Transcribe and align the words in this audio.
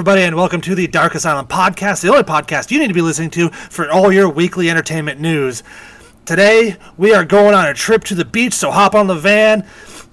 everybody, 0.00 0.22
and 0.22 0.34
welcome 0.34 0.62
to 0.62 0.74
the 0.74 0.86
Dark 0.86 1.14
Asylum 1.14 1.46
podcast, 1.46 2.00
the 2.00 2.08
only 2.08 2.22
podcast 2.22 2.70
you 2.70 2.78
need 2.78 2.88
to 2.88 2.94
be 2.94 3.02
listening 3.02 3.28
to 3.28 3.50
for 3.50 3.90
all 3.90 4.10
your 4.10 4.30
weekly 4.30 4.70
entertainment 4.70 5.20
news. 5.20 5.62
Today, 6.24 6.76
we 6.96 7.12
are 7.12 7.22
going 7.22 7.52
on 7.52 7.66
a 7.66 7.74
trip 7.74 8.04
to 8.04 8.14
the 8.14 8.24
beach, 8.24 8.54
so 8.54 8.70
hop 8.70 8.94
on 8.94 9.08
the 9.08 9.14
van, 9.14 9.66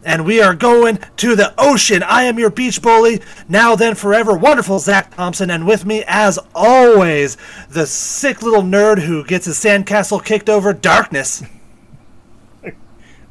and 0.03 0.25
we 0.25 0.41
are 0.41 0.53
going 0.53 0.99
to 1.15 1.37
the 1.37 1.53
ocean. 1.57 2.03
I 2.03 2.23
am 2.23 2.37
your 2.37 2.49
beach 2.49 2.81
bully, 2.81 3.21
now 3.47 3.77
then 3.77 3.95
forever, 3.95 4.37
wonderful 4.37 4.79
Zach 4.79 5.15
Thompson, 5.15 5.49
and 5.49 5.65
with 5.65 5.85
me, 5.85 6.03
as 6.05 6.37
always, 6.53 7.37
the 7.69 7.87
sick 7.87 8.41
little 8.41 8.63
nerd 8.63 8.99
who 8.99 9.23
gets 9.23 9.45
his 9.45 9.55
sandcastle 9.55 10.21
kicked 10.21 10.49
over, 10.49 10.73
Darkness, 10.73 11.43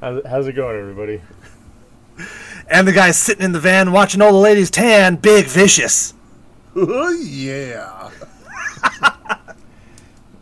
How's, 0.01 0.25
how's 0.25 0.47
it 0.47 0.55
going, 0.55 0.81
everybody? 0.81 1.21
and 2.71 2.89
the 2.89 2.93
guy 2.93 3.11
sitting 3.11 3.45
in 3.45 3.53
the 3.53 3.61
van 3.61 3.93
watching 3.93 4.23
all 4.23 4.33
the 4.33 4.39
ladies 4.39 4.71
tan, 4.71 5.17
Big 5.17 5.45
Vicious. 5.45 6.15
Oh 6.77 7.11
yeah. 7.23 8.11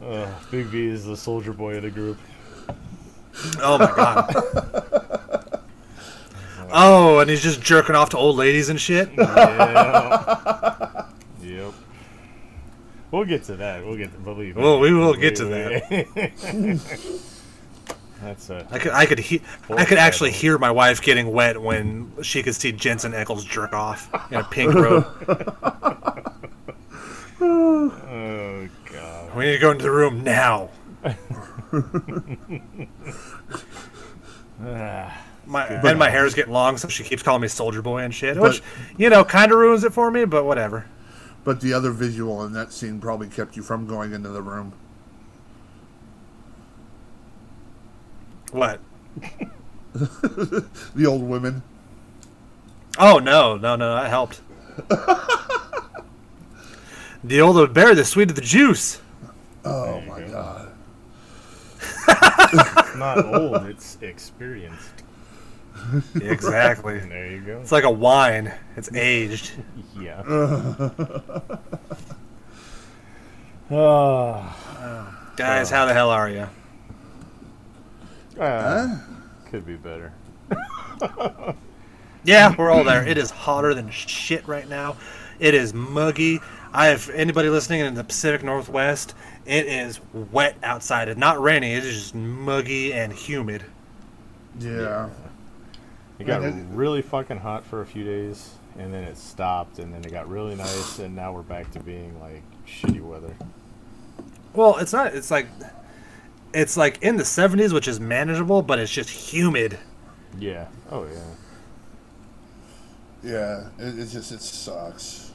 Uh, 0.02 0.30
Big 0.50 0.66
V 0.66 0.88
is 0.88 1.06
the 1.06 1.16
soldier 1.16 1.54
boy 1.54 1.76
of 1.76 1.82
the 1.82 1.90
group. 1.90 2.18
Oh 3.62 3.78
my 3.78 3.86
god. 3.86 5.60
oh, 6.70 7.20
and 7.20 7.30
he's 7.30 7.42
just 7.42 7.62
jerking 7.62 7.94
off 7.94 8.10
to 8.10 8.18
old 8.18 8.36
ladies 8.36 8.68
and 8.68 8.78
shit. 8.78 9.08
Yeah. 9.16 11.06
yep. 11.42 11.72
We'll 13.10 13.24
get 13.24 13.44
to 13.44 13.56
that. 13.56 13.82
We'll 13.82 13.96
get 13.96 14.12
to 14.12 14.18
believe. 14.18 14.56
me. 14.56 14.62
Well, 14.62 14.78
we 14.78 14.92
will 14.92 15.14
get 15.14 15.36
to 15.36 15.46
that. 15.46 15.88
that. 15.88 17.20
That's 18.24 18.48
uh, 18.48 18.64
I 18.70 18.78
could, 18.78 18.92
I 18.92 19.04
could, 19.06 19.18
he- 19.18 19.42
I 19.68 19.84
could 19.84 19.98
actually 19.98 20.30
hear 20.30 20.56
my 20.58 20.70
wife 20.70 21.02
getting 21.02 21.30
wet 21.30 21.60
when 21.60 22.10
she 22.22 22.42
could 22.42 22.54
see 22.54 22.72
Jensen 22.72 23.12
Ackles 23.12 23.44
jerk 23.46 23.74
off 23.74 24.08
in 24.32 24.38
a 24.40 24.44
pink 24.44 24.72
robe. 24.74 25.04
oh 27.40 28.68
god. 28.90 29.36
We 29.36 29.44
need 29.44 29.52
to 29.52 29.58
go 29.58 29.70
into 29.72 29.82
the 29.84 29.90
room 29.90 30.24
now. 30.24 30.70
Ah, 34.64 35.20
My 35.46 35.66
and 35.66 35.98
my 35.98 36.08
hair 36.08 36.24
is 36.24 36.34
getting 36.34 36.52
long, 36.52 36.76
so 36.78 36.88
she 36.88 37.02
keeps 37.04 37.22
calling 37.22 37.42
me 37.42 37.48
Soldier 37.48 37.82
Boy 37.82 37.98
and 38.02 38.14
shit, 38.14 38.38
which 38.38 38.62
you 38.96 39.10
know 39.10 39.24
kind 39.24 39.52
of 39.52 39.58
ruins 39.58 39.84
it 39.84 39.92
for 39.92 40.10
me, 40.10 40.24
but 40.24 40.44
whatever. 40.44 40.86
But 41.44 41.60
the 41.60 41.74
other 41.74 41.90
visual 41.90 42.44
in 42.46 42.52
that 42.54 42.72
scene 42.72 43.00
probably 43.00 43.28
kept 43.28 43.56
you 43.56 43.62
from 43.62 43.86
going 43.86 44.12
into 44.14 44.30
the 44.30 44.40
room. 44.40 44.72
What? 48.54 48.80
The 50.94 51.06
old 51.06 51.22
women. 51.22 51.62
Oh 52.98 53.18
no, 53.18 53.56
no, 53.56 53.74
no, 53.74 53.94
that 53.96 54.08
helped. 54.08 54.40
the 57.24 57.40
older 57.40 57.66
the 57.66 57.72
bear, 57.72 57.94
the 57.96 58.04
sweeter 58.04 58.32
the 58.32 58.40
juice. 58.40 59.00
Oh 59.64 60.00
my 60.02 60.20
go. 60.20 60.28
god. 60.30 60.72
it's 62.52 62.96
not 62.96 63.24
old. 63.34 63.66
It's 63.66 63.98
experienced. 64.02 65.02
Exactly. 66.14 67.00
There 67.00 67.30
you 67.30 67.40
go. 67.40 67.60
It's 67.60 67.72
like 67.72 67.84
a 67.84 67.90
wine. 67.90 68.52
It's 68.76 68.92
aged. 68.94 69.50
Yeah. 69.98 70.22
Ah. 73.70 75.32
Guys, 75.36 75.70
how 75.70 75.86
the 75.86 75.94
hell 75.94 76.10
are 76.10 76.28
you? 76.30 76.48
Ah, 78.40 79.04
could 79.50 79.66
be 79.66 79.76
better. 79.76 80.12
Yeah, 82.26 82.54
we're 82.56 82.70
all 82.70 82.84
there. 82.84 83.06
It 83.06 83.18
is 83.18 83.30
hotter 83.30 83.74
than 83.74 83.90
shit 83.90 84.48
right 84.48 84.66
now. 84.66 84.96
It 85.38 85.52
is 85.52 85.74
muggy. 85.74 86.40
I 86.72 86.86
have 86.86 87.10
anybody 87.10 87.50
listening 87.50 87.80
in 87.80 87.92
the 87.92 88.02
Pacific 88.02 88.42
Northwest. 88.42 89.14
It 89.44 89.66
is 89.66 90.00
wet 90.32 90.56
outside. 90.62 91.08
It's 91.10 91.18
not 91.20 91.42
rainy. 91.42 91.74
It 91.74 91.84
is 91.84 91.92
just 91.94 92.14
muggy 92.14 92.94
and 92.94 93.12
humid. 93.12 93.62
Yeah. 94.58 95.10
It 96.18 96.26
got 96.26 96.42
it- 96.44 96.54
really 96.70 97.02
fucking 97.02 97.40
hot 97.40 97.66
for 97.66 97.82
a 97.82 97.86
few 97.86 98.04
days, 98.04 98.54
and 98.78 98.94
then 98.94 99.04
it 99.04 99.18
stopped, 99.18 99.78
and 99.78 99.92
then 99.92 100.02
it 100.02 100.10
got 100.10 100.26
really 100.26 100.54
nice, 100.54 100.98
and 101.00 101.14
now 101.14 101.30
we're 101.30 101.42
back 101.42 101.70
to 101.72 101.80
being 101.80 102.18
like 102.22 102.42
shitty 102.66 103.02
weather. 103.02 103.34
Well, 104.54 104.78
it's 104.78 104.94
not. 104.94 105.14
It's 105.14 105.30
like 105.30 105.46
it's 106.54 106.76
like 106.76 107.02
in 107.02 107.16
the 107.16 107.22
70s, 107.24 107.72
which 107.72 107.88
is 107.88 108.00
manageable, 108.00 108.62
but 108.62 108.78
it's 108.78 108.92
just 108.92 109.10
humid. 109.10 109.78
Yeah. 110.38 110.68
Oh 110.90 111.04
yeah. 111.06 111.20
Yeah. 113.22 113.68
It, 113.78 113.98
it's 113.98 114.12
just 114.12 114.32
it 114.32 114.40
sucks. 114.40 115.32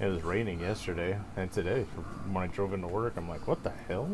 It 0.00 0.06
was 0.06 0.22
raining 0.22 0.60
yesterday 0.60 1.18
and 1.36 1.50
today. 1.52 1.82
When 2.30 2.42
I 2.42 2.46
drove 2.48 2.72
into 2.74 2.88
work, 2.88 3.14
I'm 3.16 3.28
like, 3.28 3.46
"What 3.46 3.62
the 3.62 3.70
hell? 3.88 4.08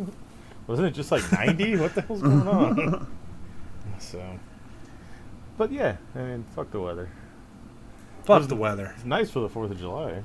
Wasn't 0.67 0.87
it 0.87 0.93
just 0.93 1.11
like 1.11 1.31
90? 1.33 1.77
what 1.77 1.95
the 1.95 2.03
hell's 2.03 2.23
going 2.23 2.47
on?" 2.47 3.07
so, 3.99 4.23
but 5.57 5.73
yeah, 5.73 5.97
I 6.15 6.19
mean, 6.19 6.45
fuck 6.55 6.71
the 6.71 6.81
weather. 6.81 7.09
Fuck 8.25 8.47
the 8.49 8.57
weather. 8.57 8.93
It's 8.95 9.05
nice 9.05 9.31
for 9.31 9.41
the 9.41 9.49
Fourth 9.49 9.71
of 9.71 9.79
July. 9.79 10.23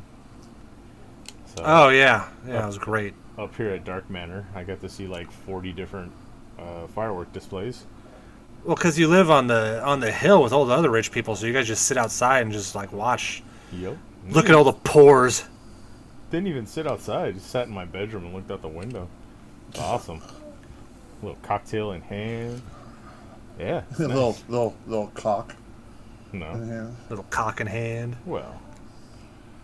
So 1.56 1.64
Oh 1.66 1.90
yeah, 1.90 2.30
yeah, 2.48 2.64
it 2.64 2.68
was 2.68 2.78
great. 2.78 3.14
Up 3.38 3.56
here 3.56 3.70
at 3.70 3.84
Dark 3.84 4.10
Manor, 4.10 4.46
I 4.56 4.64
got 4.64 4.82
to 4.82 4.90
see 4.90 5.08
like 5.08 5.30
40 5.32 5.74
different 5.74 6.12
uh, 6.60 6.88
firework 6.88 7.32
displays. 7.34 7.86
Well, 8.64 8.76
because 8.76 8.98
you 8.98 9.08
live 9.08 9.30
on 9.30 9.48
the 9.48 9.84
on 9.84 10.00
the 10.00 10.12
hill 10.12 10.42
with 10.42 10.52
all 10.52 10.66
the 10.66 10.74
other 10.74 10.90
rich 10.90 11.12
people, 11.12 11.36
so 11.36 11.46
you 11.46 11.54
guys 11.54 11.68
just 11.68 11.86
sit 11.86 11.98
outside 11.98 12.42
and 12.42 12.52
just 12.52 12.74
like 12.74 12.92
watch. 12.92 13.44
Yep. 13.72 13.98
Look 14.30 14.50
at 14.50 14.56
all 14.56 14.64
the 14.64 14.74
pores. 14.74 15.46
Didn't 16.32 16.48
even 16.48 16.66
sit 16.66 16.88
outside. 16.88 17.36
Just 17.36 17.52
sat 17.52 17.68
in 17.68 17.74
my 17.74 17.86
bedroom 17.86 18.26
and 18.26 18.34
looked 18.34 18.50
out 18.50 18.64
the 18.64 18.68
window. 18.68 19.08
It's 19.70 19.80
awesome. 19.80 20.22
little 21.22 21.38
cocktail 21.44 21.92
in 21.92 22.02
hand. 22.02 22.62
Yeah. 23.60 23.84
it's 23.92 24.00
little 24.00 24.36
little 24.50 24.76
little 24.88 25.08
cock. 25.14 25.56
No. 26.34 26.48
Yeah. 26.68 26.90
Little 27.10 27.26
cock 27.30 27.62
in 27.62 27.68
hand. 27.68 28.18
Well, 28.26 28.60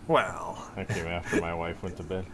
Well, 0.07 0.69
I 0.77 0.83
came 0.85 1.07
after 1.07 1.41
my 1.41 1.55
wife 1.55 1.81
went 1.81 1.97
to 1.97 2.03
bed. 2.03 2.25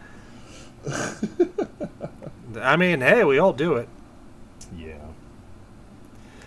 I 2.62 2.76
mean, 2.76 3.02
hey, 3.02 3.24
we 3.24 3.40
all 3.40 3.54
do 3.54 3.76
it. 3.76 3.90
Yeah. 4.76 4.96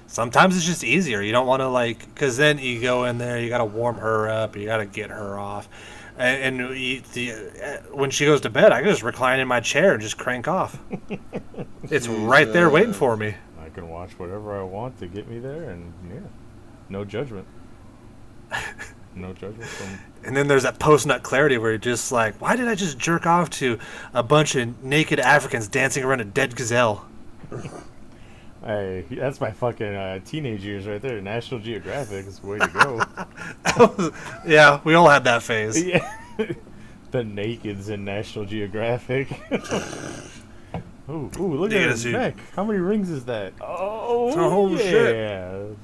Sometimes 0.07 0.57
it's 0.57 0.67
just 0.67 0.83
easier. 0.83 1.23
You 1.23 1.33
don't 1.33 1.47
want 1.47 1.61
to 1.61 1.69
like, 1.69 2.01
because 2.13 2.37
then 2.37 2.59
you 2.59 2.81
go 2.81 3.05
in 3.05 3.19
there, 3.19 3.39
you 3.39 3.49
got 3.49 3.59
to 3.59 3.65
warm 3.65 3.97
her 3.97 4.29
up, 4.29 4.57
you 4.57 4.67
got 4.67 4.79
to 4.79 4.87
get 4.87 5.11
her 5.11 5.39
off, 5.39 5.69
and, 6.19 6.61
and 6.61 6.79
you, 6.79 7.03
the, 7.13 7.33
uh, 7.33 7.97
when 7.97 8.11
she 8.11 8.27
goes 8.27 8.41
to 8.43 8.51
bed, 8.51 8.73
I 8.73 8.81
can 8.81 8.91
just 8.91 9.03
recline 9.03 9.41
in 9.41 9.49
my 9.49 9.61
chair 9.61 9.93
and 9.93 10.03
just 10.03 10.19
crank 10.19 10.49
off. 10.49 10.79
it's 11.85 12.09
right 12.09 12.53
there 12.53 12.69
waiting 12.69 12.93
for 12.93 13.17
me. 13.17 13.35
I 13.61 13.69
can 13.69 13.89
watch 13.89 14.19
whatever 14.19 14.59
I 14.59 14.63
want 14.63 14.99
to 14.99 15.07
get 15.07 15.29
me 15.29 15.39
there, 15.39 15.71
and 15.71 15.93
yeah, 16.13 16.21
no 16.89 17.05
judgment. 17.05 17.47
No 19.21 19.33
judgment 19.33 19.69
from. 19.69 19.99
And 20.25 20.37
then 20.37 20.49
there's 20.49 20.63
that 20.65 20.79
post 20.79 21.07
nut 21.07 21.23
clarity 21.23 21.59
where 21.59 21.71
you're 21.71 21.79
just 21.79 22.11
like, 22.13 22.41
why 22.41 22.57
did 22.57 22.69
I 22.69 22.75
just 22.75 22.99
jerk 22.99 23.27
off 23.27 23.51
to 23.51 23.79
a 24.15 24.23
bunch 24.23 24.55
of 24.57 24.83
naked 24.83 25.21
Africans 25.21 25.69
dancing 25.69 26.05
around 26.05 26.21
a 26.21 26.25
dead 26.25 26.57
gazelle? 26.57 27.07
Hey, 28.63 29.07
that's 29.11 29.41
my 29.41 29.53
fucking 29.53 29.87
uh, 29.95 30.19
teenage 30.27 30.63
years 30.63 30.87
right 30.87 31.01
there. 31.01 31.19
National 31.23 31.61
Geographic 31.61 32.27
is 32.27 32.41
the 32.41 32.47
way 32.47 32.59
to 32.59 32.69
go. 32.69 34.13
yeah, 34.47 34.81
we 34.85 34.93
all 34.93 35.09
had 35.09 35.25
that 35.25 35.43
phase. 35.43 35.83
yeah. 35.87 36.07
the 36.37 37.23
nakeds 37.23 37.89
in 37.89 38.05
National 38.05 38.45
Geographic. 38.45 39.31
ooh, 41.09 41.31
look 41.39 41.73
at 41.73 41.89
his 41.89 42.05
neck. 42.05 42.37
How 42.55 42.63
many 42.65 42.81
rings 42.81 43.09
is 43.09 43.25
that? 43.25 43.55
Oh, 43.63 44.31
Oh, 44.37 44.69
yeah. 44.69 44.79
shit. 44.79 45.77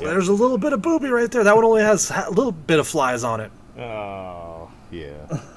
There's 0.00 0.28
a 0.28 0.32
little 0.32 0.58
bit 0.58 0.72
of 0.72 0.82
booby 0.82 1.08
right 1.08 1.30
there. 1.30 1.44
That 1.44 1.54
one 1.54 1.64
only 1.64 1.82
has 1.82 2.10
a 2.10 2.30
little 2.30 2.52
bit 2.52 2.78
of 2.80 2.86
flies 2.88 3.22
on 3.24 3.40
it. 3.40 3.50
Oh, 3.78 4.70
yeah. 4.90 5.12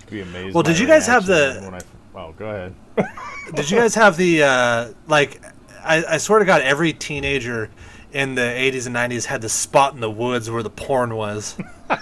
Should 0.00 0.10
be 0.10 0.20
amazed. 0.22 0.54
Well, 0.54 0.62
did 0.62 0.78
you 0.78 0.86
guys 0.86 1.06
have 1.06 1.26
the- 1.26 1.60
When 1.62 1.74
I, 1.74 1.80
oh, 2.14 2.32
go 2.32 2.46
ahead. 2.46 2.74
Did 3.54 3.70
you 3.70 3.78
guys 3.78 3.94
have 3.94 4.16
the 4.18 4.42
uh, 4.42 4.88
like? 5.06 5.40
I, 5.82 6.04
I 6.04 6.18
swear 6.18 6.38
to 6.40 6.44
God, 6.44 6.60
every 6.60 6.92
teenager 6.92 7.70
in 8.12 8.34
the 8.34 8.42
'80s 8.42 8.86
and 8.86 8.94
'90s 8.94 9.24
had 9.24 9.40
the 9.40 9.48
spot 9.48 9.94
in 9.94 10.00
the 10.00 10.10
woods 10.10 10.50
where 10.50 10.62
the 10.62 10.68
porn 10.68 11.14
was. 11.14 11.56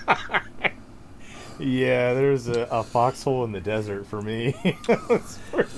Yeah, 1.58 2.12
there's 2.12 2.48
a, 2.48 2.62
a 2.70 2.82
foxhole 2.82 3.44
in 3.44 3.52
the 3.52 3.60
desert 3.60 4.06
for 4.06 4.20
me. 4.20 4.54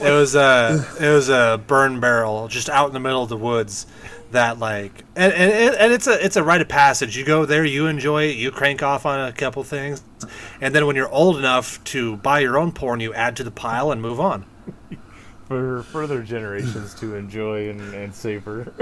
It 0.00 0.12
was 0.12 0.34
a 0.34 0.84
it 1.00 1.08
was 1.08 1.28
a 1.28 1.60
burn 1.66 2.00
barrel 2.00 2.48
just 2.48 2.68
out 2.68 2.88
in 2.88 2.94
the 2.94 3.00
middle 3.00 3.22
of 3.22 3.28
the 3.28 3.36
woods. 3.36 3.86
That 4.30 4.58
like 4.58 5.04
and, 5.16 5.32
and 5.32 5.74
and 5.74 5.92
it's 5.92 6.06
a 6.06 6.24
it's 6.24 6.36
a 6.36 6.42
rite 6.42 6.60
of 6.60 6.68
passage. 6.68 7.16
You 7.16 7.24
go 7.24 7.44
there, 7.44 7.64
you 7.64 7.86
enjoy 7.86 8.24
it, 8.24 8.36
you 8.36 8.50
crank 8.50 8.82
off 8.82 9.06
on 9.06 9.28
a 9.28 9.32
couple 9.32 9.62
things, 9.64 10.02
and 10.60 10.74
then 10.74 10.86
when 10.86 10.96
you're 10.96 11.08
old 11.10 11.36
enough 11.36 11.82
to 11.84 12.16
buy 12.16 12.40
your 12.40 12.58
own 12.58 12.72
porn, 12.72 13.00
you 13.00 13.14
add 13.14 13.36
to 13.36 13.44
the 13.44 13.50
pile 13.50 13.90
and 13.90 14.02
move 14.02 14.20
on. 14.20 14.44
for 15.46 15.82
further 15.84 16.22
generations 16.22 16.94
to 16.94 17.14
enjoy 17.16 17.70
and, 17.70 17.80
and 17.94 18.14
savor. 18.14 18.72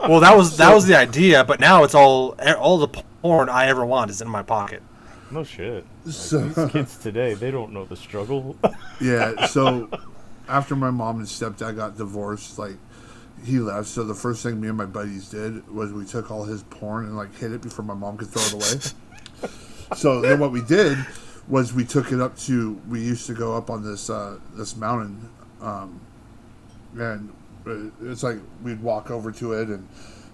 well, 0.00 0.20
that 0.20 0.36
was 0.36 0.56
that 0.56 0.74
was 0.74 0.86
the 0.86 0.96
idea, 0.96 1.44
but 1.44 1.60
now 1.60 1.84
it's 1.84 1.94
all 1.94 2.34
all 2.58 2.78
the 2.78 2.88
porn 3.22 3.48
I 3.48 3.66
ever 3.66 3.84
want 3.84 4.10
is 4.10 4.20
in 4.20 4.28
my 4.28 4.42
pocket. 4.42 4.82
No 5.32 5.44
shit. 5.44 5.84
Like, 6.04 6.14
So- 6.14 6.38
these 6.48 6.70
kids 6.72 6.96
today, 6.98 7.34
they 7.34 7.50
don't 7.50 7.72
know 7.72 7.84
the 7.84 7.96
struggle. 7.96 8.56
Yeah, 9.00 9.46
so 9.46 9.88
after 10.48 10.76
my 10.76 10.90
mom 10.92 11.16
and 11.18 11.26
stepdad 11.26 11.74
got 11.74 11.96
divorced, 11.96 12.56
like 12.56 12.76
he 13.44 13.58
left. 13.58 13.88
So 13.88 14.04
the 14.04 14.14
first 14.14 14.44
thing 14.44 14.60
me 14.60 14.68
and 14.68 14.76
my 14.76 14.86
buddies 14.86 15.28
did 15.28 15.68
was 15.74 15.92
we 15.92 16.04
took 16.04 16.30
all 16.30 16.44
his 16.44 16.62
porn 16.64 17.06
and 17.06 17.16
like 17.16 17.34
hid 17.36 17.50
it 17.50 17.62
before 17.62 17.84
my 17.84 17.94
mom 17.94 18.16
could 18.16 18.28
throw 18.28 18.42
it 18.42 18.52
away. 18.52 19.50
so 19.96 20.20
then 20.20 20.38
what 20.38 20.52
we 20.52 20.62
did 20.62 20.96
was 21.48 21.72
we 21.74 21.84
took 21.84 22.12
it 22.12 22.20
up 22.20 22.36
to 22.40 22.80
we 22.88 23.00
used 23.00 23.26
to 23.26 23.34
go 23.34 23.56
up 23.56 23.70
on 23.70 23.82
this 23.82 24.08
uh, 24.08 24.38
this 24.54 24.76
mountain, 24.76 25.28
um, 25.60 26.00
and 26.96 27.32
uh, 27.66 27.90
it's 28.08 28.22
like 28.22 28.36
we'd 28.62 28.80
walk 28.80 29.10
over 29.10 29.32
to 29.32 29.54
it 29.54 29.68
and 29.68 29.88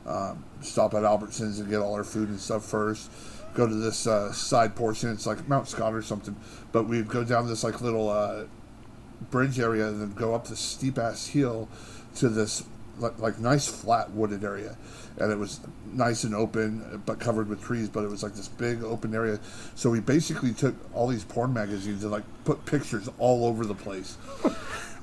um, 0.06 0.44
stop 0.60 0.92
at 0.92 1.04
Albertsons 1.04 1.58
and 1.60 1.70
get 1.70 1.78
all 1.80 1.94
our 1.94 2.04
food 2.04 2.28
and 2.28 2.38
stuff 2.38 2.66
first. 2.66 3.10
Go 3.58 3.66
to 3.66 3.74
this 3.74 4.06
uh, 4.06 4.32
side 4.32 4.76
portion. 4.76 5.10
It's 5.10 5.26
like 5.26 5.48
Mount 5.48 5.66
Scott 5.66 5.92
or 5.92 6.00
something. 6.00 6.36
But 6.70 6.84
we'd 6.84 7.08
go 7.08 7.24
down 7.24 7.48
this 7.48 7.64
like 7.64 7.80
little 7.80 8.08
uh, 8.08 8.44
bridge 9.32 9.58
area 9.58 9.88
and 9.88 10.00
then 10.00 10.12
go 10.12 10.32
up 10.32 10.46
this 10.46 10.60
steep 10.60 10.96
ass 10.96 11.26
hill 11.26 11.68
to 12.14 12.28
this 12.28 12.62
like, 13.00 13.18
like 13.18 13.40
nice 13.40 13.66
flat 13.66 14.12
wooded 14.12 14.44
area. 14.44 14.78
And 15.16 15.32
it 15.32 15.38
was 15.38 15.58
nice 15.86 16.22
and 16.22 16.36
open, 16.36 17.02
but 17.04 17.18
covered 17.18 17.48
with 17.48 17.60
trees. 17.60 17.88
But 17.88 18.04
it 18.04 18.10
was 18.10 18.22
like 18.22 18.34
this 18.34 18.46
big 18.46 18.84
open 18.84 19.12
area. 19.12 19.40
So 19.74 19.90
we 19.90 19.98
basically 19.98 20.52
took 20.52 20.76
all 20.94 21.08
these 21.08 21.24
porn 21.24 21.52
magazines 21.52 22.04
and 22.04 22.12
like 22.12 22.22
put 22.44 22.64
pictures 22.64 23.08
all 23.18 23.44
over 23.44 23.66
the 23.66 23.74
place. 23.74 24.16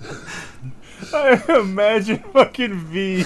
I 1.14 1.42
imagine 1.60 2.18
fucking 2.34 2.74
V 2.88 3.18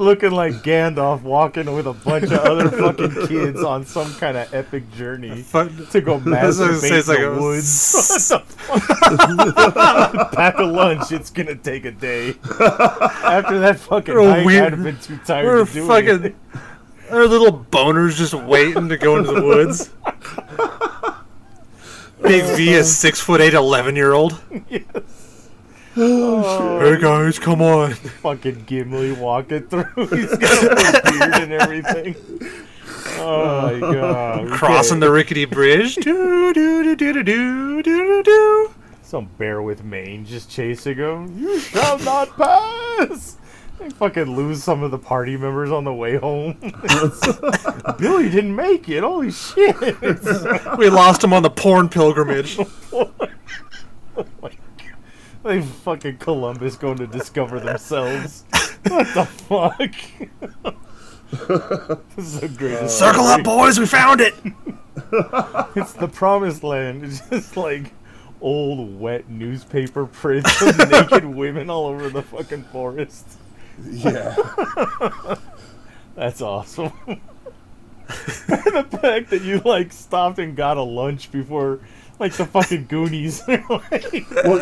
looking 0.00 0.30
like 0.32 0.54
Gandalf 0.54 1.22
walking 1.22 1.72
with 1.72 1.86
a 1.86 1.92
bunch 1.92 2.24
of 2.24 2.32
other 2.32 2.70
fucking 2.70 3.26
kids 3.28 3.62
on 3.62 3.84
some 3.84 4.12
kind 4.14 4.36
of 4.36 4.52
epic 4.52 4.90
journey 4.92 5.42
to 5.52 6.00
go 6.04 6.18
That's 6.18 6.58
what 6.58 6.68
I 6.68 6.72
was 6.72 6.82
masturbate 6.82 7.08
like 7.08 7.18
the 7.20 7.40
woods. 7.40 8.28
The 8.28 8.38
fuck? 8.40 10.32
Pack 10.32 10.58
a 10.58 10.62
lunch. 10.64 11.12
It's 11.12 11.30
gonna 11.30 11.54
take 11.54 11.84
a 11.84 11.90
day. 11.92 12.30
After 12.30 13.58
that 13.60 13.78
fucking 13.78 14.14
night, 14.14 14.46
weird- 14.46 14.64
I'd 14.64 14.72
have 14.72 14.82
been 14.82 14.98
too 14.98 15.18
tired 15.24 15.44
We're 15.46 15.64
to 15.66 15.72
do 15.72 15.86
fucking. 15.86 16.08
anything. 16.08 16.36
Our 17.10 17.26
little 17.26 17.52
boners 17.70 18.16
just 18.16 18.32
waiting 18.34 18.88
to 18.88 18.96
go 18.96 19.18
into 19.18 19.32
the 19.32 19.42
woods. 19.44 19.90
Big 22.22 22.42
V, 22.56 22.74
a 22.76 22.84
six 22.84 23.20
foot 23.20 23.40
eight, 23.40 23.52
11 23.54 23.96
year 23.96 24.12
old. 24.12 24.40
Oh, 25.94 26.80
hey 26.80 26.98
guys, 26.98 27.38
come 27.38 27.60
on! 27.60 27.92
Fucking 27.92 28.64
Gimli 28.64 29.12
walking 29.12 29.66
through. 29.68 30.06
He's 30.06 30.34
got 30.38 30.64
a 30.64 31.02
beard 31.10 31.34
and 31.34 31.52
everything. 31.52 32.16
Oh 33.18 33.62
my 33.62 33.78
god! 33.78 34.50
Crossing 34.52 34.96
okay. 34.96 35.06
the 35.06 35.12
rickety 35.12 35.44
bridge. 35.44 35.96
do 35.96 36.54
do 36.54 36.96
do 36.96 37.12
do 37.12 37.22
do 37.22 37.82
do 37.82 38.22
do. 38.22 38.74
Some 39.02 39.28
bear 39.36 39.60
with 39.60 39.84
mane 39.84 40.24
just 40.24 40.48
chasing 40.48 40.96
him. 40.96 41.38
You 41.38 41.60
shall 41.60 41.98
not 41.98 42.34
pass. 42.38 43.36
They 43.78 43.90
fucking 43.90 44.34
lose 44.34 44.64
some 44.64 44.82
of 44.82 44.92
the 44.92 44.98
party 44.98 45.36
members 45.36 45.70
on 45.70 45.84
the 45.84 45.92
way 45.92 46.16
home. 46.16 46.56
Billy 47.98 48.30
didn't 48.30 48.56
make 48.56 48.88
it. 48.88 49.02
Holy 49.02 49.30
shit! 49.30 49.76
we 50.78 50.88
lost 50.88 51.22
him 51.22 51.34
on 51.34 51.42
the 51.42 51.50
porn 51.50 51.90
pilgrimage 51.90 52.58
they 55.42 55.62
fucking 55.62 56.18
Columbus 56.18 56.76
going 56.76 56.98
to 56.98 57.06
discover 57.06 57.60
themselves. 57.60 58.44
What 58.86 59.14
the 59.14 59.24
fuck? 59.24 59.94
this 62.16 62.26
is 62.26 62.40
the 62.40 62.48
greatest. 62.48 62.98
Circle 62.98 63.24
up, 63.24 63.42
boys, 63.42 63.78
we 63.78 63.86
found 63.86 64.20
it. 64.20 64.34
It's 65.74 65.94
the 65.94 66.08
promised 66.08 66.62
land. 66.62 67.04
It's 67.04 67.20
just 67.28 67.56
like 67.56 67.92
old 68.40 69.00
wet 69.00 69.28
newspaper 69.28 70.06
prints 70.06 70.60
of 70.60 70.76
naked 70.90 71.24
women 71.24 71.70
all 71.70 71.86
over 71.86 72.10
the 72.10 72.22
fucking 72.22 72.64
forest. 72.64 73.26
Yeah. 73.90 74.34
That's 76.14 76.42
awesome. 76.42 76.92
the 78.06 78.86
fact 79.00 79.30
that 79.30 79.42
you 79.42 79.58
like 79.60 79.92
stopped 79.92 80.38
and 80.38 80.54
got 80.56 80.76
a 80.76 80.82
lunch 80.82 81.30
before 81.32 81.80
like 82.18 82.34
the 82.34 82.46
fucking 82.46 82.86
Goonies. 82.86 83.44
They're 83.44 83.64
like, 83.70 84.12
Well, 84.44 84.60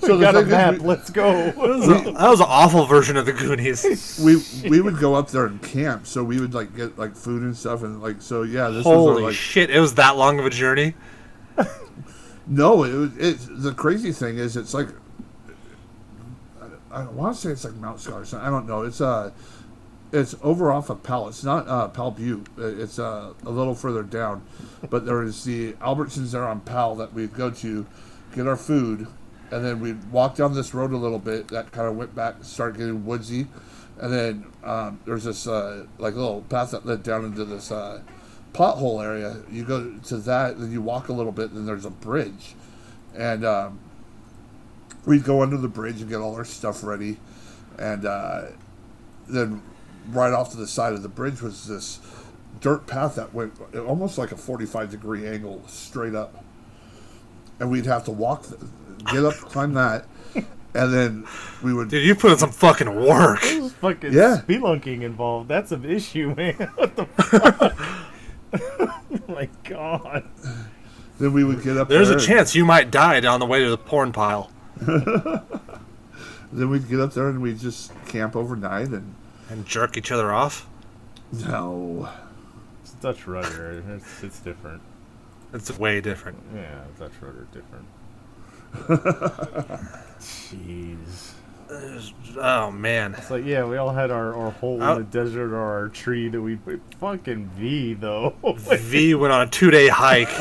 so 0.00 0.16
the 0.16 0.20
got 0.20 0.36
a 0.36 0.42
map, 0.44 0.74
we- 0.74 0.80
let's 0.80 1.10
go. 1.10 1.32
That 1.32 1.56
was, 1.56 1.88
a, 1.88 2.12
that 2.12 2.28
was 2.30 2.40
an 2.40 2.46
awful 2.48 2.86
version 2.86 3.16
of 3.16 3.26
the 3.26 3.32
Goonies. 3.32 4.20
we 4.24 4.68
we 4.68 4.80
would 4.80 4.98
go 4.98 5.14
up 5.14 5.28
there 5.30 5.46
and 5.46 5.60
camp, 5.62 6.06
so 6.06 6.22
we 6.22 6.40
would 6.40 6.54
like 6.54 6.76
get 6.76 6.98
like 6.98 7.16
food 7.16 7.42
and 7.42 7.56
stuff, 7.56 7.82
and 7.82 8.02
like 8.02 8.22
so 8.22 8.42
yeah. 8.42 8.68
This 8.68 8.84
was 8.84 8.86
Holy 8.86 9.22
our, 9.22 9.28
like 9.28 9.34
shit, 9.34 9.70
it 9.70 9.80
was 9.80 9.94
that 9.94 10.16
long 10.16 10.38
of 10.38 10.46
a 10.46 10.50
journey. 10.50 10.94
no, 12.46 12.84
it 12.84 12.94
was 12.94 13.16
it. 13.16 13.38
The 13.62 13.72
crazy 13.72 14.12
thing 14.12 14.38
is, 14.38 14.56
it's 14.56 14.74
like 14.74 14.88
I, 16.92 17.00
I 17.02 17.04
want 17.08 17.34
to 17.34 17.40
say 17.40 17.50
it's 17.50 17.64
like 17.64 17.74
Mount 17.74 18.00
Scott. 18.00 18.32
I 18.34 18.50
don't 18.50 18.66
know. 18.66 18.82
It's 18.82 19.00
uh, 19.00 19.30
it's 20.14 20.34
over 20.42 20.70
off 20.70 20.90
of 20.90 21.02
Powell. 21.02 21.28
It's 21.28 21.44
not 21.44 21.66
uh 21.68 21.88
Powell 21.88 22.12
Butte. 22.12 22.46
Uh, 22.58 22.66
It's 22.66 22.98
uh 22.98 23.34
a 23.44 23.50
little 23.50 23.74
further 23.74 24.02
down, 24.02 24.42
but 24.88 25.04
there 25.04 25.22
is 25.22 25.44
the 25.44 25.72
Albertsons 25.74 26.30
there 26.30 26.46
on 26.46 26.60
Powell 26.60 26.94
that 26.96 27.12
we'd 27.12 27.34
go 27.34 27.50
to, 27.50 27.86
get 28.34 28.46
our 28.46 28.56
food, 28.56 29.08
and 29.50 29.64
then 29.64 29.80
we'd 29.80 30.10
walk 30.10 30.36
down 30.36 30.54
this 30.54 30.72
road 30.72 30.92
a 30.92 30.96
little 30.96 31.18
bit 31.18 31.48
that 31.48 31.72
kind 31.72 31.88
of 31.88 31.96
went 31.96 32.14
back, 32.14 32.36
started 32.42 32.78
getting 32.78 33.04
woodsy, 33.04 33.48
and 33.98 34.12
then 34.12 34.46
um, 34.62 35.00
there's 35.04 35.24
this 35.24 35.46
uh, 35.46 35.84
like 35.98 36.14
little 36.14 36.42
path 36.42 36.70
that 36.70 36.86
led 36.86 37.02
down 37.02 37.24
into 37.24 37.44
this 37.44 37.72
uh, 37.72 38.00
pothole 38.52 39.02
area. 39.02 39.42
You 39.50 39.64
go 39.64 39.98
to 39.98 40.16
that, 40.18 40.60
then 40.60 40.70
you 40.70 40.80
walk 40.80 41.08
a 41.08 41.12
little 41.12 41.32
bit, 41.32 41.50
and 41.50 41.58
then 41.58 41.66
there's 41.66 41.84
a 41.84 41.90
bridge, 41.90 42.54
and 43.14 43.44
um, 43.44 43.80
we'd 45.04 45.24
go 45.24 45.42
under 45.42 45.56
the 45.56 45.68
bridge 45.68 46.00
and 46.00 46.08
get 46.08 46.20
all 46.20 46.36
our 46.36 46.44
stuff 46.44 46.84
ready, 46.84 47.18
and 47.78 48.06
uh, 48.06 48.42
then 49.28 49.60
right 50.08 50.32
off 50.32 50.50
to 50.50 50.56
the 50.56 50.66
side 50.66 50.92
of 50.92 51.02
the 51.02 51.08
bridge 51.08 51.40
was 51.42 51.66
this 51.66 51.98
dirt 52.60 52.86
path 52.86 53.16
that 53.16 53.32
went 53.34 53.52
almost 53.76 54.16
like 54.18 54.32
a 54.32 54.36
45 54.36 54.90
degree 54.90 55.26
angle 55.26 55.62
straight 55.66 56.14
up 56.14 56.44
and 57.60 57.70
we'd 57.70 57.86
have 57.86 58.04
to 58.04 58.10
walk 58.10 58.44
get 59.12 59.24
up 59.24 59.34
climb 59.50 59.74
that 59.74 60.06
and 60.34 60.92
then 60.92 61.26
we 61.62 61.72
would 61.74 61.88
Dude, 61.88 62.04
you 62.04 62.14
put 62.14 62.32
in 62.32 62.38
some 62.38 62.50
fucking 62.50 62.94
work. 63.06 63.40
There's 63.42 63.72
fucking 63.74 64.12
Yeah. 64.12 64.40
spelunking 64.46 65.02
involved. 65.02 65.48
That's 65.48 65.70
an 65.72 65.84
issue, 65.84 66.34
man. 66.34 66.54
What 66.74 66.96
the 66.96 67.06
fuck? 67.06 67.76
oh 68.52 69.20
my 69.32 69.48
god. 69.64 70.24
then 71.18 71.32
we 71.32 71.44
would 71.44 71.62
get 71.62 71.76
up 71.76 71.88
There's 71.88 72.08
there 72.08 72.18
a 72.18 72.20
chance 72.20 72.54
you 72.56 72.64
might 72.64 72.90
die 72.90 73.20
down 73.20 73.38
the 73.40 73.46
way 73.46 73.62
to 73.62 73.70
the 73.70 73.78
porn 73.78 74.10
pile. 74.12 74.50
then 76.52 76.70
we'd 76.70 76.88
get 76.88 77.00
up 77.00 77.12
there 77.12 77.28
and 77.28 77.40
we'd 77.42 77.58
just 77.58 77.92
camp 78.06 78.34
overnight 78.36 78.88
and 78.88 79.14
And 79.50 79.66
jerk 79.66 79.96
each 79.96 80.10
other 80.10 80.32
off. 80.32 80.66
no 81.46 82.08
It's 82.82 82.92
Dutch 82.94 83.26
rudder. 83.26 83.82
It's, 83.90 84.22
it's 84.22 84.40
different. 84.40 84.80
It's 85.52 85.76
way 85.78 86.00
different. 86.00 86.38
Yeah, 86.54 86.80
Dutch 86.98 87.12
rudder 87.20 87.46
different. 87.52 87.86
Jeez. 90.20 91.32
Oh 92.36 92.70
man. 92.70 93.14
It's 93.14 93.30
like, 93.30 93.44
yeah, 93.44 93.64
we 93.64 93.76
all 93.76 93.90
had 93.92 94.10
our, 94.10 94.34
our 94.34 94.50
hole 94.50 94.82
Oh. 94.82 94.92
in 94.92 94.98
the 94.98 95.04
desert 95.04 95.52
or 95.52 95.60
our 95.62 95.88
tree 95.88 96.28
that 96.28 96.40
we 96.40 96.56
put. 96.56 96.80
Fucking 97.00 97.48
V, 97.56 97.94
though. 97.94 98.34
V 98.56 99.14
went 99.14 99.32
on 99.32 99.42
a 99.42 99.50
two 99.50 99.70
day 99.70 99.88
hike. 99.88 100.28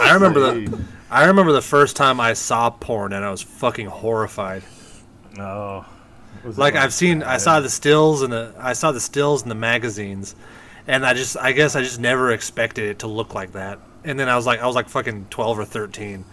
I 0.00 0.12
remember 0.14 0.40
the 0.40 0.84
I 1.10 1.24
remember 1.26 1.52
the 1.52 1.62
first 1.62 1.96
time 1.96 2.20
I 2.20 2.34
saw 2.34 2.70
porn 2.70 3.12
and 3.12 3.24
I 3.24 3.30
was 3.30 3.42
fucking 3.42 3.86
horrified. 3.86 4.62
Oh. 5.38 5.84
Like 6.44 6.76
I've 6.76 6.94
seen 6.94 7.22
I 7.22 7.36
saw 7.38 7.60
the 7.60 7.68
stills 7.68 8.22
and 8.22 8.32
the 8.32 8.54
I 8.58 8.72
saw 8.72 8.92
the 8.92 9.00
stills 9.00 9.42
in 9.42 9.48
the 9.48 9.54
magazines 9.54 10.34
and 10.86 11.04
I 11.04 11.14
just 11.14 11.36
I 11.36 11.52
guess 11.52 11.74
I 11.76 11.82
just 11.82 12.00
never 12.00 12.30
expected 12.30 12.84
it 12.88 12.98
to 13.00 13.06
look 13.08 13.34
like 13.34 13.52
that. 13.52 13.78
And 14.04 14.18
then 14.18 14.28
I 14.28 14.36
was 14.36 14.46
like 14.46 14.60
I 14.60 14.66
was 14.66 14.76
like 14.76 14.88
fucking 14.88 15.26
12 15.30 15.58
or 15.58 15.64
13. 15.64 16.24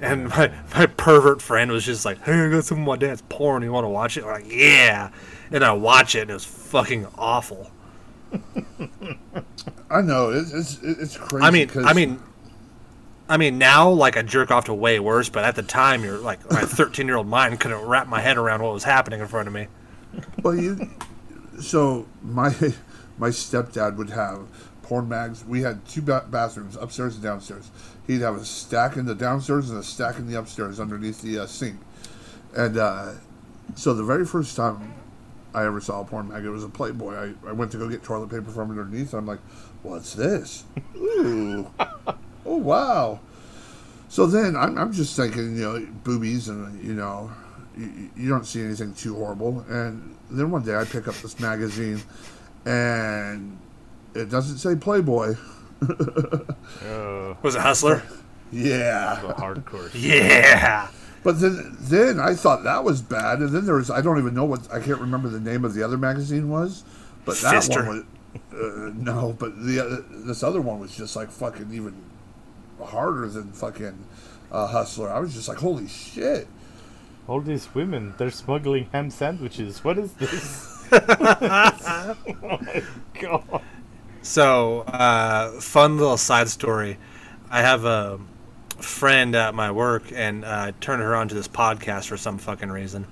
And 0.00 0.28
my, 0.28 0.50
my 0.74 0.86
pervert 0.86 1.40
friend 1.40 1.70
was 1.70 1.84
just 1.84 2.04
like, 2.04 2.20
"Hey, 2.24 2.32
I 2.46 2.50
got 2.50 2.64
some 2.64 2.80
of 2.80 2.86
my 2.86 2.96
dad's 2.96 3.22
porn. 3.22 3.62
You 3.62 3.72
want 3.72 3.84
to 3.84 3.88
watch 3.88 4.16
it?" 4.16 4.24
I'm 4.24 4.30
like, 4.32 4.50
"Yeah." 4.52 5.10
And 5.52 5.64
I 5.64 5.72
watch 5.72 6.16
it, 6.16 6.22
and 6.22 6.30
it 6.30 6.34
was 6.34 6.44
fucking 6.44 7.06
awful. 7.16 7.70
i 9.90 10.00
know 10.02 10.30
it's 10.30 10.52
it's, 10.52 10.78
it's 10.82 11.16
crazy 11.16 11.44
I 11.46 11.50
mean, 11.52 11.68
'cause- 11.68 11.84
I 11.86 11.92
mean, 11.92 12.20
I 13.28 13.36
mean, 13.38 13.58
now 13.58 13.88
like 13.90 14.16
I 14.16 14.22
jerk 14.22 14.50
off 14.50 14.66
to 14.66 14.74
way 14.74 15.00
worse, 15.00 15.28
but 15.28 15.44
at 15.44 15.56
the 15.56 15.62
time, 15.62 16.04
you're 16.04 16.18
like 16.18 16.50
my 16.50 16.60
13 16.62 17.06
year 17.06 17.16
old 17.16 17.26
mind 17.26 17.58
couldn't 17.60 17.82
wrap 17.86 18.06
my 18.06 18.20
head 18.20 18.36
around 18.36 18.62
what 18.62 18.72
was 18.72 18.84
happening 18.84 19.20
in 19.20 19.26
front 19.26 19.48
of 19.48 19.54
me. 19.54 19.68
Well, 20.42 20.54
you. 20.54 20.90
So 21.60 22.06
my 22.22 22.54
my 23.18 23.28
stepdad 23.28 23.96
would 23.96 24.10
have 24.10 24.46
porn 24.82 25.08
mags. 25.08 25.44
We 25.44 25.62
had 25.62 25.86
two 25.86 26.02
ba- 26.02 26.26
bathrooms, 26.30 26.76
upstairs 26.76 27.14
and 27.14 27.22
downstairs. 27.22 27.70
He'd 28.06 28.20
have 28.20 28.36
a 28.36 28.44
stack 28.44 28.96
in 28.96 29.06
the 29.06 29.14
downstairs 29.14 29.70
and 29.70 29.78
a 29.78 29.82
stack 29.82 30.18
in 30.18 30.26
the 30.26 30.38
upstairs 30.38 30.78
underneath 30.78 31.22
the 31.22 31.38
uh, 31.40 31.46
sink. 31.46 31.80
And 32.54 32.76
uh, 32.76 33.12
so 33.74 33.94
the 33.94 34.04
very 34.04 34.26
first 34.26 34.56
time 34.56 34.92
I 35.54 35.64
ever 35.64 35.80
saw 35.80 36.02
a 36.02 36.04
porn 36.04 36.28
mag, 36.28 36.44
it 36.44 36.50
was 36.50 36.64
a 36.64 36.68
Playboy. 36.68 37.14
I, 37.14 37.48
I 37.48 37.52
went 37.52 37.72
to 37.72 37.78
go 37.78 37.88
get 37.88 38.02
toilet 38.02 38.28
paper 38.28 38.50
from 38.50 38.70
underneath. 38.70 39.14
And 39.14 39.20
I'm 39.20 39.26
like, 39.26 39.40
what's 39.82 40.12
this? 40.12 40.64
Ooh. 40.96 41.70
Oh, 42.46 42.56
wow. 42.56 43.20
So 44.08 44.26
then 44.26 44.56
I'm, 44.56 44.78
I'm 44.78 44.92
just 44.92 45.16
thinking, 45.16 45.56
you 45.56 45.62
know, 45.62 45.86
boobies 46.04 46.48
and, 46.48 46.82
you 46.84 46.94
know, 46.94 47.30
you, 47.76 48.10
you 48.16 48.28
don't 48.28 48.46
see 48.46 48.62
anything 48.62 48.94
too 48.94 49.14
horrible. 49.16 49.64
And 49.68 50.16
then 50.30 50.50
one 50.50 50.62
day 50.62 50.76
I 50.76 50.84
pick 50.84 51.08
up 51.08 51.16
this 51.16 51.40
magazine 51.40 52.00
and 52.64 53.58
it 54.14 54.30
doesn't 54.30 54.58
say 54.58 54.74
Playboy. 54.76 55.34
Uh, 55.84 57.34
Was 57.42 57.54
it 57.54 57.60
Hustler? 57.60 58.02
Yeah. 58.50 59.20
the 59.26 59.34
hardcore. 59.34 59.90
Yeah. 59.94 60.88
But 61.22 61.40
then, 61.40 61.76
then 61.80 62.20
I 62.20 62.34
thought 62.34 62.64
that 62.64 62.84
was 62.84 63.00
bad, 63.00 63.38
and 63.40 63.48
then 63.48 63.64
there 63.64 63.76
was 63.76 63.90
I 63.90 64.02
don't 64.02 64.18
even 64.18 64.34
know 64.34 64.44
what 64.44 64.70
I 64.70 64.78
can't 64.78 65.00
remember 65.00 65.28
the 65.30 65.40
name 65.40 65.64
of 65.64 65.72
the 65.72 65.82
other 65.82 65.96
magazine 65.96 66.50
was, 66.50 66.84
but 67.24 67.38
that 67.38 67.54
Fister. 67.54 67.86
one 67.86 68.06
was 68.52 68.52
uh, 68.52 68.92
no, 68.94 69.34
but 69.38 69.56
the 69.64 69.80
uh, 69.80 70.02
this 70.26 70.42
other 70.42 70.60
one 70.60 70.80
was 70.80 70.94
just 70.94 71.16
like 71.16 71.30
fucking 71.30 71.72
even 71.72 71.94
harder 72.82 73.28
than 73.28 73.52
fucking 73.52 74.04
uh, 74.50 74.66
Hustler. 74.66 75.10
I 75.10 75.18
was 75.18 75.34
just 75.34 75.48
like, 75.48 75.58
holy 75.58 75.88
shit! 75.88 76.46
All 77.26 77.40
these 77.40 77.74
women, 77.74 78.14
they're 78.18 78.30
smuggling 78.30 78.88
ham 78.92 79.10
sandwiches. 79.10 79.82
What 79.82 79.98
is 79.98 80.12
this? 80.14 80.86
oh 80.92 82.16
my 82.42 82.82
god. 83.20 83.62
So, 84.22 84.80
uh, 84.80 85.60
fun 85.60 85.98
little 85.98 86.16
side 86.16 86.48
story. 86.48 86.98
I 87.50 87.60
have 87.60 87.84
a 87.84 88.18
friend 88.78 89.34
at 89.34 89.54
my 89.54 89.70
work, 89.70 90.04
and 90.12 90.44
uh, 90.44 90.48
I 90.48 90.74
turned 90.80 91.02
her 91.02 91.14
on 91.14 91.28
to 91.28 91.34
this 91.34 91.48
podcast 91.48 92.08
for 92.08 92.16
some 92.16 92.38
fucking 92.38 92.70
reason. 92.70 93.06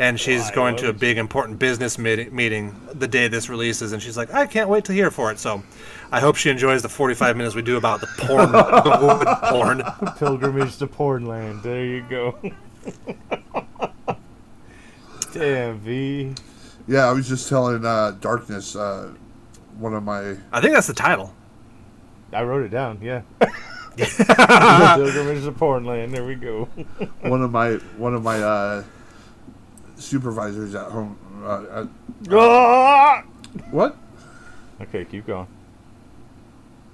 And 0.00 0.18
she's 0.18 0.48
Why? 0.48 0.54
going 0.54 0.76
to 0.76 0.88
a 0.88 0.92
big 0.94 1.18
important 1.18 1.58
business 1.58 1.98
meet- 1.98 2.32
meeting 2.32 2.74
the 2.94 3.06
day 3.06 3.28
this 3.28 3.48
releases, 3.50 3.92
and 3.92 4.02
she's 4.02 4.16
like, 4.16 4.32
"I 4.32 4.46
can't 4.46 4.70
wait 4.70 4.86
to 4.86 4.94
hear 4.94 5.10
for 5.10 5.30
it." 5.30 5.38
So, 5.38 5.62
I 6.10 6.20
hope 6.20 6.36
she 6.36 6.48
enjoys 6.48 6.80
the 6.80 6.88
45 6.88 7.36
minutes 7.36 7.54
we 7.54 7.60
do 7.60 7.76
about 7.76 8.00
the 8.00 8.06
porn, 8.18 8.50
the 8.50 8.98
woman 9.02 9.82
porn. 9.82 10.14
Pilgrimage 10.16 10.78
to 10.78 10.86
Pornland. 10.86 11.62
There 11.62 11.84
you 11.84 12.00
go. 12.08 12.34
Damn, 15.34 15.78
V. 15.80 16.34
Yeah, 16.88 17.04
I 17.08 17.12
was 17.12 17.28
just 17.28 17.48
telling 17.48 17.84
uh, 17.84 18.12
Darkness, 18.22 18.74
uh, 18.74 19.12
one 19.78 19.92
of 19.94 20.02
my 20.02 20.36
I 20.50 20.60
think 20.62 20.72
that's 20.74 20.86
the 20.86 20.94
title. 20.94 21.34
I 22.32 22.42
wrote 22.42 22.64
it 22.64 22.70
down, 22.70 23.00
yeah. 23.02 23.20
Pilgrimage 23.96 25.44
to 25.44 25.52
Pornland. 25.52 26.12
There 26.14 26.24
we 26.24 26.36
go. 26.36 26.64
one 27.20 27.42
of 27.42 27.50
my 27.52 27.74
one 27.98 28.14
of 28.14 28.22
my 28.22 28.40
uh, 28.42 28.82
supervisors 30.00 30.74
at 30.74 30.90
home. 30.90 31.16
Uh, 31.44 31.82
at, 31.82 32.32
Ah! 32.32 33.22
what? 33.70 33.96
okay, 34.80 35.04
keep 35.04 35.26
going. 35.26 35.46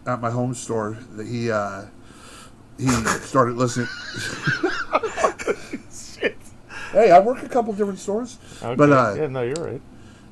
at 0.07 0.21
my 0.21 0.31
home 0.31 0.55
store 0.55 0.97
that 1.13 1.27
he 1.27 1.51
uh, 1.51 1.83
he 2.79 2.87
started 3.21 3.57
listening. 3.57 3.89
Shit. 5.93 6.37
hey, 6.93 7.11
I 7.11 7.19
work 7.21 7.43
a 7.43 7.49
couple 7.49 7.73
different 7.73 7.99
stores, 7.99 8.39
Okay. 8.63 8.75
but 8.75 8.91
uh, 8.93 9.15
yeah, 9.17 9.27
no, 9.29 9.43
you're 9.43 9.55
right. 9.57 9.81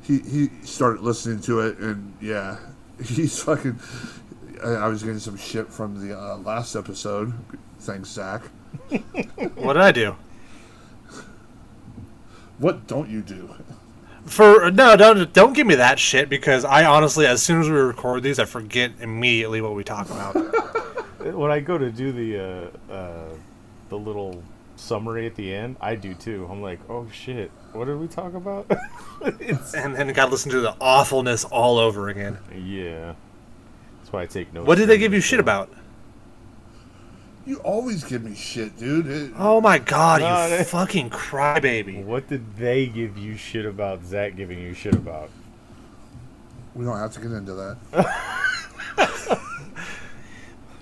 he 0.02 0.18
he 0.20 0.48
started 0.64 1.00
listening 1.02 1.40
to 1.42 1.60
it, 1.60 1.78
and 1.78 2.14
yeah, 2.20 2.58
he's 3.04 3.42
fucking. 3.42 3.78
I, 4.64 4.68
I 4.74 4.88
was 4.88 5.02
getting 5.02 5.18
some 5.18 5.36
shit 5.36 5.68
from 5.72 6.06
the 6.06 6.18
uh, 6.18 6.36
last 6.38 6.74
episode. 6.76 7.32
Thanks, 7.80 8.08
Zach. 8.10 8.42
What 9.56 9.74
did 9.74 9.82
I 9.82 9.92
do? 9.92 10.16
What 12.58 12.86
don't 12.86 13.08
you 13.10 13.20
do? 13.20 13.54
For 14.26 14.70
no, 14.70 14.96
don't 14.96 15.32
don't 15.32 15.52
give 15.52 15.66
me 15.66 15.74
that 15.74 15.98
shit 15.98 16.28
because 16.28 16.64
I 16.64 16.84
honestly, 16.84 17.26
as 17.26 17.42
soon 17.42 17.60
as 17.60 17.68
we 17.68 17.76
record 17.76 18.22
these, 18.22 18.38
I 18.38 18.46
forget 18.46 18.92
immediately 19.00 19.60
what 19.60 19.74
we 19.74 19.84
talk 19.84 20.08
about. 20.10 20.36
When 21.24 21.50
I 21.50 21.60
go 21.60 21.78
to 21.78 21.90
do 21.90 22.12
the 22.12 22.38
uh, 22.38 22.92
uh, 22.92 23.28
the 23.88 23.96
little 23.96 24.42
summary 24.76 25.26
at 25.26 25.34
the 25.36 25.54
end, 25.54 25.76
I 25.80 25.94
do 25.94 26.12
too. 26.12 26.46
I'm 26.50 26.60
like, 26.60 26.80
oh 26.90 27.08
shit, 27.10 27.50
what 27.72 27.86
did 27.86 27.98
we 27.98 28.08
talk 28.08 28.34
about? 28.34 28.70
and 29.22 29.94
then 29.96 30.12
got 30.12 30.26
to 30.26 30.30
listen 30.30 30.50
to 30.50 30.60
the 30.60 30.76
awfulness 30.82 31.44
all 31.44 31.78
over 31.78 32.10
again. 32.10 32.36
yeah, 32.54 33.14
that's 33.98 34.12
why 34.12 34.22
I 34.22 34.26
take 34.26 34.52
notes. 34.52 34.66
What 34.66 34.76
did 34.76 34.88
they 34.88 34.98
give 34.98 35.14
you 35.14 35.20
shit 35.20 35.38
show. 35.38 35.40
about? 35.40 35.70
You 37.46 37.56
always 37.58 38.04
give 38.04 38.22
me 38.24 38.34
shit, 38.34 38.78
dude. 38.78 39.06
It, 39.06 39.32
Oh 39.36 39.60
my 39.60 39.78
god, 39.78 40.20
No, 40.22 40.44
you 40.46 40.56
they- 40.58 40.64
fucking 40.64 41.10
crybaby! 41.10 42.02
What 42.02 42.28
did 42.28 42.56
they 42.56 42.86
give 42.86 43.18
you 43.18 43.36
shit 43.36 43.66
about? 43.66 44.04
Zach 44.04 44.34
giving 44.36 44.58
you 44.58 44.72
shit 44.74 44.94
about? 44.94 45.28
we 46.74 46.84
don't 46.84 46.98
have 46.98 47.12
to 47.12 47.20
get 47.20 47.30
into 47.30 47.54
that. 47.54 47.76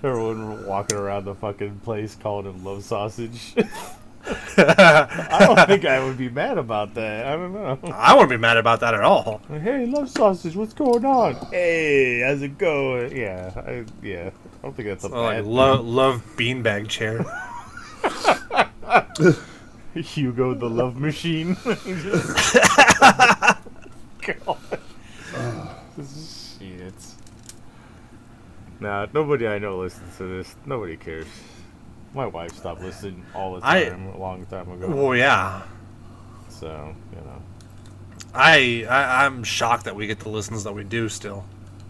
Everyone 0.03 0.65
walking 0.65 0.97
around 0.97 1.25
the 1.25 1.35
fucking 1.35 1.79
place 1.79 2.15
calling 2.15 2.45
him 2.45 2.63
love 2.65 2.83
sausage. 2.83 3.53
I 4.57 5.37
don't 5.45 5.65
think 5.67 5.85
I 5.85 6.03
would 6.03 6.17
be 6.17 6.29
mad 6.29 6.57
about 6.57 6.93
that. 6.95 7.25
I 7.25 7.35
don't 7.35 7.53
know. 7.53 7.77
I 7.93 8.13
wouldn't 8.13 8.31
be 8.31 8.37
mad 8.37 8.57
about 8.57 8.79
that 8.81 8.93
at 8.93 9.01
all. 9.01 9.41
Hey, 9.49 9.85
love 9.85 10.09
sausage, 10.09 10.55
what's 10.55 10.73
going 10.73 11.05
on? 11.05 11.35
Hey, 11.51 12.21
how's 12.21 12.41
it 12.41 12.57
going? 12.57 13.15
Yeah, 13.15 13.51
I, 13.55 13.85
yeah. 14.01 14.31
I 14.63 14.67
don't 14.67 14.75
think 14.77 14.87
that's 14.87 15.03
a 15.03 15.09
like 15.09 15.39
bad 15.39 15.45
lo- 15.45 15.81
love 15.81 16.23
beanbag 16.37 16.87
chair. 16.87 17.25
Hugo 19.93 20.53
the 20.53 20.69
love 20.69 20.95
machine. 20.95 21.57
God. 24.25 24.57
Shit. 25.97 26.93
Nah, 28.79 29.07
nobody 29.13 29.47
I 29.47 29.59
know 29.59 29.79
listens 29.79 30.15
to 30.17 30.37
this. 30.37 30.55
Nobody 30.65 30.95
cares. 30.95 31.27
My 32.13 32.25
wife 32.25 32.55
stopped 32.55 32.81
listening 32.81 33.25
all 33.35 33.55
the 33.55 33.61
time 33.61 34.07
a 34.07 34.17
long 34.17 34.45
time 34.45 34.71
ago. 34.71 34.87
Well, 34.87 35.13
yeah. 35.15 35.63
So, 36.47 36.95
you 37.11 37.21
know. 37.21 37.41
I, 38.33 38.85
I 38.89 39.25
I'm 39.25 39.43
shocked 39.43 39.83
that 39.85 39.95
we 39.97 40.07
get 40.07 40.19
the 40.19 40.29
listens 40.29 40.63
that 40.63 40.73
we 40.73 40.85
do 40.85 41.09
still. 41.09 41.43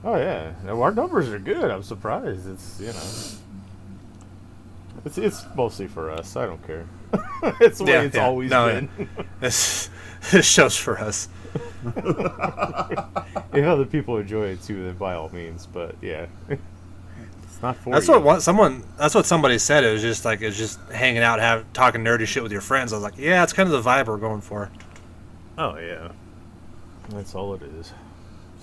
Oh 0.03 0.15
yeah, 0.17 0.51
our 0.67 0.91
numbers 0.91 1.29
are 1.29 1.39
good. 1.39 1.71
I'm 1.71 1.83
surprised. 1.83 2.49
It's 2.49 2.79
you 2.79 2.87
know, 2.87 3.39
it's 5.05 5.17
it's 5.17 5.45
mostly 5.55 5.87
for 5.87 6.11
us. 6.11 6.35
I 6.35 6.45
don't 6.45 6.65
care. 6.65 6.85
it's 7.61 7.77
the 7.77 7.85
way 7.85 8.05
it's 8.05 8.15
yeah. 8.15 8.25
always 8.25 8.51
No, 8.51 8.67
been. 8.67 9.09
This 9.39 9.89
this 10.31 10.45
show's 10.45 10.75
for 10.75 10.97
us. 10.99 11.29
if 11.85 13.65
other 13.65 13.85
people 13.85 14.17
enjoy 14.17 14.47
it 14.47 14.61
too, 14.63 14.83
then 14.85 14.95
by 14.95 15.13
all 15.13 15.29
means. 15.29 15.67
But 15.67 15.95
yeah, 16.01 16.25
it's 16.49 17.61
not 17.61 17.77
for 17.77 17.91
That's 17.91 18.07
you. 18.07 18.13
what 18.13 18.23
one, 18.23 18.41
someone. 18.41 18.83
That's 18.97 19.15
what 19.15 19.25
somebody 19.25 19.57
said. 19.57 19.83
It 19.85 19.91
was 19.93 20.01
just 20.01 20.25
like 20.25 20.41
it's 20.41 20.57
just 20.57 20.79
hanging 20.91 21.21
out, 21.23 21.39
have 21.39 21.71
talking 21.73 22.01
nerdy 22.03 22.25
shit 22.25 22.43
with 22.43 22.51
your 22.51 22.61
friends. 22.61 22.91
I 22.91 22.97
was 22.97 23.03
like, 23.03 23.17
yeah, 23.17 23.43
it's 23.43 23.53
kind 23.53 23.71
of 23.71 23.83
the 23.83 23.89
vibe 23.89 24.07
we're 24.07 24.17
going 24.17 24.41
for. 24.41 24.69
Oh 25.57 25.77
yeah, 25.77 26.09
that's 27.09 27.35
all 27.35 27.53
it 27.53 27.61
is. 27.61 27.93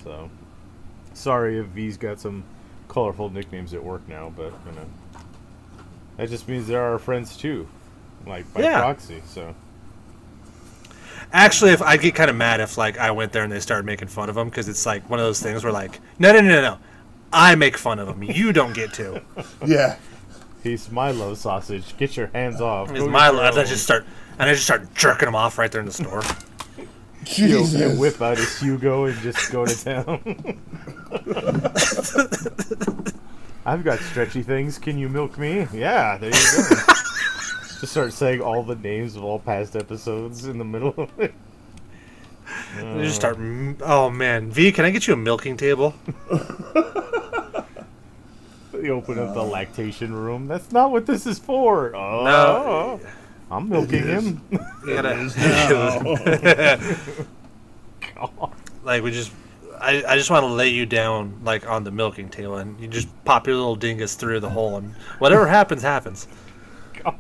So 0.03 0.29
sorry 1.21 1.59
if 1.59 1.67
V's 1.67 1.97
got 1.97 2.19
some 2.21 2.45
colorful 2.89 3.31
nicknames 3.31 3.75
at 3.75 3.83
work 3.83 4.07
now, 4.09 4.33
but 4.37 4.53
you 4.67 4.73
know, 4.73 4.87
that 6.17 6.29
just 6.31 6.49
means 6.49 6.67
they're 6.67 6.83
our 6.83 6.99
friends 6.99 7.37
too, 7.37 7.69
like 8.27 8.53
by 8.53 8.63
Yeah. 8.63 8.81
proxy. 8.81 9.23
So. 9.27 9.55
Actually, 11.33 11.71
if 11.71 11.81
I'd 11.83 12.01
get 12.01 12.15
kind 12.17 12.29
of 12.31 12.35
mad 12.37 12.61
if 12.61 12.77
like 12.77 12.99
I 12.99 13.11
went 13.13 13.33
there 13.33 13.45
and 13.45 13.53
they 13.53 13.61
started 13.61 13.87
making 13.87 14.09
fun 14.09 14.29
of 14.29 14.35
them 14.35 14.49
because 14.49 14.69
it's 14.69 14.85
like 14.85 15.09
one 15.09 15.21
of 15.21 15.25
those 15.25 15.41
things 15.41 15.63
where 15.63 15.73
like, 15.73 16.01
no, 16.19 16.33
no, 16.33 16.41
no, 16.41 16.49
no, 16.49 16.61
no, 16.63 16.79
I 17.33 17.55
make 17.55 17.77
fun 17.77 17.99
of 18.01 18.09
them. 18.09 18.23
You 18.23 18.53
don't 18.53 18.73
get 18.75 18.93
to. 18.95 19.23
Yeah. 19.67 19.97
He's 20.63 20.91
my 20.91 21.11
love 21.11 21.39
sausage. 21.39 21.97
Get 21.97 22.19
your 22.19 22.27
hands 22.29 22.61
off. 22.61 22.91
It's 22.91 22.99
Go 22.99 23.09
my. 23.09 23.29
get 23.29 23.35
your 23.35 23.45
And 23.47 23.59
I 23.59 23.65
just 23.65 23.83
start 23.85 24.05
and 24.39 24.49
I 24.51 24.53
just 24.53 24.65
start 24.65 24.93
jerking 24.95 25.29
him 25.29 25.35
off 25.35 25.57
right 25.57 25.71
there 25.73 25.81
in 25.81 25.87
the 25.87 25.93
store. 25.93 26.23
He'll, 27.27 27.61
Jesus. 27.65 27.79
he'll 27.79 27.97
whip 27.99 28.21
out 28.21 28.39
his 28.39 28.59
Hugo 28.61 29.05
and 29.05 29.19
just 29.21 29.51
go 29.53 29.65
to 29.67 29.85
town. 29.85 30.59
I've 33.67 33.85
got 33.85 33.99
stretchy 34.01 34.43
things. 34.43 34.79
Can 34.79 34.99
you 34.99 35.09
milk 35.09 35.39
me? 35.39 35.67
Yeah, 35.73 36.17
there 36.19 36.31
you 36.31 36.35
go. 36.35 36.77
just 37.81 37.89
start 37.93 38.13
saying 38.13 38.41
all 38.41 38.63
the 38.63 38.75
names 38.77 39.17
of 39.17 39.25
all 39.25 39.39
past 39.39 39.77
episodes 39.77 40.47
in 40.47 40.59
the 40.59 40.65
middle 40.65 40.95
of 40.97 41.11
it. 41.21 41.35
They 42.77 43.03
just 43.05 43.17
start. 43.17 43.37
Oh 43.83 44.11
man, 44.11 44.51
V, 44.51 44.73
can 44.73 44.85
I 44.85 44.91
get 44.91 45.07
you 45.07 45.15
a 45.15 45.17
milking 45.17 45.57
table? 45.57 45.95
They 48.73 48.89
open 48.89 49.19
up 49.19 49.35
the 49.35 49.43
lactation 49.43 50.15
room. 50.15 50.47
That's 50.47 50.73
not 50.73 50.91
what 50.91 51.05
this 51.05 51.27
is 51.27 51.39
for. 51.39 51.95
Oh, 51.95 52.25
No. 52.25 53.01
I'm 53.51 53.69
milking 53.69 54.05
him. 54.05 54.41
You 54.87 54.95
gotta. 54.95 55.31
God. 55.69 56.07
like 58.85 59.03
we 59.03 59.11
just 59.11 59.33
I, 59.79 60.03
I 60.07 60.17
just 60.17 60.31
want 60.31 60.45
to 60.45 60.53
lay 60.53 60.69
you 60.69 60.87
down 60.87 61.41
like 61.45 61.69
on 61.69 61.85
the 61.85 61.91
milking 61.91 62.29
table 62.29 62.57
and 62.57 62.79
you 62.81 62.89
just 62.89 63.09
pop 63.25 63.47
your 63.47 63.57
little 63.57 63.77
dingus 63.77 64.15
through 64.15 64.41
the 64.41 64.49
hole 64.49 64.77
and 64.77 64.95
whatever 65.19 65.47
happens 65.47 65.83
happens 65.83 66.29
God. 67.03 67.17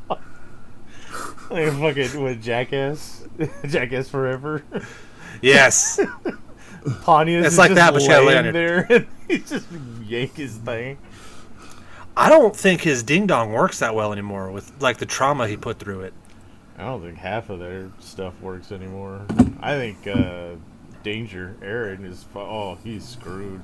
like 1.51 1.73
fucking 1.73 2.23
with 2.23 2.43
Jackass, 2.43 3.25
Jackass 3.67 4.09
Forever. 4.09 4.63
Yes. 5.43 6.01
Pontius 7.03 7.47
It's 7.47 7.55
is 7.55 7.59
like 7.59 7.71
just 7.71 7.77
that, 7.77 7.93
but 7.93 8.03
you 8.03 8.09
laying 8.09 8.53
there. 8.53 8.87
And 8.91 9.07
he 9.29 9.39
just 9.39 9.67
yank 10.05 10.37
his 10.37 10.57
thing. 10.57 10.99
I 12.17 12.29
don't 12.29 12.55
think 12.55 12.83
his 12.83 13.03
ding 13.03 13.27
dong 13.27 13.53
works 13.53 13.79
that 13.79 13.95
well 13.95 14.13
anymore 14.13 14.51
with 14.51 14.73
like 14.81 14.99
the 14.99 15.07
trauma 15.07 15.49
he 15.49 15.57
put 15.57 15.79
through 15.79 16.03
it. 16.03 16.15
I 16.81 16.87
don't 16.87 17.03
think 17.03 17.19
half 17.19 17.51
of 17.51 17.59
their 17.59 17.91
stuff 18.01 18.35
works 18.41 18.73
anymore. 18.73 19.27
I 19.61 19.75
think 19.75 20.07
uh, 20.07 20.57
Danger 21.03 21.57
Ehren 21.63 22.05
is 22.05 22.25
oh 22.35 22.77
he's 22.83 23.07
screwed. 23.07 23.63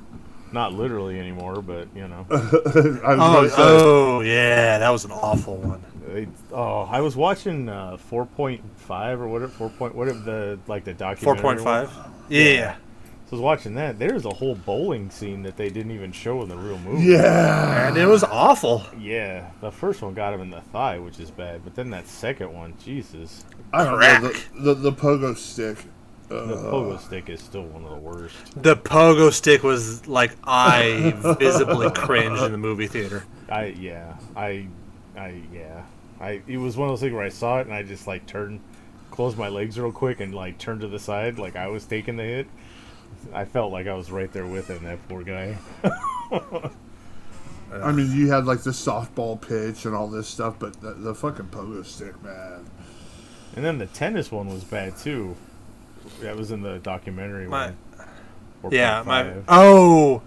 Not 0.52 0.72
literally 0.74 1.18
anymore, 1.18 1.60
but 1.60 1.88
you 1.94 2.06
know. 2.06 2.24
I 2.30 2.34
was 2.34 3.00
Oh, 3.02 3.02
gonna 3.18 3.48
say, 3.50 3.56
oh 3.58 4.20
yeah, 4.20 4.78
that 4.78 4.90
was 4.90 5.04
an 5.04 5.10
awful 5.10 5.56
one. 5.56 5.82
They, 6.06 6.28
oh, 6.52 6.82
I 6.82 7.00
was 7.00 7.16
watching 7.16 7.68
uh, 7.68 7.96
4.5 8.10 9.18
or 9.18 9.26
whatever 9.28 9.50
4. 9.50 9.70
Point, 9.70 9.94
whatever 9.96 10.18
the 10.20 10.58
like 10.68 10.84
the 10.84 10.94
documentary. 10.94 11.42
point 11.42 11.60
five. 11.60 11.88
was. 11.96 12.06
Yeah. 12.28 12.76
So 13.26 13.30
I 13.32 13.34
was 13.36 13.40
watching 13.40 13.74
that. 13.74 13.98
There's 13.98 14.24
a 14.24 14.30
whole 14.30 14.54
bowling 14.54 15.10
scene 15.10 15.42
that 15.42 15.56
they 15.56 15.68
didn't 15.68 15.90
even 15.90 16.12
show 16.12 16.42
in 16.42 16.48
the 16.48 16.56
real 16.56 16.78
movie. 16.78 17.06
yeah. 17.10 17.88
And 17.88 17.96
it 17.96 18.06
was 18.06 18.22
awful. 18.22 18.84
Yeah, 18.98 19.50
the 19.60 19.72
first 19.72 20.00
one 20.00 20.14
got 20.14 20.32
him 20.32 20.40
in 20.40 20.50
the 20.50 20.60
thigh, 20.60 20.98
which 21.00 21.18
is 21.18 21.30
bad. 21.32 21.62
But 21.64 21.74
then 21.74 21.90
that 21.90 22.06
second 22.06 22.52
one, 22.52 22.74
Jesus, 22.82 23.44
I 23.72 23.84
don't 23.84 23.98
know. 23.98 24.28
The, 24.28 24.44
the, 24.60 24.74
the 24.74 24.92
pogo 24.92 25.36
stick. 25.36 25.78
the 26.28 26.36
Uh, 26.38 26.70
pogo 26.72 27.00
stick 27.00 27.28
is 27.28 27.40
still 27.40 27.64
one 27.64 27.82
of 27.84 27.90
the 27.90 27.96
worst. 27.96 28.36
The 28.62 28.76
pogo 28.76 29.32
stick 29.32 29.64
was 29.64 30.06
like 30.06 30.30
I 30.44 31.12
visibly 31.40 31.90
cringed 31.90 32.42
in 32.42 32.52
the 32.52 32.58
movie 32.58 32.86
theater. 32.86 33.24
I 33.48 33.66
yeah, 33.66 34.16
I, 34.36 34.68
I 35.16 35.42
yeah, 35.52 35.82
I. 36.20 36.42
It 36.46 36.58
was 36.58 36.76
one 36.76 36.88
of 36.88 36.92
those 36.92 37.00
things 37.00 37.12
where 37.12 37.24
I 37.24 37.28
saw 37.30 37.58
it 37.58 37.66
and 37.66 37.74
I 37.74 37.82
just 37.82 38.06
like 38.06 38.24
turned, 38.26 38.60
closed 39.10 39.36
my 39.36 39.48
legs 39.48 39.76
real 39.80 39.90
quick 39.90 40.20
and 40.20 40.32
like 40.32 40.58
turned 40.58 40.82
to 40.82 40.88
the 40.88 41.00
side 41.00 41.40
like 41.40 41.56
I 41.56 41.66
was 41.66 41.84
taking 41.84 42.16
the 42.16 42.22
hit. 42.24 42.46
I 43.32 43.44
felt 43.44 43.72
like 43.72 43.86
I 43.86 43.94
was 43.94 44.10
right 44.10 44.32
there 44.32 44.46
with 44.46 44.68
him. 44.68 44.84
That 44.84 44.98
poor 45.08 45.22
guy. 45.22 45.56
I 47.72 47.92
mean, 47.92 48.12
you 48.12 48.30
had 48.30 48.46
like 48.46 48.62
the 48.62 48.70
softball 48.70 49.40
pitch 49.40 49.86
and 49.86 49.94
all 49.94 50.08
this 50.08 50.28
stuff, 50.28 50.56
but 50.58 50.80
the, 50.80 50.94
the 50.94 51.14
fucking 51.14 51.46
pogo 51.46 51.84
stick, 51.84 52.22
man. 52.22 52.64
And 53.54 53.64
then 53.64 53.78
the 53.78 53.86
tennis 53.86 54.30
one 54.30 54.48
was 54.48 54.64
bad 54.64 54.96
too. 54.96 55.36
That 56.20 56.36
was 56.36 56.52
in 56.52 56.62
the 56.62 56.78
documentary. 56.78 57.48
My- 57.48 57.72
one. 58.62 58.72
Yeah, 58.72 59.02
my 59.04 59.32
oh, 59.48 60.22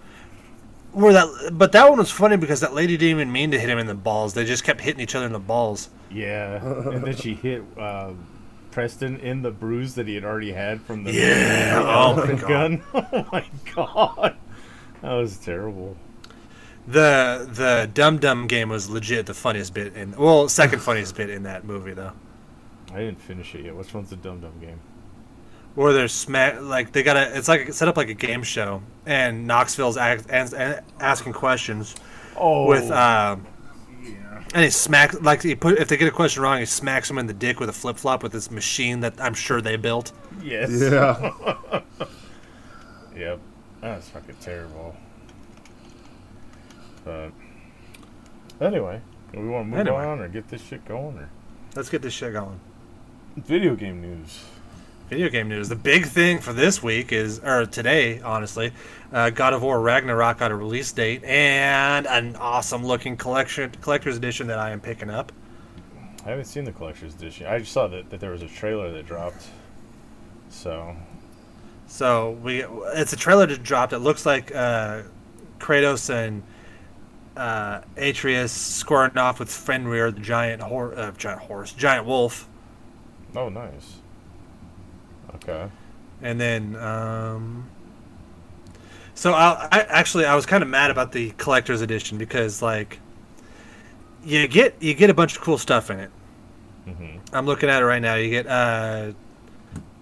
where 0.92 1.12
that? 1.12 1.50
But 1.52 1.72
that 1.72 1.88
one 1.88 1.98
was 1.98 2.10
funny 2.10 2.36
because 2.36 2.60
that 2.60 2.74
lady 2.74 2.96
didn't 2.96 3.10
even 3.10 3.32
mean 3.32 3.50
to 3.50 3.58
hit 3.58 3.68
him 3.68 3.78
in 3.78 3.86
the 3.86 3.94
balls. 3.94 4.34
They 4.34 4.44
just 4.44 4.64
kept 4.64 4.80
hitting 4.80 5.00
each 5.00 5.14
other 5.14 5.26
in 5.26 5.32
the 5.32 5.38
balls. 5.38 5.90
Yeah, 6.10 6.64
and 6.64 7.04
then 7.04 7.16
she 7.16 7.34
hit 7.34 7.62
uh, 7.76 8.12
Preston 8.70 9.18
in 9.18 9.42
the 9.42 9.50
bruise 9.50 9.94
that 9.96 10.06
he 10.06 10.14
had 10.14 10.24
already 10.24 10.52
had 10.52 10.80
from 10.82 11.04
the 11.04 11.12
Yeah, 11.12 11.82
oh 11.84 12.16
my 12.16 12.34
gun. 12.34 12.82
Oh 12.94 13.26
my 13.32 13.44
god, 13.74 14.36
that 15.02 15.12
was 15.12 15.36
terrible. 15.38 15.96
The 16.86 17.48
the 17.52 17.90
Dum 17.92 18.18
Dum 18.18 18.46
game 18.46 18.68
was 18.68 18.88
legit 18.88 19.26
the 19.26 19.34
funniest 19.34 19.74
bit 19.74 19.94
in 19.94 20.16
well 20.16 20.48
second 20.48 20.80
funniest 20.80 21.16
bit 21.16 21.30
in 21.30 21.42
that 21.44 21.64
movie 21.64 21.92
though. 21.92 22.12
I 22.92 22.98
didn't 22.98 23.20
finish 23.20 23.54
it 23.54 23.64
yet. 23.66 23.76
Which 23.76 23.92
one's 23.94 24.10
the 24.10 24.16
Dum 24.16 24.40
Dum 24.40 24.52
game? 24.60 24.80
Where 25.74 25.92
they're 25.92 26.08
smack 26.08 26.60
like 26.60 26.92
they 26.92 27.02
gotta 27.02 27.36
it's 27.36 27.48
like 27.48 27.72
set 27.72 27.86
up 27.88 27.96
like 27.96 28.08
a 28.08 28.14
game 28.14 28.42
show 28.42 28.82
and 29.06 29.46
Knoxville's 29.46 29.96
act, 29.96 30.26
and, 30.30 30.52
and 30.54 30.80
asking 30.98 31.32
questions 31.34 31.94
Oh, 32.36 32.66
with 32.66 32.90
um. 32.90 33.46
And 34.54 34.64
he 34.64 34.70
smacks 34.70 35.20
like 35.20 35.42
he 35.42 35.54
put 35.54 35.78
if 35.78 35.88
they 35.88 35.96
get 35.96 36.08
a 36.08 36.10
question 36.10 36.42
wrong 36.42 36.58
he 36.58 36.64
smacks 36.66 37.06
them 37.08 37.18
in 37.18 37.26
the 37.26 37.32
dick 37.32 37.60
with 37.60 37.68
a 37.68 37.72
flip 37.72 37.96
flop 37.96 38.22
with 38.22 38.32
this 38.32 38.50
machine 38.50 39.00
that 39.00 39.14
I'm 39.20 39.34
sure 39.34 39.60
they 39.60 39.76
built. 39.76 40.12
yes, 40.42 40.70
Yeah. 40.70 41.80
yep, 43.16 43.38
that's 43.80 44.08
fucking 44.08 44.36
terrible. 44.40 44.96
But 47.04 47.32
anyway, 48.60 49.00
do 49.32 49.40
we 49.40 49.48
want 49.48 49.66
to 49.66 49.70
move 49.70 49.80
Anyway. 49.80 50.04
on 50.04 50.20
or 50.20 50.28
get 50.28 50.48
this 50.48 50.62
shit 50.62 50.84
going 50.84 51.18
or 51.18 51.28
Let's 51.74 51.88
get 51.88 52.02
this 52.02 52.12
shit 52.12 52.32
going. 52.32 52.58
video 53.36 53.74
game 53.76 54.00
news? 54.02 54.44
Video 55.10 55.28
game 55.28 55.48
news. 55.48 55.68
The 55.68 55.74
big 55.74 56.06
thing 56.06 56.38
for 56.38 56.52
this 56.52 56.84
week 56.84 57.10
is, 57.10 57.40
or 57.40 57.66
today, 57.66 58.20
honestly, 58.20 58.70
uh, 59.12 59.30
God 59.30 59.52
of 59.54 59.60
War 59.60 59.80
Ragnarok 59.80 60.38
got 60.38 60.52
a 60.52 60.54
release 60.54 60.92
date 60.92 61.24
and 61.24 62.06
an 62.06 62.36
awesome 62.36 62.86
looking 62.86 63.16
collection 63.16 63.72
collector's 63.80 64.16
edition 64.16 64.46
that 64.46 64.60
I 64.60 64.70
am 64.70 64.80
picking 64.80 65.10
up. 65.10 65.32
I 66.24 66.30
haven't 66.30 66.44
seen 66.44 66.62
the 66.62 66.70
collector's 66.70 67.12
edition. 67.16 67.48
I 67.48 67.58
just 67.58 67.72
saw 67.72 67.88
that, 67.88 68.08
that 68.10 68.20
there 68.20 68.30
was 68.30 68.42
a 68.42 68.46
trailer 68.46 68.92
that 68.92 69.04
dropped. 69.04 69.48
So 70.48 70.94
So 71.88 72.38
we, 72.40 72.64
it's 72.94 73.12
a 73.12 73.16
trailer 73.16 73.46
that 73.46 73.64
dropped. 73.64 73.92
It 73.92 73.98
looks 73.98 74.24
like 74.24 74.54
uh, 74.54 75.02
Kratos 75.58 76.08
and 76.08 76.44
uh, 77.36 77.80
Atreus 77.96 78.52
squaring 78.52 79.18
off 79.18 79.40
with 79.40 79.50
Fenrir, 79.50 80.12
the 80.12 80.20
giant 80.20 80.62
hor- 80.62 80.96
uh, 80.96 81.10
giant 81.12 81.40
horse, 81.42 81.72
giant 81.72 82.06
wolf, 82.06 82.48
Oh, 83.34 83.48
nice. 83.48 83.99
Okay. 85.42 85.68
and 86.22 86.40
then. 86.40 86.76
Um, 86.76 87.70
so 89.14 89.34
I, 89.34 89.68
I 89.70 89.80
actually 89.82 90.24
I 90.24 90.34
was 90.34 90.46
kind 90.46 90.62
of 90.62 90.68
mad 90.68 90.90
about 90.90 91.12
the 91.12 91.30
collector's 91.32 91.82
edition 91.82 92.16
because 92.16 92.62
like 92.62 92.98
you 94.24 94.46
get 94.48 94.76
you 94.80 94.94
get 94.94 95.10
a 95.10 95.14
bunch 95.14 95.36
of 95.36 95.42
cool 95.42 95.58
stuff 95.58 95.90
in 95.90 96.00
it. 96.00 96.10
hmm 96.86 97.16
I'm 97.32 97.46
looking 97.46 97.68
at 97.68 97.82
it 97.82 97.84
right 97.86 98.00
now. 98.02 98.14
You 98.14 98.30
get 98.30 98.46
uh, 98.46 99.12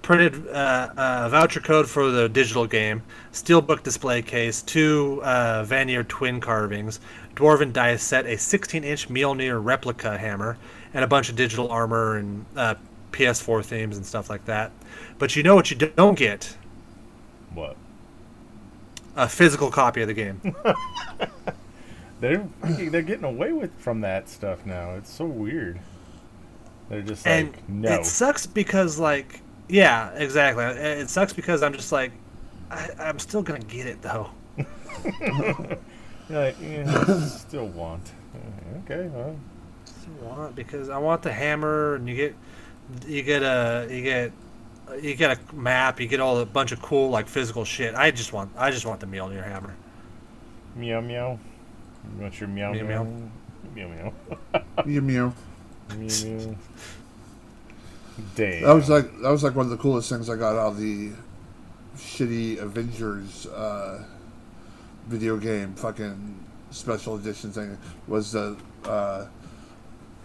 printed 0.03 0.47
uh, 0.49 0.89
uh, 0.97 1.29
voucher 1.29 1.61
code 1.61 1.89
for 1.89 2.11
the 2.11 2.29
digital 2.29 2.67
game, 2.67 3.03
steelbook 3.33 3.83
display 3.83 4.23
case, 4.23 4.63
two 4.63 5.21
uh, 5.25 5.65
Vanir 5.65 6.05
twin 6.05 6.41
carvings, 6.41 7.01
dwarven 7.35 7.73
dice 7.73 8.03
set, 8.03 8.25
a 8.25 8.31
16-inch 8.37 9.09
Mjolnir 9.09 9.63
replica 9.63 10.17
hammer, 10.17 10.57
and 10.95 11.05
a 11.05 11.09
bunch 11.09 11.29
of 11.29 11.37
digital 11.37 11.69
armor 11.71 12.17
and 12.17 12.47
uh, 12.57 12.75
PS4 13.13 13.65
themes 13.65 13.97
and 13.97 14.05
stuff 14.05 14.31
like 14.31 14.45
that. 14.47 14.73
But 15.19 15.37
you 15.37 15.43
know 15.43 15.55
what 15.55 15.71
you 15.71 15.77
don't 15.77 16.19
get? 16.19 16.57
What? 17.55 17.77
A 19.17 19.29
physical 19.29 19.71
copy 19.71 20.03
of 20.03 20.09
the 20.09 20.15
game. 20.15 20.55
They're 22.21 22.49
they're 22.63 23.03
getting 23.03 23.25
away 23.25 23.53
with 23.53 23.73
from 23.79 24.01
that 24.01 24.29
stuff 24.29 24.67
now. 24.67 24.95
It's 24.95 25.11
so 25.11 25.25
weird. 25.25 25.79
They're 26.89 27.03
just 27.03 27.25
like 27.25 27.33
and 27.69 27.83
no. 27.83 27.93
it 27.93 28.07
sucks 28.07 28.47
because 28.47 28.99
like 28.99 29.41
yeah 29.69 30.11
exactly 30.15 30.65
it 30.65 31.11
sucks 31.11 31.35
because 31.35 31.63
i'm 31.63 31.75
just 31.75 31.93
like 31.93 32.11
I, 32.71 32.89
i'm 32.99 33.19
still 33.19 33.43
gonna 33.43 33.61
get 33.61 33.87
it 33.87 34.01
though 34.01 34.31
You're 34.57 35.79
like, 36.31 36.57
yeah, 36.61 37.27
still 37.27 37.67
want. 37.67 38.13
Okay, 38.85 39.09
well, 39.09 39.37
Still 39.85 40.15
want 40.27 40.57
because 40.57 40.89
i 40.89 40.97
want 40.97 41.23
the 41.23 41.33
hammer 41.33 41.97
and 41.97 42.09
you 42.09 42.17
get 42.17 42.35
you 43.07 43.23
get 43.23 43.43
a 43.43 43.87
you 43.91 44.03
get 44.03 44.33
you 45.03 45.15
get 45.15 45.39
a 45.39 45.55
map 45.55 46.01
you 46.01 46.07
get 46.07 46.21
all 46.21 46.39
a 46.39 46.47
bunch 46.47 46.73
of 46.73 46.81
cool 46.81 47.11
like 47.11 47.29
physical 47.29 47.65
shit 47.65 47.95
i 47.95 48.11
just 48.11 48.33
want 48.33 48.51
i 48.57 48.71
just 48.71 48.87
want 48.87 49.01
the 49.01 49.07
Mjolnir 49.07 49.45
hammer 49.45 49.75
meow 50.75 51.01
meow. 51.01 51.39
You 52.17 52.23
want 52.23 52.41
your 52.41 52.49
meow 52.49 52.73
Meow, 52.73 52.85
meow? 52.85 53.05
meow. 53.05 53.31
Meow 53.75 53.89
meow. 53.89 54.13
Mew 54.87 55.01
mew. 55.03 55.35
meow 55.97 56.09
meow. 56.25 56.57
Damn. 58.35 58.63
That 58.65 58.73
was 58.73 58.89
like 58.89 59.21
that 59.21 59.31
was 59.31 59.45
like 59.45 59.55
one 59.55 59.67
of 59.67 59.71
the 59.71 59.77
coolest 59.77 60.09
things 60.09 60.29
I 60.31 60.37
got 60.37 60.57
out 60.57 60.73
of 60.73 60.79
the 60.79 61.13
shitty 61.97 62.59
Avengers 62.59 63.47
uh, 63.47 64.05
video 65.07 65.37
game 65.37 65.75
fucking 65.75 66.45
special 66.71 67.17
edition 67.17 67.53
thing 67.53 67.77
was 68.07 68.33
the 68.33 68.57
uh, 68.85 69.27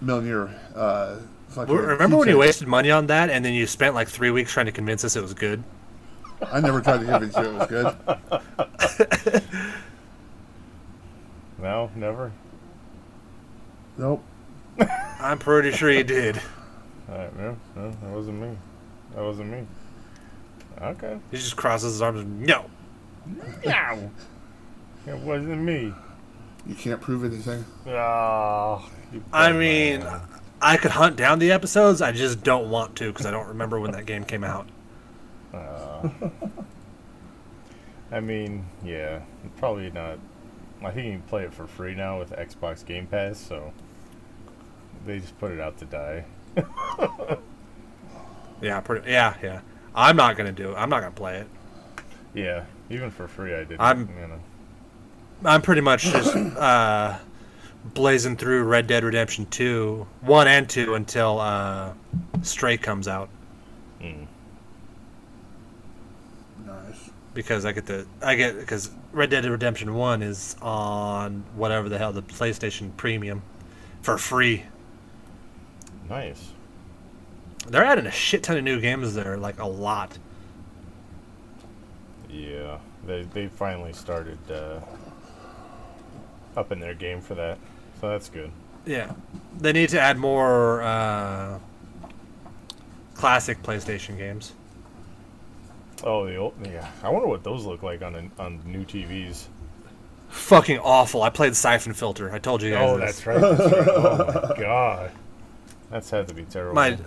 Mjolnir 0.04 0.54
uh, 0.76 1.16
fucking. 1.16 1.33
Remember 1.58 2.18
when 2.18 2.28
you 2.28 2.38
wasted 2.38 2.68
money 2.68 2.92
on 2.92 3.08
that 3.08 3.30
and 3.30 3.44
then 3.44 3.54
you 3.54 3.68
spent 3.68 3.96
like 3.96 4.08
three 4.08 4.32
weeks 4.32 4.52
trying 4.52 4.66
to 4.66 4.72
convince 4.72 5.04
us 5.04 5.16
it 5.16 5.22
was 5.22 5.34
good 5.34 5.64
I 6.52 6.60
never 6.60 6.82
tried 6.82 7.00
to 7.00 7.06
convince 7.06 7.36
you 7.38 7.44
it 7.44 7.54
was 7.54 7.68
good. 7.68 9.44
no, 11.60 11.90
never. 11.96 12.32
Nope. 13.98 14.24
i'm 15.20 15.38
pretty 15.38 15.72
sure 15.72 15.92
you 15.92 16.04
did 16.04 16.42
All 17.08 17.16
right, 17.16 17.38
no, 17.38 17.56
no, 17.76 17.92
that 17.92 18.10
wasn't 18.10 18.42
me. 18.42 18.58
That 19.16 19.24
wasn't 19.24 19.52
me. 19.52 19.68
Okay. 20.82 21.20
he 21.30 21.38
just 21.38 21.56
crosses 21.56 21.94
his 21.94 22.02
arms 22.02 22.22
and 22.22 22.42
no 22.42 22.66
Meow. 23.64 24.10
It 25.06 25.18
wasn't 25.18 25.62
me. 25.62 25.94
You 26.66 26.76
can't 26.76 27.00
prove 27.02 27.24
anything. 27.26 27.64
Oh, 27.88 28.90
I 29.32 29.52
mean, 29.52 30.00
man. 30.00 30.22
I 30.64 30.78
could 30.78 30.92
hunt 30.92 31.16
down 31.18 31.40
the 31.40 31.52
episodes. 31.52 32.02
I 32.02 32.12
just 32.14 32.42
don't 32.44 32.70
want 32.70 32.96
to 32.98 33.12
because 33.12 33.26
I 33.26 33.32
don't 33.32 33.48
remember 33.50 33.80
when 33.80 33.92
that 33.92 34.06
game 34.06 34.24
came 34.24 34.44
out. 34.44 34.68
Uh, 35.54 36.10
I 38.12 38.20
mean, 38.20 38.66
yeah, 38.84 39.22
probably 39.58 39.92
not. 39.92 40.18
I 40.84 40.92
think 40.92 41.06
you 41.06 41.12
can 41.14 41.22
play 41.24 41.44
it 41.44 41.54
for 41.54 41.68
free 41.68 41.96
now 41.96 42.20
with 42.20 42.32
Xbox 42.32 42.86
Game 42.86 43.08
Pass, 43.08 43.38
so 43.40 43.72
they 45.06 45.20
just 45.20 45.38
put 45.40 45.52
it 45.52 45.60
out 45.60 45.78
to 45.80 45.86
die. 45.86 46.26
Yeah, 48.62 48.80
pretty. 48.80 49.12
Yeah, 49.12 49.36
yeah. 49.44 49.60
I'm 49.94 50.16
not 50.16 50.38
gonna 50.38 50.54
do 50.54 50.72
it. 50.72 50.76
I'm 50.76 50.90
not 50.90 51.02
gonna 51.02 51.12
play 51.12 51.40
it. 51.40 51.48
Yeah, 52.34 52.64
even 52.90 53.12
for 53.12 53.28
free, 53.28 53.54
I 53.54 53.66
did. 53.66 53.78
I'm- 53.78 54.08
You 54.22 54.28
know. 54.28 54.40
I'm 55.44 55.62
pretty 55.62 55.82
much 55.82 56.04
just 56.04 56.34
uh, 56.34 57.18
blazing 57.84 58.38
through 58.38 58.64
Red 58.64 58.88
Dead 58.88 59.04
Redemption 59.04 59.46
2, 59.48 60.06
1 60.22 60.48
and 60.48 60.70
2 60.70 60.96
until 60.96 61.40
uh, 61.40 61.94
Stray 62.42 62.78
comes 62.78 63.08
out 63.08 63.30
Mm. 64.02 64.28
Nice. 66.66 67.10
because 67.34 67.64
I 67.66 67.72
get 67.72 67.86
the 67.86 68.06
I 68.22 68.36
get 68.36 68.60
because 68.60 68.92
Red 69.14 69.30
Dead 69.30 69.46
Redemption 69.46 69.94
1 69.94 70.22
is 70.22 70.56
on 70.62 71.44
whatever 71.56 71.88
the 71.88 71.98
hell 71.98 72.12
the 72.12 72.22
PlayStation 72.22 72.96
Premium 72.98 73.42
for 74.02 74.18
free. 74.18 74.64
Nice. 76.10 76.52
They're 77.68 77.86
adding 77.86 78.08
a 78.08 78.12
shit 78.12 78.44
ton 78.44 78.58
of 78.58 78.64
new 78.66 78.82
games 78.82 79.14
there, 79.14 79.38
like 79.38 79.60
a 79.60 79.66
lot. 79.68 80.18
Yeah, 82.30 82.80
they 83.06 83.24
they 83.24 83.48
finally 83.48 83.94
started 83.94 84.40
uh, 84.52 84.82
upping 86.58 86.80
their 86.82 86.94
game 86.94 87.22
for 87.22 87.36
that, 87.36 87.58
so 88.04 88.10
that's 88.10 88.28
good. 88.28 88.52
Yeah, 88.86 89.14
they 89.60 89.72
need 89.72 89.88
to 89.90 90.00
add 90.00 90.18
more 90.18 90.82
uh, 90.82 91.58
classic 93.14 93.64
PlayStation 93.64 94.18
games. 94.18 94.52
Oh, 96.04 96.26
the 96.26 96.36
old 96.36 96.54
yeah. 96.66 96.92
I 97.02 97.08
wonder 97.08 97.30
what 97.30 97.46
those 97.46 97.64
look 97.64 97.82
like 97.82 98.02
on 98.02 98.16
a, 98.16 98.42
on 98.42 98.60
new 98.66 98.84
TVs. 98.84 99.46
Fucking 100.28 100.80
awful. 100.80 101.24
I 101.24 101.30
played 101.30 101.56
Siphon 101.56 101.94
Filter. 101.94 102.30
I 102.34 102.40
told 102.40 102.62
you 102.62 102.72
guys. 102.72 102.90
Oh, 102.90 102.98
this. 102.98 103.22
that's 103.22 103.26
right. 103.26 103.40
That's 103.40 103.74
right. 103.74 103.88
Oh 103.88 104.48
my 104.50 104.56
god, 104.60 105.12
that's 105.90 106.10
had 106.10 106.28
to 106.28 106.34
be 106.34 106.44
terrible. 106.44 106.76
My 106.76 106.98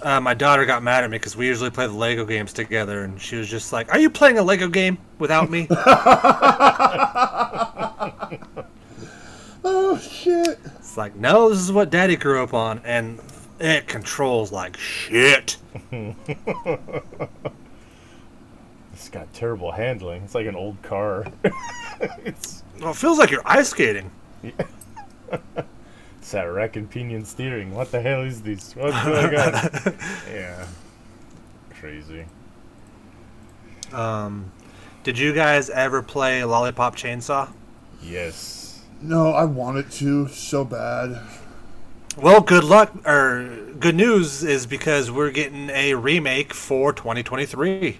uh, 0.00 0.22
my 0.22 0.32
daughter 0.32 0.64
got 0.64 0.82
mad 0.82 1.04
at 1.04 1.10
me 1.10 1.18
because 1.18 1.36
we 1.36 1.48
usually 1.48 1.68
play 1.68 1.86
the 1.86 1.92
Lego 1.92 2.24
games 2.24 2.54
together, 2.54 3.04
and 3.04 3.20
she 3.20 3.36
was 3.36 3.46
just 3.46 3.74
like, 3.74 3.92
"Are 3.92 3.98
you 3.98 4.08
playing 4.08 4.38
a 4.38 4.42
Lego 4.42 4.68
game 4.68 4.96
without 5.18 5.50
me?" 5.50 5.68
Oh 9.64 9.98
shit! 9.98 10.58
it's 10.76 10.96
like, 10.96 11.14
no, 11.16 11.50
this 11.50 11.58
is 11.58 11.70
what 11.72 11.90
Daddy 11.90 12.16
grew 12.16 12.42
up 12.42 12.54
on, 12.54 12.80
and 12.84 13.20
it 13.60 13.86
controls 13.86 14.50
like 14.52 14.76
shit. 14.76 15.56
It's 19.02 19.08
got 19.08 19.32
terrible 19.32 19.72
handling. 19.72 20.22
It's 20.22 20.34
like 20.34 20.46
an 20.46 20.54
old 20.54 20.80
car. 20.82 21.26
it's 22.24 22.62
Well, 22.80 22.92
it 22.92 22.96
feels 22.96 23.18
like 23.18 23.32
you're 23.32 23.42
ice 23.44 23.70
skating. 23.70 24.12
it's 24.42 26.30
that 26.30 26.42
rack 26.42 26.76
and 26.76 26.88
pinion 26.88 27.24
steering. 27.24 27.74
What 27.74 27.90
the 27.90 28.00
hell 28.00 28.22
is 28.22 28.42
this? 28.42 28.76
What's 28.76 29.04
going 29.04 29.34
on? 29.34 29.98
yeah, 30.32 30.66
crazy. 31.80 32.26
Um, 33.92 34.52
did 35.02 35.18
you 35.18 35.32
guys 35.32 35.68
ever 35.68 36.00
play 36.00 36.44
Lollipop 36.44 36.94
Chainsaw? 36.94 37.50
Yes. 38.00 38.61
No, 39.02 39.32
I 39.32 39.44
wanted 39.44 39.90
to 39.92 40.28
so 40.28 40.64
bad. 40.64 41.20
Well, 42.16 42.40
good 42.40 42.64
luck 42.64 42.92
or 43.06 43.56
good 43.80 43.94
news 43.96 44.44
is 44.44 44.66
because 44.66 45.10
we're 45.10 45.30
getting 45.30 45.70
a 45.70 45.94
remake 45.94 46.54
for 46.54 46.92
2023. 46.92 47.98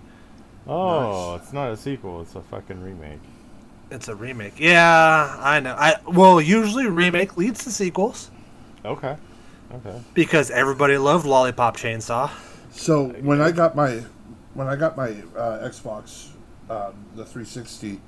Oh, 0.67 1.35
it's 1.37 1.53
not 1.53 1.73
a 1.73 1.77
sequel. 1.77 2.21
It's 2.23 2.35
a 2.37 2.43
fucking 2.43 2.81
remake. 2.83 3.21
It's 3.91 4.09
a 4.09 4.15
remake. 4.15 4.55
Yeah, 4.59 5.37
I 5.41 5.61
know. 5.61 5.75
I 5.75 5.97
well, 6.07 6.41
usually 6.41 6.87
remake 6.87 7.37
leads 7.37 7.65
to 7.65 7.71
sequels 7.71 8.31
Okay. 8.85 9.17
Okay. 9.75 10.01
because 10.15 10.51
everybody 10.51 10.97
loved 10.99 11.27
Lollipop 11.27 11.77
Chainsaw. 11.77 12.31
So 12.71 13.09
when 13.21 13.41
I 13.41 13.51
got 13.51 13.75
my 13.77 14.03
when 14.55 14.69
I 14.69 14.77
got 14.77 14.97
my 14.97 15.11
uh, 15.37 15.69
Xbox, 15.69 16.29
um, 16.71 16.95
the 17.17 17.25
360, 17.25 18.01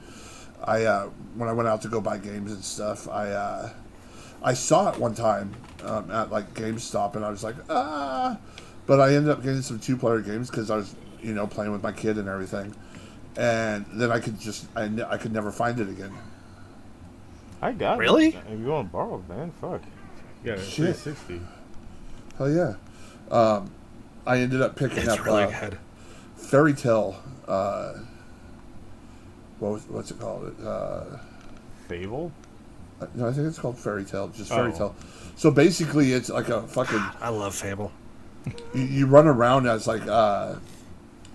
I 0.64 0.84
uh, 0.84 1.04
when 1.36 1.48
I 1.48 1.52
went 1.52 1.68
out 1.68 1.82
to 1.82 1.88
go 1.88 2.00
buy 2.00 2.18
games 2.18 2.52
and 2.52 2.64
stuff, 2.64 3.08
I 3.08 3.30
uh, 3.30 3.70
I 4.42 4.54
saw 4.54 4.90
it 4.92 4.98
one 4.98 5.14
time 5.14 5.54
um, 5.84 6.10
at 6.10 6.30
like 6.30 6.52
GameStop, 6.54 7.16
and 7.16 7.24
I 7.24 7.30
was 7.30 7.44
like, 7.44 7.56
ah. 7.68 8.38
But 8.86 9.00
I 9.00 9.14
ended 9.14 9.30
up 9.30 9.42
getting 9.42 9.62
some 9.62 9.78
two 9.78 9.96
player 9.96 10.20
games 10.20 10.50
because 10.50 10.70
I 10.70 10.76
was 10.76 10.94
you 11.22 11.34
know 11.34 11.46
playing 11.46 11.72
with 11.72 11.82
my 11.82 11.92
kid 11.92 12.18
and 12.18 12.28
everything, 12.28 12.74
and 13.36 13.86
then 13.94 14.10
I 14.10 14.20
could 14.20 14.38
just 14.40 14.66
I, 14.76 14.88
ne- 14.88 15.04
I 15.04 15.16
could 15.16 15.32
never 15.32 15.50
find 15.52 15.78
it 15.80 15.88
again. 15.88 16.12
I 17.62 17.72
got 17.72 17.98
Really? 17.98 18.28
it. 18.28 18.36
If 18.50 18.58
you 18.60 18.66
want 18.66 18.88
to 18.88 18.92
borrow 18.92 19.16
it, 19.16 19.28
man, 19.28 19.50
fuck. 19.60 19.80
Yeah, 20.44 20.56
got 20.56 20.58
a 20.64 20.66
Shit. 20.66 20.96
360. 20.96 21.40
Hell 22.36 22.50
yeah. 22.50 22.74
Um, 23.30 23.70
I 24.26 24.38
ended 24.40 24.60
up 24.60 24.76
picking 24.76 24.98
It's 24.98 25.08
up 25.08 25.24
really 25.24 25.44
uh. 25.44 25.70
Fairy 26.36 26.74
Tale. 26.74 27.22
Uh, 27.48 27.94
what 29.64 29.72
was, 29.72 29.88
what's 29.88 30.10
it 30.10 30.20
called? 30.20 30.54
Uh, 30.62 31.16
Fable? 31.88 32.30
no, 33.14 33.28
I 33.28 33.32
think 33.32 33.46
it's 33.48 33.58
called 33.58 33.78
Fairy 33.78 34.04
Tale. 34.04 34.28
Just 34.28 34.50
Fairy 34.50 34.72
Oh. 34.74 34.76
Tale. 34.78 34.96
So 35.36 35.50
basically, 35.50 36.12
it's 36.12 36.28
like 36.28 36.48
a 36.50 36.62
fucking. 36.62 37.02
I 37.20 37.30
love 37.30 37.54
Fable. 37.54 37.90
You, 38.74 38.82
you 38.82 39.06
run 39.06 39.26
around 39.26 39.66
as 39.66 39.86
like 39.86 40.06
uh, 40.06 40.56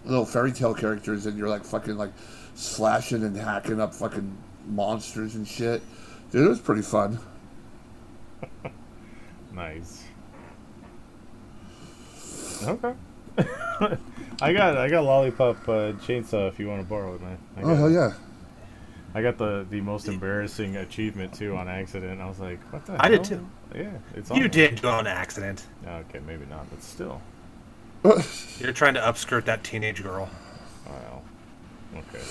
little 0.05 0.25
fairy 0.25 0.51
tale 0.51 0.73
characters, 0.75 1.25
and 1.25 1.37
you're 1.37 1.49
like 1.49 1.63
fucking 1.65 1.97
like 1.97 2.11
slashing 2.55 3.23
and 3.23 3.35
hacking 3.35 3.81
up 3.81 3.93
fucking 3.95 4.37
monsters 4.67 5.35
and 5.35 5.47
shit. 5.47 5.81
Dude, 6.31 6.45
it 6.45 6.49
was 6.49 6.59
pretty 6.59 6.83
fun. 6.83 7.19
Nice. 9.51 10.03
Okay. 12.63 12.93
I 14.41 14.53
got 14.53 14.77
I 14.77 14.89
got 14.89 15.03
lollipop 15.03 15.57
uh, 15.67 15.93
chainsaw 16.03 16.47
if 16.47 16.59
you 16.59 16.67
want 16.67 16.81
to 16.81 16.87
borrow 16.87 17.15
it, 17.15 17.21
man. 17.21 17.37
I 17.57 17.61
Oh 17.61 17.67
got, 17.67 17.77
hell 17.77 17.91
yeah! 17.91 18.13
I 19.13 19.21
got 19.21 19.37
the 19.37 19.65
the 19.69 19.81
most 19.81 20.07
embarrassing 20.07 20.77
achievement 20.77 21.33
too 21.33 21.55
on 21.55 21.67
accident. 21.67 22.21
I 22.21 22.27
was 22.27 22.39
like, 22.39 22.59
what 22.71 22.85
the? 22.85 22.95
I 23.03 23.09
did 23.09 23.23
too. 23.23 23.45
Yeah, 23.75 23.89
it's 24.15 24.31
all 24.31 24.37
You 24.37 24.45
on 24.45 24.49
did 24.49 24.81
do 24.81 24.87
on 24.87 25.07
accident. 25.07 25.65
Okay, 25.85 26.19
maybe 26.25 26.45
not, 26.45 26.69
but 26.69 26.81
still. 26.83 27.21
You're 28.59 28.71
trying 28.73 28.93
to 28.93 29.01
upskirt 29.01 29.45
that 29.45 29.63
teenage 29.63 30.01
girl. 30.01 30.29
Wow. 30.87 31.21
Okay. 31.95 32.23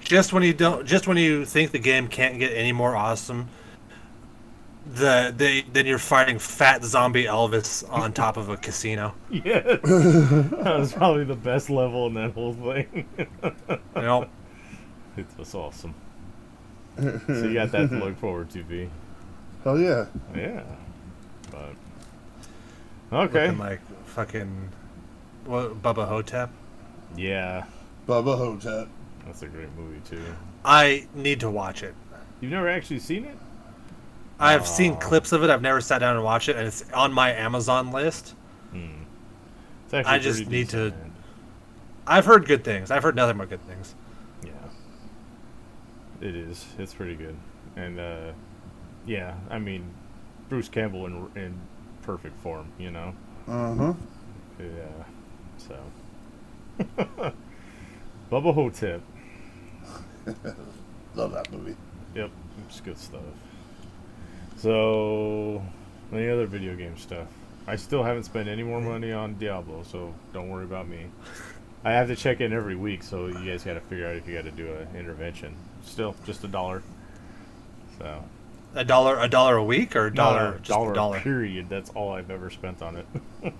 Just 0.00 0.32
when 0.32 0.42
you 0.42 0.52
don't, 0.52 0.84
just 0.84 1.06
when 1.06 1.16
you 1.16 1.44
think 1.44 1.70
the 1.70 1.78
game 1.78 2.08
can't 2.08 2.38
get 2.38 2.52
any 2.52 2.72
more 2.72 2.96
awesome, 2.96 3.48
the 4.86 5.32
they 5.36 5.62
then 5.72 5.86
you're 5.86 5.98
fighting 5.98 6.38
fat 6.38 6.84
zombie 6.84 7.24
Elvis 7.24 7.88
on 7.90 8.12
top 8.12 8.36
of 8.36 8.48
a 8.48 8.56
casino. 8.56 9.14
Yes. 9.30 9.80
that 9.82 10.76
was 10.78 10.92
probably 10.92 11.24
the 11.24 11.36
best 11.36 11.70
level 11.70 12.06
in 12.08 12.14
that 12.14 12.32
whole 12.32 12.54
thing. 12.54 13.06
You 13.96 14.02
know, 14.02 14.26
it 15.16 15.26
was 15.38 15.54
awesome. 15.54 15.94
So 16.96 17.12
you 17.28 17.54
got 17.54 17.70
that 17.72 17.88
to 17.90 17.96
look 17.96 18.18
forward 18.18 18.50
to, 18.50 18.62
V. 18.64 18.88
Hell 19.64 19.78
yeah! 19.78 20.06
Yeah. 20.34 20.62
But 21.50 21.74
okay. 23.12 23.44
looking 23.46 23.58
like 23.58 23.80
fucking 24.06 24.70
what 25.44 25.80
Bubba 25.82 26.08
Ho-Tep. 26.08 26.50
Yeah, 27.16 27.64
Bubba 28.08 28.36
Ho-Tep. 28.36 28.88
that's 29.26 29.42
a 29.42 29.46
great 29.46 29.72
movie 29.76 30.00
too. 30.08 30.22
I 30.64 31.06
need 31.14 31.40
to 31.40 31.50
watch 31.50 31.82
it. 31.82 31.94
You've 32.40 32.50
never 32.52 32.68
actually 32.68 32.98
seen 32.98 33.24
it? 33.24 33.36
I've 34.42 34.66
seen 34.66 34.96
clips 34.96 35.32
of 35.32 35.42
it. 35.44 35.50
I've 35.50 35.62
never 35.62 35.80
sat 35.80 35.98
down 36.00 36.16
and 36.16 36.24
watched 36.24 36.48
it, 36.48 36.56
and 36.56 36.66
it's 36.66 36.84
on 36.92 37.12
my 37.12 37.32
Amazon 37.32 37.92
list. 37.92 38.34
Hmm. 38.72 38.86
It's 39.84 39.94
actually 39.94 40.12
I 40.14 40.18
just 40.18 40.38
pretty 40.42 40.50
need 40.58 40.68
to- 40.70 40.90
man. 40.90 41.12
I've 42.06 42.24
heard 42.26 42.46
good 42.46 42.64
things. 42.64 42.90
I've 42.90 43.02
heard 43.04 43.14
nothing 43.14 43.38
but 43.38 43.48
good 43.48 43.64
things. 43.68 43.94
Yeah. 44.44 44.50
It 46.20 46.34
is. 46.34 46.66
It's 46.78 46.92
pretty 46.92 47.14
good. 47.14 47.36
And 47.76 48.00
uh 48.00 48.32
yeah, 49.06 49.34
I 49.50 49.58
mean 49.60 49.84
Bruce 50.48 50.68
Campbell 50.68 51.06
in 51.06 51.28
in 51.36 51.54
perfect 52.02 52.40
form, 52.42 52.66
you 52.78 52.90
know. 52.90 53.14
Uh 53.46 53.74
huh. 53.74 53.92
Yeah. 54.58 55.04
So 55.58 55.76
Bubba 58.32 58.52
Ho-Tep. 58.54 59.00
Love 61.14 61.32
that 61.32 61.52
movie. 61.52 61.76
Yep, 62.14 62.30
it's 62.66 62.80
good 62.80 62.98
stuff. 62.98 63.20
So, 64.62 65.60
any 66.12 66.28
other 66.28 66.46
video 66.46 66.76
game 66.76 66.96
stuff? 66.96 67.26
I 67.66 67.74
still 67.74 68.04
haven't 68.04 68.22
spent 68.22 68.48
any 68.48 68.62
more 68.62 68.80
money 68.80 69.10
on 69.10 69.34
Diablo, 69.34 69.82
so 69.82 70.14
don't 70.32 70.50
worry 70.50 70.62
about 70.62 70.86
me. 70.86 71.06
I 71.84 71.90
have 71.90 72.06
to 72.06 72.14
check 72.14 72.40
in 72.40 72.52
every 72.52 72.76
week, 72.76 73.02
so 73.02 73.26
you 73.26 73.44
guys 73.44 73.64
got 73.64 73.74
to 73.74 73.80
figure 73.80 74.06
out 74.06 74.14
if 74.14 74.28
you 74.28 74.34
got 74.34 74.44
to 74.44 74.52
do 74.52 74.72
an 74.72 74.96
intervention. 74.96 75.56
Still, 75.84 76.14
just 76.24 76.44
a 76.44 76.46
dollar. 76.46 76.80
So, 77.98 78.22
A 78.76 78.84
dollar, 78.84 79.18
a 79.18 79.26
dollar 79.28 79.56
a 79.56 79.64
week, 79.64 79.96
or 79.96 80.06
a 80.06 80.14
dollar, 80.14 80.52
No, 80.52 80.58
just 80.58 80.68
dollar, 80.68 80.92
a 80.92 80.94
dollar. 80.94 81.20
period. 81.20 81.68
That's 81.68 81.90
all 81.90 82.12
I've 82.12 82.30
ever 82.30 82.48
spent 82.48 82.82
on 82.82 82.94
it. 82.98 83.06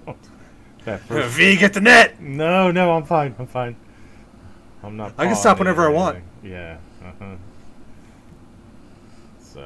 that 0.85 1.01
first, 1.01 1.31
v, 1.37 1.57
get 1.57 1.73
the 1.73 1.81
net. 1.81 2.21
no, 2.21 2.71
no, 2.71 2.93
I'm 2.93 3.05
fine. 3.07 3.35
I'm 3.41 3.49
fine. 3.49 3.75
I'm 4.85 4.97
not. 4.97 5.15
I 5.19 5.27
can 5.27 5.35
stop 5.35 5.59
whenever 5.59 5.85
I 5.85 5.89
want. 5.91 6.23
Yeah. 6.45 6.77
Uh-huh. 7.05 7.35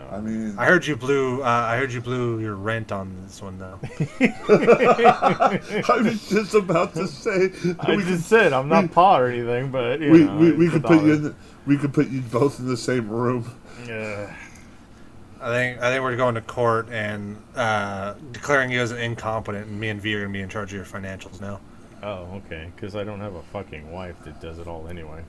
So 0.08 0.16
I 0.16 0.20
mean, 0.20 0.54
I 0.58 0.66
heard 0.66 0.86
you 0.86 0.96
blew. 0.96 1.42
Uh, 1.42 1.46
I 1.46 1.76
heard 1.76 1.92
you 1.92 2.00
blew 2.00 2.40
your 2.40 2.54
rent 2.54 2.92
on 2.92 3.14
this 3.22 3.42
one 3.42 3.58
though. 3.58 3.78
I 4.20 6.00
was 6.02 6.28
just 6.28 6.54
about 6.54 6.94
to 6.94 7.06
say 7.06 7.52
I 7.80 7.96
we 7.96 8.04
just 8.04 8.28
said 8.28 8.52
I'm 8.52 8.68
not 8.68 8.92
pot 8.92 9.22
or 9.22 9.28
anything, 9.28 9.70
but 9.70 10.00
you 10.00 10.10
we, 10.10 10.24
know, 10.24 10.36
we, 10.36 10.52
we 10.52 10.70
could 10.70 10.84
put 10.84 11.02
you 11.02 11.12
in 11.12 11.22
the, 11.24 11.34
we 11.66 11.76
could 11.76 11.92
put 11.92 12.08
you 12.08 12.20
both 12.20 12.58
in 12.58 12.66
the 12.66 12.76
same 12.76 13.08
room. 13.08 13.50
Yeah. 13.86 14.34
I 15.40 15.48
think 15.48 15.82
I 15.82 15.90
think 15.90 16.02
we're 16.02 16.16
going 16.16 16.34
to 16.36 16.40
court 16.40 16.88
and 16.90 17.36
uh, 17.54 18.14
declaring 18.32 18.70
you 18.70 18.80
as 18.80 18.90
an 18.90 18.98
incompetent, 18.98 19.66
and 19.66 19.78
me 19.78 19.90
and 19.90 20.00
V 20.00 20.14
are 20.14 20.22
gonna 20.22 20.32
be 20.32 20.40
in 20.40 20.48
charge 20.48 20.72
of 20.72 20.76
your 20.76 20.84
financials 20.84 21.40
now. 21.40 21.60
Oh, 22.02 22.40
okay. 22.46 22.70
Because 22.74 22.96
I 22.96 23.04
don't 23.04 23.20
have 23.20 23.34
a 23.34 23.42
fucking 23.42 23.90
wife 23.90 24.16
that 24.24 24.40
does 24.40 24.58
it 24.58 24.66
all 24.66 24.88
anyway. 24.88 25.22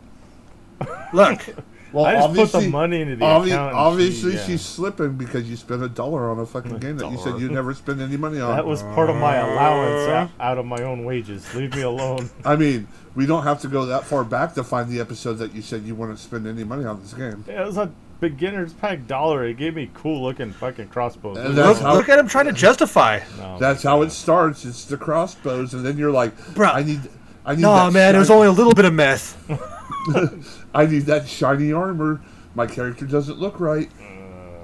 Look, 1.13 1.41
Well, 1.93 2.05
I 2.05 2.13
just 2.15 2.27
put 2.27 2.33
the 2.35 2.41
obviously, 2.41 2.69
money 2.69 3.01
into 3.01 3.15
the 3.15 3.25
obvi- 3.25 3.47
account. 3.47 3.51
and 3.51 3.51
she- 3.51 3.77
obviously 3.77 4.33
yeah. 4.35 4.45
she's 4.45 4.61
slipping 4.61 5.13
because 5.15 5.49
you 5.49 5.55
spent 5.55 5.83
a 5.83 5.89
dollar 5.89 6.29
on 6.29 6.39
a 6.39 6.45
fucking 6.45 6.77
game 6.79 6.97
that 6.97 7.11
you 7.11 7.17
said 7.17 7.31
dollar. 7.31 7.39
you 7.39 7.49
never 7.49 7.73
spend 7.73 8.01
any 8.01 8.17
money 8.17 8.39
on. 8.39 8.55
That 8.55 8.65
was 8.65 8.81
part 8.83 9.09
of 9.09 9.15
my 9.15 9.35
allowance 9.37 10.09
out, 10.09 10.29
out 10.39 10.57
of 10.57 10.65
my 10.65 10.81
own 10.83 11.05
wages. 11.05 11.53
Leave 11.55 11.75
me 11.75 11.81
alone. 11.81 12.29
I 12.45 12.55
mean, 12.55 12.87
we 13.15 13.25
don't 13.25 13.43
have 13.43 13.61
to 13.61 13.67
go 13.67 13.85
that 13.87 14.03
far 14.03 14.23
back 14.23 14.53
to 14.55 14.63
find 14.63 14.89
the 14.89 14.99
episode 14.99 15.35
that 15.35 15.53
you 15.55 15.61
said 15.61 15.83
you 15.83 15.95
wouldn't 15.95 16.19
spend 16.19 16.45
any 16.47 16.63
money 16.63 16.85
on 16.85 17.01
this 17.01 17.13
game. 17.13 17.43
Yeah, 17.47 17.63
it 17.63 17.65
was 17.65 17.77
a 17.77 17.91
beginner's 18.19 18.73
pack 18.73 19.07
dollar. 19.07 19.45
It 19.45 19.57
gave 19.57 19.75
me 19.75 19.89
cool 19.93 20.21
looking 20.23 20.51
fucking 20.51 20.87
crossbows. 20.89 21.37
And 21.37 21.55
that's 21.57 21.79
look, 21.79 21.87
how- 21.87 21.93
look 21.95 22.09
at 22.09 22.19
him 22.19 22.27
trying 22.27 22.45
to 22.45 22.53
justify. 22.53 23.19
no, 23.37 23.57
That's 23.59 23.83
how 23.83 24.01
it 24.01 24.11
starts. 24.11 24.65
It's 24.65 24.85
the 24.85 24.97
crossbows, 24.97 25.73
and 25.73 25.85
then 25.85 25.97
you're 25.97 26.11
like, 26.11 26.35
Bruh. 26.53 26.73
I 26.73 26.83
need, 26.83 27.01
I 27.45 27.55
need. 27.55 27.61
No, 27.61 27.73
that 27.75 27.93
man, 27.93 28.15
it 28.15 28.19
was 28.19 28.29
only 28.31 28.47
a 28.47 28.51
little 28.51 28.73
bit 28.73 28.85
of 28.85 28.93
meth. 28.93 29.35
I 30.77 30.85
need 30.85 31.03
that 31.07 31.27
shiny 31.27 31.73
armor. 31.73 32.21
My 32.55 32.67
character 32.67 33.05
doesn't 33.05 33.39
look 33.39 33.59
right. 33.59 33.89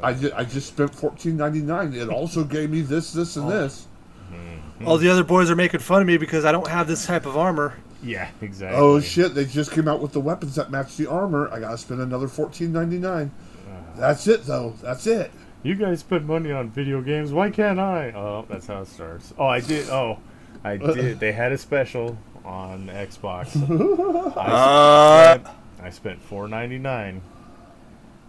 I 0.03 0.13
just, 0.13 0.33
I 0.33 0.43
just 0.43 0.67
spent 0.67 0.93
fourteen 0.93 1.37
ninety 1.37 1.61
nine. 1.61 1.93
It 1.93 2.09
also 2.09 2.43
gave 2.43 2.69
me 2.69 2.81
this, 2.81 3.13
this, 3.13 3.37
Oh. 3.37 3.41
and 3.41 3.51
this. 3.51 3.87
Mm-hmm. 4.31 4.87
All 4.87 4.97
the 4.97 5.09
other 5.09 5.23
boys 5.23 5.49
are 5.49 5.55
making 5.55 5.79
fun 5.79 6.01
of 6.01 6.07
me 6.07 6.17
because 6.17 6.43
I 6.45 6.51
don't 6.51 6.67
have 6.67 6.87
this 6.87 7.05
type 7.05 7.25
of 7.25 7.37
armor. 7.37 7.75
Yeah, 8.03 8.29
exactly. 8.41 8.77
Oh 8.79 8.99
shit! 8.99 9.33
They 9.33 9.45
just 9.45 9.71
came 9.71 9.87
out 9.87 10.01
with 10.01 10.11
the 10.11 10.19
weapons 10.19 10.55
that 10.55 10.69
match 10.69 10.97
the 10.97 11.07
armor. 11.09 11.49
I 11.53 11.59
gotta 11.59 11.77
spend 11.77 12.01
another 12.01 12.27
fourteen 12.27 12.73
ninety 12.73 12.99
nine. 12.99 13.31
Uh-huh. 13.65 13.99
That's 13.99 14.27
it, 14.27 14.43
though. 14.45 14.75
That's 14.81 15.07
it. 15.07 15.31
You 15.63 15.75
guys 15.75 16.01
spend 16.01 16.27
money 16.27 16.51
on 16.51 16.69
video 16.69 17.01
games. 17.01 17.31
Why 17.31 17.49
can't 17.49 17.79
I? 17.79 18.11
Oh, 18.11 18.45
that's 18.49 18.67
how 18.67 18.81
it 18.81 18.87
starts. 18.89 19.33
Oh, 19.37 19.45
I 19.45 19.61
did. 19.61 19.89
Oh, 19.89 20.19
I 20.65 20.75
uh. 20.75 20.93
did. 20.93 21.19
They 21.21 21.31
had 21.31 21.53
a 21.53 21.57
special 21.57 22.17
on 22.43 22.87
Xbox. 22.87 23.55
I, 24.37 24.41
Uh, 24.51 25.33
spent, 25.39 25.47
I 25.83 25.89
spent 25.89 26.21
four 26.21 26.47
ninety 26.47 26.79
nine 26.79 27.21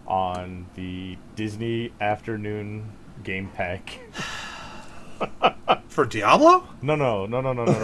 on 0.07 0.67
the 0.75 1.17
Disney 1.35 1.91
Afternoon 1.99 2.91
Game 3.23 3.49
Pack. 3.55 3.99
for 5.87 6.05
Diablo? 6.05 6.67
No, 6.81 6.95
no, 6.95 7.25
no, 7.25 7.41
no, 7.41 7.53
no, 7.53 7.63
no, 7.65 7.71
no. 7.71 7.77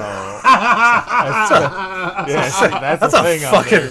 I 0.43 1.45
spent- 1.47 2.29
yeah, 2.29 2.79
that's, 2.79 3.13
That's 3.13 3.13
a 3.13 3.35
a 3.35 3.49
fucking. 3.49 3.89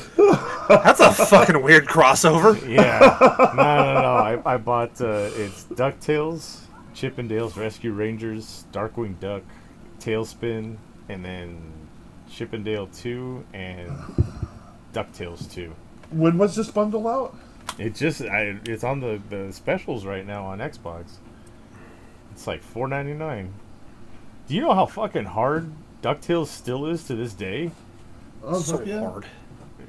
That's 0.68 1.00
a 1.00 1.12
fucking 1.26 1.62
weird 1.62 1.86
crossover. 1.86 2.54
Yeah. 2.68 3.16
No, 3.56 3.94
no, 3.94 4.00
no. 4.02 4.40
I, 4.44 4.54
I 4.54 4.56
bought 4.58 5.00
uh, 5.00 5.30
it's 5.34 5.64
DuckTales, 5.64 6.60
Chip 6.94 7.18
'n 7.18 7.26
Dale 7.28 7.48
Rescue 7.50 7.92
Rangers, 7.92 8.64
Darkwing 8.72 9.18
Duck, 9.18 9.42
TaleSpin, 9.98 10.76
and 11.08 11.24
then 11.24 11.72
Chip 12.30 12.52
'n 12.54 12.62
Dale 12.62 12.86
2 12.88 13.44
and 13.54 13.90
DuckTales 14.92 15.50
2. 15.52 15.72
When 16.10 16.38
was 16.38 16.56
this 16.56 16.70
bundle 16.70 17.06
out? 17.06 17.36
It 17.78 17.94
just 17.94 18.20
I, 18.22 18.56
it's 18.66 18.84
on 18.84 19.00
the, 19.00 19.20
the 19.30 19.52
specials 19.52 20.04
right 20.04 20.26
now 20.26 20.44
on 20.46 20.58
Xbox. 20.58 21.04
It's 22.32 22.46
like 22.46 22.62
four 22.62 22.88
ninety 22.88 23.14
nine. 23.14 23.52
Do 24.48 24.54
you 24.54 24.60
know 24.62 24.74
how 24.74 24.86
fucking 24.86 25.24
hard 25.26 25.70
DuckTales 26.02 26.48
still 26.48 26.86
is 26.86 27.04
to 27.04 27.14
this 27.14 27.32
day? 27.32 27.70
Oh, 28.42 28.60
so 28.60 28.82
yeah. 28.82 29.00
hard. 29.00 29.26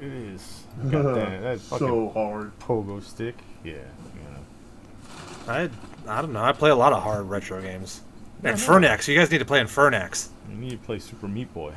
It 0.00 0.06
is. 0.12 0.64
God 0.90 1.14
damn 1.14 1.32
it, 1.32 1.40
that 1.42 1.60
fucking 1.60 1.86
So 1.86 2.08
hard. 2.10 2.58
pogo 2.60 3.02
stick. 3.02 3.34
Yeah. 3.64 3.72
yeah. 3.76 5.52
I 5.52 5.70
I 6.06 6.20
don't 6.22 6.32
know. 6.32 6.42
I 6.42 6.52
play 6.52 6.70
a 6.70 6.76
lot 6.76 6.92
of 6.92 7.02
hard 7.02 7.28
retro 7.28 7.60
games. 7.60 8.02
And 8.44 8.56
Fernax. 8.56 9.06
You 9.08 9.16
guys 9.16 9.30
need 9.30 9.38
to 9.38 9.44
play 9.44 9.60
in 9.60 9.66
Fernax. 9.66 10.28
You 10.50 10.56
need 10.56 10.70
to 10.70 10.78
play 10.78 10.98
Super 10.98 11.28
Meat 11.28 11.52
Boy. 11.54 11.72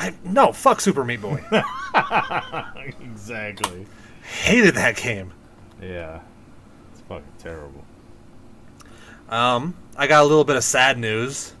I 0.00 0.14
no 0.24 0.50
fuck 0.50 0.80
Super 0.80 1.04
Meat 1.04 1.20
Boy. 1.20 1.44
exactly. 3.00 3.86
Hated 4.22 4.74
that 4.76 4.96
game. 4.96 5.30
Yeah. 5.82 6.20
It's 6.92 7.02
fucking 7.02 7.24
terrible. 7.38 7.84
Um, 9.28 9.74
I 9.98 10.06
got 10.06 10.22
a 10.22 10.26
little 10.26 10.44
bit 10.44 10.56
of 10.56 10.64
sad 10.64 10.98
news. 10.98 11.52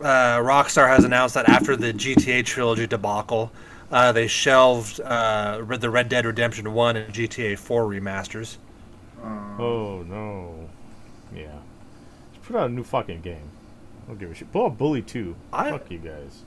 Uh, 0.00 0.38
Rockstar 0.38 0.86
has 0.88 1.04
announced 1.04 1.34
that 1.34 1.48
after 1.48 1.76
the 1.76 1.92
GTA 1.92 2.44
trilogy 2.44 2.86
debacle, 2.86 3.50
uh, 3.90 4.12
they 4.12 4.28
shelved 4.28 5.00
uh, 5.00 5.62
the 5.68 5.90
Red 5.90 6.08
Dead 6.08 6.24
Redemption 6.24 6.72
1 6.72 6.96
and 6.96 7.12
GTA 7.12 7.58
4 7.58 7.84
remasters. 7.86 8.56
Oh 9.22 10.04
no. 10.08 10.68
Yeah. 11.34 11.58
Just 12.34 12.46
put 12.46 12.56
out 12.56 12.70
a 12.70 12.72
new 12.72 12.84
fucking 12.84 13.20
game. 13.20 13.50
I 14.04 14.06
don't 14.08 14.18
give 14.20 14.30
a 14.30 14.34
shit. 14.34 14.50
Pull 14.52 14.66
out 14.66 14.78
Bully 14.78 15.02
2. 15.02 15.34
I- 15.52 15.70
Fuck 15.72 15.90
you 15.90 15.98
guys. 15.98 16.42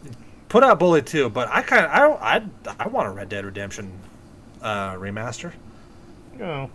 Put 0.54 0.62
out 0.62 0.78
Bully 0.78 1.02
2, 1.02 1.30
but 1.30 1.50
I 1.50 1.64
kind 1.64 1.84
of 1.84 1.92
I 2.22 2.38
I 2.38 2.76
I 2.82 2.88
want 2.88 3.08
a 3.08 3.10
Red 3.12 3.28
Dead 3.28 3.44
Redemption 3.44 3.92
uh, 4.62 4.94
remaster. 4.94 5.52
No. 6.38 6.70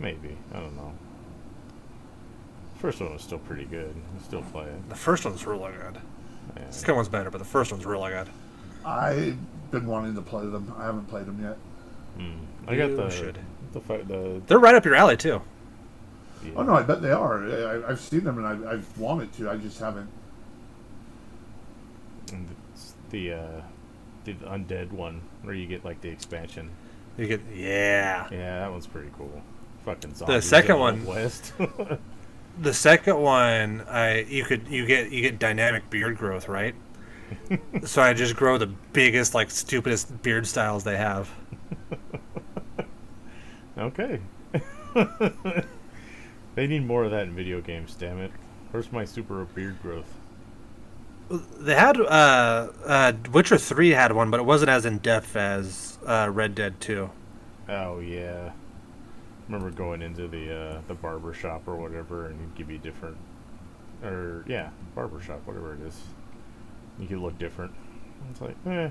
Maybe. 0.00 0.36
I 0.52 0.58
don't 0.58 0.74
know. 0.74 0.92
First 2.80 3.00
one 3.00 3.12
was 3.12 3.22
still 3.22 3.38
pretty 3.38 3.64
good. 3.66 3.94
I 3.94 4.24
still 4.24 4.42
play 4.42 4.64
it. 4.64 4.88
The 4.88 4.96
first 4.96 5.24
one's 5.24 5.46
really 5.46 5.70
good. 5.70 6.00
Yeah. 6.56 6.64
The 6.66 6.72
second 6.72 6.96
one's 6.96 7.08
better, 7.08 7.30
but 7.30 7.38
the 7.38 7.44
first 7.44 7.70
one's 7.70 7.86
really 7.86 8.10
good. 8.10 8.26
I've 8.84 9.38
been 9.70 9.86
wanting 9.86 10.16
to 10.16 10.22
play 10.22 10.44
them. 10.44 10.74
I 10.76 10.86
haven't 10.86 11.06
played 11.06 11.26
them 11.26 11.40
yet. 11.40 11.56
Mm. 12.18 12.38
I 12.66 12.74
got 12.74 12.90
You 12.90 12.96
the 12.96 13.08
should. 13.08 13.38
the 13.72 13.80
fi- 13.82 14.02
the, 14.02 14.42
They're 14.48 14.58
right 14.58 14.74
up 14.74 14.84
your 14.84 14.96
alley 14.96 15.16
too. 15.16 15.40
yeah. 16.44 16.50
Oh 16.56 16.64
no, 16.64 16.74
I 16.74 16.82
bet 16.82 17.02
they 17.02 17.12
are. 17.12 17.44
I, 17.84 17.90
I've 17.90 18.00
seen 18.00 18.24
them 18.24 18.44
and 18.44 18.66
I, 18.66 18.72
I've 18.72 18.98
wanted 18.98 19.32
to. 19.34 19.48
I 19.48 19.58
just 19.58 19.78
haven't. 19.78 20.08
And 22.32 22.48
it's 22.50 22.60
the 23.14 23.32
uh 23.32 23.60
the 24.24 24.32
undead 24.34 24.90
one 24.90 25.20
where 25.42 25.54
you 25.54 25.66
get 25.66 25.84
like 25.84 26.00
the 26.00 26.08
expansion. 26.08 26.70
You 27.16 27.26
get 27.28 27.40
yeah. 27.54 28.26
Yeah, 28.30 28.60
that 28.60 28.70
one's 28.72 28.86
pretty 28.88 29.10
cool. 29.16 29.40
Fucking 29.84 30.14
zombies 30.14 30.36
The 30.36 30.42
second 30.42 30.78
one- 30.78 31.04
West. 31.06 31.52
The 32.56 32.72
second 32.72 33.18
one, 33.18 33.80
I 33.88 34.20
you 34.20 34.44
could 34.44 34.68
you 34.68 34.86
get 34.86 35.10
you 35.10 35.22
get 35.22 35.40
dynamic 35.40 35.90
beard 35.90 36.16
growth, 36.16 36.46
right? 36.46 36.76
so 37.84 38.00
I 38.00 38.14
just 38.14 38.36
grow 38.36 38.58
the 38.58 38.68
biggest, 38.92 39.34
like 39.34 39.50
stupidest 39.50 40.22
beard 40.22 40.46
styles 40.46 40.84
they 40.84 40.96
have. 40.96 41.28
okay. 43.76 44.20
they 46.54 46.68
need 46.68 46.86
more 46.86 47.02
of 47.02 47.10
that 47.10 47.24
in 47.24 47.34
video 47.34 47.60
games, 47.60 47.96
damn 47.96 48.20
it. 48.20 48.30
Where's 48.70 48.92
my 48.92 49.04
super 49.04 49.44
beard 49.46 49.82
growth? 49.82 50.14
They 51.30 51.74
had 51.74 51.98
uh, 51.98 52.68
uh, 52.84 53.12
Witcher 53.32 53.56
Three 53.58 53.90
had 53.90 54.12
one, 54.12 54.30
but 54.30 54.40
it 54.40 54.44
wasn't 54.44 54.70
as 54.70 54.84
in 54.84 54.98
depth 54.98 55.36
as 55.36 55.98
uh, 56.06 56.28
Red 56.32 56.54
Dead 56.54 56.80
Two. 56.80 57.10
Oh 57.68 58.00
yeah. 58.00 58.52
Remember 59.48 59.70
going 59.70 60.02
into 60.02 60.28
the 60.28 60.54
uh, 60.54 60.80
the 60.88 60.94
barber 60.94 61.32
shop 61.34 61.62
or 61.66 61.76
whatever, 61.76 62.26
and 62.26 62.54
give 62.54 62.70
you 62.70 62.78
different, 62.78 63.16
or 64.02 64.44
yeah, 64.46 64.70
barber 64.94 65.20
shop, 65.20 65.40
whatever 65.46 65.74
it 65.74 65.80
is. 65.80 65.98
You 66.98 67.06
could 67.06 67.18
look 67.18 67.38
different. 67.38 67.72
It's 68.30 68.40
like, 68.40 68.56
eh, 68.66 68.90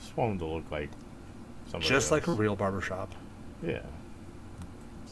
just 0.00 0.16
want 0.16 0.32
them 0.32 0.48
to 0.48 0.54
look 0.54 0.70
like 0.70 0.90
somebody 1.66 1.88
Just 1.88 2.10
like 2.10 2.26
a 2.26 2.32
real 2.32 2.56
barber 2.56 2.80
shop. 2.80 3.14
yeah. 3.62 3.80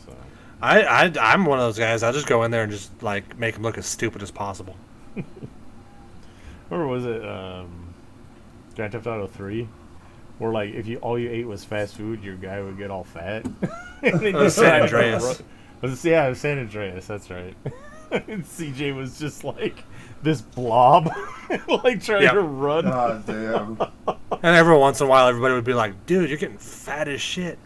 So 0.07 0.15
I, 0.61 0.83
I 0.83 1.13
I'm 1.21 1.45
one 1.47 1.59
of 1.59 1.65
those 1.65 1.79
guys. 1.79 2.03
I'll 2.03 2.13
just 2.13 2.27
go 2.27 2.43
in 2.43 2.51
there 2.51 2.63
and 2.63 2.73
just 2.73 3.03
like 3.03 3.39
make 3.39 3.55
them 3.55 3.63
look 3.63 3.79
as 3.79 3.87
stupid 3.87 4.23
as 4.23 4.31
possible. 4.31 4.77
or 6.71 6.87
was 6.87 7.05
it 7.05 7.25
um, 7.27 7.95
Grand 8.75 8.93
Theft 8.93 9.07
Auto 9.07 9.27
Three? 9.27 9.69
Where 10.39 10.53
like 10.53 10.75
if 10.75 10.87
you 10.87 10.99
all 10.99 11.19
you 11.19 11.31
ate 11.31 11.47
was 11.47 11.65
fast 11.65 11.97
food, 11.97 12.23
your 12.23 12.37
guy 12.37 12.61
would 12.61 12.77
get 12.79 12.91
all 12.91 13.05
fat. 13.05 13.45
and 14.03 14.21
then 14.21 14.37
Uh, 14.37 14.51
San 14.51 14.83
Andreas. 14.83 15.43
Was 15.83 16.05
it, 16.05 16.11
yeah, 16.11 16.27
it 16.27 16.31
was 16.31 16.41
San 16.41 16.59
Andreas. 16.59 17.07
That's 17.07 17.31
right. 17.31 17.55
and 18.11 18.45
CJ 18.45 18.95
was 18.95 19.19
just 19.19 19.45
like 19.45 19.83
this 20.23 20.41
blob, 20.41 21.07
like 21.85 22.03
trying 22.03 22.23
Yep. 22.23 22.33
to 22.35 22.41
run. 22.41 22.85
God 22.85 23.27
damn. 23.27 23.79
And 24.31 24.57
every 24.57 24.77
once 24.77 25.01
in 25.01 25.07
a 25.07 25.11
while, 25.11 25.27
everybody 25.29 25.55
would 25.55 25.65
be 25.65 25.75
like, 25.75 26.07
"Dude, 26.07 26.29
you're 26.29 26.39
getting 26.39 26.59
fat 26.59 27.09
as 27.09 27.21
shit." 27.21 27.59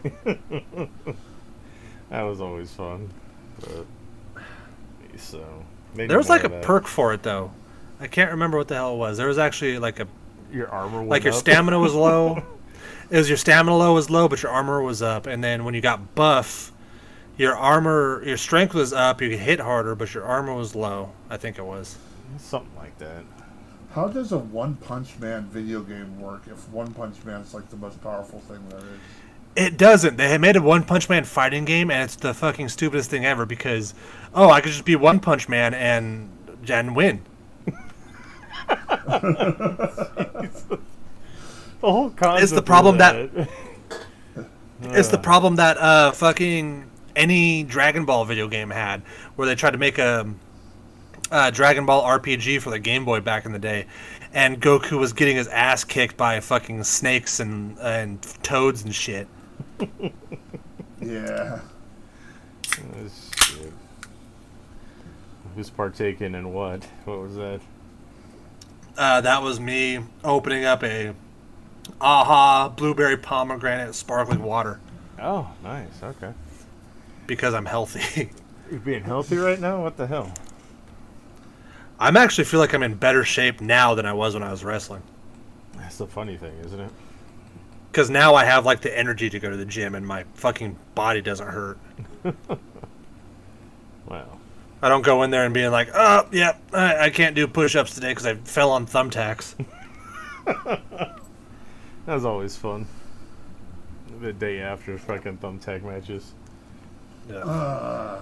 That 2.09 2.23
was 2.23 2.41
always 2.41 2.71
fun. 2.73 3.09
But, 3.59 3.85
so 5.17 5.45
they 5.95 6.07
There 6.07 6.17
was 6.17 6.29
like 6.29 6.43
a 6.43 6.49
that. 6.49 6.63
perk 6.63 6.87
for 6.87 7.13
it 7.13 7.23
though. 7.23 7.51
I 8.01 8.07
can't 8.07 8.31
remember 8.31 8.57
what 8.57 8.67
the 8.67 8.75
hell 8.75 8.95
it 8.95 8.97
was. 8.97 9.17
There 9.17 9.27
was 9.27 9.37
actually 9.37 9.77
like 9.79 9.99
a 9.99 10.07
Your 10.51 10.67
armor, 10.69 10.97
went 10.97 11.09
like 11.09 11.23
your 11.23 11.33
up. 11.33 11.39
stamina 11.39 11.79
was 11.79 11.93
low. 11.93 12.43
it 13.09 13.17
was 13.17 13.29
your 13.29 13.37
stamina 13.37 13.77
low 13.77 13.93
was 13.93 14.09
low, 14.09 14.27
but 14.27 14.41
your 14.43 14.51
armor 14.51 14.81
was 14.81 15.01
up, 15.01 15.27
and 15.27 15.43
then 15.43 15.63
when 15.63 15.73
you 15.73 15.81
got 15.81 16.15
buff, 16.15 16.71
your 17.37 17.55
armor, 17.55 18.23
your 18.25 18.37
strength 18.37 18.73
was 18.73 18.91
up. 18.91 19.21
You 19.21 19.29
could 19.29 19.39
hit 19.39 19.59
harder, 19.59 19.95
but 19.95 20.13
your 20.13 20.23
armor 20.25 20.53
was 20.53 20.75
low. 20.75 21.11
I 21.29 21.37
think 21.37 21.57
it 21.57 21.65
was. 21.65 21.97
Something 22.37 22.75
like 22.75 22.97
that. 22.99 23.23
How 23.93 24.07
does 24.07 24.31
a 24.31 24.37
One 24.37 24.75
Punch 24.75 25.19
Man 25.19 25.43
video 25.45 25.81
game 25.81 26.19
work 26.19 26.43
if 26.47 26.67
One 26.69 26.93
Punch 26.93 27.17
Man 27.25 27.41
is 27.41 27.53
like 27.53 27.69
the 27.69 27.75
most 27.77 28.01
powerful 28.01 28.39
thing 28.41 28.59
there 28.69 28.79
is? 28.79 28.85
It 29.53 29.77
doesn't. 29.77 30.15
They 30.17 30.29
had 30.29 30.39
made 30.39 30.55
a 30.55 30.61
One 30.61 30.83
Punch 30.83 31.09
Man 31.09 31.25
fighting 31.25 31.65
game, 31.65 31.91
and 31.91 32.03
it's 32.03 32.15
the 32.15 32.33
fucking 32.33 32.69
stupidest 32.69 33.09
thing 33.09 33.25
ever 33.25 33.45
because, 33.45 33.93
oh, 34.33 34.49
I 34.49 34.61
could 34.61 34.71
just 34.71 34.85
be 34.85 34.95
One 34.95 35.19
Punch 35.19 35.47
Man 35.49 35.73
and 35.73 36.29
and 36.69 36.95
win. 36.95 37.21
The 41.81 41.87
whole 41.87 42.09
concept. 42.11 42.43
It's 42.43 42.51
the 42.51 42.61
problem 42.61 42.97
that- 42.99 43.33
that 43.33 43.49
It's 44.83 45.07
the 45.09 45.17
problem 45.29 45.55
that 45.57 45.77
uh, 45.77 46.11
fucking 46.11 46.85
any 47.15 47.63
Dragon 47.63 48.05
Ball 48.05 48.25
video 48.25 48.47
game 48.47 48.69
had, 48.69 49.01
where 49.35 49.47
they 49.47 49.55
tried 49.55 49.71
to 49.71 49.77
make 49.77 49.97
a, 49.97 50.31
a 51.31 51.51
Dragon 51.51 51.85
Ball 51.85 52.03
RPG 52.03 52.61
for 52.61 52.69
the 52.69 52.79
Game 52.79 53.03
Boy 53.05 53.19
back 53.19 53.45
in 53.45 53.51
the 53.51 53.59
day, 53.59 53.85
and 54.33 54.61
Goku 54.61 54.97
was 54.99 55.13
getting 55.13 55.35
his 55.35 55.47
ass 55.47 55.83
kicked 55.83 56.17
by 56.17 56.39
fucking 56.39 56.83
snakes 56.83 57.39
and 57.39 57.77
and 57.79 58.21
toads 58.43 58.83
and 58.83 58.93
shit. 58.95 59.27
Yeah. 61.03 61.59
Oh, 62.77 63.09
shit. 63.35 63.73
Who's 65.55 65.71
partaking 65.71 66.35
in 66.35 66.53
what? 66.53 66.83
What 67.05 67.21
was 67.21 67.35
that? 67.37 67.59
Uh, 69.01 69.19
that 69.19 69.41
was 69.41 69.59
me 69.59 69.97
opening 70.23 70.63
up 70.63 70.83
a 70.83 71.11
Aha 71.99 72.69
blueberry 72.69 73.17
pomegranate 73.17 73.95
sparkling 73.95 74.43
water 74.43 74.79
Oh, 75.19 75.49
nice. 75.63 76.03
Okay. 76.03 76.31
because 77.25 77.55
I'm 77.55 77.65
healthy. 77.65 78.29
You're 78.69 78.79
being 78.79 79.01
healthy 79.03 79.37
right 79.37 79.59
now? 79.59 79.81
What 79.81 79.97
the 79.97 80.05
hell? 80.05 80.31
I'm 81.99 82.15
actually 82.15 82.43
feel 82.43 82.59
like 82.59 82.75
I'm 82.75 82.83
in 82.83 82.93
better 82.93 83.23
shape 83.23 83.59
now 83.59 83.95
than 83.95 84.05
I 84.05 84.13
was 84.13 84.35
when 84.35 84.43
I 84.43 84.51
was 84.51 84.63
wrestling. 84.63 85.01
That's 85.77 85.97
the 85.97 86.05
funny 86.05 86.37
thing, 86.37 86.53
isn't 86.63 86.79
it? 86.79 86.91
Because 87.91 88.11
now 88.11 88.35
I 88.35 88.45
have 88.45 88.67
like 88.67 88.81
the 88.81 88.95
energy 88.95 89.31
to 89.31 89.39
go 89.39 89.49
to 89.49 89.57
the 89.57 89.65
gym 89.65 89.95
and 89.95 90.05
my 90.05 90.25
fucking 90.35 90.77
body 90.93 91.21
doesn't 91.21 91.47
hurt. 91.47 91.79
Wow. 94.81 94.87
I 94.87 94.89
don't 94.89 95.03
go 95.03 95.23
in 95.23 95.31
there 95.31 95.45
and 95.45 95.53
being 95.53 95.71
like, 95.71 95.89
oh, 95.93 96.27
yeah, 96.31 96.55
I, 96.73 97.05
I 97.05 97.09
can't 97.09 97.35
do 97.35 97.47
push 97.47 97.75
ups 97.75 97.93
today 97.95 98.09
because 98.09 98.25
I 98.25 98.35
fell 98.35 98.71
on 98.71 98.85
thumbtacks. 98.85 99.55
That 102.05 102.15
was 102.15 102.25
always 102.25 102.57
fun. 102.57 102.87
The 104.21 104.33
day 104.33 104.59
after 104.59 104.97
fucking 104.97 105.37
thumbtack 105.37 105.83
matches. 105.83 106.33
Yeah. 107.29 107.37
Uh, 107.37 108.21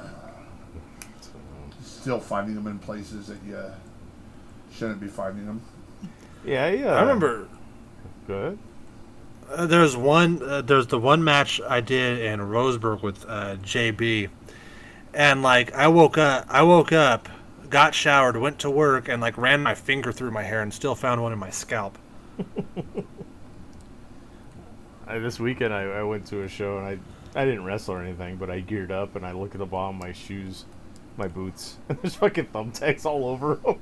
still 1.81 2.19
finding 2.19 2.55
them 2.55 2.67
in 2.67 2.77
places 2.79 3.27
that 3.27 3.37
you 3.47 3.57
shouldn't 4.73 4.99
be 4.99 5.07
finding 5.07 5.45
them. 5.45 5.61
Yeah, 6.45 6.67
yeah. 6.69 6.93
I 6.93 7.01
remember 7.01 7.47
Good. 8.27 8.59
uh, 9.49 9.65
there's 9.65 9.95
one, 9.95 10.43
uh, 10.43 10.61
there's 10.61 10.87
the 10.87 10.99
one 10.99 11.23
match 11.23 11.61
I 11.67 11.79
did 11.81 12.19
in 12.19 12.41
Roseburg 12.41 13.01
with 13.01 13.25
uh, 13.27 13.55
JB. 13.57 14.29
And 15.19 15.41
like, 15.41 15.73
I 15.73 15.89
woke 15.89 16.17
up, 16.17 16.45
I 16.47 16.63
woke 16.63 16.93
up, 16.93 17.27
got 17.69 17.93
showered, 17.93 18.37
went 18.37 18.59
to 18.59 18.69
work, 18.71 19.09
and 19.09 19.21
like 19.21 19.37
ran 19.37 19.61
my 19.61 19.75
finger 19.75 20.13
through 20.13 20.31
my 20.31 20.43
hair 20.43 20.61
and 20.61 20.73
still 20.73 20.95
found 20.95 21.21
one 21.21 21.33
in 21.33 21.39
my 21.39 21.49
scalp. 21.49 21.97
I, 25.05 25.19
this 25.19 25.37
weekend 25.37 25.73
I, 25.73 25.81
I 25.81 26.03
went 26.03 26.25
to 26.27 26.43
a 26.43 26.47
show 26.47 26.77
and 26.77 26.87
I 26.87 26.99
I 27.37 27.43
didn't 27.43 27.65
wrestle 27.65 27.95
or 27.95 28.01
anything, 28.01 28.37
but 28.37 28.49
I 28.49 28.61
geared 28.61 28.93
up 28.93 29.17
and 29.17 29.25
I 29.25 29.33
look 29.33 29.51
at 29.51 29.57
the 29.57 29.65
bottom 29.65 29.97
of 29.97 30.01
my 30.01 30.13
shoes, 30.13 30.63
my 31.17 31.27
boots, 31.27 31.75
and 31.89 31.99
there's 32.01 32.15
fucking 32.15 32.45
thumbtacks 32.45 33.05
all 33.05 33.25
over 33.25 33.55
them. 33.55 33.77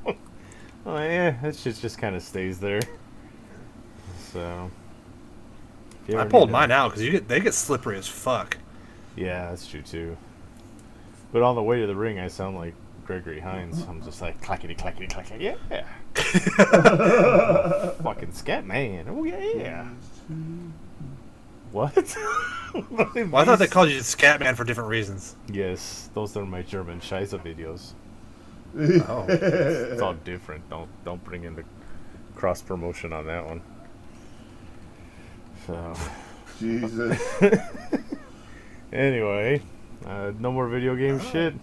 oh 0.88 0.97
yeah, 0.97 1.39
that 1.43 1.56
shit 1.56 1.76
just 1.76 2.00
kind 2.00 2.15
of 2.15 2.23
stays 2.23 2.60
there. 2.60 2.82
So. 4.32 4.71
I 6.17 6.26
pulled 6.26 6.50
mine 6.50 6.71
out 6.71 6.89
because 6.89 7.04
you 7.04 7.12
get 7.12 7.28
they 7.28 7.39
get 7.41 7.54
slippery 7.54 8.00
as 8.00 8.08
fuck. 8.08 8.58
Yeah, 9.15 9.52
that's 9.52 9.67
true 9.67 9.84
too. 9.84 10.17
But 11.31 11.41
on 11.43 11.55
the 11.55 11.63
way 11.63 11.81
to 11.81 11.87
the 11.87 11.95
ring, 11.95 12.19
I 12.19 12.27
sound 12.27 12.55
like 12.57 12.73
Gregory 13.05 13.39
Hines. 13.39 13.83
I'm 13.87 14.03
just 14.03 14.21
like 14.21 14.41
clackety 14.41 14.75
clackety 14.75 15.07
clackety. 15.07 15.55
Yeah. 15.71 15.85
Fucking 18.03 18.31
scat 18.33 18.65
man. 18.65 19.05
Oh 19.09 19.23
yeah. 19.23 19.87
What? 21.71 22.15
Well, 22.73 23.35
I 23.35 23.45
thought 23.45 23.59
they 23.59 23.67
called 23.67 23.89
you 23.89 23.99
Scatman 23.99 24.55
for 24.55 24.63
different 24.63 24.89
reasons. 24.89 25.35
Yes, 25.51 26.09
those 26.13 26.35
are 26.37 26.45
my 26.45 26.61
German 26.61 26.99
Scheiße 26.99 27.39
videos. 27.41 27.93
Oh. 29.07 29.25
It's 29.27 30.01
all 30.01 30.13
different. 30.13 30.69
Don't 30.69 30.89
don't 31.03 31.23
bring 31.23 31.45
in 31.45 31.55
the 31.55 31.63
cross 32.35 32.61
promotion 32.61 33.13
on 33.13 33.25
that 33.25 33.45
one. 33.45 33.61
So 35.65 35.93
Jesus. 36.59 37.19
anyway, 38.93 39.61
uh, 40.07 40.31
no 40.39 40.51
more 40.51 40.67
video 40.67 40.95
game 40.95 41.19
shit. 41.19 41.53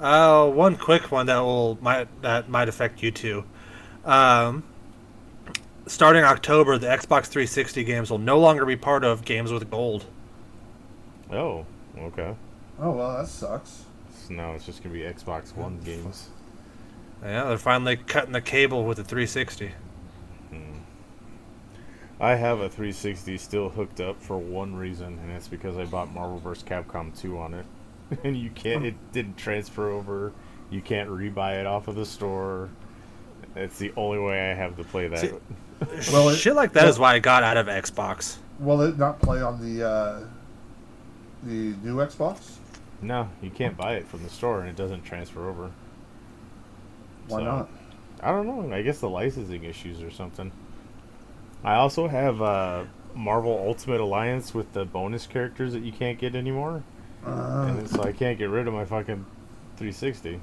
Uh, 0.00 0.48
one 0.48 0.76
quick 0.76 1.12
one 1.12 1.26
that 1.26 1.38
will 1.38 1.78
might 1.80 2.08
that 2.22 2.48
might 2.48 2.68
affect 2.68 3.02
you 3.02 3.10
too. 3.10 3.44
Um, 4.04 4.64
starting 5.86 6.24
October, 6.24 6.78
the 6.78 6.88
Xbox 6.88 7.26
360 7.26 7.84
games 7.84 8.10
will 8.10 8.18
no 8.18 8.38
longer 8.38 8.64
be 8.64 8.76
part 8.76 9.04
of 9.04 9.24
Games 9.24 9.52
with 9.52 9.70
Gold. 9.70 10.06
Oh, 11.30 11.66
okay. 11.98 12.34
oh 12.80 12.90
well, 12.90 13.18
that 13.18 13.28
sucks. 13.28 13.84
So 14.26 14.34
now 14.34 14.52
it's 14.52 14.66
just 14.66 14.82
gonna 14.82 14.94
be 14.94 15.02
Xbox 15.02 15.54
One 15.54 15.78
games. 15.84 16.28
Yeah, 17.22 17.44
they're 17.44 17.58
finally 17.58 17.96
cutting 17.96 18.32
the 18.32 18.40
cable 18.40 18.84
with 18.84 18.96
the 18.96 19.04
360. 19.04 19.72
I 22.22 22.36
have 22.36 22.60
a 22.60 22.68
360 22.68 23.36
still 23.36 23.68
hooked 23.68 24.00
up 24.00 24.22
for 24.22 24.38
one 24.38 24.76
reason, 24.76 25.18
and 25.22 25.32
it's 25.32 25.48
because 25.48 25.76
I 25.76 25.84
bought 25.84 26.12
Marvel 26.14 26.38
vs. 26.38 26.62
Capcom 26.62 27.18
2 27.20 27.36
on 27.36 27.52
it. 27.54 27.66
and 28.24 28.36
you 28.36 28.48
can't, 28.50 28.86
it 28.86 28.94
didn't 29.12 29.36
transfer 29.36 29.90
over. 29.90 30.32
You 30.70 30.80
can't 30.80 31.10
rebuy 31.10 31.58
it 31.60 31.66
off 31.66 31.88
of 31.88 31.96
the 31.96 32.06
store. 32.06 32.70
It's 33.56 33.76
the 33.78 33.92
only 33.96 34.18
way 34.20 34.50
I 34.50 34.54
have 34.54 34.76
to 34.76 34.84
play 34.84 35.08
that. 35.08 35.18
See- 35.18 35.32
Well, 36.12 36.28
it- 36.28 36.36
Shit 36.36 36.54
like 36.54 36.72
that 36.74 36.86
is 36.86 36.96
why 36.98 37.14
I 37.14 37.18
got 37.18 37.42
out 37.42 37.56
of 37.56 37.66
Xbox. 37.66 38.36
Will 38.60 38.82
it 38.82 38.96
not 38.98 39.20
play 39.20 39.42
on 39.42 39.58
the 39.60 39.84
uh, 39.84 40.20
the 41.42 41.74
new 41.82 41.96
Xbox? 41.96 42.58
no, 43.00 43.28
you 43.42 43.50
can't 43.50 43.76
buy 43.76 43.94
it 43.94 44.06
from 44.06 44.22
the 44.22 44.28
store, 44.28 44.60
and 44.60 44.68
it 44.68 44.76
doesn't 44.76 45.02
transfer 45.02 45.48
over. 45.48 45.72
Why 47.26 47.38
So, 47.40 47.44
not? 47.44 47.68
I 48.20 48.30
don't 48.30 48.46
know. 48.46 48.72
I 48.72 48.82
guess 48.82 49.00
the 49.00 49.08
licensing 49.08 49.64
issues 49.64 50.00
or 50.02 50.10
something. 50.12 50.52
I 51.64 51.74
also 51.74 52.08
have 52.08 52.42
uh, 52.42 52.84
Marvel 53.14 53.62
Ultimate 53.66 54.00
Alliance 54.00 54.54
with 54.54 54.72
the 54.72 54.84
bonus 54.84 55.26
characters 55.26 55.72
that 55.72 55.82
you 55.82 55.92
can't 55.92 56.18
get 56.18 56.34
anymore. 56.34 56.82
Uh, 57.24 57.74
and 57.78 57.88
so 57.88 58.02
I 58.02 58.12
can't 58.12 58.36
get 58.36 58.50
rid 58.50 58.66
of 58.66 58.74
my 58.74 58.84
fucking 58.84 59.24
360. 59.76 60.40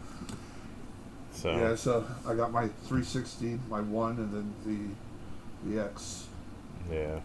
So 1.32 1.52
yeah, 1.52 1.76
so 1.76 2.06
I 2.26 2.34
got 2.34 2.52
my 2.52 2.68
360, 2.88 3.60
my 3.70 3.82
one, 3.82 4.18
and 4.18 4.34
then 4.34 4.54
the 4.66 5.70
the 5.70 5.84
X. 5.84 6.28
yeah, 6.92 7.20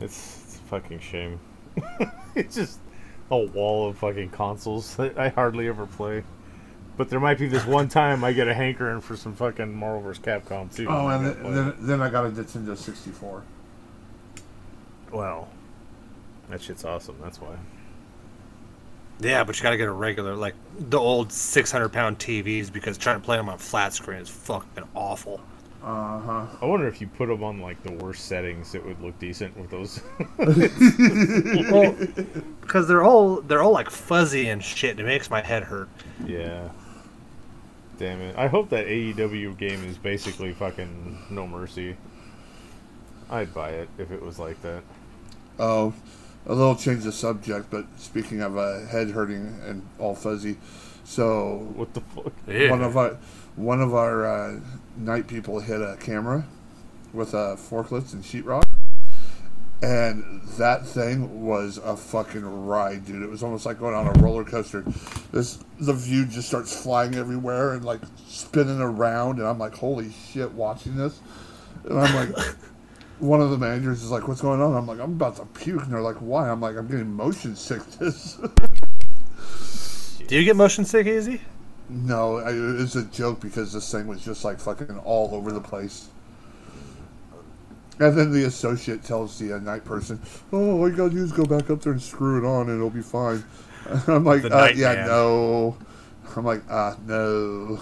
it's, 0.00 0.42
it's 0.44 0.56
a 0.56 0.58
fucking 0.68 1.00
shame. 1.00 1.40
it's 2.34 2.54
just 2.54 2.78
a 3.30 3.38
wall 3.38 3.88
of 3.88 3.98
fucking 3.98 4.30
consoles 4.30 4.96
that 4.96 5.18
I 5.18 5.28
hardly 5.28 5.68
ever 5.68 5.86
play. 5.86 6.24
But 6.98 7.08
there 7.08 7.20
might 7.20 7.38
be 7.38 7.46
this 7.46 7.64
one 7.64 7.88
time 7.88 8.22
I 8.24 8.32
get 8.32 8.48
a 8.48 8.54
hankering 8.54 9.00
for 9.00 9.16
some 9.16 9.34
fucking 9.34 9.72
Marvel 9.72 10.02
vs. 10.02 10.22
Capcom 10.22 10.74
too. 10.74 10.86
Oh, 10.90 11.06
and 11.08 11.24
then, 11.26 11.54
then 11.54 11.74
then 11.78 12.02
I 12.02 12.10
got 12.10 12.26
a 12.26 12.30
Nintendo 12.30 12.76
64. 12.76 13.42
well, 15.12 15.48
that 16.50 16.60
shit's 16.60 16.84
awesome. 16.84 17.16
That's 17.22 17.40
why. 17.40 17.54
Yeah, 19.20 19.44
but 19.44 19.56
you 19.58 19.62
gotta 19.62 19.76
get 19.76 19.88
a 19.88 19.92
regular, 19.92 20.34
like 20.34 20.54
the 20.78 20.98
old 20.98 21.32
600 21.32 21.88
pound 21.88 22.18
TVs 22.18 22.72
because 22.72 22.98
trying 22.98 23.20
to 23.20 23.24
play 23.24 23.36
them 23.36 23.48
on 23.48 23.58
flat 23.58 23.92
screen 23.92 24.18
is 24.18 24.28
fucking 24.28 24.84
awful. 24.94 25.40
Uh 25.82 26.18
huh. 26.20 26.46
I 26.60 26.64
wonder 26.66 26.88
if 26.88 27.00
you 27.00 27.06
put 27.06 27.28
them 27.28 27.44
on 27.44 27.60
like 27.60 27.80
the 27.84 27.92
worst 27.92 28.24
settings, 28.26 28.74
it 28.74 28.84
would 28.84 29.00
look 29.00 29.16
decent 29.20 29.56
with 29.56 29.70
those. 29.70 30.00
Well, 31.70 31.96
because 32.60 32.88
they're 32.88 33.04
all 33.04 33.40
they're 33.42 33.62
all 33.62 33.72
like 33.72 33.88
fuzzy 33.90 34.48
and 34.48 34.62
shit. 34.62 34.90
and 34.92 35.00
It 35.00 35.06
makes 35.06 35.30
my 35.30 35.40
head 35.42 35.62
hurt. 35.62 35.88
Yeah. 36.26 36.68
Damn 37.98 38.20
it. 38.20 38.36
I 38.38 38.46
hope 38.46 38.68
that 38.70 38.86
AEW 38.86 39.58
game 39.58 39.84
is 39.84 39.98
basically 39.98 40.52
fucking 40.52 41.18
no 41.30 41.46
mercy. 41.46 41.96
I'd 43.28 43.52
buy 43.52 43.70
it 43.70 43.88
if 43.98 44.10
it 44.10 44.22
was 44.22 44.38
like 44.38 44.62
that. 44.62 44.82
Oh, 45.58 45.92
a 46.46 46.54
little 46.54 46.76
change 46.76 47.04
of 47.06 47.14
subject, 47.14 47.70
but 47.70 47.86
speaking 47.96 48.40
of 48.40 48.56
uh, 48.56 48.86
head 48.86 49.10
hurting 49.10 49.60
and 49.66 49.82
all 49.98 50.14
fuzzy, 50.14 50.56
so 51.04 51.68
What 51.74 51.92
the 51.94 52.00
fuck? 52.00 52.32
one 52.70 52.82
of 52.82 52.96
our 52.96 53.18
one 53.56 53.80
of 53.80 53.92
our 53.94 54.24
uh, 54.24 54.60
night 54.96 55.26
people 55.26 55.58
hit 55.58 55.80
a 55.80 55.96
camera 55.98 56.46
with 57.12 57.34
uh, 57.34 57.56
forklifts 57.56 58.12
and 58.12 58.22
sheetrock, 58.22 58.67
And 59.80 60.42
that 60.58 60.84
thing 60.84 61.46
was 61.46 61.78
a 61.78 61.96
fucking 61.96 62.66
ride, 62.66 63.06
dude. 63.06 63.22
It 63.22 63.30
was 63.30 63.44
almost 63.44 63.64
like 63.64 63.78
going 63.78 63.94
on 63.94 64.08
a 64.08 64.12
roller 64.20 64.44
coaster. 64.44 64.82
This 65.30 65.62
the 65.78 65.92
view 65.92 66.26
just 66.26 66.48
starts 66.48 66.82
flying 66.82 67.14
everywhere 67.14 67.74
and 67.74 67.84
like 67.84 68.00
spinning 68.26 68.80
around, 68.80 69.38
and 69.38 69.46
I'm 69.46 69.58
like, 69.58 69.74
holy 69.74 70.10
shit, 70.10 70.50
watching 70.52 70.96
this. 70.96 71.20
And 71.84 71.98
I'm 71.98 72.14
like, 72.14 72.36
one 73.20 73.40
of 73.40 73.50
the 73.50 73.58
managers 73.58 74.02
is 74.02 74.10
like, 74.10 74.26
"What's 74.26 74.40
going 74.40 74.60
on?" 74.60 74.74
I'm 74.74 74.86
like, 74.86 74.98
"I'm 74.98 75.12
about 75.12 75.36
to 75.36 75.46
puke," 75.46 75.82
and 75.82 75.92
they're 75.92 76.02
like, 76.02 76.16
"Why?" 76.16 76.50
I'm 76.50 76.60
like, 76.60 76.76
"I'm 76.76 76.88
getting 76.88 77.12
motion 77.12 77.54
sickness." 77.54 78.38
Do 80.26 80.36
you 80.36 80.44
get 80.44 80.56
motion 80.56 80.84
sick 80.84 81.06
easy? 81.06 81.40
no, 81.88 82.38
I, 82.38 82.52
was 82.52 82.96
a 82.96 83.04
joke 83.04 83.40
because 83.40 83.72
this 83.72 83.90
thing 83.90 84.06
was 84.06 84.22
just 84.22 84.44
like 84.44 84.60
fucking 84.60 84.98
all 84.98 85.34
over 85.34 85.52
the 85.52 85.60
place. 85.60 86.08
And 88.00 88.16
then 88.16 88.30
the 88.32 88.44
associate 88.44 89.02
tells 89.02 89.38
the 89.38 89.54
uh, 89.54 89.58
night 89.58 89.84
person, 89.84 90.20
"Oh, 90.52 90.78
all 90.78 90.88
you 90.88 90.96
gotta 90.96 91.10
do 91.10 91.22
is 91.22 91.32
go 91.32 91.44
back 91.44 91.68
up 91.70 91.82
there 91.82 91.92
and 91.92 92.02
screw 92.02 92.38
it 92.38 92.48
on, 92.48 92.68
and 92.68 92.76
it'll 92.78 92.90
be 92.90 93.02
fine." 93.02 93.44
And 93.88 94.08
I'm 94.08 94.24
like, 94.24 94.44
uh, 94.44 94.70
"Yeah, 94.74 94.94
man. 94.94 95.06
no." 95.06 95.76
I'm 96.36 96.44
like, 96.44 96.62
"Ah, 96.70 96.96
no." 97.06 97.78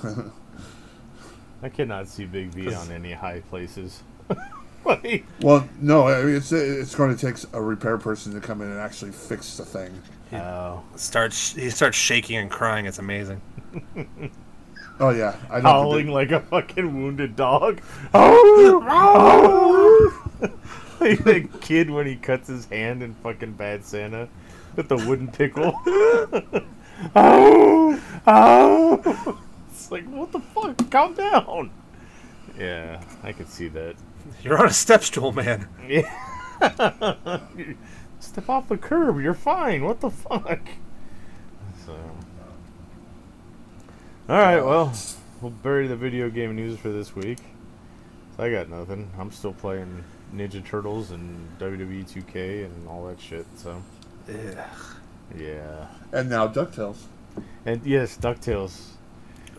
I 1.62 1.68
cannot 1.68 2.06
see 2.06 2.26
Big 2.26 2.48
V 2.48 2.72
on 2.72 2.92
any 2.92 3.12
high 3.12 3.40
places. 3.40 4.02
like, 4.84 5.26
well, 5.40 5.68
no, 5.80 6.06
I 6.06 6.22
mean, 6.22 6.36
it's 6.36 6.52
it's 6.52 6.94
going 6.94 7.16
to 7.16 7.20
take 7.20 7.42
a 7.52 7.60
repair 7.60 7.98
person 7.98 8.32
to 8.34 8.40
come 8.40 8.62
in 8.62 8.68
and 8.68 8.78
actually 8.78 9.10
fix 9.10 9.56
the 9.56 9.64
thing. 9.64 10.00
oh, 10.32 10.82
Starts 10.94 11.54
he 11.54 11.70
starts 11.70 11.96
shaking 11.96 12.36
and 12.36 12.50
crying. 12.50 12.86
It's 12.86 12.98
amazing. 12.98 13.40
Oh 14.98 15.10
yeah, 15.10 15.36
I 15.50 15.56
know. 15.56 15.62
the 15.62 15.68
howling 15.68 16.08
like 16.08 16.30
a 16.30 16.40
fucking 16.40 17.02
wounded 17.02 17.36
dog. 17.36 17.80
Oh, 18.14 18.80
like 21.00 21.22
that 21.24 21.60
kid 21.60 21.90
when 21.90 22.06
he 22.06 22.16
cuts 22.16 22.48
his 22.48 22.64
hand 22.66 23.02
in 23.02 23.14
fucking 23.16 23.52
Bad 23.52 23.84
Santa 23.84 24.28
with 24.74 24.88
the 24.88 24.96
wooden 24.96 25.28
pickle. 25.28 25.74
oh, 27.14 28.00
oh. 28.26 29.38
It's 29.70 29.90
like, 29.90 30.06
what 30.06 30.32
the 30.32 30.40
fuck? 30.40 30.90
Calm 30.90 31.14
down. 31.14 31.70
Yeah, 32.58 33.02
I 33.22 33.32
can 33.32 33.46
see 33.46 33.68
that. 33.68 33.96
You're 34.42 34.58
on 34.58 34.66
a 34.66 34.72
step 34.72 35.04
stool, 35.04 35.32
man. 35.32 35.68
Yeah. 35.86 36.10
Step 38.18 38.48
off 38.48 38.68
the 38.68 38.78
curb. 38.78 39.20
You're 39.20 39.34
fine. 39.34 39.84
What 39.84 40.00
the 40.00 40.10
fuck? 40.10 40.60
So. 41.84 41.94
All 44.28 44.36
right. 44.38 44.60
Well, 44.64 44.92
we'll 45.40 45.50
bury 45.52 45.86
the 45.86 45.96
video 45.96 46.28
game 46.30 46.56
news 46.56 46.78
for 46.78 46.88
this 46.90 47.14
week. 47.14 47.38
I 48.38 48.50
got 48.50 48.68
nothing. 48.68 49.10
I'm 49.18 49.30
still 49.30 49.52
playing 49.52 50.04
Ninja 50.34 50.64
Turtles 50.64 51.10
and 51.10 51.48
WWE 51.58 52.04
2K 52.04 52.64
and 52.66 52.88
all 52.88 53.06
that 53.06 53.20
shit. 53.20 53.46
So 53.56 53.82
Yeah. 54.28 54.66
yeah. 55.36 55.86
and 56.12 56.28
now 56.28 56.48
Ducktales. 56.48 57.04
And 57.64 57.84
yes, 57.84 58.16
Ducktales. 58.16 58.90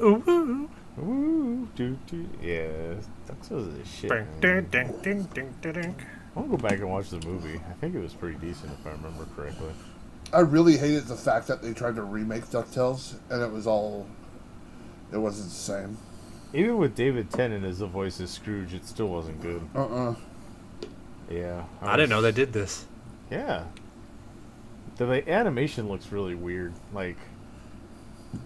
Ooh, 0.01 0.23
ooh. 0.27 0.69
Woo, 0.97 1.67
doo, 1.75 1.97
doo. 2.07 2.27
Yeah, 2.41 2.95
Ducktales 3.27 3.81
is 3.81 3.87
shit. 3.87 4.09
Ding, 4.09 4.25
man. 4.41 4.67
ding, 4.69 4.91
ding, 5.01 5.01
ding, 5.01 5.23
ding, 5.33 5.53
ding, 5.61 5.73
ding. 5.73 5.95
I 6.35 6.39
want 6.39 6.51
to 6.51 6.57
go 6.57 6.69
back 6.69 6.79
and 6.79 6.89
watch 6.89 7.09
the 7.09 7.25
movie. 7.25 7.59
I 7.69 7.73
think 7.73 7.95
it 7.95 7.99
was 7.99 8.13
pretty 8.13 8.37
decent 8.39 8.73
if 8.79 8.85
I 8.85 8.91
remember 8.91 9.25
correctly. 9.35 9.69
I 10.33 10.39
really 10.41 10.75
hated 10.77 11.05
the 11.07 11.15
fact 11.15 11.47
that 11.47 11.61
they 11.61 11.73
tried 11.73 11.95
to 11.95 12.03
remake 12.03 12.45
Ducktales, 12.47 13.15
and 13.29 13.41
it 13.41 13.51
was 13.51 13.65
all. 13.65 14.07
It 15.11 15.17
wasn't 15.17 15.49
the 15.49 15.55
same. 15.55 15.97
Even 16.53 16.77
with 16.77 16.95
David 16.95 17.29
Tennant 17.29 17.65
as 17.65 17.79
the 17.79 17.87
voice 17.87 18.19
of 18.19 18.29
Scrooge, 18.29 18.73
it 18.73 18.85
still 18.85 19.07
wasn't 19.07 19.41
good. 19.41 19.67
Uh 19.75 19.85
uh 19.85 20.15
Yeah. 21.29 21.63
I 21.81 21.95
didn't 21.97 22.09
know 22.09 22.21
they 22.21 22.31
did 22.31 22.53
this. 22.53 22.85
Yeah. 23.29 23.65
The 24.97 25.05
like, 25.05 25.27
animation 25.27 25.87
looks 25.89 26.11
really 26.11 26.35
weird. 26.35 26.73
Like, 26.93 27.17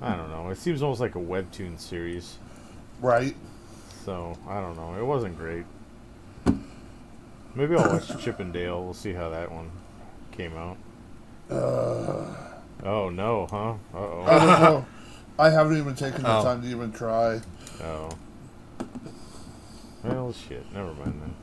I 0.02 0.16
don't 0.16 0.30
know. 0.30 0.50
It 0.50 0.58
seems 0.58 0.82
almost 0.82 1.00
like 1.00 1.16
a 1.16 1.20
webtoon 1.20 1.80
series. 1.80 2.38
Right? 3.00 3.36
So, 4.06 4.36
I 4.48 4.60
don't 4.60 4.76
know. 4.76 4.96
It 5.00 5.06
wasn't 5.06 5.38
great. 5.38 5.66
Maybe 7.56 7.76
I'll 7.76 7.94
watch 7.94 8.08
Chip 8.24 8.40
and 8.40 8.52
Dale. 8.52 8.84
We'll 8.84 8.94
see 8.94 9.14
how 9.14 9.30
that 9.30 9.52
one 9.52 9.72
came 10.32 10.56
out. 10.56 10.78
Uh... 11.50 12.26
Oh, 12.84 13.10
no, 13.10 13.48
huh? 13.50 13.76
I 13.94 13.98
Uh-oh. 13.98 14.86
don't 15.44 15.54
know. 15.54 15.58
I 15.60 15.64
haven't 15.64 15.78
even 15.78 15.96
taken 15.96 16.24
the 16.24 16.30
Oh. 16.38 16.44
time 16.44 16.62
to 16.62 16.68
even 16.68 16.92
try. 16.92 17.42
Oh. 17.84 18.10
Well, 20.04 20.34
shit. 20.34 20.66
Never 20.74 20.94
mind 20.94 21.22
then. 21.22 21.36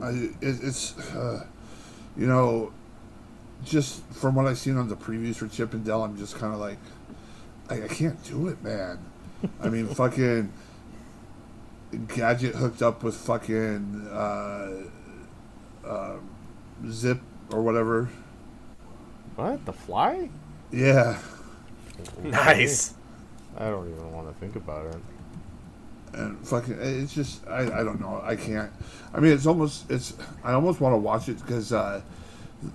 I, 0.00 0.44
it, 0.46 0.58
it's, 0.62 0.98
uh, 1.14 1.46
you 2.16 2.26
know, 2.26 2.72
just 3.64 4.02
from 4.12 4.34
what 4.34 4.46
I've 4.46 4.58
seen 4.58 4.76
on 4.76 4.88
the 4.88 4.96
previews 4.96 5.36
for 5.36 5.48
Chip 5.48 5.72
and 5.72 5.84
Dale, 5.84 6.02
I'm 6.02 6.16
just 6.18 6.36
kind 6.38 6.52
of 6.52 6.60
like, 6.60 6.78
I, 7.70 7.84
I 7.84 7.88
can't 7.88 8.22
do 8.24 8.48
it, 8.48 8.62
man. 8.62 8.98
I 9.62 9.68
mean, 9.68 9.86
fucking 9.94 10.52
Gadget 12.08 12.56
hooked 12.56 12.82
up 12.82 13.02
with 13.02 13.16
fucking 13.16 14.08
uh, 14.12 14.70
uh, 15.86 16.16
Zip 16.88 17.20
or 17.52 17.62
whatever. 17.62 18.10
What? 19.36 19.64
The 19.64 19.72
Fly? 19.72 20.28
Yeah. 20.70 21.18
Nice. 22.22 22.94
I 23.58 23.66
don't 23.70 23.88
even 23.90 24.12
want 24.12 24.28
to 24.28 24.34
think 24.40 24.56
about 24.56 24.86
it. 24.86 24.96
and 26.14 26.46
fucking 26.46 26.76
it's 26.80 27.12
just 27.14 27.46
I, 27.48 27.80
I 27.80 27.84
don't 27.84 28.00
know 28.00 28.20
I 28.24 28.36
can't 28.36 28.70
I 29.12 29.20
mean 29.20 29.32
it's 29.32 29.46
almost 29.46 29.90
it's 29.90 30.14
I 30.42 30.52
almost 30.52 30.80
want 30.80 30.92
to 30.94 30.98
watch 30.98 31.28
it 31.28 31.38
because 31.40 31.72
uh, 31.72 32.00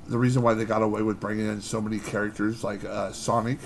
the 0.07 0.17
reason 0.17 0.41
why 0.41 0.53
they 0.53 0.65
got 0.65 0.81
away 0.81 1.01
with 1.01 1.19
bringing 1.19 1.47
in 1.47 1.61
so 1.61 1.79
many 1.81 1.99
characters 1.99 2.63
like 2.63 2.83
uh, 2.85 3.11
Sonic 3.11 3.59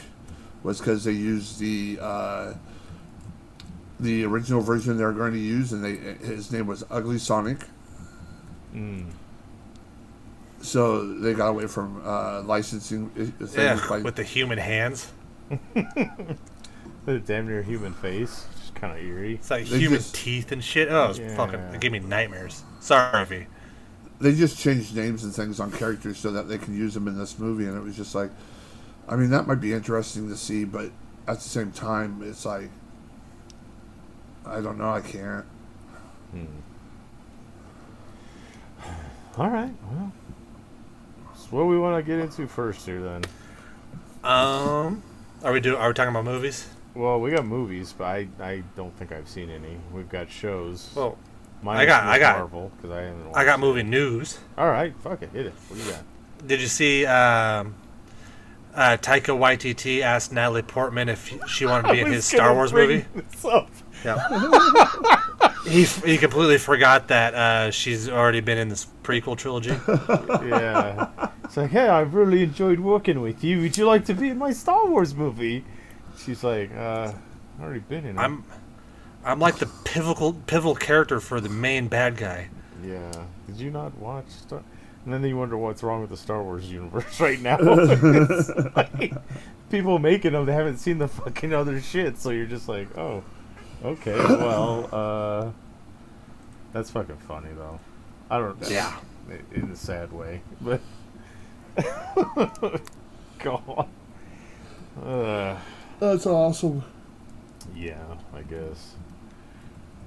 was 0.64 0.80
because 0.80 1.04
they 1.04 1.12
used 1.12 1.60
the 1.60 1.98
uh, 2.02 2.54
the 4.00 4.24
original 4.26 4.62
version 4.62 4.98
they're 4.98 5.12
going 5.12 5.34
to 5.34 5.40
use 5.40 5.72
and 5.74 5.84
they 5.84 5.96
his 6.26 6.52
name 6.52 6.68
was 6.68 6.84
Ugly 6.90 7.20
Sonic 7.20 7.60
Mm. 8.76 9.06
so 10.62 11.14
they 11.20 11.36
got 11.36 11.50
away 11.50 11.68
from 11.68 12.02
uh, 12.04 12.42
licensing 12.42 13.10
things 13.10 13.56
Yeah, 13.56 13.80
by 13.88 14.00
with 14.00 14.16
the 14.16 14.24
human 14.24 14.58
hands. 14.58 15.12
The 17.06 17.20
damn 17.20 17.48
near 17.48 17.62
human 17.62 17.94
face. 17.94 18.46
Just 18.60 18.76
kind 18.76 18.98
of 18.98 19.04
eerie. 19.04 19.36
It's 19.36 19.52
like 19.52 19.66
They 19.68 19.80
human 19.80 20.00
just- 20.00 20.16
teeth 20.16 20.52
and 20.52 20.64
shit. 20.64 20.90
Oh, 20.90 21.10
it's 21.10 21.20
Yeah. 21.20 21.36
fucking. 21.36 21.60
It 21.60 21.82
gave 21.82 21.92
me 21.92 22.00
nightmares. 22.00 22.64
Sorry, 22.80 23.26
V. 23.26 23.46
they 24.20 24.34
just 24.36 24.58
changed 24.58 24.96
names 24.96 25.24
and 25.26 25.34
things 25.36 25.60
on 25.60 25.70
characters 25.72 26.18
so 26.18 26.32
that 26.32 26.48
they 26.48 26.58
can 26.58 26.74
use 26.78 26.94
them 26.94 27.08
in 27.10 27.18
this 27.18 27.38
movie 27.38 27.66
and 27.66 27.76
it 27.76 27.84
was 27.84 27.96
just 27.98 28.16
like 28.16 28.30
i 29.10 29.18
mean 29.18 29.30
that 29.32 29.46
might 29.48 29.60
be 29.60 29.74
interesting 29.74 30.30
to 30.30 30.38
see 30.38 30.64
but 30.64 30.92
at 31.28 31.36
the 31.40 31.50
same 31.50 31.72
time 31.72 32.22
it's 32.24 32.46
like 32.46 32.70
i 34.46 34.62
don't 34.62 34.78
know 34.78 34.90
i 34.90 35.02
can't 35.02 35.44
Hmm. 36.32 36.46
All 39.38 39.50
right. 39.50 39.74
Well, 39.92 40.12
so 41.36 41.48
what 41.50 41.66
we 41.66 41.78
want 41.78 41.98
to 42.06 42.10
get 42.10 42.20
into 42.20 42.48
first 42.48 42.86
here 42.86 43.02
then? 43.02 43.24
Um, 44.24 45.02
are 45.44 45.52
we 45.52 45.60
do? 45.60 45.76
Are 45.76 45.90
we 45.90 45.94
talking 45.94 46.12
about 46.12 46.24
movies? 46.26 46.68
Well, 46.96 47.20
we 47.20 47.32
got 47.32 47.46
movies, 47.46 47.94
but 47.98 48.04
I, 48.06 48.28
I 48.40 48.64
don't 48.76 48.96
think 48.98 49.12
I've 49.12 49.28
seen 49.28 49.50
any. 49.50 49.78
We've 49.94 50.10
got 50.10 50.30
shows. 50.30 50.92
Well, 50.96 51.18
I 51.66 51.86
got- 51.86 52.04
I 52.04 52.20
got- 52.20 52.38
Marvel 52.38 52.72
because 52.78 52.92
I 52.92 53.02
haven't. 53.04 53.36
I 53.36 53.46
got 53.46 53.60
it. 53.60 53.62
movie 53.62 53.84
news. 53.84 54.40
All 54.58 54.68
right, 54.68 54.94
fuck 55.02 55.22
it, 55.22 55.30
hit 55.32 55.48
it. 55.48 55.54
What 55.70 55.80
do 55.80 55.86
you 55.86 55.92
got? 55.92 56.48
Did 56.48 56.62
you 56.62 56.68
see? 56.68 57.06
Um, 57.06 57.76
uh, 58.76 58.98
Taika 58.98 59.38
Waititi 59.38 60.02
asked 60.02 60.34
Natalie 60.34 60.62
Portman 60.62 61.08
if 61.10 61.32
she 61.48 61.66
wanted 61.66 61.88
to 61.88 61.94
be 61.94 62.00
in 62.02 62.12
his 62.12 62.26
Star 62.26 62.54
Wars 62.54 62.74
movie. 62.74 63.06
Yeah. 64.04 64.18
he 65.68 65.84
f- 65.84 66.04
he 66.04 66.18
completely 66.18 66.58
forgot 66.58 67.08
that 67.08 67.34
uh, 67.34 67.72
she's 67.72 68.10
already 68.10 68.42
been 68.42 68.58
in 68.58 68.68
this 68.70 68.88
prequel 69.04 69.38
trilogy. 69.38 69.70
yeah. 70.48 71.30
It's 71.46 71.56
like, 71.56 71.70
hey, 71.72 71.88
I've 71.88 72.14
really 72.14 72.44
enjoyed 72.44 72.80
working 72.80 73.22
with 73.22 73.44
you. 73.44 73.62
Would 73.62 73.78
you 73.78 73.86
like 73.86 74.06
to 74.06 74.14
be 74.14 74.30
in 74.30 74.38
my 74.38 74.52
Star 74.52 74.88
Wars 74.88 75.14
movie? 75.16 75.64
She's 76.18 76.44
like, 76.44 76.76
uh, 76.76 77.12
I've 77.58 77.64
already 77.64 77.80
been 77.80 78.06
in 78.06 78.18
it. 78.18 78.20
I'm 78.20 78.44
I'm 79.26 79.40
like 79.40 79.58
the 79.58 79.68
pivotal 79.86 80.34
pivotal 80.34 80.76
character 80.76 81.20
for 81.20 81.40
the 81.40 81.50
main 81.50 81.88
bad 81.88 82.18
guy. 82.18 82.50
Yeah. 82.84 83.12
Did 83.48 83.58
you 83.58 83.72
not 83.72 83.98
watch 83.98 84.28
Star? 84.28 84.64
And 85.06 85.14
then 85.14 85.24
you 85.24 85.38
wonder 85.38 85.58
what's 85.58 85.84
wrong 85.84 86.02
with 86.02 86.10
the 86.10 86.18
Star 86.18 86.42
Wars 86.42 86.72
universe 86.72 87.20
right 87.20 87.42
now. 87.42 87.58
It's 87.62 88.50
like, 88.76 89.14
people 89.70 90.00
making 90.00 90.32
them, 90.34 90.46
they 90.46 90.54
haven't 90.54 90.78
seen 90.78 90.98
the 90.98 91.08
fucking 91.08 91.54
other 91.54 91.82
shit, 91.82 92.18
so 92.18 92.30
you're 92.30 92.46
just 92.46 92.70
like, 92.70 92.98
oh, 92.98 93.24
okay, 93.84 94.16
well, 94.16 94.90
uh, 94.94 95.52
that's 96.72 96.90
fucking 96.92 97.18
funny 97.18 97.50
though. 97.56 97.80
I 98.30 98.40
don't. 98.40 98.58
Yeah. 98.70 98.98
In 99.54 99.72
a 99.72 99.76
sad 99.76 100.12
way, 100.12 100.42
but 100.60 100.82
God. 103.40 103.88
Uh, 105.02 105.56
that's 106.12 106.26
awesome 106.26 106.84
yeah, 107.76 108.16
I 108.34 108.42
guess. 108.42 108.96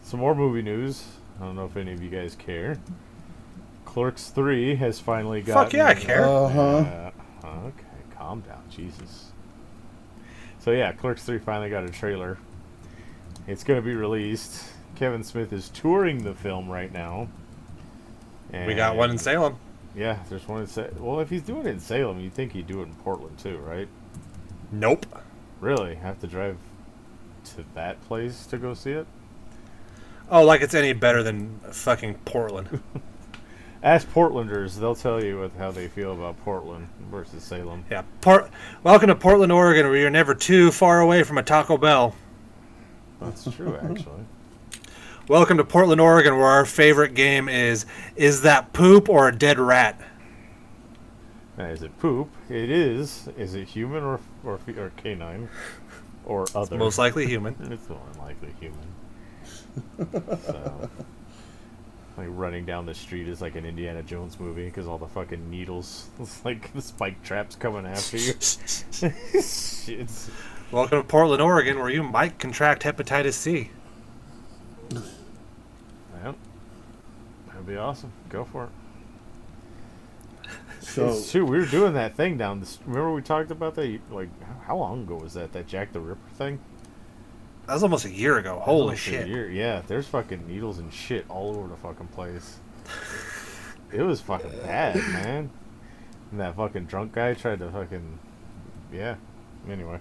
Some 0.03 0.21
more 0.21 0.35
movie 0.35 0.63
news. 0.63 1.05
I 1.41 1.45
don't 1.45 1.57
know 1.57 1.67
if 1.67 1.77
any 1.77 1.93
of 1.93 2.03
you 2.03 2.11
guys 2.11 2.35
care. 2.37 2.79
Clerks 3.85 4.29
Three 4.31 4.77
has 4.77 5.01
finally 5.01 5.43
got. 5.43 5.65
Fuck 5.65 5.73
yeah, 5.73 5.89
I 5.89 5.95
care. 5.95 6.25
Uh 6.25 6.49
huh. 6.49 7.11
Uh, 7.45 7.47
okay, 7.67 7.85
calm 8.15 8.41
down, 8.41 8.63
Jesus. 8.71 9.33
So 10.59 10.71
yeah, 10.71 10.93
Clerks 10.93 11.25
Three 11.25 11.39
finally 11.39 11.71
got 11.71 11.85
a 11.85 11.91
trailer. 11.91 12.39
It's 13.47 13.65
going 13.65 13.81
to 13.81 13.85
be 13.85 13.95
released. 13.95 14.65
Kevin 14.97 15.23
Smith 15.23 15.53
is 15.53 15.69
touring 15.71 16.25
the 16.25 16.35
film 16.35 16.69
right 16.69 16.93
now. 16.93 17.29
We 18.53 18.75
got 18.75 18.97
one 18.97 19.11
in 19.11 19.19
Salem. 19.19 19.57
Yeah, 19.95 20.19
there's 20.29 20.47
one 20.49 20.63
in 20.63 20.67
Salem. 20.67 20.95
Well, 20.99 21.21
if 21.21 21.29
he's 21.29 21.43
doing 21.43 21.67
it 21.67 21.71
in 21.71 21.81
Salem, 21.81 22.21
you'd 22.21 22.33
think 22.33 22.53
he'd 22.53 22.67
do 22.67 22.81
it 22.81 22.85
in 22.85 22.95
Portland 22.97 23.39
too, 23.39 23.59
right? 23.59 23.89
Nope. 24.73 25.05
Really? 25.61 25.95
Have 25.97 26.21
to 26.21 26.27
drive 26.27 26.59
to 27.47 27.65
that 27.75 28.01
place 28.07 28.47
to 28.47 28.59
go 28.59 28.75
see 28.75 28.93
it? 28.93 29.07
Oh, 30.31 30.45
like 30.45 30.61
it's 30.61 30.75
any 30.75 30.93
better 30.93 31.23
than 31.23 31.61
fucking 31.71 32.15
Portland. 32.25 32.83
Ask 33.83 34.09
Portlanders; 34.13 34.79
they'll 34.81 34.97
tell 34.97 35.23
you 35.23 35.41
what, 35.41 35.53
how 35.59 35.71
they 35.71 35.87
feel 35.87 36.13
about 36.13 36.37
Portland 36.43 36.89
versus 37.11 37.45
Salem. 37.45 37.85
yeah. 37.91 38.03
Port. 38.21 38.51
Welcome 38.83 39.09
to 39.09 39.15
Portland, 39.15 39.53
Oregon, 39.53 39.87
where 39.87 39.97
you're 39.97 40.11
never 40.11 40.35
too 40.35 40.73
far 40.73 41.01
away 41.01 41.23
from 41.23 41.39
a 41.39 41.43
Taco 41.43 41.77
Bell. 41.77 42.15
That's 43.21 43.45
true, 43.55 43.77
actually. 43.83 44.25
Welcome 45.29 45.57
to 45.59 45.65
Portland, 45.65 46.01
Oregon, 46.01 46.37
where 46.37 46.47
our 46.47 46.65
favorite 46.67 47.15
game 47.15 47.49
is 47.49 47.87
is 48.17 48.43
that 48.43 48.73
poop 48.73 49.09
or 49.09 49.29
a 49.29 49.37
dead 49.37 49.59
rat? 49.59 50.01
Now, 51.57 51.67
is 51.67 51.83
it 51.83 51.99
poop? 51.99 52.29
It 52.51 52.71
is. 52.71 53.29
Is 53.39 53.55
it 53.55 53.67
human 53.69 54.03
or 54.03 54.21
or, 54.45 54.61
or 54.77 54.93
canine 54.97 55.49
or 56.27 56.47
other? 56.55 56.77
Most 56.77 56.99
likely 56.99 57.27
human. 57.27 57.57
It's 57.73 57.89
more 57.89 57.99
likely 58.19 58.55
human. 58.61 58.87
so, 60.45 60.91
like 62.17 62.29
running 62.31 62.67
down 62.67 62.85
the 62.87 62.95
street 62.95 63.29
is 63.29 63.41
like 63.41 63.57
an 63.57 63.65
Indiana 63.65 64.03
Jones 64.03 64.39
movie 64.39 64.67
because 64.67 64.87
all 64.87 64.99
the 64.99 65.07
fucking 65.07 65.51
needles, 65.51 66.09
it's 66.21 66.45
like 66.45 66.73
the 66.75 66.83
spike 66.83 67.23
traps 67.23 67.57
coming 67.57 67.87
after 67.87 68.19
you. 68.19 68.35
Shit. 69.43 70.11
Welcome 70.71 71.01
to 71.01 71.07
Portland, 71.07 71.41
Oregon, 71.41 71.79
where 71.79 71.91
you 71.91 72.03
might 72.03 72.39
contract 72.39 72.83
hepatitis 72.83 73.35
C. 73.35 73.71
Yep. 74.91 76.37
That'd 77.47 77.67
be 77.67 77.77
awesome. 77.77 78.13
Go 78.29 78.45
for 78.45 78.65
it. 78.65 78.71
So 80.87 81.09
It's 81.09 81.31
true. 81.31 81.45
We 81.45 81.59
were 81.59 81.67
doing 81.67 81.95
that 81.95 82.15
thing 82.17 82.39
down 82.39 82.61
this. 82.61 82.79
Remember 82.87 83.13
we 83.13 83.21
talked 83.23 83.51
about 83.51 83.75
that? 83.75 83.99
Like 84.11 84.29
how- 84.43 84.61
how 84.67 84.77
long 84.77 85.03
ago 85.03 85.17
was 85.17 85.35
that? 85.35 85.53
That 85.53 85.67
Jack 85.67 85.93
the 85.93 86.01
Ripper 86.01 86.31
thing. 86.35 86.59
That 87.67 87.75
was 87.75 87.83
almost 87.83 88.05
a 88.05 88.11
year 88.11 88.39
ago. 88.39 88.61
Holy 88.65 88.81
almost 88.83 89.07
a 89.07 89.11
shit. 89.11 89.27
year. 89.29 89.51
Yeah, 89.51 89.83
there's 89.89 90.07
fucking 90.07 90.47
needles 90.47 90.79
and 90.79 90.93
shit 90.93 91.25
all 91.29 91.57
over 91.57 91.67
the 91.69 91.77
fucking 91.77 92.07
place. 92.09 92.59
It 93.93 94.03
was 94.03 94.21
fucking 94.21 94.51
bad, 94.63 94.97
man. 94.97 95.51
And 96.31 96.41
that 96.41 96.57
fucking 96.57 96.87
drunk 96.87 97.13
guy 97.13 97.35
tried 97.35 97.59
to 97.59 97.71
fucking. 97.71 98.19
Yeah. 98.93 99.17
Anyway. 99.69 99.99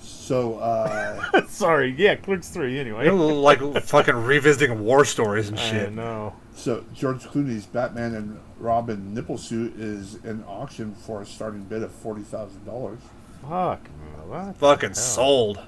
so 0.00 0.58
uh, 0.58 1.46
Sorry. 1.48 1.94
Yeah, 1.96 2.16
Clerks 2.16 2.48
3 2.50 2.78
anyway. 2.78 3.06
It 3.06 3.12
was 3.12 3.32
like 3.32 3.82
fucking 3.84 4.14
revisiting 4.14 4.84
war 4.84 5.04
stories 5.06 5.48
and 5.48 5.58
shit. 5.58 5.88
I 5.88 5.90
know. 5.90 6.34
So 6.54 6.84
George 6.94 7.20
Clooney's 7.24 7.66
Batman 7.66 8.14
and 8.14 8.40
Robin 8.58 9.14
nipple 9.14 9.38
suit 9.38 9.74
is 9.78 10.16
in 10.24 10.44
auction 10.44 10.94
for 10.94 11.22
a 11.22 11.26
starting 11.26 11.62
bid 11.64 11.82
of 11.82 11.92
forty 11.92 12.22
thousand 12.22 12.64
dollars. 12.64 13.00
Fuck. 13.42 13.82
man, 13.84 14.28
What 14.28 14.56
Fucking 14.56 14.94
sold. 14.94 15.60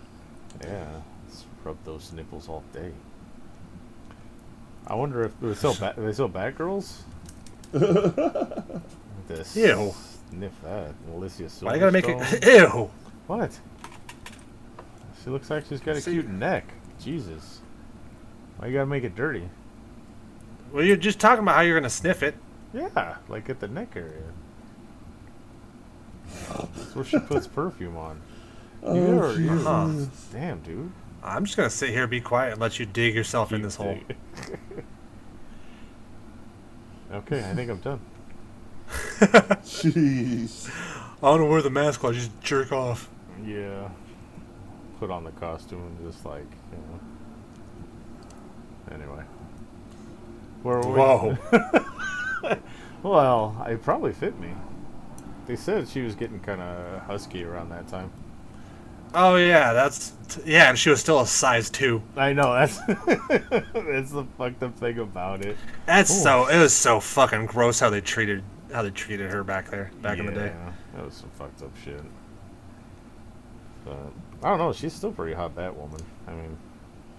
Yeah. 0.62 0.86
Let's 1.26 1.44
rub 1.64 1.76
those 1.84 2.12
nipples 2.12 2.48
all 2.48 2.62
day. 2.72 2.92
I 4.86 4.94
wonder 4.94 5.24
if 5.24 5.40
they 5.40 5.54
sell 5.54 5.74
bat. 5.74 5.96
They 5.96 6.12
sell 6.12 6.28
Batgirls. 6.28 6.98
this. 9.28 9.56
Ew. 9.56 9.94
Sniff 10.30 10.52
that, 10.62 10.92
Alicia 11.12 11.44
Silverstone. 11.44 11.62
Why 11.64 11.74
you 11.74 11.80
gotta 11.80 11.92
make 11.92 12.08
it? 12.08 12.44
Ew. 12.46 12.90
What? 13.26 13.58
She 15.22 15.30
looks 15.30 15.48
like 15.48 15.64
she's 15.66 15.80
got 15.80 15.96
a 15.96 16.00
See- 16.00 16.12
cute 16.12 16.28
neck. 16.28 16.66
Jesus. 17.00 17.60
Why 18.58 18.68
you 18.68 18.74
gotta 18.74 18.86
make 18.86 19.04
it 19.04 19.16
dirty? 19.16 19.48
Well, 20.74 20.84
you're 20.84 20.96
just 20.96 21.20
talking 21.20 21.44
about 21.44 21.54
how 21.54 21.60
you're 21.60 21.78
gonna 21.78 21.88
sniff 21.88 22.24
it. 22.24 22.34
Yeah, 22.72 23.18
like 23.28 23.48
at 23.48 23.60
the 23.60 23.68
neck 23.68 23.92
area. 23.94 24.24
That's 26.48 26.96
where 26.96 27.04
she 27.04 27.20
puts 27.20 27.46
perfume 27.46 27.96
on. 27.96 28.20
Oh, 28.82 28.94
you 28.96 29.20
are, 29.20 29.38
you 29.38 29.50
Huh. 29.50 30.06
Damn, 30.32 30.58
dude. 30.62 30.90
I'm 31.22 31.44
just 31.44 31.56
gonna 31.56 31.70
sit 31.70 31.90
here, 31.90 32.08
be 32.08 32.20
quiet, 32.20 32.54
and 32.54 32.60
let 32.60 32.80
you 32.80 32.86
dig 32.86 33.14
yourself 33.14 33.52
in 33.52 33.62
this 33.62 33.76
hole. 33.76 33.96
okay, 37.12 37.48
I 37.48 37.54
think 37.54 37.70
I'm 37.70 37.78
done. 37.78 38.00
Jeez. 39.20 40.68
I 41.22 41.36
don't 41.36 41.48
wear 41.48 41.62
the 41.62 41.70
mask. 41.70 42.04
I'll 42.04 42.10
just 42.10 42.32
jerk 42.40 42.72
off. 42.72 43.08
Yeah. 43.46 43.90
Put 44.98 45.12
on 45.12 45.22
the 45.22 45.30
costume 45.30 45.82
and 45.82 46.12
just 46.12 46.26
like, 46.26 46.50
you 46.72 46.78
know. 46.78 46.98
Anyway. 48.96 49.22
Where 50.64 50.80
were 50.80 50.88
we? 50.88 50.98
Whoa. 50.98 52.58
Well, 53.04 53.54
it 53.68 53.82
probably 53.82 54.14
fit 54.14 54.40
me. 54.40 54.48
They 55.46 55.56
said 55.56 55.86
she 55.86 56.00
was 56.00 56.14
getting 56.14 56.40
kind 56.40 56.62
of 56.62 57.02
husky 57.02 57.44
around 57.44 57.68
that 57.68 57.86
time. 57.86 58.10
Oh 59.14 59.36
yeah, 59.36 59.74
that's 59.74 60.14
yeah, 60.46 60.70
and 60.70 60.78
she 60.78 60.88
was 60.88 61.00
still 61.00 61.20
a 61.20 61.26
size 61.26 61.68
two. 61.68 62.02
I 62.16 62.32
know 62.32 62.54
that's 62.54 62.78
that's 62.86 64.10
the 64.10 64.26
fucked 64.38 64.62
up 64.62 64.76
thing 64.78 64.98
about 64.98 65.44
it. 65.44 65.58
That's 65.84 66.10
Ooh. 66.10 66.22
so. 66.22 66.46
It 66.48 66.58
was 66.58 66.72
so 66.72 66.98
fucking 66.98 67.44
gross 67.44 67.78
how 67.78 67.90
they 67.90 68.00
treated 68.00 68.42
how 68.72 68.80
they 68.82 68.90
treated 68.90 69.30
her 69.30 69.44
back 69.44 69.70
there 69.70 69.90
back 70.00 70.18
in 70.18 70.24
the 70.24 70.32
day. 70.32 70.46
Yeah, 70.46 70.72
That 70.94 71.04
was 71.04 71.14
some 71.14 71.30
fucked 71.38 71.62
up 71.62 71.76
shit. 71.84 72.00
But 73.84 73.98
I 74.42 74.48
don't 74.48 74.58
know. 74.58 74.72
She's 74.72 74.94
still 74.94 75.12
pretty 75.12 75.34
hot. 75.34 75.54
That 75.56 75.76
woman. 75.76 76.00
I 76.26 76.32
mean, 76.32 76.56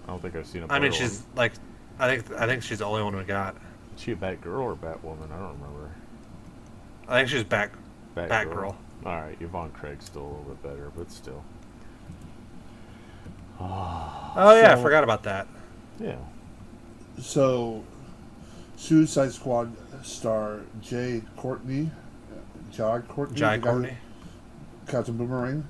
I 0.04 0.08
don't 0.08 0.20
think 0.20 0.34
I've 0.34 0.48
seen 0.48 0.64
a. 0.64 0.66
I 0.68 0.80
mean, 0.80 0.90
she's 0.90 1.20
one. 1.20 1.36
like, 1.36 1.52
I 1.98 2.08
think 2.16 2.32
I 2.38 2.46
think 2.46 2.62
she's 2.62 2.78
the 2.78 2.84
only 2.84 3.02
one 3.02 3.16
we 3.16 3.24
got. 3.24 3.56
Is 3.96 4.02
she 4.02 4.12
a 4.12 4.16
Batgirl 4.16 4.60
or 4.60 4.74
Batwoman? 4.74 5.30
I 5.32 5.38
don't 5.38 5.58
remember. 5.60 5.90
I 7.08 7.18
think 7.18 7.28
she's 7.28 7.44
back. 7.44 7.72
Batgirl. 8.16 8.28
Batgirl. 8.28 8.74
All 9.04 9.20
right, 9.20 9.36
Yvonne 9.40 9.70
Craig's 9.70 10.06
still 10.06 10.22
a 10.22 10.28
little 10.28 10.44
bit 10.44 10.62
better, 10.62 10.90
but 10.96 11.10
still. 11.10 11.42
Oh 13.58 14.60
yeah, 14.60 14.74
I 14.76 14.82
forgot 14.82 15.04
about 15.04 15.22
that. 15.24 15.46
Yeah. 16.00 16.16
So, 17.20 17.82
Suicide 18.76 19.32
Squad 19.32 19.72
star 20.02 20.60
Jay 20.82 21.22
Courtney, 21.36 21.90
Jai 22.72 23.00
Courtney, 23.00 23.36
Jai 23.36 23.56
the 23.56 23.62
Courtney. 23.66 23.96
Captain 24.86 25.16
Boomerang. 25.16 25.66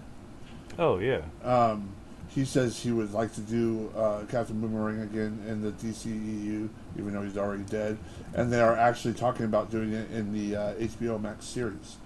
Oh 0.78 0.98
yeah. 0.98 1.22
Um, 1.44 1.94
he 2.36 2.44
says 2.44 2.78
he 2.78 2.92
would 2.92 3.12
like 3.12 3.34
to 3.34 3.40
do 3.40 3.90
uh, 3.96 4.20
Captain 4.30 4.60
Boomerang 4.60 5.00
again 5.00 5.42
in 5.48 5.62
the 5.62 5.72
DCEU, 5.72 6.68
even 6.98 7.12
though 7.14 7.22
he's 7.22 7.36
already 7.38 7.62
dead. 7.64 7.96
And 8.34 8.52
they 8.52 8.60
are 8.60 8.76
actually 8.76 9.14
talking 9.14 9.46
about 9.46 9.70
doing 9.70 9.92
it 9.92 10.10
in 10.12 10.32
the 10.32 10.54
uh, 10.54 10.74
HBO 10.74 11.20
Max 11.20 11.46
series. 11.46 11.96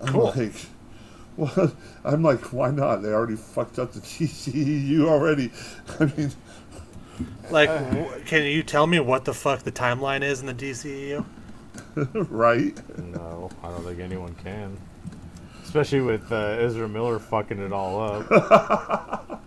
I'm 0.00 0.08
Cool. 0.08 0.32
like, 0.34 0.66
well, 1.36 1.72
I'm 2.04 2.22
like, 2.22 2.52
why 2.52 2.70
not? 2.70 3.02
They 3.02 3.10
already 3.10 3.36
fucked 3.36 3.78
up 3.78 3.92
the 3.92 4.00
DCEU 4.00 5.06
already. 5.06 5.52
I 6.00 6.06
mean, 6.16 6.32
Like, 7.50 7.68
Uh, 7.68 7.78
w- 7.90 8.24
can 8.24 8.44
you 8.44 8.62
tell 8.62 8.86
me 8.86 9.00
what 9.00 9.26
the 9.26 9.34
fuck 9.34 9.64
the 9.64 9.72
timeline 9.72 10.22
is 10.22 10.40
in 10.40 10.46
the 10.46 10.54
DCEU? 10.54 11.24
right? 12.30 12.74
No, 12.98 13.50
I 13.62 13.68
don't 13.68 13.84
think 13.84 14.00
anyone 14.00 14.34
can. 14.42 14.78
Especially 15.76 16.00
with 16.00 16.32
uh, 16.32 16.36
Ezra 16.58 16.88
Miller 16.88 17.18
fucking 17.18 17.58
it 17.58 17.70
all 17.70 18.00
up. 18.00 18.30
now, 18.30 19.40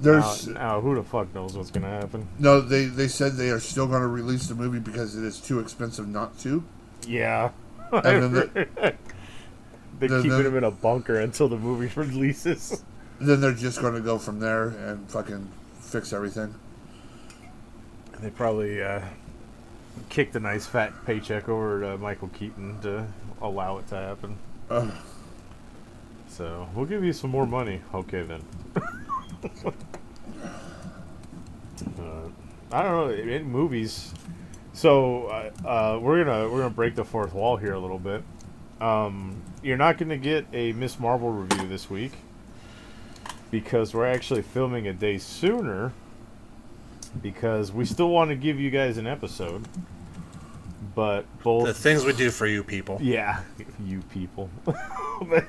There's 0.00 0.46
now, 0.48 0.82
who 0.82 0.94
the 0.96 1.02
fuck 1.02 1.34
knows 1.34 1.56
what's 1.56 1.70
gonna 1.70 1.88
happen? 1.88 2.28
no. 2.38 2.60
They 2.60 2.84
they 2.84 3.08
said 3.08 3.32
they 3.36 3.48
are 3.48 3.58
still 3.60 3.86
going 3.86 4.02
to 4.02 4.06
release 4.06 4.48
the 4.48 4.54
movie 4.54 4.80
because 4.80 5.16
it 5.16 5.24
is 5.24 5.40
too 5.40 5.58
expensive 5.60 6.06
not 6.08 6.38
to. 6.40 6.62
Yeah. 7.08 7.52
And 7.90 8.04
then 8.04 8.32
the, 8.32 8.66
They're 9.98 10.08
the- 10.08 10.22
keeping 10.22 10.28
the- 10.42 10.46
him 10.48 10.56
in 10.58 10.64
a 10.64 10.70
bunker 10.70 11.18
until 11.20 11.48
the 11.48 11.56
movie 11.56 11.90
releases. 12.00 12.82
then 13.18 13.40
they're 13.40 13.52
just 13.52 13.80
going 13.80 13.94
to 13.94 14.00
go 14.02 14.18
from 14.18 14.40
there 14.40 14.68
and 14.68 15.08
fucking 15.10 15.48
fix 15.80 16.12
everything. 16.12 16.54
They 18.20 18.28
probably 18.28 18.82
uh, 18.82 19.00
kicked 20.10 20.36
a 20.36 20.40
nice 20.40 20.66
fat 20.66 20.92
paycheck 21.06 21.48
over 21.48 21.80
to 21.80 21.96
Michael 21.96 22.28
Keaton 22.28 22.78
to 22.82 23.06
allow 23.40 23.78
it 23.78 23.88
to 23.88 23.94
happen. 23.94 24.36
Ugh. 24.68 24.92
So 26.36 26.68
we'll 26.74 26.84
give 26.84 27.02
you 27.02 27.14
some 27.14 27.30
more 27.30 27.46
money. 27.46 27.80
Okay 27.94 28.22
then. 28.22 28.42
uh, 28.76 29.70
I 32.70 32.82
don't 32.82 32.92
know 32.92 33.08
in 33.08 33.44
movies. 33.44 34.12
So 34.74 35.28
uh, 35.28 35.50
uh, 35.66 35.98
we're 35.98 36.22
gonna 36.22 36.46
we're 36.50 36.58
gonna 36.58 36.74
break 36.74 36.94
the 36.94 37.06
fourth 37.06 37.32
wall 37.32 37.56
here 37.56 37.72
a 37.72 37.78
little 37.78 37.98
bit. 37.98 38.22
Um, 38.82 39.40
you're 39.62 39.78
not 39.78 39.96
gonna 39.96 40.18
get 40.18 40.46
a 40.52 40.72
Miss 40.74 41.00
Marvel 41.00 41.30
review 41.30 41.66
this 41.68 41.88
week 41.88 42.12
because 43.50 43.94
we're 43.94 44.06
actually 44.06 44.42
filming 44.42 44.86
a 44.88 44.92
day 44.92 45.16
sooner 45.16 45.94
because 47.22 47.72
we 47.72 47.86
still 47.86 48.10
want 48.10 48.28
to 48.28 48.36
give 48.36 48.60
you 48.60 48.68
guys 48.68 48.98
an 48.98 49.06
episode, 49.06 49.66
but 50.94 51.24
both 51.42 51.64
The 51.64 51.72
things 51.72 52.04
we 52.04 52.12
do 52.12 52.30
for 52.30 52.46
you 52.46 52.62
people. 52.62 52.98
Yeah, 53.00 53.40
you 53.86 54.02
people. 54.10 54.50
But 55.18 55.46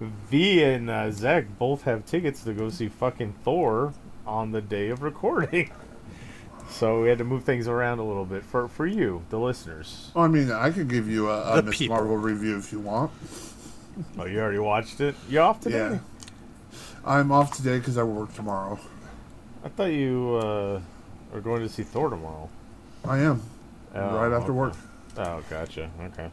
v 0.00 0.62
and 0.62 0.90
uh, 0.90 1.10
Zach 1.10 1.46
both 1.58 1.82
have 1.82 2.06
tickets 2.06 2.44
to 2.44 2.52
go 2.52 2.68
see 2.70 2.88
fucking 2.88 3.34
Thor 3.44 3.94
on 4.26 4.52
the 4.52 4.60
day 4.60 4.88
of 4.88 5.02
recording. 5.02 5.70
So 6.70 7.00
we 7.02 7.08
had 7.08 7.16
to 7.16 7.24
move 7.24 7.44
things 7.44 7.66
around 7.66 7.98
a 7.98 8.04
little 8.04 8.26
bit 8.26 8.44
for 8.44 8.68
for 8.68 8.86
you, 8.86 9.24
the 9.30 9.38
listeners. 9.38 10.10
I 10.14 10.28
mean, 10.28 10.52
I 10.52 10.70
could 10.70 10.88
give 10.88 11.08
you 11.08 11.30
a, 11.30 11.58
a 11.58 11.62
Miss 11.62 11.78
people. 11.78 11.96
Marvel 11.96 12.18
review 12.18 12.58
if 12.58 12.72
you 12.72 12.78
want. 12.78 13.10
Oh, 14.18 14.26
you 14.26 14.38
already 14.38 14.58
watched 14.58 15.00
it? 15.00 15.14
You 15.28 15.40
off 15.40 15.60
today? 15.60 15.78
Yeah. 15.78 15.98
I'm 17.04 17.32
off 17.32 17.56
today 17.56 17.78
because 17.78 17.96
I 17.96 18.02
work 18.02 18.34
tomorrow. 18.34 18.78
I 19.64 19.68
thought 19.70 19.92
you 19.92 20.38
uh, 20.40 20.80
are 21.32 21.40
going 21.40 21.62
to 21.62 21.68
see 21.68 21.82
Thor 21.82 22.10
tomorrow. 22.10 22.48
I 23.04 23.20
am. 23.20 23.42
Oh, 23.94 24.16
right 24.16 24.32
after 24.32 24.52
okay. 24.52 24.52
work. 24.52 24.74
Oh, 25.16 25.42
gotcha. 25.48 25.90
Okay. 26.00 26.28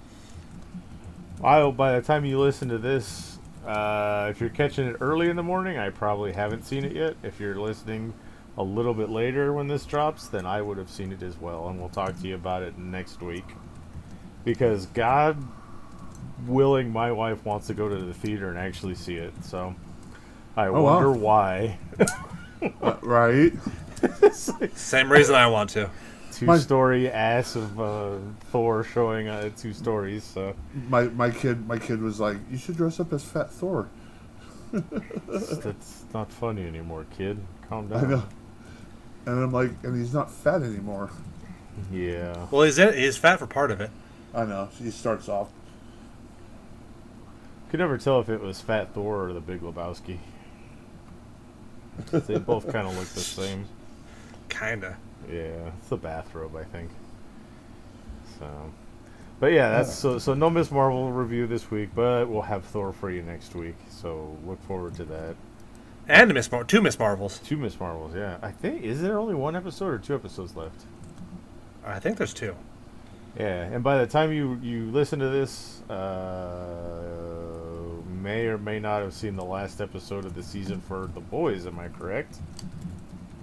Well, 1.40 1.72
by 1.72 2.00
the 2.00 2.06
time 2.06 2.26
you 2.26 2.40
listen 2.40 2.70
to 2.70 2.78
this, 2.78 3.35
uh, 3.66 4.28
if 4.30 4.40
you're 4.40 4.50
catching 4.50 4.88
it 4.88 4.98
early 5.02 5.30
in 5.30 5.36
the 5.36 5.44
morning, 5.44 5.78
I 5.78 5.90
probably 5.90 6.34
haven't 6.34 6.64
seen 6.66 6.86
it 6.86 6.96
yet. 6.96 7.16
If 7.24 7.40
you're 7.40 7.56
listening 7.56 8.14
a 8.58 8.64
little 8.64 8.94
bit 8.94 9.10
later 9.10 9.52
when 9.54 9.68
this 9.68 9.86
drops, 9.86 10.28
then 10.28 10.46
I 10.46 10.62
would 10.62 10.78
have 10.78 10.90
seen 10.90 11.12
it 11.12 11.22
as 11.24 11.38
well, 11.40 11.68
and 11.68 11.80
we'll 11.80 11.90
talk 11.90 12.20
to 12.22 12.28
you 12.28 12.36
about 12.36 12.64
it 12.64 12.78
next 12.78 13.22
week. 13.22 13.46
Because 14.44 14.86
God 14.88 15.38
willing, 16.48 16.92
my 16.92 17.12
wife 17.12 17.44
wants 17.46 17.68
to 17.68 17.74
go 17.74 17.90
to 17.90 17.96
the 17.98 18.14
theater 18.14 18.50
and 18.50 18.58
actually 18.58 18.96
see 18.96 19.16
it. 19.16 19.34
So 19.44 19.76
I 20.56 20.68
Oh, 20.68 20.74
wow. 20.74 20.82
wonder 20.84 21.12
why. 21.12 21.78
Uh, 22.82 22.96
right? 23.02 23.52
Same 24.76 25.12
reason 25.12 25.36
I 25.36 25.48
want 25.48 25.72
to. 25.72 25.90
Two 26.36 26.58
story 26.58 27.10
ass 27.10 27.56
of 27.56 27.80
uh, 27.80 28.18
Thor 28.52 28.84
showing 28.84 29.28
uh, 29.28 29.50
two 29.58 29.74
stories. 29.74 30.24
So. 30.24 30.56
My 30.90 31.04
my 31.04 31.30
kid 31.32 31.68
my 31.68 31.80
kid 31.80 32.02
was 32.02 32.20
like, 32.20 32.38
"You 32.52 32.58
should 32.58 32.76
dress 32.76 33.00
up 33.00 33.14
as 33.14 33.24
Fat 33.24 33.50
Thor." 33.50 33.90
That's 35.28 36.04
not 36.14 36.32
funny 36.32 36.68
anymore, 36.68 37.06
kid. 37.18 37.40
Calm 37.70 37.88
down. 37.88 37.98
I 37.98 38.02
down. 38.02 38.10
know. 38.12 38.24
And 39.26 39.44
I'm 39.44 39.52
like, 39.52 39.72
and 39.84 39.98
he's 39.98 40.14
not 40.14 40.30
fat 40.30 40.62
anymore. 40.62 41.10
Yeah. 41.92 42.48
Well, 42.52 42.64
he's 42.64 42.78
in, 42.78 42.94
he's 42.94 43.18
fat 43.18 43.40
for 43.40 43.48
part 43.48 43.72
of 43.72 43.82
it. 43.82 43.90
I 44.34 44.46
know. 44.46 44.70
He 44.78 44.92
starts 44.92 45.30
off. 45.30 45.50
Could 47.70 47.80
never 47.80 47.98
tell 47.98 48.20
if 48.20 48.30
it 48.30 48.42
was 48.42 48.62
Fat 48.62 48.94
Thor 48.94 49.28
or 49.28 49.34
the 49.34 49.40
Big 49.40 49.62
Lebowski. 49.62 50.18
they 52.12 52.38
both 52.38 52.72
kind 52.72 52.88
of 52.88 52.98
look 52.98 53.08
the 53.08 53.20
same. 53.20 53.66
Kinda. 54.50 54.98
Yeah, 55.30 55.72
it's 55.78 55.90
the 55.90 55.98
bathrobe, 55.98 56.56
I 56.56 56.64
think. 56.64 56.90
So, 58.40 58.48
but 59.40 59.48
yeah, 59.54 59.70
that's 59.70 59.94
so. 59.94 60.18
So 60.20 60.34
no 60.34 60.50
Miss 60.50 60.72
Marvel 60.72 61.12
review 61.12 61.48
this 61.48 61.70
week, 61.72 61.90
but 61.96 62.28
we'll 62.28 62.42
have 62.42 62.64
Thor 62.66 62.92
for 62.94 63.10
you 63.10 63.22
next 63.22 63.56
week. 63.56 63.76
So 63.90 64.38
look 64.46 64.62
forward 64.64 64.96
to 64.96 65.06
that. 65.06 65.36
And 66.08 66.34
Miss 66.34 66.52
Mar- 66.52 66.64
two 66.64 66.82
Miss 66.82 67.00
Marvels. 67.00 67.40
Two 67.40 67.58
Miss 67.58 67.80
Marvels, 67.80 68.16
yeah. 68.16 68.38
I 68.42 68.52
think 68.52 68.84
is 68.84 69.02
there 69.02 69.18
only 69.18 69.34
one 69.36 69.56
episode 69.56 69.88
or 69.88 69.98
two 69.98 70.16
episodes 70.16 70.56
left? 70.56 70.82
I 71.86 72.00
think 72.00 72.18
there's 72.18 72.34
two. 72.34 72.56
Yeah, 73.38 73.64
and 73.64 73.84
by 73.84 73.98
the 73.98 74.08
time 74.08 74.32
you 74.32 74.60
you 74.62 74.92
listen 74.92 75.20
to 75.20 75.30
this, 75.30 75.82
uh, 75.90 77.12
may 78.22 78.46
or 78.48 78.58
may 78.58 78.80
not 78.80 79.02
have 79.02 79.14
seen 79.14 79.36
the 79.36 79.44
last 79.44 79.82
episode 79.82 80.26
of 80.26 80.36
the 80.36 80.44
season 80.44 80.80
for 80.82 81.10
The 81.14 81.20
Boys. 81.20 81.68
Am 81.68 81.80
I 81.80 81.90
correct? 81.90 82.38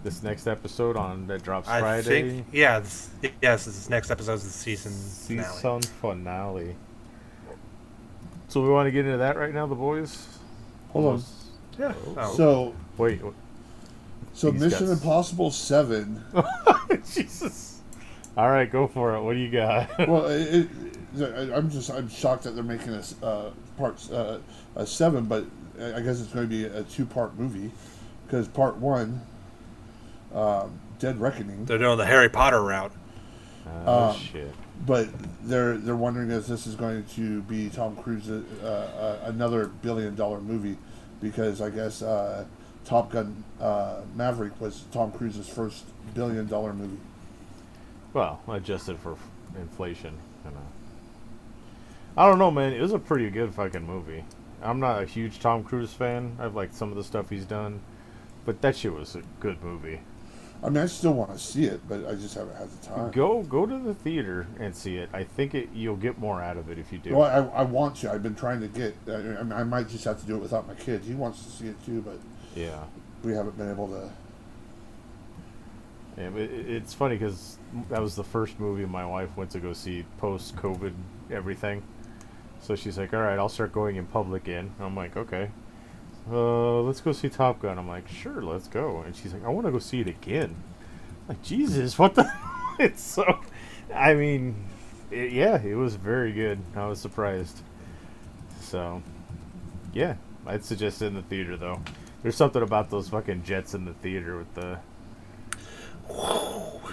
This 0.03 0.22
next 0.22 0.46
episode 0.48 0.96
on 0.96 1.26
that 1.28 1.42
drops 1.44 1.68
I 1.68 1.80
Friday. 1.80 2.03
think. 2.32 2.46
Yeah. 2.53 2.80
This, 2.80 3.11
yes. 3.40 3.66
This 3.66 3.88
next 3.88 4.11
episode 4.11 4.34
is 4.34 4.42
the 4.44 4.50
season 4.50 4.92
finale. 4.92 5.53
Season 5.53 5.82
finale. 6.00 6.76
So 8.48 8.62
we 8.62 8.68
want 8.68 8.86
to 8.86 8.90
get 8.90 9.07
into 9.07 9.18
that 9.18 9.36
right 9.36 9.55
now, 9.55 9.66
The 9.66 9.74
Boys. 9.74 10.26
Hold 10.90 11.14
on. 11.14 11.22
Yeah. 11.78 11.94
Oh. 12.16 12.34
So 12.36 12.74
Wait, 12.98 13.20
so 14.34 14.50
He's 14.50 14.61
Mission 14.61 14.86
got- 14.86 14.92
Impossible 14.92 15.50
Seven. 15.50 16.22
Jesus. 17.14 17.80
All 18.36 18.50
right, 18.50 18.70
go 18.70 18.86
for 18.88 19.14
it. 19.14 19.22
What 19.22 19.34
do 19.34 19.38
you 19.38 19.50
got? 19.50 19.90
well, 20.09 20.26
it, 20.26 20.68
it, 21.16 21.53
I'm 21.55 21.70
just 21.70 21.90
I'm 21.90 22.09
shocked 22.09 22.44
that 22.44 22.55
they're 22.55 22.64
making 22.64 22.94
a 22.94 23.24
uh, 23.26 23.50
part 23.78 24.11
uh, 24.12 24.38
a 24.74 24.86
seven, 24.86 25.26
but 25.26 25.44
I 25.78 26.00
guess 26.00 26.20
it's 26.20 26.32
going 26.32 26.48
to 26.48 26.50
be 26.50 26.64
a 26.64 26.82
two 26.84 27.05
part 27.07 27.38
movie 27.38 27.70
because 28.26 28.48
part 28.48 28.76
one, 28.76 29.20
um, 30.34 30.78
Dead 30.98 31.20
Reckoning. 31.20 31.64
They're 31.64 31.78
doing 31.78 31.98
the 31.98 32.06
Harry 32.06 32.28
Potter 32.28 32.62
route. 32.62 32.92
oh 33.86 34.10
Um, 34.10 34.16
shit. 34.16 34.52
But 34.86 35.08
they're 35.44 35.76
they're 35.76 35.96
wondering 35.96 36.30
if 36.30 36.46
this 36.46 36.66
is 36.66 36.74
going 36.74 37.04
to 37.14 37.42
be 37.42 37.68
Tom 37.70 37.94
Cruise's 37.96 38.44
uh, 38.62 38.66
uh, 39.24 39.28
another 39.28 39.66
billion 39.66 40.14
dollar 40.16 40.40
movie, 40.40 40.76
because 41.20 41.60
I 41.60 41.70
guess 41.70 42.02
uh, 42.02 42.44
Top 42.84 43.12
Gun 43.12 43.44
uh, 43.60 44.00
Maverick 44.16 44.60
was 44.60 44.84
Tom 44.90 45.12
Cruise's 45.12 45.48
first 45.48 45.84
billion 46.14 46.46
dollar 46.48 46.72
movie. 46.72 46.98
Well, 48.12 48.40
adjusted 48.48 48.98
for 48.98 49.16
inflation. 49.56 50.14
You 50.44 50.50
know. 50.50 50.56
I 52.16 52.28
don't 52.28 52.38
know, 52.38 52.50
man. 52.50 52.72
It 52.72 52.80
was 52.80 52.92
a 52.92 52.98
pretty 52.98 53.30
good 53.30 53.54
fucking 53.54 53.86
movie. 53.86 54.24
I'm 54.62 54.80
not 54.80 55.02
a 55.02 55.06
huge 55.06 55.38
Tom 55.38 55.62
Cruise 55.64 55.92
fan. 55.92 56.36
I've 56.40 56.54
liked 56.54 56.74
some 56.74 56.90
of 56.90 56.96
the 56.96 57.04
stuff 57.04 57.30
he's 57.30 57.44
done, 57.44 57.80
but 58.44 58.60
that 58.62 58.76
shit 58.76 58.92
was 58.92 59.14
a 59.16 59.22
good 59.40 59.62
movie. 59.62 60.00
I 60.64 60.68
mean, 60.68 60.78
I 60.78 60.86
still 60.86 61.14
want 61.14 61.32
to 61.32 61.38
see 61.38 61.64
it, 61.64 61.80
but 61.88 62.06
I 62.06 62.14
just 62.14 62.34
haven't 62.34 62.56
had 62.56 62.70
the 62.70 62.86
time. 62.86 63.10
Go 63.10 63.42
go 63.42 63.66
to 63.66 63.78
the 63.78 63.94
theater 63.94 64.46
and 64.60 64.74
see 64.74 64.96
it. 64.96 65.10
I 65.12 65.24
think 65.24 65.54
it 65.54 65.70
you'll 65.74 65.96
get 65.96 66.18
more 66.18 66.40
out 66.40 66.56
of 66.56 66.70
it 66.70 66.78
if 66.78 66.92
you 66.92 66.98
do. 66.98 67.16
Well, 67.16 67.50
I, 67.52 67.60
I 67.60 67.62
want 67.64 67.96
to. 67.96 68.12
I've 68.12 68.22
been 68.22 68.36
trying 68.36 68.60
to 68.60 68.68
get. 68.68 68.94
I, 69.08 69.14
I, 69.14 69.42
mean, 69.42 69.52
I 69.52 69.64
might 69.64 69.88
just 69.88 70.04
have 70.04 70.20
to 70.20 70.26
do 70.26 70.36
it 70.36 70.40
without 70.40 70.68
my 70.68 70.74
kids. 70.74 71.06
He 71.06 71.14
wants 71.14 71.42
to 71.42 71.50
see 71.50 71.66
it 71.66 71.84
too, 71.84 72.00
but 72.02 72.18
yeah. 72.54 72.84
we 73.24 73.32
haven't 73.32 73.58
been 73.58 73.70
able 73.70 73.88
to. 73.88 74.10
Yeah, 76.16 76.30
but 76.30 76.42
it, 76.42 76.70
it's 76.70 76.94
funny 76.94 77.16
because 77.16 77.58
that 77.88 78.00
was 78.00 78.14
the 78.14 78.24
first 78.24 78.60
movie 78.60 78.84
my 78.84 79.04
wife 79.04 79.36
went 79.36 79.50
to 79.52 79.58
go 79.58 79.72
see 79.72 80.04
post 80.18 80.54
COVID 80.56 80.92
everything. 81.32 81.82
So 82.60 82.76
she's 82.76 82.98
like, 82.98 83.12
"All 83.12 83.20
right, 83.20 83.38
I'll 83.38 83.48
start 83.48 83.72
going 83.72 83.96
in 83.96 84.06
public 84.06 84.46
in." 84.46 84.70
I'm 84.78 84.94
like, 84.94 85.16
"Okay, 85.16 85.50
uh, 86.30 86.80
let's 86.82 87.00
go 87.00 87.12
see 87.12 87.28
Top 87.28 87.60
Gun." 87.60 87.78
I'm 87.78 87.88
like, 87.88 88.08
"Sure, 88.08 88.42
let's 88.42 88.68
go." 88.68 89.02
And 89.02 89.14
she's 89.14 89.32
like, 89.32 89.44
"I 89.44 89.48
want 89.48 89.66
to 89.66 89.72
go 89.72 89.78
see 89.78 90.00
it 90.00 90.08
again." 90.08 90.54
I'm 91.22 91.28
like, 91.28 91.42
Jesus, 91.42 91.98
what 91.98 92.14
the? 92.14 92.30
it's 92.78 93.02
so. 93.02 93.40
I 93.94 94.14
mean, 94.14 94.54
it, 95.10 95.32
yeah, 95.32 95.60
it 95.60 95.74
was 95.74 95.96
very 95.96 96.32
good. 96.32 96.58
I 96.74 96.86
was 96.86 97.00
surprised. 97.00 97.60
So, 98.60 99.02
yeah, 99.92 100.16
I'd 100.46 100.64
suggest 100.64 101.02
it 101.02 101.06
in 101.06 101.14
the 101.14 101.22
theater 101.22 101.56
though. 101.56 101.80
There's 102.22 102.36
something 102.36 102.62
about 102.62 102.90
those 102.90 103.08
fucking 103.08 103.42
jets 103.42 103.74
in 103.74 103.84
the 103.84 103.94
theater 103.94 104.38
with 104.38 104.54
the 104.54 104.78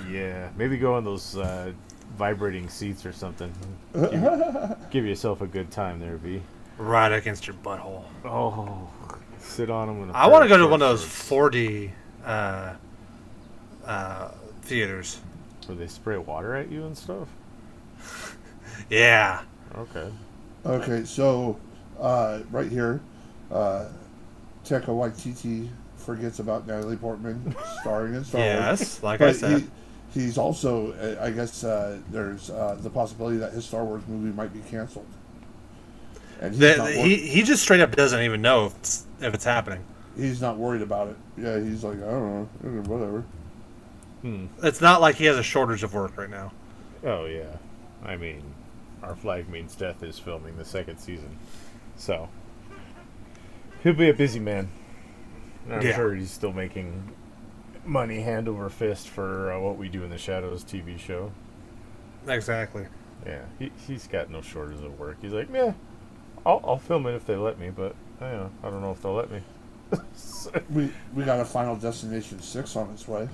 yeah, 0.10 0.50
maybe 0.58 0.78
go 0.78 0.96
on 0.96 1.04
those 1.04 1.38
uh, 1.38 1.72
vibrating 2.18 2.70
seats 2.70 3.06
or 3.06 3.12
something. 3.12 3.52
Give, 3.94 4.78
give 4.92 5.06
yourself 5.06 5.42
a 5.42 5.48
good 5.48 5.72
time 5.72 6.00
there, 6.00 6.18
V. 6.18 6.42
Right 6.80 7.12
against 7.12 7.46
your 7.46 7.56
butthole. 7.58 8.06
Oh, 8.24 8.88
sit 9.38 9.70
on 9.70 9.88
them. 10.00 10.12
I 10.16 10.28
want 10.28 10.44
to 10.44 10.50
go 10.50 10.58
to 10.58 10.66
one 10.66 10.82
of 10.82 10.90
those 10.90 11.04
4D 11.06 11.92
uh, 12.26 12.74
uh, 13.86 14.32
theaters. 14.62 15.20
where 15.66 15.78
they 15.78 15.88
spray 15.88 16.18
water 16.18 16.56
at 16.56 16.72
you 16.72 16.86
and 16.86 16.98
stuff. 16.98 17.28
Yeah. 18.90 19.42
Okay. 19.78 20.10
Okay, 20.66 21.04
so 21.04 21.60
uh, 22.00 22.40
right 22.50 22.72
here, 22.72 23.02
uh, 23.52 23.86
Taika 24.66 24.86
Waititi 24.88 25.70
forgets 25.98 26.40
about 26.40 26.66
Natalie 26.66 26.96
Portman 26.96 27.56
starring 27.82 28.16
in 28.16 28.24
Star 28.24 28.42
Wars. 28.42 28.80
Yes, 28.80 29.04
like 29.04 29.22
I 29.22 29.26
But 29.28 29.36
said. 29.36 29.62
he, 30.14 30.22
he's 30.22 30.38
also, 30.40 30.94
I 31.22 31.30
guess, 31.30 31.64
uh, 31.64 32.00
there's 32.10 32.50
uh, 32.50 32.78
the 32.80 32.90
possibility 32.90 33.38
that 33.38 33.52
his 33.54 33.66
Star 33.66 33.84
Wars 33.84 34.02
movie 34.08 34.34
might 34.36 34.54
be 34.54 34.62
canceled. 34.72 35.06
And 36.40 36.52
he's, 36.52 36.60
The- 36.60 36.78
not, 36.78 36.84
wor- 36.96 37.06
he 37.06 37.16
he 37.18 37.44
just 37.44 37.64
straight 37.64 37.82
up 37.82 37.96
doesn't 37.96 38.22
even 38.22 38.42
know 38.42 38.68
if 38.68 38.76
it's, 38.78 39.06
if 39.22 39.34
it's 39.34 39.44
happening. 39.46 39.84
he's 40.16 40.42
not 40.42 40.58
worried 40.58 40.82
about 40.82 41.08
it. 41.10 41.16
Yeah, 41.38 41.60
he's 41.60 41.84
like, 41.84 41.98
I 41.98 42.10
don't 42.12 42.64
know, 42.64 42.82
whatever. 42.94 43.24
Hmm. 44.22 44.48
It's 44.64 44.82
not 44.82 45.02
like 45.02 45.16
he 45.16 45.26
has 45.26 45.38
a 45.38 45.44
shortage 45.44 45.84
of 45.84 45.94
work 45.94 46.18
right 46.18 46.30
now. 46.30 46.52
Oh 47.06 47.26
yeah. 47.26 47.56
I 48.04 48.16
mean, 48.18 48.42
our 49.04 49.16
flag 49.16 49.50
means 49.50 49.76
death 49.76 50.04
is 50.04 50.18
filming 50.20 50.58
the 50.58 50.66
second 50.66 50.98
season, 51.00 51.38
so 51.98 52.30
he'll 53.84 53.94
be 53.94 54.10
a 54.10 54.14
busy 54.14 54.40
man. 54.40 54.70
I'm 55.70 55.82
Yeah. 55.82 55.96
sure 55.96 56.16
he's 56.16 56.32
still 56.32 56.54
making 56.54 57.14
money 57.86 58.22
hand 58.22 58.48
over 58.48 58.70
fist 58.70 59.08
for 59.10 59.52
uh, 59.52 59.60
what 59.60 59.78
we 59.78 59.88
do 59.90 60.04
in 60.04 60.10
the 60.10 60.18
shadows 60.18 60.64
TV 60.64 60.98
show. 61.00 61.32
Exactly. 62.28 62.88
Yeah, 63.26 63.44
he, 63.58 63.72
he's 63.88 64.08
got 64.08 64.30
no 64.30 64.42
shortage 64.42 64.82
of 64.84 64.98
work. 65.00 65.18
He's 65.22 65.32
like, 65.34 65.48
yeah, 65.54 65.74
I'll, 66.46 66.62
I'll 66.64 66.78
film 66.78 67.06
it 67.08 67.16
if 67.16 67.26
they 67.26 67.36
let 67.36 67.60
me, 67.60 67.70
but 67.70 67.96
you 68.22 68.28
know, 68.28 68.52
I 68.64 68.70
don't 68.70 68.82
know 68.82 68.92
if 68.92 69.02
they'll 69.02 69.14
let 69.14 69.32
me. 69.32 69.42
We 70.70 70.90
we 71.14 71.26
got 71.26 71.40
a 71.42 71.46
Final 71.46 71.76
Destination 71.76 72.42
six 72.42 72.76
on 72.78 72.90
its 72.92 73.08
way. 73.08 73.28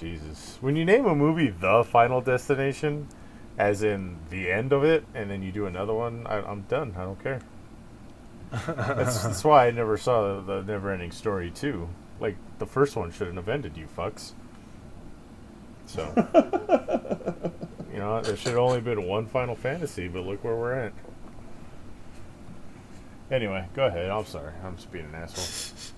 Jesus, 0.00 0.56
when 0.60 0.76
you 0.76 0.84
name 0.84 1.04
a 1.04 1.14
movie 1.14 1.50
"The 1.50 1.84
Final 1.84 2.20
Destination," 2.22 3.06
as 3.58 3.82
in 3.82 4.16
the 4.30 4.50
end 4.50 4.72
of 4.72 4.82
it, 4.82 5.04
and 5.14 5.30
then 5.30 5.42
you 5.42 5.52
do 5.52 5.66
another 5.66 5.92
one, 5.92 6.26
I, 6.26 6.40
I'm 6.40 6.62
done. 6.62 6.94
I 6.96 7.02
don't 7.02 7.22
care. 7.22 7.40
that's, 8.66 9.24
that's 9.24 9.44
why 9.44 9.66
I 9.66 9.70
never 9.72 9.98
saw 9.98 10.40
the 10.40 10.62
Never 10.62 10.90
Ending 10.90 11.10
Story 11.10 11.50
too. 11.50 11.88
Like 12.18 12.36
the 12.58 12.66
first 12.66 12.96
one 12.96 13.12
shouldn't 13.12 13.36
have 13.36 13.48
ended, 13.48 13.76
you 13.76 13.86
fucks. 13.86 14.32
So, 15.86 16.12
you 17.92 17.98
know, 17.98 18.20
there 18.22 18.36
should 18.36 18.52
have 18.52 18.58
only 18.58 18.80
been 18.80 19.06
one 19.06 19.26
Final 19.26 19.54
Fantasy, 19.54 20.08
but 20.08 20.24
look 20.24 20.44
where 20.44 20.54
we're 20.54 20.74
at. 20.74 20.92
Anyway, 23.30 23.66
go 23.74 23.86
ahead. 23.86 24.08
I'm 24.10 24.24
sorry. 24.24 24.52
I'm 24.64 24.76
just 24.76 24.90
being 24.90 25.04
an 25.06 25.14
asshole. 25.14 25.90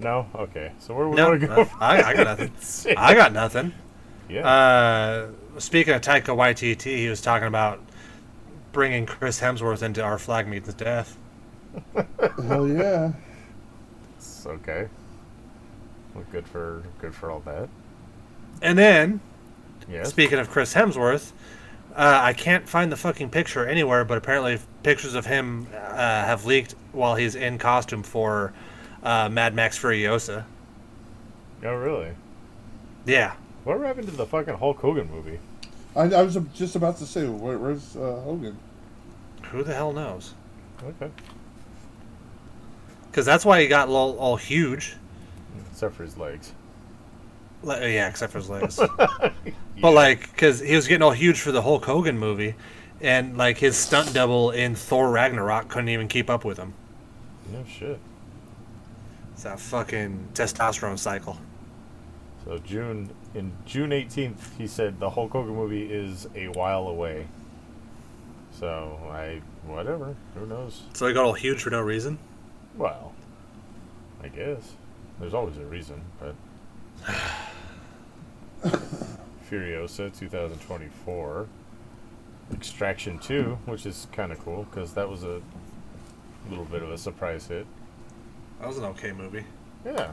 No? 0.00 0.26
Okay. 0.34 0.72
So 0.80 0.94
where 0.94 1.08
we 1.08 1.16
No, 1.16 1.28
want 1.30 1.40
to 1.40 1.46
go? 1.46 1.56
no, 1.62 1.68
I, 1.80 2.02
I 2.02 2.14
got 2.14 2.38
nothing. 2.38 2.94
I 2.96 3.14
got 3.14 3.32
nothing. 3.32 3.72
yeah. 4.28 4.46
Uh, 4.46 5.28
speaking 5.58 5.94
of 5.94 6.00
Taika 6.02 6.26
Waititi, 6.36 6.96
he 6.98 7.08
was 7.08 7.20
talking 7.20 7.48
about 7.48 7.80
bringing 8.72 9.06
Chris 9.06 9.40
Hemsworth 9.40 9.82
into 9.82 10.02
our 10.02 10.18
flag 10.18 10.48
means 10.48 10.72
death. 10.74 11.16
Hell 12.46 12.68
yeah. 12.68 13.12
It's 14.16 14.44
okay. 14.46 14.88
Well, 16.14 16.24
good 16.32 16.46
for 16.46 16.82
good 17.00 17.14
for 17.14 17.30
all 17.30 17.40
that. 17.40 17.68
And 18.60 18.76
then, 18.76 19.20
Yes. 19.90 20.10
speaking 20.10 20.38
of 20.38 20.50
Chris 20.50 20.74
Hemsworth, 20.74 21.32
uh, 21.94 22.20
I 22.22 22.32
can't 22.32 22.68
find 22.68 22.90
the 22.90 22.96
fucking 22.96 23.30
picture 23.30 23.66
anywhere, 23.66 24.04
but 24.04 24.18
apparently 24.18 24.58
pictures 24.82 25.14
of 25.14 25.26
him 25.26 25.66
uh, 25.74 25.96
have 25.96 26.46
leaked 26.46 26.74
while 26.92 27.14
he's 27.14 27.34
in 27.34 27.58
costume 27.58 28.02
for 28.02 28.52
uh, 29.02 29.28
Mad 29.28 29.54
Max 29.54 29.78
Furiosa. 29.78 30.44
oh, 31.64 31.74
really? 31.74 32.12
Yeah. 33.04 33.34
What 33.64 33.80
happened 33.80 34.08
to 34.08 34.16
the 34.16 34.26
fucking 34.26 34.54
Hulk 34.54 34.78
Hogan 34.78 35.10
movie? 35.10 35.38
I, 35.94 36.02
I 36.04 36.22
was 36.22 36.38
just 36.54 36.76
about 36.76 36.96
to 36.98 37.06
say, 37.06 37.26
where, 37.26 37.58
where's 37.58 37.96
uh, 37.96 38.20
Hogan? 38.24 38.56
Who 39.50 39.62
the 39.62 39.74
hell 39.74 39.92
knows? 39.92 40.34
Okay. 40.82 41.10
Because 43.10 43.26
that's 43.26 43.44
why 43.44 43.60
he 43.60 43.68
got 43.68 43.88
all, 43.88 44.16
all 44.18 44.36
huge. 44.36 44.96
Except 45.70 45.94
for 45.94 46.04
his 46.04 46.16
legs. 46.16 46.52
Like, 47.62 47.82
uh, 47.82 47.86
yeah, 47.86 48.08
except 48.08 48.32
for 48.32 48.38
his 48.38 48.50
legs. 48.50 48.80
But 49.82 49.94
like, 49.94 50.30
because 50.30 50.60
he 50.60 50.76
was 50.76 50.86
getting 50.86 51.02
all 51.02 51.10
huge 51.10 51.40
for 51.40 51.50
the 51.50 51.60
Hulk 51.60 51.84
Hogan 51.84 52.16
movie, 52.16 52.54
and 53.00 53.36
like 53.36 53.58
his 53.58 53.76
stunt 53.76 54.14
double 54.14 54.52
in 54.52 54.76
Thor 54.76 55.10
Ragnarok 55.10 55.68
couldn't 55.68 55.88
even 55.88 56.06
keep 56.06 56.30
up 56.30 56.44
with 56.44 56.56
him. 56.56 56.72
No 57.52 57.64
shit. 57.64 57.98
It's 59.32 59.42
that 59.42 59.58
fucking 59.58 60.28
testosterone 60.34 61.00
cycle. 61.00 61.36
So 62.44 62.58
June 62.58 63.10
in 63.34 63.52
June 63.66 63.90
18th, 63.90 64.56
he 64.56 64.68
said 64.68 65.00
the 65.00 65.10
Hulk 65.10 65.32
Hogan 65.32 65.56
movie 65.56 65.92
is 65.92 66.28
a 66.36 66.46
while 66.48 66.86
away. 66.86 67.26
So 68.52 69.00
I 69.10 69.42
whatever. 69.66 70.14
Who 70.36 70.46
knows? 70.46 70.82
So 70.92 71.08
he 71.08 71.12
got 71.12 71.24
all 71.24 71.32
huge 71.32 71.60
for 71.62 71.70
no 71.70 71.80
reason. 71.80 72.20
Well, 72.76 73.14
I 74.22 74.28
guess 74.28 74.74
there's 75.18 75.34
always 75.34 75.56
a 75.56 75.64
reason, 75.64 76.02
but 76.20 76.36
Furiosa 79.50 80.16
2024, 80.16 81.46
Extraction 82.52 83.18
2, 83.18 83.58
which 83.66 83.86
is 83.86 84.06
kind 84.12 84.32
of 84.32 84.38
cool 84.44 84.64
because 84.70 84.94
that 84.94 85.08
was 85.08 85.24
a 85.24 85.40
little 86.48 86.64
bit 86.64 86.82
of 86.82 86.90
a 86.90 86.98
surprise 86.98 87.46
hit. 87.46 87.66
That 88.60 88.68
was 88.68 88.78
an 88.78 88.84
okay 88.84 89.12
movie. 89.12 89.44
Yeah, 89.84 90.12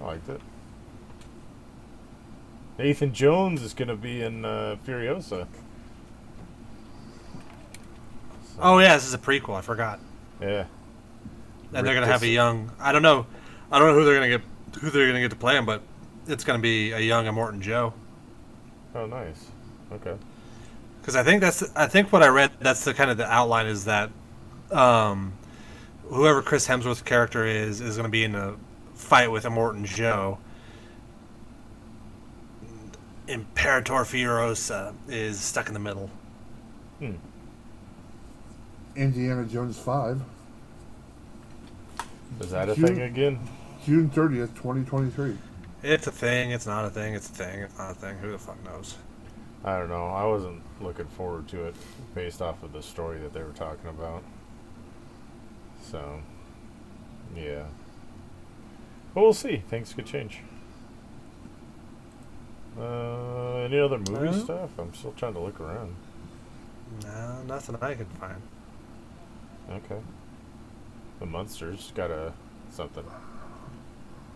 I 0.00 0.04
liked 0.04 0.28
it. 0.28 0.40
Nathan 2.78 3.12
Jones 3.12 3.62
is 3.62 3.74
going 3.74 3.88
to 3.88 3.96
be 3.96 4.22
in 4.22 4.44
uh, 4.44 4.76
Furiosa. 4.86 5.22
So, 5.22 5.46
Oh 8.60 8.78
yeah, 8.78 8.94
this 8.94 9.06
is 9.06 9.14
a 9.14 9.18
prequel. 9.18 9.56
I 9.56 9.60
forgot. 9.62 9.98
yeah. 10.40 10.66
And 11.72 11.86
they're 11.86 11.94
gonna 11.94 12.06
have 12.06 12.22
a 12.22 12.26
young. 12.28 12.72
I 12.80 12.92
don't 12.92 13.02
know. 13.02 13.26
I 13.70 13.78
don't 13.78 13.88
know 13.88 13.94
who 13.94 14.04
they're 14.06 14.14
gonna 14.14 14.28
get. 14.30 14.40
Who 14.80 14.88
they're 14.88 15.06
gonna 15.06 15.20
get 15.20 15.30
to 15.30 15.36
play 15.36 15.54
him, 15.54 15.66
but 15.66 15.82
it's 16.28 16.44
gonna 16.44 16.58
be 16.58 16.92
a 16.92 17.00
young 17.00 17.24
Immortan 17.26 17.60
Joe. 17.60 17.92
Oh, 18.94 19.06
nice. 19.06 19.46
Okay. 19.92 20.14
Because 21.00 21.16
I 21.16 21.22
think 21.22 21.40
that's. 21.40 21.64
I 21.74 21.86
think 21.86 22.12
what 22.12 22.22
I 22.22 22.28
read. 22.28 22.50
That's 22.60 22.84
the 22.84 22.94
kind 22.94 23.10
of 23.10 23.16
the 23.16 23.26
outline 23.30 23.66
is 23.66 23.84
that, 23.86 24.10
um, 24.70 25.32
whoever 26.08 26.42
Chris 26.42 26.66
Hemsworth's 26.68 27.02
character 27.02 27.44
is 27.46 27.80
is 27.80 27.96
gonna 27.96 28.08
be 28.08 28.24
in 28.24 28.34
a 28.34 28.56
fight 28.94 29.30
with 29.30 29.44
Immortan 29.44 29.84
Joe. 29.84 30.38
Imperator 33.26 33.92
Furiosa 34.04 34.94
is 35.08 35.38
stuck 35.38 35.68
in 35.68 35.74
the 35.74 35.80
middle. 35.80 36.10
Hmm. 36.98 37.12
Indiana 38.96 39.44
Jones 39.44 39.78
5, 39.78 40.20
Is 42.40 42.50
that 42.50 42.68
a 42.70 42.74
June- 42.74 42.86
thing 42.86 43.02
again? 43.02 43.38
June 43.84 44.10
30th, 44.10 44.54
2023. 44.56 45.36
It's 45.82 46.06
a 46.06 46.12
thing. 46.12 46.50
It's 46.50 46.66
not 46.66 46.84
a 46.84 46.90
thing. 46.90 47.14
It's 47.14 47.28
a 47.30 47.32
thing. 47.32 47.60
It's 47.60 47.78
not 47.78 47.92
a 47.92 47.94
thing. 47.94 48.16
Who 48.18 48.32
the 48.32 48.38
fuck 48.38 48.62
knows? 48.64 48.96
I 49.64 49.78
don't 49.78 49.88
know. 49.88 50.06
I 50.06 50.24
wasn't 50.24 50.62
looking 50.80 51.06
forward 51.06 51.48
to 51.48 51.66
it 51.66 51.74
based 52.14 52.42
off 52.42 52.62
of 52.62 52.72
the 52.72 52.82
story 52.82 53.18
that 53.20 53.32
they 53.32 53.42
were 53.42 53.52
talking 53.52 53.88
about. 53.88 54.22
So, 55.82 56.20
yeah. 57.36 57.64
But 59.14 59.20
we'll 59.22 59.32
see. 59.32 59.62
Things 59.68 59.92
could 59.92 60.06
change. 60.06 60.40
Uh, 62.78 63.56
any 63.56 63.78
other 63.78 63.98
movie 63.98 64.38
stuff? 64.38 64.70
I'm 64.78 64.94
still 64.94 65.12
trying 65.12 65.34
to 65.34 65.40
look 65.40 65.60
around. 65.60 65.94
No, 67.04 67.42
nothing 67.46 67.76
I 67.80 67.94
can 67.94 68.06
find. 68.06 68.40
Okay. 69.70 70.00
The 71.18 71.26
Munsters 71.26 71.92
got 71.94 72.10
a 72.10 72.32
something. 72.70 73.04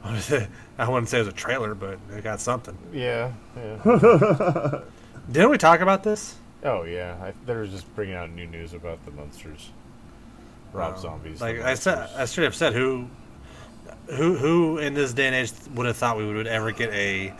I 0.78 0.88
wouldn't 0.88 1.08
say 1.08 1.18
it 1.18 1.20
was 1.20 1.28
a 1.28 1.32
trailer, 1.32 1.74
but 1.74 1.98
it 2.16 2.24
got 2.24 2.40
something. 2.40 2.76
Yeah, 2.92 3.32
yeah. 3.56 3.82
Didn't 5.30 5.50
we 5.50 5.58
talk 5.58 5.80
about 5.80 6.02
this? 6.02 6.36
oh 6.64 6.82
yeah, 6.84 7.16
I, 7.22 7.32
they 7.46 7.54
were 7.54 7.66
just 7.66 7.92
bringing 7.96 8.14
out 8.14 8.30
new 8.30 8.46
news 8.46 8.72
about 8.72 9.04
the 9.04 9.10
Munsters, 9.12 9.70
Rob 10.72 10.94
Um, 10.94 11.00
Zombies. 11.00 11.40
Like 11.40 11.60
I 11.60 11.74
said, 11.74 12.08
I 12.16 12.24
straight 12.24 12.46
up 12.46 12.54
said, 12.54 12.72
who, 12.72 13.06
who, 14.06 14.36
who 14.36 14.78
in 14.78 14.94
this 14.94 15.12
day 15.12 15.26
and 15.26 15.34
age 15.34 15.52
would 15.74 15.86
have 15.86 15.96
thought 15.96 16.16
we 16.16 16.26
would 16.32 16.46
ever 16.46 16.70
get 16.72 16.90
a 16.92 17.32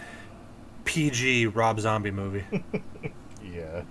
PG 0.85 1.47
Rob 1.49 1.81
Zombie 1.81 2.11
movie? 2.11 2.45
Yeah. 3.45 3.83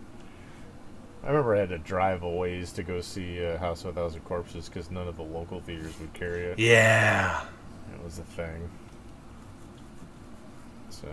I 1.23 1.27
remember 1.27 1.55
I 1.55 1.59
had 1.59 1.69
to 1.69 1.77
drive 1.77 2.23
a 2.23 2.29
ways 2.29 2.71
to 2.71 2.83
go 2.83 2.99
see 2.99 3.45
uh, 3.45 3.57
House 3.59 3.83
of 3.85 3.95
a 3.95 4.01
Thousand 4.01 4.21
Corpses 4.21 4.67
because 4.69 4.89
none 4.89 5.07
of 5.07 5.17
the 5.17 5.21
local 5.23 5.59
theaters 5.59 5.93
would 5.99 6.11
carry 6.13 6.45
it. 6.45 6.57
yeah. 6.57 7.41
It 7.93 8.03
was 8.03 8.19
a 8.19 8.23
thing. 8.23 8.69
So, 10.89 11.07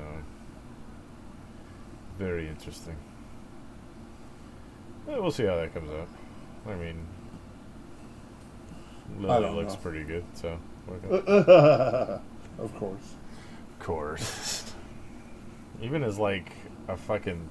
very 2.18 2.48
interesting. 2.48 2.96
We'll 5.06 5.30
see 5.30 5.44
how 5.46 5.56
that 5.56 5.72
comes 5.72 5.90
out. 5.90 6.08
I 6.66 6.74
mean, 6.74 7.06
Lily 9.18 9.50
looks 9.50 9.74
know. 9.74 9.78
pretty 9.80 10.04
good, 10.04 10.24
so. 10.34 10.58
we're 10.86 10.98
gonna- 10.98 12.20
of 12.58 12.74
course. 12.76 13.14
Of 13.72 13.78
course. 13.86 14.74
Even 15.82 16.02
as 16.02 16.18
like 16.18 16.52
a 16.88 16.96
fucking 16.96 17.48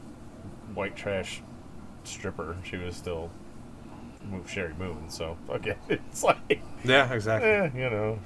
white 0.74 0.96
trash 0.96 1.42
stripper, 2.04 2.58
she 2.64 2.76
was 2.78 2.96
still 2.96 3.32
move 4.30 4.46
Sheri 4.48 4.78
Moon. 4.78 5.10
So 5.10 5.38
okay, 5.50 5.76
it's 5.90 6.24
like 6.24 6.62
Yeah, 6.84 7.12
exactly. 7.14 7.50
eh, 7.50 7.70
you 7.74 7.90
know. 7.90 8.20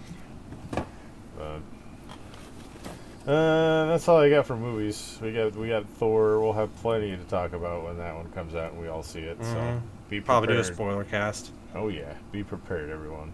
But, 3.26 3.32
uh, 3.32 3.86
that's 3.88 4.08
all 4.08 4.18
I 4.18 4.30
got 4.30 4.46
for 4.46 4.56
movies. 4.56 5.18
We 5.22 5.32
got 5.34 5.56
we 5.56 5.70
got 5.70 5.86
Thor. 5.98 6.40
We'll 6.40 6.54
have 6.54 6.76
plenty 6.78 7.16
to 7.16 7.24
talk 7.26 7.54
about 7.54 7.84
when 7.84 7.98
that 7.98 8.16
one 8.16 8.30
comes 8.32 8.56
out 8.56 8.72
and 8.74 8.82
we 8.82 8.88
all 8.88 9.04
see 9.04 9.20
it. 9.22 9.38
So 9.42 9.56
Mhm. 9.56 9.82
be 10.10 10.20
prepared. 10.20 10.26
Probably 10.26 10.48
do 10.56 10.60
a 10.60 10.64
spoiler 10.64 11.04
cast. 11.04 11.52
Oh 11.76 11.88
yeah, 11.88 12.14
be 12.32 12.44
prepared, 12.44 12.90
everyone. 12.90 13.32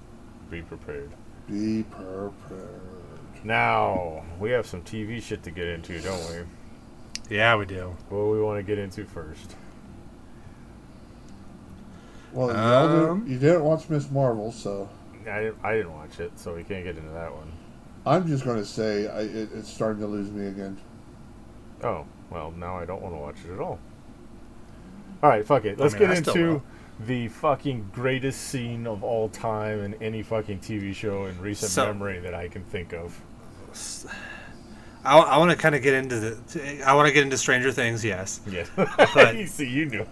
Be 0.50 0.62
prepared. 0.62 1.10
Be 1.50 1.84
prepared. 1.84 2.82
Now 3.44 4.24
we 4.40 4.52
have 4.52 4.66
some 4.68 4.82
TV 4.82 5.22
shit 5.22 5.44
to 5.44 5.52
get 5.52 5.68
into, 5.68 6.00
don't 6.02 6.20
we? 6.30 7.36
Yeah, 7.36 7.56
we 7.56 7.66
do. 7.66 7.96
What 8.10 8.20
do 8.20 8.30
we 8.30 8.42
want 8.42 8.58
to 8.60 8.64
get 8.64 8.78
into 8.78 9.06
first? 9.06 9.56
Well, 12.34 12.48
you, 12.50 12.56
Um, 12.56 12.74
all 12.74 12.88
didn't, 13.16 13.28
you 13.32 13.40
didn't 13.40 13.64
watch 13.64 13.90
Miss 13.90 14.10
Marvel, 14.12 14.52
so 14.52 14.90
I 15.30 15.44
didn't, 15.44 15.58
I 15.64 15.76
didn't 15.76 15.94
watch 15.94 16.20
it, 16.20 16.38
so 16.38 16.54
we 16.56 16.64
can't 16.64 16.84
get 16.84 16.98
into 16.98 17.10
that 17.12 17.34
one. 17.34 17.52
I'm 18.08 18.28
just 18.28 18.44
going 18.46 18.58
to 18.58 18.66
say 18.66 19.08
I, 19.08 19.22
it, 19.22 19.50
it's 19.54 19.70
starting 19.72 20.02
to 20.02 20.08
lose 20.08 20.32
me 20.32 20.48
again. 20.48 20.78
Oh, 21.84 22.06
well, 22.30 22.52
now 22.52 22.78
I 22.78 22.86
don't 22.86 23.02
want 23.02 23.14
to 23.14 23.20
watch 23.20 23.36
it 23.48 23.54
at 23.54 23.60
all. 23.60 23.80
All 25.24 25.30
right, 25.30 25.46
fuck 25.46 25.66
it. 25.66 25.80
Let's 25.80 25.94
mean, 25.94 26.08
get 26.10 26.18
into 26.18 26.54
will. 26.54 26.64
the 27.06 27.28
fucking 27.30 27.90
greatest 27.94 28.42
scene 28.42 28.86
of 28.88 29.04
all 29.04 29.30
time 29.30 29.82
in 29.84 29.94
any 29.96 30.24
fucking 30.24 30.60
TV 30.60 30.94
show 30.94 31.26
in 31.26 31.40
recent 31.42 31.72
So- 31.72 31.86
memory 31.88 32.20
that 32.20 32.34
I 32.34 32.48
can 32.48 32.64
think 32.66 32.94
of. 32.94 33.20
I, 35.06 35.18
I 35.20 35.38
want 35.38 35.52
to 35.52 35.58
kind 35.58 35.74
of 35.76 35.82
get 35.82 35.94
into 35.94 36.20
the. 36.20 36.84
I 36.86 36.94
want 36.94 37.08
to 37.08 37.14
get 37.14 37.24
into 37.24 37.38
Stranger 37.38 37.72
Things. 37.72 38.04
Yes, 38.04 38.42
Yes. 38.50 38.70
But- 38.76 39.36
you 39.36 39.48
see, 39.48 39.68
you 39.70 39.86
knew. 39.86 40.06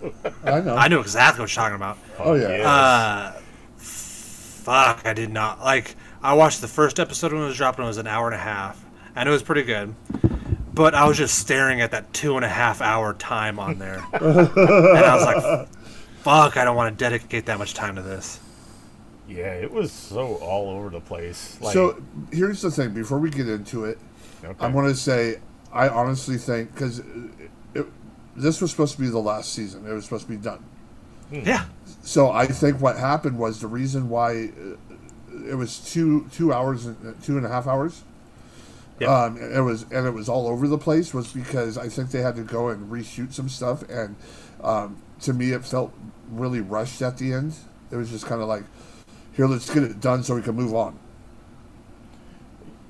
I 0.44 0.62
know. 0.62 0.76
I 0.76 0.88
know 0.88 1.02
exactly 1.02 1.42
what 1.42 1.54
you're 1.56 1.64
talking 1.64 1.76
about. 1.76 1.98
Oh, 2.20 2.36
yeah. 2.36 2.50
Yes. 2.50 2.66
Uh, 2.66 3.42
fuck, 3.78 5.06
I 5.06 5.14
did 5.14 5.32
not 5.32 5.60
like. 5.62 5.96
I 6.26 6.34
watched 6.34 6.62
the 6.62 6.68
first 6.68 7.00
episode 7.00 7.34
when 7.34 7.44
it 7.44 7.46
was 7.46 7.58
dropped, 7.58 7.78
and 7.78 7.86
it 7.86 7.88
was 7.88 8.00
an 8.00 8.08
hour 8.08 8.26
and 8.26 8.34
a 8.34 8.40
half, 8.40 8.84
and 9.16 9.30
it 9.30 9.32
was 9.32 9.44
pretty 9.44 9.62
good. 9.62 9.94
But 10.74 10.96
I 10.96 11.08
was 11.08 11.18
just 11.18 11.38
staring 11.38 11.82
at 11.82 11.92
that 11.92 12.12
two 12.14 12.36
and 12.36 12.44
a 12.44 12.50
half 12.50 12.82
hour 12.82 13.14
time 13.14 13.60
on 13.60 13.78
there, 13.78 14.04
and 14.14 14.26
I 14.26 15.16
was 15.16 15.26
like, 15.26 15.70
"Fuck, 16.24 16.58
I 16.58 16.66
don't 16.66 16.76
want 16.76 16.98
to 16.98 17.04
dedicate 17.04 17.46
that 17.46 17.60
much 17.60 17.76
time 17.76 17.96
to 17.96 18.02
this." 18.02 18.40
yeah, 19.28 19.54
it 19.54 19.72
was 19.72 19.92
so 19.92 20.36
all 20.36 20.70
over 20.70 20.90
the 20.90 21.00
place. 21.00 21.60
Like, 21.62 21.74
so 21.74 22.02
here's 22.32 22.62
the 22.62 22.72
thing. 22.72 22.94
Before 22.94 23.20
we 23.20 23.30
get 23.30 23.48
into 23.48 23.86
it, 23.86 24.00
okay. 24.44 24.66
I 24.66 24.68
want 24.68 24.88
to 24.90 24.96
say 24.96 25.40
I 25.72 25.90
honestly 25.90 26.38
think 26.38 26.74
because 26.74 27.02
this 28.36 28.62
was 28.62 28.72
supposed 28.72 28.96
to 28.96 29.02
be 29.02 29.10
the 29.10 29.20
last 29.20 29.54
season. 29.54 29.88
It 29.88 29.94
was 29.94 30.06
supposed 30.06 30.26
to 30.26 30.30
be 30.30 30.38
done. 30.38 30.64
Yeah, 31.32 31.66
So 32.04 32.30
I 32.30 32.46
think 32.46 32.80
what 32.80 32.98
happened 32.98 33.40
was 33.40 33.60
the 33.60 33.68
reason 33.68 34.10
why 34.10 34.46
uh, 34.46 34.76
it 35.50 35.56
was 35.56 35.80
two 35.80 36.28
two 36.32 36.54
hours 36.54 36.86
and 36.86 37.22
two 37.24 37.38
and 37.38 37.46
a 37.46 37.50
half 37.50 37.68
hours. 37.68 38.04
Yep. 39.00 39.10
Um, 39.10 39.38
it 39.38 39.60
was 39.60 39.84
and 39.92 40.08
it 40.08 40.12
was 40.12 40.30
all 40.30 40.48
over 40.48 40.68
the 40.68 40.78
place 40.78 41.14
was 41.14 41.34
because 41.34 41.78
I 41.78 41.90
think 41.90 42.12
they 42.12 42.22
had 42.22 42.36
to 42.38 42.44
go 42.44 42.70
and 42.70 42.90
reshoot 42.92 43.34
some 43.34 43.50
stuff 43.50 43.84
and 43.90 44.16
um, 44.64 44.98
to 45.22 45.34
me 45.34 45.52
it 45.52 45.66
felt 45.66 45.94
really 46.32 46.62
rushed 46.62 47.02
at 47.02 47.18
the 47.18 47.34
end. 47.34 47.56
It 47.92 47.98
was 47.98 48.10
just 48.10 48.26
kind 48.26 48.42
of 48.42 48.48
like, 48.48 48.64
here, 49.34 49.48
let's 49.48 49.72
get 49.72 49.84
it 49.84 50.00
done 50.00 50.24
so 50.24 50.36
we 50.36 50.42
can 50.42 50.56
move 50.56 50.74
on. 50.74 50.98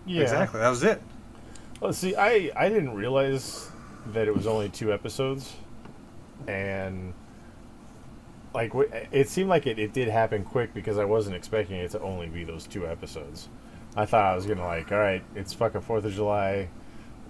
yeah. 0.06 0.22
exactly. 0.22 0.60
That 0.60 0.70
was 0.70 0.84
it. 0.84 1.02
Well, 1.82 1.92
see, 1.94 2.16
I 2.16 2.52
I 2.56 2.70
didn't 2.70 2.94
realize 2.94 3.70
that 4.14 4.28
it 4.28 4.36
was 4.36 4.48
only 4.48 4.70
two 4.70 4.94
episodes, 4.94 5.54
and 6.48 7.14
like 8.56 8.72
it 9.12 9.30
seemed 9.30 9.50
like 9.50 9.68
it, 9.68 9.78
it 9.78 9.94
did 9.94 10.08
happen 10.08 10.44
quick 10.44 10.74
because 10.74 10.98
I 10.98 11.06
wasn't 11.06 11.36
expecting 11.36 11.76
it 11.78 11.92
to 11.92 12.02
only 12.02 12.28
be 12.28 12.44
those 12.44 12.66
two 12.66 12.88
episodes. 12.88 13.50
I 13.96 14.06
thought 14.06 14.26
I 14.26 14.36
was 14.36 14.46
gonna 14.48 14.66
like, 14.66 14.92
all 14.92 14.98
right, 14.98 15.24
it's 15.36 15.54
fucking 15.54 15.82
Fourth 15.82 16.06
of 16.06 16.14
July, 16.14 16.70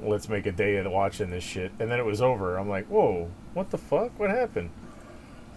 let's 0.02 0.30
make 0.30 0.46
a 0.46 0.52
day 0.52 0.78
of 0.78 0.90
watching 0.92 1.30
this 1.30 1.44
shit, 1.44 1.72
and 1.80 1.92
then 1.92 2.00
it 2.00 2.06
was 2.06 2.22
over. 2.22 2.58
I'm 2.58 2.70
like, 2.70 2.86
whoa, 2.88 3.30
what 3.54 3.70
the 3.72 3.78
fuck? 3.78 4.18
What 4.20 4.30
happened? 4.30 4.70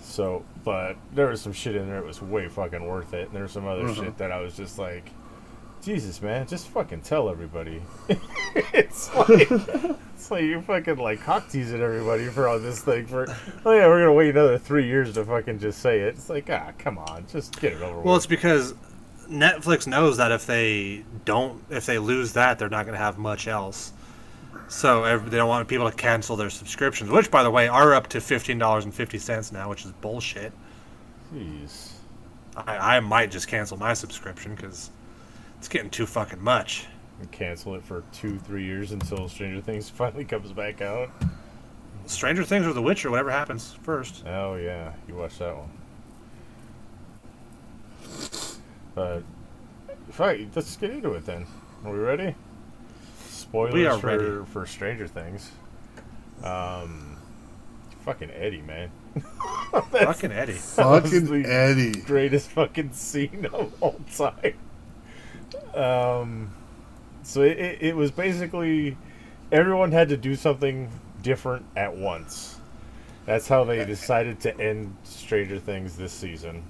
So, 0.01 0.45
but 0.65 0.97
there 1.13 1.27
was 1.29 1.41
some 1.41 1.53
shit 1.53 1.77
in 1.77 1.87
there 1.87 2.01
that 2.01 2.07
was 2.07 2.23
way 2.23 2.49
fucking 2.49 2.87
worth 2.87 3.15
it, 3.15 3.27
and 3.29 3.35
there 3.37 3.43
was 3.43 3.53
some 3.53 3.67
other 3.67 3.85
Mhm. 3.85 3.97
shit 3.97 4.19
that 4.19 4.33
I 4.33 4.41
was 4.41 4.57
just 4.57 4.79
like. 4.79 5.11
Jesus, 5.83 6.21
man, 6.21 6.47
just 6.47 6.69
fucking 6.69 7.03
tell 7.03 7.29
everybody. 7.31 7.83
it's 8.73 9.15
like 9.15 9.51
it's 10.15 10.31
like 10.31 10.43
you're 10.43 10.63
fucking 10.63 10.97
like 10.97 11.21
cock 11.21 11.49
teasing 11.49 11.81
everybody 11.81 12.27
for 12.27 12.49
all 12.49 12.59
this 12.59 12.83
thing 12.83 13.07
for. 13.07 13.27
Oh 13.65 13.73
yeah, 13.73 13.87
we're 13.87 14.01
gonna 14.01 14.13
wait 14.13 14.31
another 14.31 14.59
three 14.59 14.87
years 14.87 15.15
to 15.15 15.25
fucking 15.25 15.59
just 15.61 15.81
say 15.81 16.01
it. 16.01 16.09
It's 16.09 16.29
like 16.29 16.51
ah, 16.51 16.73
come 16.79 16.99
on, 16.99 17.27
just 17.31 17.59
get 17.61 17.73
it 17.73 17.83
over 17.83 17.97
with. 17.97 18.05
Well, 18.05 18.15
with. 18.15 18.25
it's 18.25 18.27
because 18.27 18.75
Netflix 19.31 19.87
knows 19.87 20.17
that 20.17 20.33
if 20.33 20.47
they 20.47 21.05
don't, 21.25 21.63
if 21.71 21.87
they 21.87 21.99
lose 21.99 22.33
that, 22.33 22.59
they're 22.59 22.69
not 22.69 22.87
going 22.87 22.97
to 22.97 23.03
have 23.05 23.19
much 23.19 23.47
else. 23.47 23.93
So 24.69 25.19
they 25.19 25.37
don't 25.37 25.49
want 25.49 25.67
people 25.69 25.91
to 25.91 25.97
cancel 25.97 26.37
their 26.37 26.51
subscriptions, 26.51 27.11
which, 27.11 27.31
by 27.31 27.43
the 27.43 27.51
way, 27.51 27.69
are 27.69 27.95
up 27.95 28.09
to 28.09 28.21
fifteen 28.21 28.59
dollars 28.59 28.85
and 28.85 28.93
fifty 28.93 29.19
cents 29.19 29.53
now, 29.53 29.71
which 29.71 29.85
is 29.85 29.93
bullshit. 29.93 30.53
Jeez. 31.33 31.93
I, 32.57 32.97
I 32.97 33.01
might 33.01 33.31
just 33.31 33.49
cancel 33.49 33.79
my 33.79 33.95
subscription 33.95 34.55
because 34.55 34.91
it's 35.59 35.69
getting 35.69 35.91
too 35.91 36.07
fucking 36.07 36.43
much. 36.43 36.87
And 37.21 37.31
cancel 37.33 37.75
it 37.75 37.85
for 37.85 38.05
two, 38.13 38.39
three 38.39 38.65
years 38.65 38.93
until 38.93 39.29
Stranger 39.29 39.61
Things 39.61 39.91
finally 39.91 40.25
comes 40.25 40.53
back 40.53 40.81
out. 40.81 41.11
Stranger 42.07 42.45
Things 42.45 42.67
or 42.67 42.73
The 42.73 42.81
Witcher, 42.83 43.11
whatever 43.11 43.31
happens 43.31 43.77
first. 43.83 44.25
Oh 44.27 44.55
yeah, 44.55 44.93
you 45.07 45.15
watched 45.15 45.41
that 45.41 45.55
one. 45.57 45.69
But 48.95 49.23
right, 50.19 50.49
let's 50.55 50.77
get 50.77 50.91
into 50.91 51.13
it 51.15 51.27
then. 51.27 51.47
Are 51.85 51.93
we 51.93 51.99
ready? 51.99 52.35
Spoilers 53.29 53.75
We 53.75 53.87
are 53.87 53.99
for 53.99 54.07
ready. 54.07 54.45
for 54.51 54.67
Stranger 54.67 55.07
Things. 55.07 55.51
Um, 56.43 57.17
fucking 58.05 58.31
Eddie, 58.31 58.63
man. 58.63 58.91
fucking 59.91 60.33
Eddie. 60.33 60.53
Fucking 60.55 61.25
the 61.27 61.45
Eddie. 61.49 61.93
greatest 62.03 62.51
fucking 62.51 62.93
scene 62.93 63.47
of 63.53 63.73
all 63.81 64.01
time. 64.17 64.55
Um, 65.79 66.51
so 67.23 67.43
it, 67.43 67.59
it, 67.59 67.83
it 67.83 67.97
was 67.97 68.11
basically 68.11 68.97
everyone 69.53 69.93
had 69.93 70.09
to 70.11 70.17
do 70.17 70.35
something 70.35 70.91
different 71.23 71.65
at 71.77 71.97
once. 71.97 72.57
That's 73.27 73.47
how 73.47 73.65
they 73.65 73.85
decided 73.85 74.41
to 74.41 74.59
end 74.61 74.97
Stranger 75.05 75.59
Things 75.59 75.97
this 75.97 76.13
season. 76.13 76.63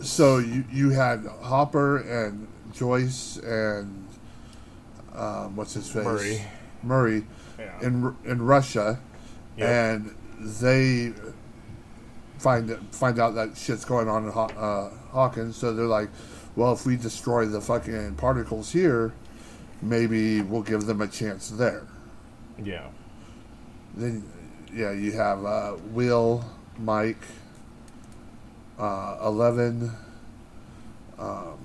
So 0.00 0.38
you 0.38 0.64
you 0.72 0.90
had 0.90 1.26
Hopper 1.42 1.98
and 1.98 2.48
Joyce 2.72 3.36
and 3.36 4.08
um, 5.14 5.54
what's 5.56 5.74
his 5.74 5.90
face 5.90 6.04
Murray. 6.04 6.42
Murray 6.82 7.24
Yeah. 7.58 7.80
in 7.82 8.16
in 8.24 8.42
Russia, 8.42 8.98
Yep. 9.58 9.68
and 9.68 10.14
they 10.40 11.12
find 12.38 12.76
find 12.90 13.18
out 13.20 13.34
that 13.34 13.56
shit's 13.56 13.84
going 13.84 14.08
on 14.08 14.24
in 14.24 14.32
Haw- 14.32 14.46
uh, 14.56 14.90
Hawkins. 15.12 15.56
So 15.56 15.74
they're 15.74 15.84
like, 15.84 16.08
well, 16.56 16.72
if 16.72 16.84
we 16.86 16.96
destroy 16.96 17.46
the 17.46 17.60
fucking 17.60 18.14
particles 18.16 18.72
here, 18.72 19.12
maybe 19.80 20.40
we'll 20.42 20.62
give 20.62 20.86
them 20.86 21.00
a 21.00 21.08
chance 21.08 21.48
there. 21.50 21.86
yeah. 22.62 22.88
Then, 23.94 24.24
yeah, 24.74 24.92
you 24.92 25.12
have 25.12 25.44
uh, 25.44 25.76
Will, 25.90 26.42
Mike, 26.78 27.20
uh, 28.78 29.18
Eleven, 29.22 29.92
um, 31.18 31.58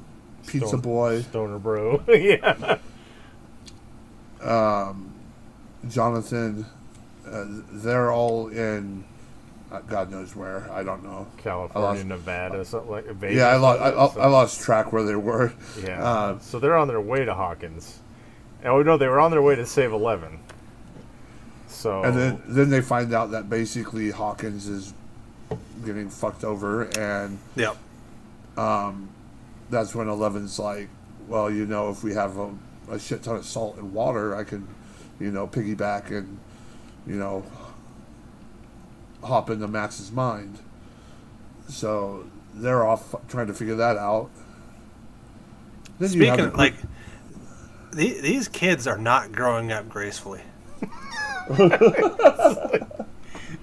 Pizza 0.45 0.67
Stone- 0.67 0.81
Boy, 0.81 1.21
Stoner 1.21 1.57
Bro. 1.57 2.03
yeah. 2.09 2.77
um, 4.41 5.13
Jonathan. 5.87 6.65
Uh, 7.25 7.45
they're 7.71 8.11
all 8.11 8.47
in 8.49 9.03
uh, 9.71 9.79
God 9.81 10.09
knows 10.11 10.35
where. 10.35 10.69
I 10.71 10.83
don't 10.83 11.03
know. 11.03 11.27
California, 11.37 11.89
lost- 11.89 12.05
Nevada, 12.05 12.63
something 12.65 12.89
like 12.91 13.05
Vegas. 13.05 13.37
yeah, 13.37 13.47
I 13.47 13.55
lost. 13.57 13.81
I, 13.81 13.91
something. 13.91 14.21
I, 14.21 14.25
I 14.25 14.27
lost 14.27 14.61
track 14.61 14.93
where 14.93 15.03
they 15.03 15.15
were. 15.15 15.53
Yeah. 15.83 16.01
Uh, 16.03 16.39
so 16.39 16.59
they're 16.59 16.77
on 16.77 16.87
their 16.87 17.01
way 17.01 17.25
to 17.25 17.33
Hawkins. 17.33 17.99
And 18.61 18.69
oh 18.69 18.81
no, 18.81 18.97
they 18.97 19.07
were 19.07 19.19
on 19.19 19.31
their 19.31 19.41
way 19.41 19.55
to 19.55 19.65
save 19.65 19.91
Eleven. 19.91 20.39
So 21.67 22.01
And 22.03 22.17
then 22.17 22.41
then 22.47 22.69
they 22.69 22.81
find 22.81 23.13
out 23.13 23.31
that 23.31 23.49
basically 23.49 24.09
Hawkins 24.09 24.67
is 24.67 24.93
getting 25.85 26.09
fucked 26.09 26.43
over, 26.43 26.83
and 26.97 27.37
Yep. 27.55 27.77
that's 29.69 29.93
when 29.93 30.07
Eleven's 30.07 30.59
like, 30.59 30.89
well, 31.27 31.49
you 31.51 31.65
know, 31.65 31.89
if 31.89 32.03
we 32.03 32.13
have 32.13 32.37
a, 32.37 32.49
a 32.89 32.99
shit 32.99 33.23
ton 33.23 33.35
of 33.35 33.45
salt 33.45 33.77
and 33.77 33.93
water, 33.93 34.35
I 34.35 34.43
can, 34.43 34.67
you 35.19 35.31
know, 35.31 35.45
piggyback 35.47 36.09
and, 36.11 36.37
you 37.05 37.15
know, 37.15 37.43
hop 39.23 39.49
into 39.49 39.67
Max's 39.67 40.11
mind. 40.11 40.59
So 41.67 42.25
they're 42.53 42.85
off 42.85 43.13
trying 43.27 43.47
to 43.47 43.53
figure 43.53 43.75
that 43.75 43.97
out. 43.97 44.29
Then 45.99 46.11
you 46.13 46.25
have 46.25 46.35
Speaking 46.35 46.51
the- 46.51 46.57
like, 46.57 46.75
the, 47.91 48.19
these 48.21 48.47
kids 48.47 48.85
are 48.87 48.97
not 48.97 49.31
growing 49.31 49.71
up 49.71 49.89
gracefully. 49.89 50.41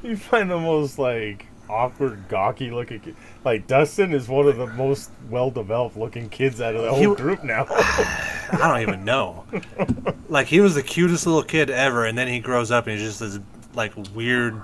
you 0.03 0.17
find 0.17 0.51
the 0.51 0.59
most 0.59 0.99
like 0.99 1.47
awkward, 1.69 2.29
gawky 2.29 2.71
looking. 2.71 3.01
Kid. 3.01 3.17
Like 3.45 3.67
Dustin 3.67 4.13
is 4.13 4.29
one 4.29 4.47
of 4.49 4.57
the 4.57 4.67
most 4.67 5.11
well 5.31 5.51
developed 5.51 5.97
looking 5.97 6.29
kids 6.29 6.61
out 6.61 6.75
of 6.75 6.83
the 6.83 6.95
He- 6.95 7.05
whole 7.05 7.15
group 7.15 7.45
now. 7.45 7.67
I 7.71 8.59
don't 8.61 8.81
even 8.83 9.05
know. 9.05 9.45
like 10.29 10.47
he 10.47 10.61
was 10.61 10.75
the 10.75 10.83
cutest 10.83 11.27
little 11.27 11.43
kid 11.43 11.71
ever, 11.71 12.05
and 12.05 12.17
then 12.17 12.29
he 12.29 12.41
grows 12.41 12.71
up 12.71 12.87
and 12.87 12.99
he's 12.99 13.07
just 13.09 13.21
this 13.21 13.39
like 13.75 13.93
weird. 14.15 14.61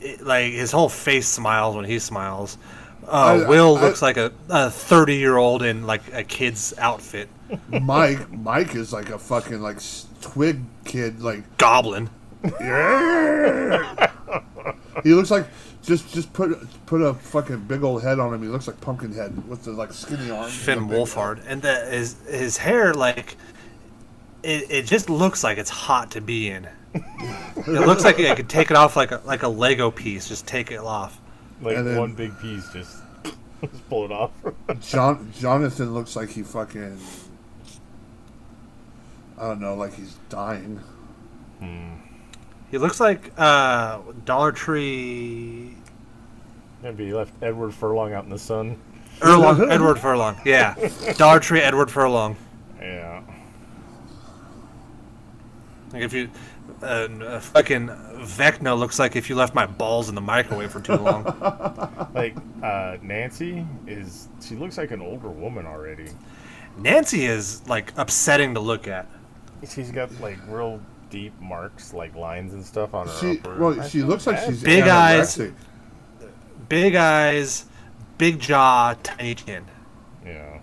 It- 0.00 0.22
like 0.22 0.52
his 0.52 0.70
whole 0.72 0.88
face 0.88 1.28
smiles 1.28 1.76
when 1.76 1.84
he 1.84 1.98
smiles. 1.98 2.58
Uh, 3.06 3.42
I- 3.44 3.48
Will 3.48 3.76
I- 3.76 3.80
looks 3.82 4.02
like 4.02 4.16
a, 4.16 4.32
a 4.48 4.70
thirty-year-old 4.70 5.62
in 5.62 5.86
like 5.86 6.02
a 6.12 6.22
kid's 6.24 6.74
outfit. 6.78 7.28
Mike, 7.68 8.30
Mike 8.30 8.74
is 8.76 8.92
like 8.92 9.10
a 9.10 9.18
fucking 9.18 9.60
like 9.60 9.78
twig 10.20 10.60
kid, 10.84 11.20
like 11.20 11.42
Goblin. 11.58 12.08
he 15.04 15.14
looks 15.14 15.30
like 15.30 15.46
just 15.82 16.12
just 16.12 16.32
put 16.32 16.56
put 16.86 17.00
a 17.00 17.14
fucking 17.14 17.60
big 17.66 17.82
old 17.82 18.02
head 18.02 18.18
on 18.18 18.32
him. 18.34 18.42
He 18.42 18.48
looks 18.48 18.66
like 18.66 18.80
Pumpkinhead 18.80 19.48
with 19.48 19.64
the 19.64 19.72
like 19.72 19.92
skinny 19.92 20.30
arms. 20.30 20.54
Finn 20.54 20.78
and 20.78 20.90
the 20.90 20.94
big- 20.94 21.04
Wolfhard, 21.06 21.42
and 21.46 21.62
the, 21.62 21.74
his 21.86 22.16
his 22.28 22.56
hair 22.56 22.94
like 22.94 23.36
it, 24.42 24.70
it 24.70 24.86
just 24.86 25.10
looks 25.10 25.42
like 25.42 25.58
it's 25.58 25.70
hot 25.70 26.12
to 26.12 26.20
be 26.20 26.48
in. 26.50 26.68
It 26.94 27.86
looks 27.86 28.04
like 28.04 28.18
I 28.20 28.34
could 28.34 28.48
take 28.48 28.70
it 28.70 28.76
off 28.76 28.96
like 28.96 29.12
a 29.12 29.20
like 29.24 29.42
a 29.42 29.48
Lego 29.48 29.90
piece. 29.90 30.28
Just 30.28 30.46
take 30.46 30.70
it 30.70 30.78
off. 30.80 31.20
like 31.60 31.76
then- 31.76 31.96
one 31.96 32.14
big 32.14 32.38
piece, 32.40 32.72
just 32.72 32.98
just 33.60 33.88
pull 33.88 34.04
it 34.04 34.12
off. 34.12 34.30
John 34.80 35.32
Jonathan 35.38 35.94
looks 35.94 36.16
like 36.16 36.30
he 36.30 36.42
fucking 36.42 36.98
I 39.38 39.42
don't 39.48 39.60
know, 39.60 39.74
like 39.74 39.94
he's 39.94 40.16
dying. 40.28 40.80
He 42.70 42.78
looks 42.78 43.00
like 43.00 43.32
uh, 43.36 44.00
Dollar 44.24 44.52
Tree 44.52 45.76
Maybe 46.82 47.06
he 47.06 47.14
left 47.14 47.32
Edward 47.42 47.74
Furlong 47.74 48.12
out 48.12 48.24
in 48.24 48.30
the 48.30 48.38
sun. 48.38 48.80
Furlong, 49.18 49.60
Edward 49.70 49.98
Furlong. 49.98 50.40
Yeah, 50.44 50.74
Dollar 51.18 51.40
Tree 51.40 51.60
Edward 51.60 51.90
Furlong. 51.90 52.36
Yeah. 52.80 53.22
Like 55.92 56.02
if 56.02 56.12
you, 56.12 56.30
uh, 56.82 56.86
uh, 56.86 57.40
fucking 57.40 57.88
Vecna 57.88 58.78
looks 58.78 58.98
like 58.98 59.16
if 59.16 59.28
you 59.28 59.36
left 59.36 59.54
my 59.54 59.66
balls 59.66 60.08
in 60.08 60.14
the 60.14 60.20
microwave 60.20 60.70
for 60.70 60.80
too 60.80 60.96
long. 60.96 61.24
Like 62.14 62.36
uh, 62.62 62.96
Nancy 63.02 63.64
is. 63.86 64.28
She 64.42 64.56
looks 64.56 64.76
like 64.76 64.90
an 64.90 65.00
older 65.00 65.28
woman 65.28 65.64
already. 65.64 66.08
Nancy 66.76 67.24
is 67.24 67.66
like 67.68 67.92
upsetting 67.96 68.54
to 68.54 68.60
look 68.60 68.88
at. 68.88 69.06
She's 69.68 69.90
got 69.92 70.10
like 70.20 70.38
real 70.48 70.80
deep 71.08 71.32
marks, 71.40 71.94
like 71.94 72.14
lines 72.16 72.52
and 72.52 72.64
stuff 72.64 72.94
on 72.94 73.06
her 73.06 73.14
She 73.20 73.38
upper. 73.38 73.56
well, 73.58 73.80
I 73.80 73.86
she 73.88 73.98
feel 73.98 74.08
looks 74.08 74.26
like 74.26 74.38
she's 74.44 74.58
for 74.60 74.66
Big 74.66 74.84
her. 74.84 74.90
eyes. 74.90 75.40
Big 76.68 76.94
eyes, 76.94 77.64
big 78.18 78.38
jaw, 78.40 78.94
tiny 79.02 79.34
chin. 79.34 79.64
Yeah. 80.24 80.60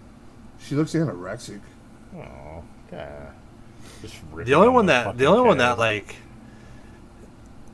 She 0.60 0.76
looks 0.76 0.94
anorexic. 0.94 1.62
Oh, 2.16 2.64
God. 2.92 3.27
The 4.46 4.54
only 4.54 4.70
one 4.70 4.86
that 4.88 5.18
the 5.18 5.26
only 5.26 5.42
one 5.42 5.58
that 5.58 5.78
like 5.78 6.16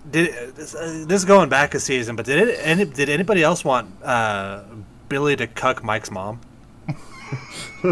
did 0.09 0.55
this, 0.55 0.76
uh, 0.76 1.03
this 1.07 1.22
is 1.22 1.26
going 1.26 1.49
back 1.49 1.74
a 1.74 1.80
season, 1.80 2.16
but 2.16 2.26
did 2.26 2.47
it, 2.47 2.59
any, 2.61 2.86
did 2.86 3.09
anybody 3.09 3.43
else 3.43 3.66
want 3.66 3.89
uh, 4.03 4.64
Billy 5.09 5.36
to 5.36 5.47
cuck 5.47 5.84
Mike's 5.84 6.11
mom? 6.11 6.39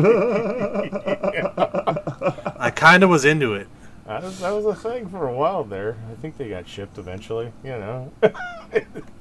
I 2.59 2.71
kind 2.75 3.03
of 3.03 3.09
was 3.09 3.25
into 3.25 3.55
it. 3.55 3.67
That 4.05 4.23
was, 4.23 4.39
that 4.39 4.51
was 4.51 4.65
a 4.65 4.75
thing 4.75 5.09
for 5.09 5.27
a 5.27 5.33
while 5.33 5.63
there. 5.63 5.97
I 6.11 6.15
think 6.21 6.37
they 6.37 6.49
got 6.49 6.67
shipped 6.67 6.97
eventually. 6.97 7.51
You 7.63 7.71
know. 7.71 8.11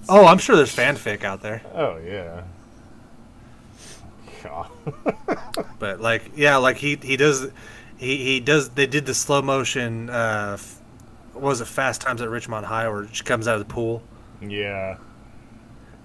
Oh, 0.09 0.26
I'm 0.26 0.38
sure 0.38 0.55
there's 0.57 0.74
fanfic 0.74 1.24
out 1.24 1.42
there, 1.42 1.61
oh 1.74 1.98
yeah. 1.98 2.42
God. 4.42 4.70
but 5.78 6.01
like, 6.01 6.32
yeah, 6.36 6.57
like 6.57 6.76
he 6.76 6.96
he 6.96 7.16
does, 7.16 7.48
he 8.01 8.16
he 8.16 8.40
does. 8.40 8.70
They 8.70 8.86
did 8.86 9.07
the 9.07 9.14
slow 9.14 9.42
motion. 9.42 10.11
Uh, 10.11 10.57
what 11.34 11.42
was 11.42 11.61
it 11.61 11.66
Fast 11.68 12.01
Times 12.01 12.20
at 12.20 12.28
Ridgemont 12.28 12.64
High, 12.64 12.88
where 12.88 13.07
she 13.12 13.22
comes 13.22 13.46
out 13.46 13.61
of 13.61 13.66
the 13.68 13.72
pool? 13.72 14.03
yeah. 14.42 14.96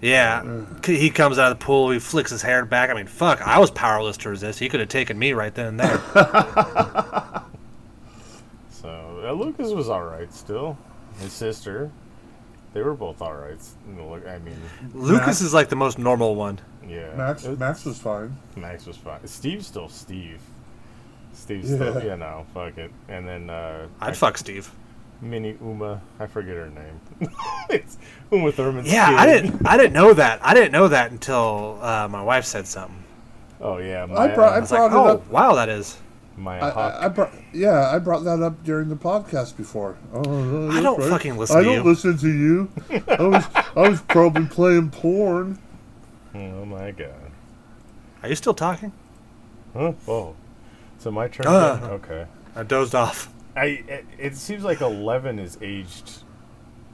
Yeah, 0.02 0.44
c- 0.84 0.98
he 0.98 1.10
comes 1.10 1.40
out 1.40 1.52
of 1.52 1.58
the 1.58 1.66
pool. 1.66 1.90
He 1.90 2.00
flicks 2.00 2.30
his 2.30 2.42
hair 2.42 2.64
back. 2.66 2.90
I 2.90 2.94
mean, 2.94 3.08
fuck, 3.08 3.42
I 3.42 3.58
was 3.60 3.72
powerless 3.72 4.18
to 4.18 4.30
resist. 4.30 4.60
He 4.60 4.68
could 4.70 4.82
have 4.82 4.90
taken 4.90 5.18
me 5.18 5.32
right 5.34 5.56
then 5.56 5.68
and 5.68 5.80
there. 5.80 5.98
So 8.70 9.22
uh, 9.26 9.32
Lucas 9.32 9.72
was 9.72 9.90
all 9.90 10.04
right 10.04 10.32
still. 10.34 10.78
His 11.20 11.32
sister, 11.34 11.90
they 12.74 12.82
were 12.82 12.94
both 12.94 13.22
all 13.22 13.34
right. 13.34 13.58
You 13.88 13.94
know, 13.96 14.10
Look, 14.10 14.28
I 14.28 14.38
mean, 14.40 14.60
Lucas 14.94 15.26
Max- 15.28 15.42
is 15.42 15.54
like 15.54 15.70
the 15.70 15.76
most 15.76 15.98
normal 15.98 16.36
one. 16.36 16.60
yeah. 16.88 17.14
Max 17.16 17.46
It- 17.46 17.58
Max 17.58 17.86
was 17.86 17.98
fine. 17.98 18.36
Max 18.56 18.86
was 18.86 18.98
fine. 18.98 19.26
Steve's 19.26 19.66
still 19.68 19.90
Steve. 19.90 20.40
Steve's 21.36 21.70
Yeah. 21.70 21.76
still, 21.92 22.04
you 22.04 22.18
know, 22.18 22.46
fuck 22.54 22.78
it. 22.78 22.92
And 23.08 23.28
then 23.28 23.50
uh, 23.50 23.88
I'd 24.02 24.10
I- 24.10 24.14
fuck 24.14 24.38
Steve. 24.38 24.72
Mini 25.22 25.56
Uma, 25.62 26.02
I 26.20 26.28
forget 26.28 26.56
her 26.58 26.70
name. 26.70 27.00
it's 27.70 27.98
Uma 28.32 28.52
Thurman's 28.52 28.92
Yeah, 28.92 29.08
kid. 29.10 29.16
I 29.20 29.26
didn't. 29.26 29.66
I 29.68 29.78
didn't 29.78 29.94
know 29.94 30.14
that. 30.14 30.40
I 30.46 30.54
didn't 30.54 30.74
know 30.74 30.90
that 30.90 31.12
until 31.12 31.80
uh, 31.82 32.08
my 32.10 32.22
wife 32.22 32.44
said 32.46 32.68
something. 32.68 33.02
Oh 33.62 33.78
yeah, 33.78 34.04
I 34.04 34.06
Maya, 34.08 34.36
brought- 34.36 34.52
I 34.54 34.58
I 34.58 34.60
was 34.60 34.70
brought 34.70 34.82
like, 34.82 34.92
it 34.92 34.96
"Oh, 34.96 35.06
up. 35.08 35.28
wow, 35.30 35.56
that 35.56 35.70
is." 35.70 35.98
Maya 36.38 36.60
I, 36.62 36.70
I, 36.70 37.06
I 37.06 37.08
brought, 37.08 37.32
yeah, 37.54 37.90
I 37.96 37.98
brought 38.00 38.26
that 38.26 38.42
up 38.44 38.62
during 38.66 38.90
the 38.90 38.98
podcast 38.98 39.56
before. 39.56 39.96
Oh, 40.14 40.70
I 40.70 40.82
don't 40.82 41.00
that's 41.00 41.10
fucking 41.10 41.38
listen 41.38 41.58
I 41.58 41.60
to 41.62 41.66
don't 41.66 41.76
you. 41.78 41.84
listen 41.84 42.18
to 42.18 42.28
you. 42.30 42.70
I 43.08 43.24
was, 43.24 43.46
I 43.78 43.90
was 43.90 44.02
probably 44.02 44.46
playing 44.48 44.90
porn. 44.90 45.58
oh 46.36 46.66
my 46.66 46.92
god. 46.92 47.32
Are 48.22 48.28
you 48.28 48.36
still 48.36 48.54
talking? 48.54 48.92
Huh? 49.74 49.94
Oh. 50.10 50.36
So 51.06 51.12
my 51.12 51.28
turn. 51.28 51.46
Uh. 51.46 51.76
again? 51.78 51.90
okay. 51.92 52.26
I 52.56 52.64
dozed 52.64 52.96
off. 52.96 53.32
I 53.56 53.66
it, 53.66 54.06
it 54.18 54.36
seems 54.36 54.64
like 54.64 54.82
Eleven 54.82 55.38
is 55.38 55.56
aged, 55.62 56.24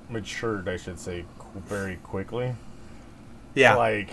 matured, 0.09 0.67
I 0.67 0.75
should 0.75 0.99
say, 0.99 1.23
very 1.55 1.95
quickly. 1.95 2.53
Yeah, 3.53 3.75
Like, 3.75 4.09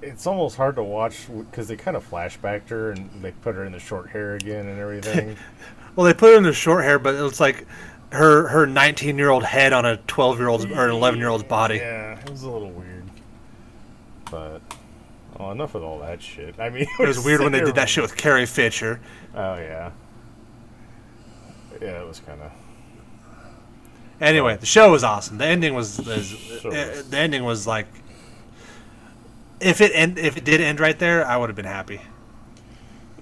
it's 0.00 0.28
almost 0.28 0.56
hard 0.56 0.76
to 0.76 0.84
watch 0.84 1.26
because 1.26 1.66
they 1.66 1.74
kind 1.74 1.96
of 1.96 2.08
flashbacked 2.08 2.68
her 2.68 2.92
and 2.92 3.10
they 3.20 3.32
put 3.32 3.56
her 3.56 3.64
in 3.64 3.72
the 3.72 3.80
short 3.80 4.10
hair 4.10 4.36
again 4.36 4.68
and 4.68 4.78
everything. 4.78 5.36
well, 5.96 6.04
they 6.04 6.14
put 6.14 6.30
her 6.30 6.36
in 6.36 6.44
the 6.44 6.52
short 6.52 6.84
hair, 6.84 7.00
but 7.00 7.16
it's 7.16 7.40
like 7.40 7.66
her 8.12 8.46
her 8.46 8.64
19 8.64 9.18
year 9.18 9.30
old 9.30 9.42
head 9.42 9.72
on 9.72 9.84
a 9.84 9.96
12 9.96 10.38
year 10.38 10.46
old's 10.46 10.66
or 10.66 10.84
an 10.84 10.92
11 10.92 11.18
year 11.18 11.30
old's 11.30 11.42
body. 11.42 11.78
Yeah, 11.78 12.20
it 12.20 12.30
was 12.30 12.44
a 12.44 12.50
little 12.50 12.70
weird. 12.70 12.85
Oh, 15.38 15.50
enough 15.50 15.74
with 15.74 15.82
all 15.82 15.98
that 16.00 16.22
shit. 16.22 16.58
I 16.58 16.70
mean, 16.70 16.86
It 16.98 17.06
was 17.06 17.22
weird 17.22 17.40
when 17.40 17.52
they 17.52 17.60
did 17.60 17.74
that 17.74 17.88
shit 17.88 18.02
with 18.02 18.16
Carrie 18.16 18.46
Fisher. 18.46 19.00
Oh 19.34 19.54
yeah. 19.54 19.90
Yeah, 21.80 22.00
it 22.00 22.06
was 22.06 22.20
kind 22.20 22.40
of. 22.40 22.52
Anyway, 24.18 24.56
the 24.56 24.66
show 24.66 24.90
was 24.90 25.04
awesome. 25.04 25.36
The 25.36 25.44
ending 25.44 25.74
was, 25.74 25.98
was 25.98 26.26
Sure 26.26 26.70
uh, 26.72 27.02
the 27.10 27.18
ending 27.18 27.44
was 27.44 27.66
like 27.66 27.86
if 29.60 29.80
it 29.80 29.92
end, 29.94 30.18
if 30.18 30.36
it 30.36 30.44
did 30.44 30.60
end 30.60 30.80
right 30.80 30.98
there, 30.98 31.26
I 31.26 31.36
would 31.36 31.48
have 31.48 31.56
been 31.56 31.64
happy. 31.64 32.00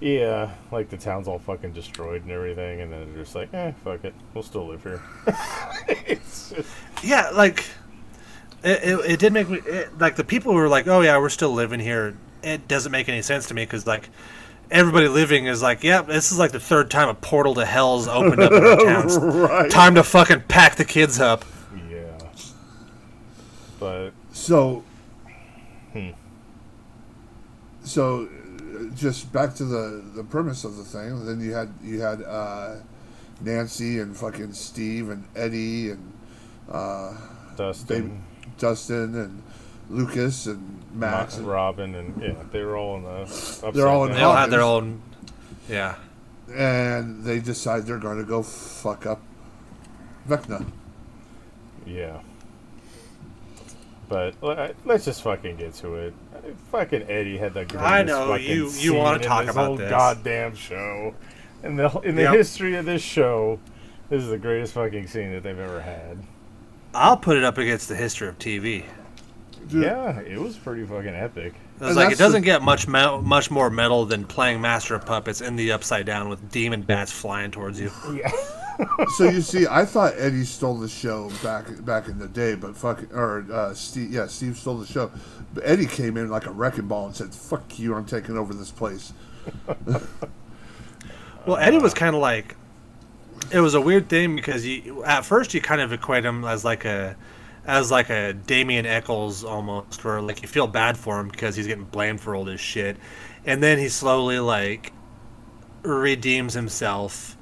Yeah, 0.00 0.50
like 0.70 0.90
the 0.90 0.96
town's 0.96 1.28
all 1.28 1.38
fucking 1.38 1.72
destroyed 1.72 2.22
and 2.22 2.30
everything, 2.30 2.80
and 2.80 2.92
then 2.92 3.12
they're 3.14 3.22
just 3.22 3.34
like, 3.34 3.54
eh, 3.54 3.72
fuck 3.84 4.04
it, 4.04 4.14
we'll 4.34 4.42
still 4.42 4.66
live 4.66 4.82
here. 4.82 5.00
it's 5.88 6.50
just, 6.50 6.68
Yeah, 7.02 7.30
like 7.30 7.64
it, 8.64 8.82
it, 8.82 9.10
it 9.12 9.20
did 9.20 9.32
make 9.32 9.48
me 9.48 9.58
it, 9.58 9.98
like 9.98 10.16
the 10.16 10.24
people 10.24 10.52
who 10.52 10.58
were 10.58 10.68
like, 10.68 10.86
"Oh 10.88 11.00
yeah, 11.02 11.18
we're 11.18 11.28
still 11.28 11.52
living 11.52 11.80
here." 11.80 12.16
It 12.42 12.66
doesn't 12.68 12.90
make 12.92 13.08
any 13.08 13.22
sense 13.22 13.46
to 13.48 13.54
me 13.54 13.62
because 13.62 13.86
like 13.86 14.08
everybody 14.70 15.08
living 15.08 15.46
is 15.46 15.62
like, 15.62 15.82
"Yep, 15.84 16.06
this 16.08 16.32
is 16.32 16.38
like 16.38 16.52
the 16.52 16.60
third 16.60 16.90
time 16.90 17.08
a 17.08 17.14
portal 17.14 17.54
to 17.54 17.64
hell's 17.64 18.08
opened 18.08 18.40
up 18.42 18.52
in 18.52 18.64
our 18.64 18.76
towns. 18.84 19.16
Right. 19.18 19.70
Time 19.70 19.94
to 19.94 20.02
fucking 20.02 20.42
pack 20.48 20.76
the 20.76 20.84
kids 20.84 21.20
up." 21.20 21.44
yeah. 21.90 22.18
But 23.78 24.10
So, 24.32 24.82
Hmm. 25.92 26.10
so 27.84 28.24
uh, 28.26 28.94
just 28.96 29.32
back 29.32 29.54
to 29.56 29.64
the 29.64 30.02
the 30.14 30.24
premise 30.24 30.64
of 30.64 30.76
the 30.76 30.84
thing. 30.84 31.24
Then 31.26 31.40
you 31.40 31.52
had 31.54 31.72
you 31.82 32.00
had 32.00 32.22
uh, 32.22 32.76
Nancy 33.40 34.00
and 34.00 34.16
fucking 34.16 34.52
Steve 34.52 35.10
and 35.10 35.24
Eddie 35.36 35.90
and 35.90 36.12
uh, 36.70 37.14
Dustin, 37.56 38.22
Dustin 38.58 39.14
and 39.14 39.42
Lucas 39.90 40.46
and 40.46 40.82
Max. 40.92 41.34
Ma- 41.34 41.38
and- 41.40 41.48
Robin, 41.48 41.94
and 41.94 42.22
yeah, 42.22 42.34
they 42.52 42.62
were 42.62 42.76
all 42.76 42.96
in 42.96 43.02
the. 43.04 43.10
Upside 43.22 43.74
They're 43.74 43.88
all 43.88 44.04
in 44.06 44.12
They 44.12 44.22
all 44.22 44.34
had 44.36 44.50
their 44.50 44.62
own, 44.62 45.02
yeah. 45.68 45.96
and 46.54 47.22
they 47.24 47.40
decide 47.40 47.84
they're 47.86 47.98
going 47.98 48.18
to 48.18 48.24
go 48.24 48.42
fuck 48.42 49.06
up 49.06 49.20
Vecna. 50.28 50.64
Yeah. 51.86 52.20
But 54.08 54.34
let's 54.84 55.04
just 55.06 55.22
fucking 55.22 55.56
get 55.56 55.74
to 55.76 55.94
it. 55.94 56.14
Fucking 56.70 57.04
Eddie 57.10 57.38
had 57.38 57.54
the 57.54 57.64
greatest 57.64 57.82
I 57.90 58.02
know, 58.02 58.28
fucking 58.28 58.46
you- 58.46 58.64
you 58.64 58.70
scene 58.70 58.96
wanna 58.96 59.16
in 59.16 59.22
talk 59.22 59.46
this 59.46 59.54
about 59.54 59.66
whole 59.66 59.76
this. 59.76 59.90
goddamn 59.90 60.54
show. 60.54 61.14
In 61.62 61.76
the 61.76 61.88
in 62.00 62.14
the 62.14 62.22
Yep. 62.22 62.34
history 62.34 62.76
of 62.76 62.84
this 62.84 63.00
show, 63.00 63.58
this 64.10 64.22
is 64.22 64.28
the 64.28 64.36
greatest 64.38 64.74
fucking 64.74 65.06
scene 65.06 65.32
that 65.32 65.42
they've 65.42 65.58
ever 65.58 65.80
had. 65.80 66.18
I'll 66.94 67.16
put 67.16 67.36
it 67.36 67.44
up 67.44 67.58
against 67.58 67.88
the 67.88 67.96
history 67.96 68.28
of 68.28 68.38
TV. 68.38 68.84
Yeah, 69.70 70.20
it 70.20 70.38
was 70.38 70.56
pretty 70.56 70.84
fucking 70.84 71.14
epic. 71.14 71.54
It 71.76 71.80
was 71.80 71.88
And 71.90 71.96
like 71.96 72.12
it 72.12 72.18
doesn't 72.18 72.42
get 72.42 72.62
much 72.62 72.86
me- 72.86 73.20
much 73.22 73.50
more 73.50 73.70
metal 73.70 74.04
than 74.04 74.24
playing 74.24 74.60
Master 74.60 74.94
of 74.94 75.04
Puppets 75.06 75.40
in 75.40 75.56
the 75.56 75.72
Upside 75.72 76.06
Down 76.06 76.28
with 76.28 76.50
demon 76.50 76.82
bats 76.82 77.10
flying 77.10 77.50
towards 77.50 77.80
you. 77.80 77.90
Yeah. 78.14 78.30
so 79.16 79.28
you 79.30 79.40
see, 79.40 79.68
I 79.70 79.84
thought 79.84 80.14
Eddie 80.16 80.44
stole 80.44 80.76
the 80.76 80.88
show 80.88 81.30
back 81.44 81.64
back 81.84 82.08
in 82.08 82.18
the 82.18 82.26
day, 82.26 82.56
but 82.56 82.76
fuck, 82.76 83.04
or 83.14 83.46
uh, 83.52 83.72
Steve, 83.72 84.10
yeah, 84.12 84.26
Steve 84.26 84.56
stole 84.56 84.78
the 84.78 84.86
show. 84.86 85.12
But 85.54 85.62
Eddie 85.64 85.86
came 85.86 86.16
in 86.16 86.28
like 86.28 86.46
a 86.46 86.50
wrecking 86.50 86.88
ball 86.88 87.06
and 87.06 87.14
said, 87.14 87.32
"Fuck 87.32 87.78
you, 87.78 87.94
I'm 87.94 88.04
taking 88.04 88.36
over 88.36 88.52
this 88.52 88.72
place." 88.72 89.12
Well, 91.46 91.56
Eddie 91.58 91.78
was 91.78 91.94
kind 91.94 92.16
of 92.16 92.20
like 92.22 92.56
it 93.50 93.60
was 93.60 93.74
a 93.74 93.80
weird 93.80 94.08
thing 94.08 94.36
because 94.36 94.66
you 94.66 95.04
at 95.04 95.24
first 95.24 95.54
you 95.54 95.60
kind 95.60 95.80
of 95.80 95.92
equate 95.92 96.24
him 96.24 96.44
as 96.44 96.64
like 96.64 96.84
a 96.84 97.16
as 97.66 97.90
like 97.90 98.10
a 98.10 98.32
Damien 98.34 98.84
Echols 98.86 99.42
almost, 99.44 100.04
where 100.04 100.20
like 100.20 100.42
you 100.42 100.48
feel 100.48 100.66
bad 100.66 100.98
for 100.98 101.18
him 101.18 101.28
because 101.28 101.56
he's 101.56 101.66
getting 101.66 101.84
blamed 101.84 102.20
for 102.20 102.34
all 102.34 102.44
this 102.44 102.60
shit, 102.60 102.96
and 103.46 103.62
then 103.62 103.78
he 103.78 103.88
slowly 103.88 104.38
like 104.38 104.92
redeems 105.82 106.54
himself 106.54 107.36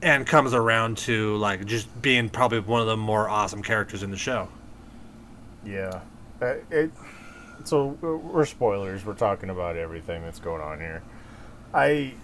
and 0.00 0.26
comes 0.26 0.52
around 0.54 0.98
to 0.98 1.36
like 1.36 1.64
just 1.64 2.02
being 2.02 2.28
probably 2.28 2.60
one 2.60 2.80
of 2.80 2.86
the 2.86 2.96
more 2.96 3.28
awesome 3.28 3.62
characters 3.62 4.02
in 4.02 4.10
the 4.10 4.16
show. 4.16 4.48
Yeah. 5.64 6.00
Uh, 6.40 6.54
it, 6.70 6.90
so 7.64 7.96
we're- 8.00 8.16
we're 8.16 8.44
spoilers. 8.46 9.04
We're 9.04 9.14
talking 9.14 9.48
about 9.50 9.76
everything 9.76 10.22
that's 10.22 10.40
going 10.40 10.60
on 10.60 10.80
here. 10.80 11.02
I 11.72 12.14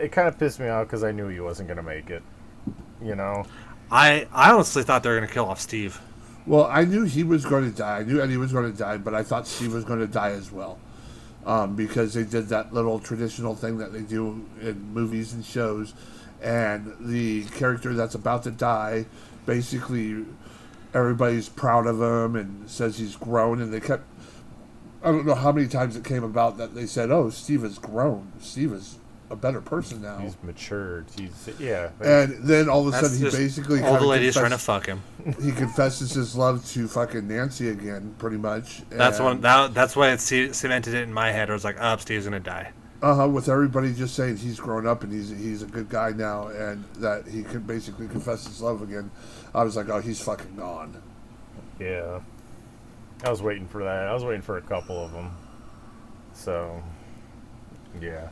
it 0.00 0.12
kind 0.12 0.28
of 0.28 0.38
pissed 0.38 0.60
me 0.60 0.68
off 0.68 0.86
because 0.86 1.04
I 1.04 1.12
knew 1.12 1.28
he 1.28 1.40
wasn't 1.40 1.68
gonna 1.68 1.82
make 1.82 2.10
it. 2.10 2.22
You 3.02 3.14
know, 3.14 3.44
I 3.90 4.26
I 4.32 4.52
honestly 4.52 4.82
thought 4.82 5.02
they 5.02 5.08
were 5.10 5.16
gonna 5.16 5.32
kill 5.32 5.46
off 5.46 5.60
Steve. 5.60 6.00
Well, 6.46 6.66
I 6.66 6.84
knew 6.84 7.04
he 7.04 7.22
was 7.22 7.44
going 7.44 7.70
to 7.70 7.76
die. 7.76 7.98
I 7.98 8.02
knew 8.02 8.20
Eddie 8.20 8.36
was 8.36 8.52
going 8.52 8.70
to 8.70 8.76
die, 8.76 8.96
but 8.96 9.14
I 9.14 9.22
thought 9.22 9.46
Steve 9.46 9.74
was 9.74 9.84
going 9.84 10.00
to 10.00 10.06
die 10.06 10.30
as 10.30 10.50
well. 10.50 10.78
Um, 11.46 11.74
because 11.76 12.14
they 12.14 12.24
did 12.24 12.48
that 12.48 12.72
little 12.72 12.98
traditional 12.98 13.54
thing 13.54 13.78
that 13.78 13.92
they 13.92 14.02
do 14.02 14.46
in 14.60 14.92
movies 14.92 15.32
and 15.32 15.44
shows. 15.44 15.94
And 16.42 16.94
the 17.00 17.44
character 17.44 17.94
that's 17.94 18.14
about 18.14 18.42
to 18.44 18.50
die, 18.50 19.06
basically, 19.46 20.24
everybody's 20.92 21.48
proud 21.48 21.86
of 21.86 22.00
him 22.00 22.36
and 22.36 22.68
says 22.68 22.98
he's 22.98 23.16
grown. 23.16 23.60
And 23.60 23.72
they 23.72 23.80
kept, 23.80 24.04
I 25.02 25.12
don't 25.12 25.26
know 25.26 25.34
how 25.34 25.52
many 25.52 25.68
times 25.68 25.96
it 25.96 26.04
came 26.04 26.24
about 26.24 26.56
that 26.58 26.74
they 26.74 26.86
said, 26.86 27.10
oh, 27.10 27.30
Steve 27.30 27.62
has 27.62 27.78
grown. 27.78 28.32
Steve 28.40 28.72
is 28.72 28.96
a 29.30 29.36
better 29.36 29.60
person 29.60 30.02
now. 30.02 30.18
he's 30.18 30.36
matured. 30.42 31.06
He's 31.16 31.48
yeah. 31.58 31.90
like- 31.98 32.08
and 32.08 32.44
then 32.44 32.68
all 32.68 32.86
of 32.86 32.94
a 32.94 32.98
sudden, 32.98 33.16
he 33.16 33.24
basically 33.24 33.80
all 33.80 33.92
the 33.92 33.98
kinda 33.98 34.06
ladies 34.06 34.34
trying 34.34 34.50
to 34.50 34.58
fuck 34.58 34.86
him. 34.86 35.02
he 35.42 35.52
confesses 35.52 36.12
his 36.12 36.36
love 36.36 36.64
to 36.70 36.88
fucking 36.88 37.26
Nancy 37.26 37.68
again, 37.68 38.14
pretty 38.18 38.36
much. 38.36 38.82
That's 38.90 39.20
one. 39.20 39.40
That, 39.40 39.72
that's 39.74 39.96
why 39.96 40.10
it 40.10 40.20
cemented 40.20 40.94
it 40.94 41.02
in 41.02 41.12
my 41.12 41.30
head. 41.30 41.50
I 41.50 41.52
was 41.52 41.64
like, 41.64 41.76
"Oh, 41.80 41.96
Steve's 41.96 42.24
gonna 42.24 42.40
die." 42.40 42.72
Uh 43.02 43.14
huh. 43.14 43.28
With 43.28 43.48
everybody 43.48 43.94
just 43.94 44.14
saying 44.14 44.36
he's 44.36 44.60
grown 44.60 44.86
up 44.86 45.04
and 45.04 45.12
he's 45.12 45.30
he's 45.30 45.62
a 45.62 45.66
good 45.66 45.88
guy 45.88 46.10
now, 46.10 46.48
and 46.48 46.84
that 46.96 47.26
he 47.26 47.42
can 47.42 47.60
basically 47.60 48.08
confess 48.08 48.46
his 48.46 48.60
love 48.60 48.82
again. 48.82 49.10
I 49.54 49.64
was 49.64 49.76
like, 49.76 49.88
oh, 49.88 50.00
he's 50.00 50.20
fucking 50.20 50.56
gone. 50.56 51.02
Yeah. 51.78 52.20
I 53.24 53.30
was 53.30 53.42
waiting 53.42 53.66
for 53.66 53.82
that. 53.82 54.06
I 54.06 54.14
was 54.14 54.24
waiting 54.24 54.42
for 54.42 54.56
a 54.56 54.62
couple 54.62 55.04
of 55.04 55.12
them. 55.12 55.36
So, 56.32 56.82
yeah. 58.00 58.28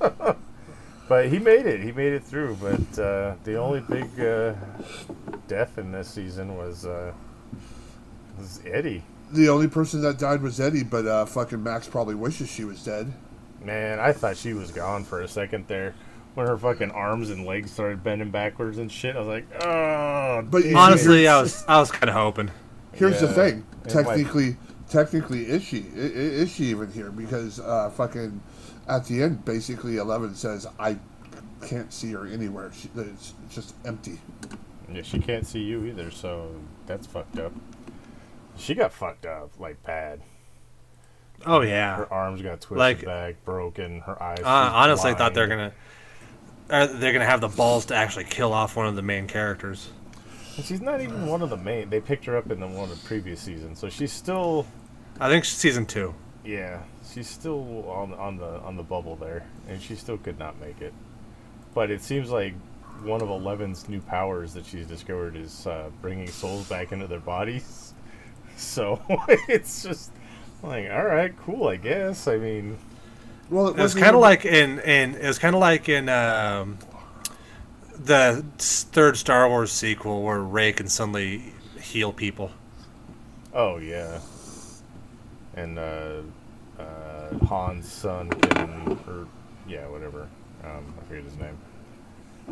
but 1.08 1.28
he 1.28 1.38
made 1.38 1.66
it. 1.66 1.80
He 1.80 1.92
made 1.92 2.12
it 2.12 2.24
through. 2.24 2.56
But 2.60 2.98
uh, 3.02 3.34
the 3.44 3.56
only 3.56 3.80
big 3.80 4.08
uh, 4.20 4.54
death 5.48 5.78
in 5.78 5.92
this 5.92 6.08
season 6.08 6.56
was, 6.56 6.86
uh, 6.86 7.12
was 8.38 8.60
Eddie. 8.66 9.02
The 9.32 9.48
only 9.48 9.68
person 9.68 10.00
that 10.02 10.18
died 10.18 10.42
was 10.42 10.58
Eddie, 10.60 10.82
but 10.84 11.06
uh, 11.06 11.24
fucking 11.26 11.62
Max 11.62 11.86
probably 11.88 12.14
wishes 12.16 12.50
she 12.50 12.64
was 12.64 12.82
dead. 12.84 13.12
Man, 13.64 14.00
I 14.00 14.12
thought 14.12 14.36
she 14.36 14.54
was 14.54 14.70
gone 14.72 15.04
for 15.04 15.20
a 15.20 15.28
second 15.28 15.66
there. 15.68 15.94
When 16.34 16.46
her 16.46 16.56
fucking 16.56 16.92
arms 16.92 17.30
and 17.30 17.44
legs 17.44 17.72
started 17.72 18.02
bending 18.02 18.30
backwards 18.30 18.78
and 18.78 18.90
shit, 18.90 19.16
I 19.16 19.18
was 19.18 19.28
like, 19.28 19.46
oh. 19.64 20.42
But 20.48 20.62
damn 20.62 20.76
Honestly. 20.76 21.26
I 21.28 21.40
was 21.42 21.64
I 21.68 21.78
was 21.80 21.90
kind 21.90 22.08
of 22.08 22.14
hoping. 22.14 22.50
Here's 22.92 23.20
the 23.20 23.28
thing. 23.28 23.64
It 23.84 23.94
might- 23.94 24.04
Technically, 24.04 24.56
technically, 24.88 25.42
is 25.46 25.62
she 25.64 25.84
I- 25.94 25.98
i- 25.98 26.02
is 26.42 26.50
she 26.50 26.66
even 26.66 26.90
here? 26.92 27.10
Because 27.10 27.58
uh, 27.60 27.90
fucking 27.90 28.40
at 28.90 29.06
the 29.06 29.22
end, 29.22 29.44
basically, 29.44 29.96
Eleven 29.96 30.34
says, 30.34 30.66
"I 30.78 30.98
can't 31.66 31.92
see 31.92 32.12
her 32.12 32.26
anywhere. 32.26 32.70
She, 32.74 32.90
it's, 32.96 33.34
it's 33.46 33.54
just 33.54 33.74
empty." 33.84 34.18
Yeah, 34.92 35.02
she 35.02 35.18
can't 35.20 35.46
see 35.46 35.60
you 35.60 35.84
either, 35.84 36.10
so 36.10 36.50
that's 36.86 37.06
fucked 37.06 37.38
up. 37.38 37.52
She 38.56 38.74
got 38.74 38.92
fucked 38.92 39.24
up, 39.24 39.50
like 39.58 39.82
bad. 39.84 40.20
Oh 41.46 41.60
yeah. 41.62 41.96
Her 41.96 42.12
arms 42.12 42.42
got 42.42 42.60
twisted 42.60 42.78
Like- 42.78 43.04
back, 43.04 43.44
broken. 43.44 44.00
Her 44.00 44.20
eyes. 44.22 44.40
Uh, 44.40 44.46
honestly, 44.74 45.10
I 45.12 45.14
thought 45.14 45.32
they're 45.34 45.46
gonna. 45.46 45.72
Uh, 46.68 46.86
they're 46.86 47.12
gonna 47.12 47.24
have 47.24 47.40
the 47.40 47.48
balls 47.48 47.86
to 47.86 47.94
actually 47.96 48.24
kill 48.24 48.52
off 48.52 48.76
one 48.76 48.86
of 48.86 48.94
the 48.96 49.02
main 49.02 49.26
characters. 49.26 49.90
And 50.56 50.64
she's 50.64 50.80
not 50.80 51.00
even 51.00 51.26
one 51.26 51.42
of 51.42 51.50
the 51.50 51.56
main. 51.56 51.88
They 51.90 52.00
picked 52.00 52.24
her 52.26 52.36
up 52.36 52.50
in 52.50 52.60
the 52.60 52.66
one 52.66 52.90
of 52.90 52.90
the 52.90 53.08
previous 53.08 53.40
seasons, 53.40 53.78
so 53.78 53.88
she's 53.88 54.12
still. 54.12 54.66
I 55.18 55.28
think 55.28 55.44
season 55.44 55.86
two. 55.86 56.14
Yeah, 56.44 56.82
she's 57.12 57.28
still 57.28 57.88
on 57.90 58.12
on 58.14 58.36
the 58.38 58.60
on 58.60 58.76
the 58.76 58.82
bubble 58.82 59.16
there, 59.16 59.44
and 59.68 59.80
she 59.80 59.94
still 59.96 60.18
could 60.18 60.38
not 60.38 60.60
make 60.60 60.80
it. 60.80 60.94
But 61.74 61.90
it 61.90 62.02
seems 62.02 62.30
like 62.30 62.54
one 63.02 63.22
of 63.22 63.30
Eleven's 63.30 63.88
new 63.88 64.00
powers 64.00 64.54
that 64.54 64.66
she's 64.66 64.86
discovered 64.86 65.36
is 65.36 65.66
uh, 65.66 65.90
bringing 66.02 66.28
souls 66.28 66.68
back 66.68 66.92
into 66.92 67.06
their 67.06 67.20
bodies. 67.20 67.94
So 68.56 69.00
it's 69.48 69.82
just 69.82 70.10
like, 70.62 70.90
all 70.90 71.04
right, 71.06 71.34
cool, 71.46 71.68
I 71.68 71.76
guess. 71.76 72.28
I 72.28 72.36
mean, 72.36 72.76
Well, 73.48 73.68
It 73.68 73.76
was 73.78 73.94
kind 73.94 74.14
of 74.14 74.20
like 74.20 74.44
in 74.44 74.80
in 74.80 75.14
it 75.14 75.26
was 75.26 75.38
kind 75.38 75.54
of 75.54 75.60
like 75.60 75.88
in 75.88 76.08
um, 76.08 76.78
the 77.98 78.44
third 78.58 79.16
Star 79.16 79.48
Wars 79.48 79.72
sequel 79.72 80.22
where 80.22 80.40
Rey 80.40 80.72
can 80.72 80.88
suddenly 80.88 81.52
heal 81.80 82.12
people. 82.12 82.50
oh 83.52 83.78
yeah, 83.78 84.20
and 85.54 85.78
uh, 85.78 86.22
uh, 87.30 87.44
Han's 87.46 87.90
son 87.90 88.28
can, 88.30 88.98
or 89.08 89.26
yeah, 89.68 89.86
whatever. 89.88 90.28
Um, 90.64 90.94
I 91.00 91.04
forget 91.08 91.24
his 91.24 91.36
name. 91.36 91.56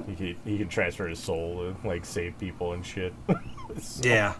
He 0.06 0.14
can, 0.14 0.36
he 0.44 0.58
can 0.58 0.68
transfer 0.68 1.08
his 1.08 1.18
soul 1.18 1.66
and 1.66 1.76
like 1.84 2.04
save 2.04 2.38
people 2.38 2.72
and 2.72 2.84
shit. 2.84 3.12
So- 3.82 4.02
Yeah. 4.08 4.34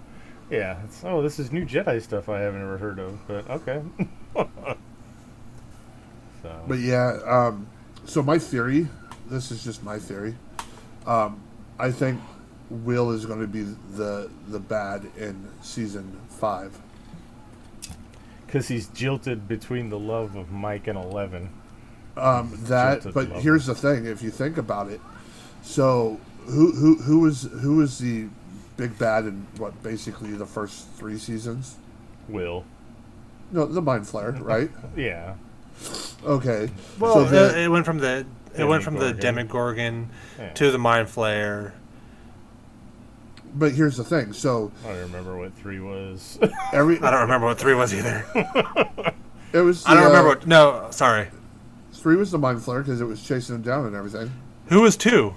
Yeah. 0.50 0.80
It's, 0.84 1.04
oh, 1.04 1.20
this 1.22 1.38
is 1.38 1.52
new 1.52 1.66
Jedi 1.66 2.00
stuff 2.00 2.28
I 2.30 2.40
haven't 2.40 2.62
ever 2.62 2.78
heard 2.78 2.98
of, 2.98 3.18
but 3.28 3.48
okay. 3.50 3.82
so. 6.42 6.60
But 6.66 6.78
yeah, 6.78 7.18
um, 7.26 7.66
so 8.04 8.22
my 8.22 8.38
theory, 8.38 8.88
this 9.26 9.50
is 9.50 9.62
just 9.64 9.82
my 9.82 9.98
theory. 9.98 10.34
Um, 11.06 11.40
I 11.78 11.90
think 11.90 12.20
Will 12.70 13.10
is 13.10 13.26
going 13.26 13.40
to 13.40 13.46
be 13.46 13.62
the 13.96 14.30
the 14.48 14.58
bad 14.58 15.06
in 15.16 15.48
season 15.62 16.18
five. 16.28 16.78
Because 18.48 18.68
he's 18.68 18.88
jilted 18.88 19.46
between 19.46 19.90
the 19.90 19.98
love 19.98 20.34
of 20.34 20.50
Mike 20.50 20.88
and 20.88 20.98
Eleven. 20.98 21.50
Um, 22.16 22.58
that, 22.64 23.02
Jilted 23.02 23.14
but 23.14 23.28
lover. 23.28 23.40
here's 23.40 23.66
the 23.66 23.74
thing: 23.74 24.06
if 24.06 24.22
you 24.22 24.30
think 24.30 24.56
about 24.56 24.90
it, 24.90 25.00
so 25.62 26.18
who 26.46 26.72
who 26.72 26.96
who 26.96 27.20
was 27.20 27.42
who 27.60 27.76
was 27.76 27.98
the 27.98 28.26
big 28.76 28.98
bad 28.98 29.26
in 29.26 29.46
what 29.58 29.80
basically 29.82 30.32
the 30.32 30.46
first 30.46 30.88
three 30.92 31.18
seasons? 31.18 31.76
Will. 32.28 32.64
No, 33.52 33.66
the 33.66 33.82
Mind 33.82 34.04
Flayer, 34.04 34.40
right? 34.42 34.70
Yeah. 34.96 35.34
Okay. 36.24 36.70
Well, 36.98 37.14
so 37.14 37.20
uh, 37.24 37.30
the, 37.30 37.60
it 37.60 37.68
went 37.68 37.84
from 37.84 37.98
the 37.98 38.26
it 38.56 38.64
went 38.64 38.82
from 38.82 38.94
the 38.94 39.12
Demogorgon. 39.12 40.08
Demogorgon 40.08 40.10
yeah. 40.38 40.52
to 40.54 40.70
the 40.70 40.78
Mind 40.78 41.08
Flayer. 41.08 41.72
But 43.58 43.72
here's 43.72 43.96
the 43.96 44.04
thing: 44.04 44.32
so 44.32 44.70
I 44.84 44.90
don't 44.90 45.00
remember 45.00 45.36
what 45.36 45.52
three 45.54 45.80
was. 45.80 46.38
every 46.72 47.00
I 47.00 47.10
don't 47.10 47.22
remember 47.22 47.48
what 47.48 47.58
three 47.58 47.74
was 47.74 47.92
either. 47.92 48.24
it 49.52 49.58
was 49.58 49.84
I 49.84 49.94
don't 49.94 50.04
the, 50.04 50.08
remember 50.10 50.30
uh, 50.30 50.34
what. 50.36 50.46
No, 50.46 50.86
sorry. 50.90 51.28
three 51.92 52.14
was 52.14 52.30
the 52.30 52.38
Mind 52.38 52.60
Flayer 52.60 52.84
because 52.84 53.00
it 53.00 53.04
was 53.04 53.26
chasing 53.26 53.56
him 53.56 53.62
down 53.62 53.84
and 53.86 53.96
everything. 53.96 54.30
Who 54.66 54.82
was 54.82 54.96
two? 54.96 55.34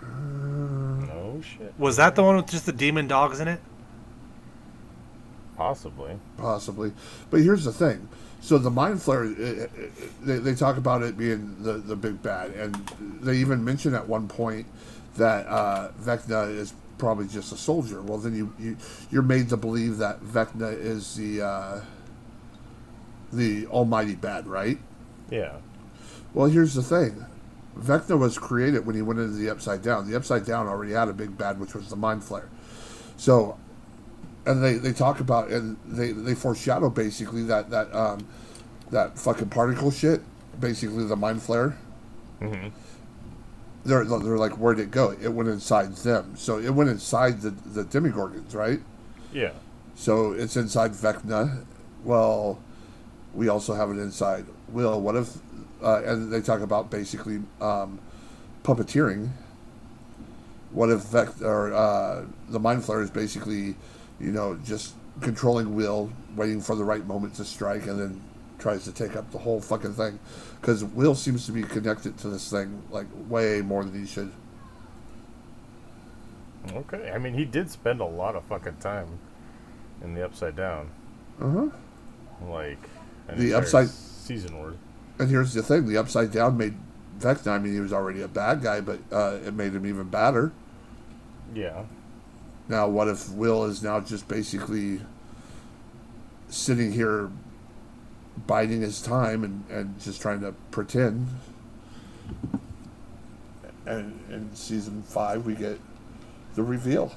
no 0.00 1.40
shit. 1.42 1.74
Was 1.78 1.96
that 1.96 2.14
the 2.14 2.22
one 2.22 2.36
with 2.36 2.46
just 2.46 2.66
the 2.66 2.72
demon 2.72 3.08
dogs 3.08 3.40
in 3.40 3.48
it? 3.48 3.60
Possibly. 5.56 6.18
possibly. 6.36 6.92
But 7.30 7.40
here's 7.40 7.64
the 7.64 7.72
thing: 7.72 8.08
so 8.40 8.58
the 8.58 8.70
Mind 8.70 9.00
Flayer, 9.00 9.32
uh, 9.34 9.64
uh, 9.64 9.68
they, 10.22 10.38
they 10.38 10.54
talk 10.54 10.76
about 10.76 11.02
it 11.02 11.18
being 11.18 11.56
the 11.60 11.72
the 11.72 11.96
big 11.96 12.22
bad, 12.22 12.52
and 12.52 12.74
they 13.20 13.38
even 13.38 13.64
mention 13.64 13.94
at 13.94 14.06
one 14.06 14.28
point 14.28 14.66
that 15.16 15.46
uh, 15.46 15.92
Vecna 16.00 16.48
is 16.56 16.74
probably 16.98 17.26
just 17.26 17.52
a 17.52 17.56
soldier. 17.56 18.02
Well, 18.02 18.18
then 18.18 18.34
you 18.34 18.52
you 18.58 18.76
you're 19.10 19.22
made 19.22 19.48
to 19.50 19.56
believe 19.56 19.98
that 19.98 20.20
Vecna 20.22 20.72
is 20.78 21.16
the 21.16 21.42
uh, 21.42 21.80
the 23.32 23.66
almighty 23.66 24.14
bad, 24.14 24.46
right? 24.46 24.78
Yeah. 25.30 25.56
Well, 26.32 26.46
here's 26.48 26.74
the 26.74 26.82
thing. 26.82 27.26
Vecna 27.78 28.18
was 28.18 28.38
created 28.38 28.86
when 28.86 28.94
he 28.94 29.02
went 29.02 29.18
into 29.18 29.36
the 29.36 29.50
Upside 29.50 29.82
Down. 29.82 30.08
The 30.08 30.16
Upside 30.16 30.44
Down 30.44 30.66
already 30.66 30.92
had 30.92 31.08
a 31.08 31.12
big 31.12 31.36
bad, 31.36 31.58
which 31.58 31.74
was 31.74 31.88
the 31.88 31.96
Mind 31.96 32.22
Flayer. 32.22 32.48
So, 33.16 33.58
and 34.46 34.62
they, 34.62 34.74
they 34.74 34.92
talk 34.92 35.20
about 35.20 35.48
and 35.48 35.76
they, 35.84 36.12
they 36.12 36.34
foreshadow 36.34 36.90
basically 36.90 37.42
that 37.44 37.70
that 37.70 37.92
um, 37.94 38.26
that 38.90 39.18
fucking 39.18 39.48
particle 39.48 39.90
shit, 39.90 40.20
basically 40.60 41.04
the 41.04 41.16
Mind 41.16 41.40
Flayer. 41.40 41.76
hmm 42.40 42.68
They're 43.84 44.04
they're 44.04 44.38
like, 44.38 44.52
where'd 44.52 44.80
it 44.80 44.90
go? 44.90 45.14
It 45.20 45.28
went 45.28 45.48
inside 45.48 45.94
them. 45.96 46.36
So 46.36 46.58
it 46.58 46.70
went 46.70 46.90
inside 46.90 47.42
the 47.42 47.50
the 47.50 47.84
Demogorgons, 47.84 48.54
right? 48.54 48.80
Yeah. 49.32 49.52
So 49.94 50.32
it's 50.32 50.56
inside 50.56 50.92
Vecna. 50.92 51.64
Well, 52.02 52.58
we 53.34 53.48
also 53.48 53.74
have 53.74 53.90
it 53.90 53.98
inside 53.98 54.46
Will. 54.68 55.00
What 55.00 55.16
if? 55.16 55.36
Uh, 55.82 56.02
and 56.04 56.32
they 56.32 56.40
talk 56.40 56.60
about 56.60 56.90
basically 56.90 57.42
um, 57.60 58.00
puppeteering. 58.62 59.30
What 60.70 60.90
if 60.90 61.00
Vec 61.02 61.42
or 61.42 61.72
uh, 61.72 62.24
the 62.48 62.58
Mind 62.58 62.82
Flayer 62.82 63.02
is 63.02 63.10
basically, 63.10 63.76
you 64.18 64.32
know, 64.32 64.58
just 64.64 64.94
controlling 65.20 65.74
Will, 65.76 66.10
waiting 66.34 66.60
for 66.60 66.74
the 66.74 66.84
right 66.84 67.06
moment 67.06 67.34
to 67.34 67.44
strike, 67.44 67.86
and 67.86 68.00
then 68.00 68.20
tries 68.58 68.84
to 68.84 68.92
take 68.92 69.14
up 69.14 69.30
the 69.30 69.38
whole 69.38 69.60
fucking 69.60 69.92
thing? 69.92 70.18
Because 70.64 70.82
Will 70.82 71.14
seems 71.14 71.44
to 71.44 71.52
be 71.52 71.62
connected 71.62 72.16
to 72.16 72.28
this 72.30 72.48
thing 72.50 72.82
like 72.90 73.04
way 73.28 73.60
more 73.60 73.84
than 73.84 74.00
he 74.00 74.06
should. 74.06 74.32
Okay. 76.72 77.12
I 77.14 77.18
mean, 77.18 77.34
he 77.34 77.44
did 77.44 77.70
spend 77.70 78.00
a 78.00 78.06
lot 78.06 78.34
of 78.34 78.44
fucking 78.44 78.76
time 78.76 79.18
in 80.02 80.14
the 80.14 80.24
Upside 80.24 80.56
Down. 80.56 80.88
Uh 81.38 81.50
huh. 81.50 81.66
Like, 82.48 82.78
The 83.36 83.52
Upside- 83.52 83.90
season 83.90 84.58
worth. 84.58 84.76
And 85.18 85.28
here's 85.28 85.52
the 85.52 85.62
thing: 85.62 85.86
the 85.86 85.98
Upside 85.98 86.32
Down 86.32 86.56
made 86.56 86.74
Vecna. 87.18 87.48
I 87.48 87.58
mean, 87.58 87.74
he 87.74 87.80
was 87.80 87.92
already 87.92 88.22
a 88.22 88.28
bad 88.28 88.62
guy, 88.62 88.80
but 88.80 89.00
uh, 89.12 89.36
it 89.44 89.52
made 89.52 89.74
him 89.74 89.84
even 89.84 90.08
badder. 90.08 90.50
Yeah. 91.54 91.82
Now, 92.70 92.88
what 92.88 93.08
if 93.08 93.30
Will 93.32 93.64
is 93.64 93.82
now 93.82 94.00
just 94.00 94.28
basically 94.28 95.02
sitting 96.48 96.90
here 96.90 97.28
biding 98.46 98.80
his 98.80 99.00
time 99.00 99.44
and, 99.44 99.64
and 99.70 100.00
just 100.00 100.20
trying 100.20 100.40
to 100.40 100.52
pretend? 100.70 101.28
And 103.86 104.18
in 104.30 104.54
season 104.54 105.02
five, 105.02 105.44
we 105.44 105.54
get 105.54 105.78
the 106.54 106.62
reveal. 106.62 107.14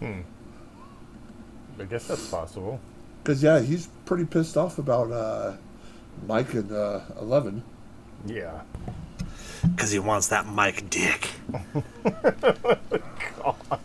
Hmm. 0.00 0.20
I 1.80 1.84
guess 1.84 2.08
that's 2.08 2.28
possible. 2.28 2.80
Because, 3.22 3.42
yeah, 3.42 3.60
he's 3.60 3.88
pretty 4.04 4.24
pissed 4.24 4.56
off 4.56 4.78
about 4.78 5.12
uh, 5.12 5.56
Mike 6.26 6.54
and 6.54 6.70
uh, 6.72 7.00
Eleven. 7.20 7.62
Yeah. 8.26 8.62
Because 9.62 9.90
he 9.90 9.98
wants 9.98 10.28
that 10.28 10.46
Mike 10.46 10.88
dick. 10.90 11.30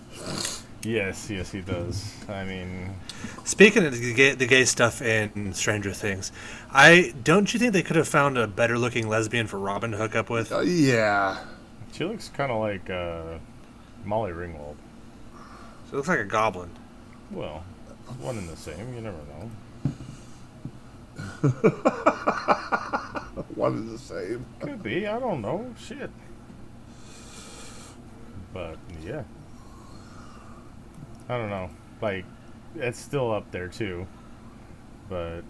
Yes, 0.83 1.29
yes, 1.29 1.51
he 1.51 1.61
does. 1.61 2.13
I 2.27 2.43
mean, 2.43 2.93
Speaking 3.45 3.85
of 3.85 3.93
the 3.97 4.13
gay, 4.13 4.35
the 4.35 4.45
gay 4.45 4.65
stuff 4.65 5.01
in 5.01 5.53
Stranger 5.53 5.93
Things, 5.93 6.31
I 6.71 7.13
don't 7.23 7.53
you 7.53 7.59
think 7.59 7.73
they 7.73 7.83
could 7.83 7.95
have 7.95 8.07
found 8.07 8.37
a 8.37 8.47
better 8.47 8.77
looking 8.77 9.07
lesbian 9.07 9.47
for 9.47 9.59
Robin 9.59 9.91
to 9.91 9.97
hook 9.97 10.15
up 10.15 10.29
with? 10.29 10.51
Uh, 10.51 10.59
yeah. 10.59 11.37
she 11.93 12.03
looks 12.03 12.29
kind 12.29 12.51
of 12.51 12.59
like 12.59 12.89
uh, 12.89 13.37
Molly 14.03 14.31
Ringwald. 14.31 14.75
She 15.89 15.95
looks 15.95 16.07
like 16.07 16.19
a 16.19 16.25
goblin. 16.25 16.69
Well, 17.31 17.63
one 18.19 18.37
and 18.37 18.49
the 18.49 18.57
same. 18.57 18.93
You 18.93 19.01
never 19.01 19.17
know. 19.17 19.49
One 23.55 23.73
and 23.73 23.89
the 23.89 23.99
same. 23.99 24.45
Could 24.59 24.81
be. 24.81 25.07
I 25.07 25.19
don't 25.19 25.41
know. 25.41 25.73
Shit. 25.79 26.09
But 28.53 28.77
yeah, 29.03 29.23
I 31.29 31.37
don't 31.37 31.49
know. 31.49 31.69
Like, 32.01 32.25
it's 32.75 32.99
still 32.99 33.31
up 33.31 33.49
there 33.51 33.67
too. 33.67 34.07
But 35.09 35.41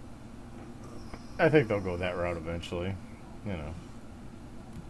I 1.38 1.48
think 1.48 1.68
they'll 1.68 1.80
go 1.80 1.96
that 1.96 2.16
route 2.16 2.36
eventually. 2.36 2.94
You 3.46 3.52
know. 3.52 3.74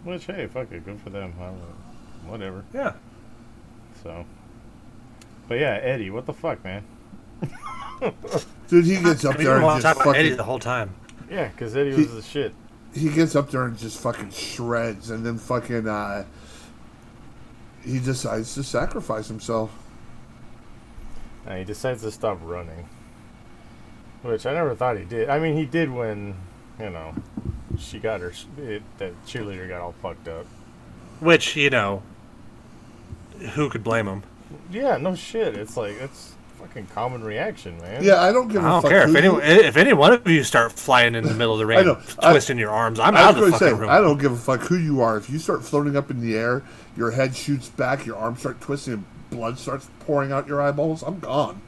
Which 0.04 0.26
hey, 0.26 0.46
fuck 0.46 0.70
it, 0.72 0.84
good 0.84 1.00
for 1.00 1.10
them. 1.10 1.34
I 1.38 1.44
don't 1.44 1.58
know. 1.58 2.30
Whatever. 2.30 2.64
Yeah. 2.74 2.92
So. 4.02 4.24
But 5.48 5.58
yeah, 5.58 5.78
Eddie, 5.82 6.10
what 6.10 6.26
the 6.26 6.32
fuck, 6.32 6.62
man? 6.64 6.84
Dude, 8.68 8.84
he 8.84 9.00
gets 9.02 9.24
up 9.24 9.34
I 9.34 9.38
mean, 9.38 9.46
there 9.46 9.56
and 9.62 9.82
just 9.82 10.00
about 10.00 10.16
Eddie 10.16 10.30
the 10.30 10.42
whole 10.42 10.58
time. 10.58 10.94
Yeah, 11.30 11.48
because 11.48 11.76
Eddie 11.76 11.90
He- 11.94 12.02
was 12.02 12.14
the 12.14 12.22
shit. 12.22 12.54
He 12.94 13.08
gets 13.10 13.34
up 13.34 13.50
there 13.50 13.64
and 13.64 13.76
just 13.76 13.98
fucking 14.00 14.30
shreds, 14.30 15.10
and 15.10 15.26
then 15.26 15.36
fucking. 15.36 15.88
Uh, 15.88 16.24
he 17.84 17.98
decides 17.98 18.54
to 18.54 18.62
sacrifice 18.62 19.26
himself. 19.26 19.70
And 21.46 21.58
he 21.58 21.64
decides 21.64 22.02
to 22.02 22.10
stop 22.10 22.38
running. 22.42 22.88
Which 24.22 24.46
I 24.46 24.54
never 24.54 24.74
thought 24.74 24.96
he 24.98 25.04
did. 25.04 25.28
I 25.28 25.38
mean, 25.38 25.54
he 25.56 25.66
did 25.66 25.90
when, 25.90 26.34
you 26.80 26.88
know, 26.90 27.14
she 27.78 27.98
got 27.98 28.20
her, 28.20 28.32
it, 28.58 28.82
that 28.98 29.12
cheerleader 29.26 29.68
got 29.68 29.80
all 29.82 29.92
fucked 30.00 30.28
up. 30.28 30.46
Which 31.20 31.56
you 31.56 31.68
know, 31.70 32.02
who 33.54 33.68
could 33.68 33.84
blame 33.84 34.06
him? 34.06 34.22
Yeah, 34.70 34.96
no 34.96 35.14
shit. 35.14 35.54
It's 35.56 35.76
like, 35.76 36.00
it's 36.00 36.34
fucking 36.58 36.86
common 36.94 37.22
reaction, 37.22 37.76
man. 37.78 38.02
Yeah, 38.02 38.22
I 38.22 38.32
don't 38.32 38.48
give 38.48 38.64
I 38.64 38.68
a 38.68 38.70
don't 38.72 38.82
fuck. 38.82 38.90
care 38.90 39.02
if 39.02 39.10
who 39.10 39.40
any 39.40 39.62
if 39.66 39.76
any 39.76 39.92
one 39.92 40.12
of 40.14 40.26
you 40.26 40.42
start 40.42 40.72
flying 40.72 41.14
in 41.14 41.24
the 41.24 41.34
middle 41.34 41.52
of 41.52 41.58
the 41.58 41.66
ring, 41.66 41.84
know. 41.84 42.00
I- 42.20 42.30
twisting 42.32 42.56
your 42.58 42.70
arms. 42.70 42.98
I'm 42.98 43.14
I 43.16 43.22
out 43.22 43.36
of 43.36 43.44
the 43.44 43.50
fucking 43.52 43.68
say, 43.68 43.74
room. 43.74 43.90
I 43.90 43.98
don't 44.00 44.18
give 44.18 44.32
a 44.32 44.36
fuck 44.36 44.60
who 44.62 44.76
you 44.76 45.02
are. 45.02 45.16
If 45.18 45.28
you 45.28 45.38
start 45.38 45.62
floating 45.64 45.96
up 45.96 46.10
in 46.10 46.20
the 46.20 46.36
air, 46.36 46.62
your 46.96 47.10
head 47.10 47.36
shoots 47.36 47.68
back, 47.68 48.06
your 48.06 48.16
arms 48.16 48.40
start 48.40 48.60
twisting, 48.60 48.94
and 48.94 49.04
blood 49.34 49.58
starts 49.58 49.90
pouring 50.00 50.32
out 50.32 50.46
your 50.46 50.62
eyeballs, 50.62 51.02
I'm 51.02 51.18
gone. 51.18 51.60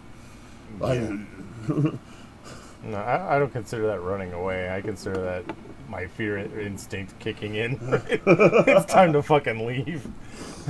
Like, 0.79 1.01
No, 1.69 2.99
I, 2.99 3.37
I 3.37 3.39
don't 3.39 3.53
consider 3.53 3.87
that 3.89 4.01
running 4.01 4.33
away. 4.33 4.71
I 4.71 4.81
consider 4.81 5.21
that 5.21 5.45
my 5.89 6.07
fear 6.07 6.39
instinct 6.39 7.19
kicking 7.19 7.57
in. 7.57 7.79
it's 8.27 8.93
time 8.93 9.13
to 9.13 9.23
fucking 9.23 9.67
leave. 9.67 10.07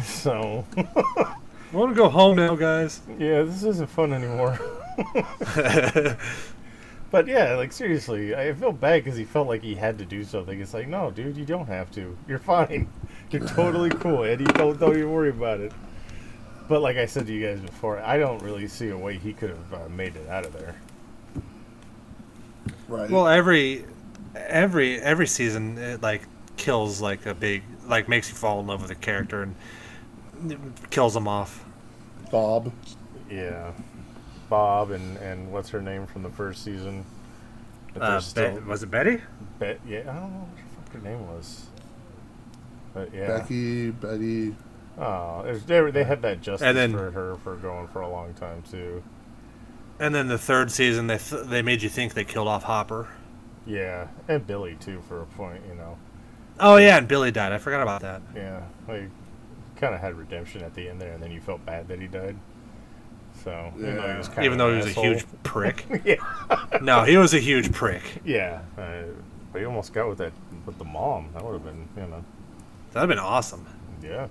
So, 0.04 0.66
I 0.76 1.34
want 1.72 1.92
to 1.92 1.96
go 1.96 2.10
home 2.10 2.36
now, 2.36 2.54
guys. 2.54 3.00
yeah, 3.18 3.40
this 3.44 3.64
isn't 3.64 3.88
fun 3.88 4.12
anymore. 4.12 4.58
But 7.10 7.28
yeah, 7.28 7.54
like 7.54 7.72
seriously, 7.72 8.34
I 8.34 8.52
feel 8.52 8.72
bad 8.72 9.04
because 9.04 9.16
he 9.16 9.24
felt 9.24 9.48
like 9.48 9.62
he 9.62 9.74
had 9.74 9.98
to 9.98 10.04
do 10.04 10.24
something. 10.24 10.60
It's 10.60 10.74
like, 10.74 10.88
no, 10.88 11.10
dude, 11.10 11.36
you 11.36 11.44
don't 11.44 11.66
have 11.66 11.90
to. 11.92 12.16
You're 12.28 12.38
fine. 12.38 12.88
You're 13.30 13.46
totally 13.46 13.90
cool, 13.90 14.24
Eddie. 14.24 14.44
Don't 14.44 14.78
don't 14.78 14.96
even 14.96 15.10
worry 15.10 15.30
about 15.30 15.60
it. 15.60 15.72
But 16.68 16.82
like 16.82 16.96
I 16.96 17.06
said 17.06 17.26
to 17.26 17.32
you 17.32 17.46
guys 17.46 17.60
before, 17.60 18.00
I 18.00 18.18
don't 18.18 18.42
really 18.42 18.66
see 18.66 18.88
a 18.88 18.98
way 18.98 19.18
he 19.18 19.32
could 19.32 19.50
have 19.50 19.74
uh, 19.74 19.88
made 19.88 20.16
it 20.16 20.28
out 20.28 20.44
of 20.44 20.52
there. 20.52 20.74
right. 22.88 23.08
Well, 23.08 23.28
every 23.28 23.84
every 24.34 25.00
every 25.00 25.26
season 25.26 25.78
it 25.78 26.02
like 26.02 26.22
kills 26.56 27.00
like 27.00 27.26
a 27.26 27.34
big 27.34 27.62
like 27.86 28.08
makes 28.08 28.28
you 28.28 28.34
fall 28.34 28.60
in 28.60 28.66
love 28.66 28.82
with 28.82 28.90
a 28.90 28.96
character 28.96 29.42
and 29.42 29.54
kills 30.90 31.14
them 31.14 31.28
off. 31.28 31.64
Bob. 32.30 32.72
Yeah, 33.30 33.72
Bob 34.48 34.90
and 34.90 35.16
and 35.18 35.52
what's 35.52 35.70
her 35.70 35.80
name 35.80 36.06
from 36.06 36.22
the 36.22 36.30
first 36.30 36.64
season? 36.64 37.04
Uh, 37.98 38.10
there's 38.10 38.32
Be- 38.34 38.60
was 38.60 38.82
it 38.82 38.90
Betty? 38.90 39.20
Bet, 39.58 39.80
yeah, 39.86 40.00
I 40.00 40.14
don't 40.20 40.32
know 40.32 40.40
what 40.40 40.56
the 40.56 40.82
fuck 40.82 40.92
her 40.92 41.10
name 41.10 41.26
was. 41.28 41.66
But 42.92 43.14
yeah, 43.14 43.38
Becky, 43.38 43.90
Betty. 43.90 44.54
Oh, 44.98 45.42
there's, 45.44 45.64
they 45.64 45.90
they 45.90 46.04
had 46.04 46.22
that 46.22 46.40
justice 46.42 46.66
And 46.66 46.76
then- 46.76 46.92
for 46.92 47.10
her 47.10 47.36
for 47.36 47.56
going 47.56 47.88
for 47.88 48.00
a 48.00 48.08
long 48.08 48.34
time 48.34 48.62
too. 48.70 49.02
And 49.98 50.14
then 50.14 50.28
the 50.28 50.36
third 50.38 50.70
season, 50.70 51.06
they 51.06 51.16
th- 51.18 51.46
they 51.46 51.62
made 51.62 51.80
you 51.82 51.88
think 51.88 52.12
they 52.14 52.24
killed 52.24 52.48
off 52.48 52.64
Hopper. 52.64 53.08
Yeah, 53.66 54.08
and 54.28 54.46
Billy 54.46 54.76
too 54.78 55.02
for 55.08 55.22
a 55.22 55.26
point, 55.26 55.62
you 55.68 55.74
know. 55.74 55.96
Oh 56.60 56.76
yeah, 56.76 56.98
and 56.98 57.08
Billy 57.08 57.30
died. 57.30 57.52
I 57.52 57.58
forgot 57.58 57.80
about 57.82 58.02
that. 58.02 58.20
Yeah, 58.34 58.60
like 58.86 59.08
kind 59.76 59.94
of 59.94 60.00
had 60.00 60.14
redemption 60.16 60.62
at 60.62 60.74
the 60.74 60.88
end 60.88 61.00
there, 61.00 61.12
and 61.12 61.22
then 61.22 61.30
you 61.30 61.40
felt 61.40 61.64
bad 61.66 61.88
that 61.88 61.98
he 62.00 62.06
died. 62.08 62.36
So 63.42 63.72
even 63.78 63.96
though 63.96 64.10
he 64.12 64.18
was 64.18 64.28
kind 64.28 64.44
Even 64.44 64.58
though 64.58 64.70
he 64.70 64.76
was 64.76 64.86
a 64.86 65.00
huge 65.00 65.24
prick. 65.42 65.86
yeah, 66.04 66.16
no, 66.82 67.04
he 67.04 67.16
was 67.16 67.32
a 67.34 67.38
huge 67.40 67.72
prick. 67.72 68.20
yeah, 68.24 68.60
uh, 68.78 69.02
but 69.52 69.58
he 69.60 69.64
almost 69.64 69.92
got 69.94 70.08
with 70.08 70.18
that 70.18 70.32
with 70.66 70.76
the 70.78 70.84
mom. 70.84 71.28
That 71.34 71.42
would 71.44 71.54
have 71.54 71.64
been, 71.64 71.88
you 71.96 72.06
know, 72.08 72.24
That'd 72.92 73.08
been 73.08 73.18
awesome. 73.18 73.66
yeah. 74.02 74.28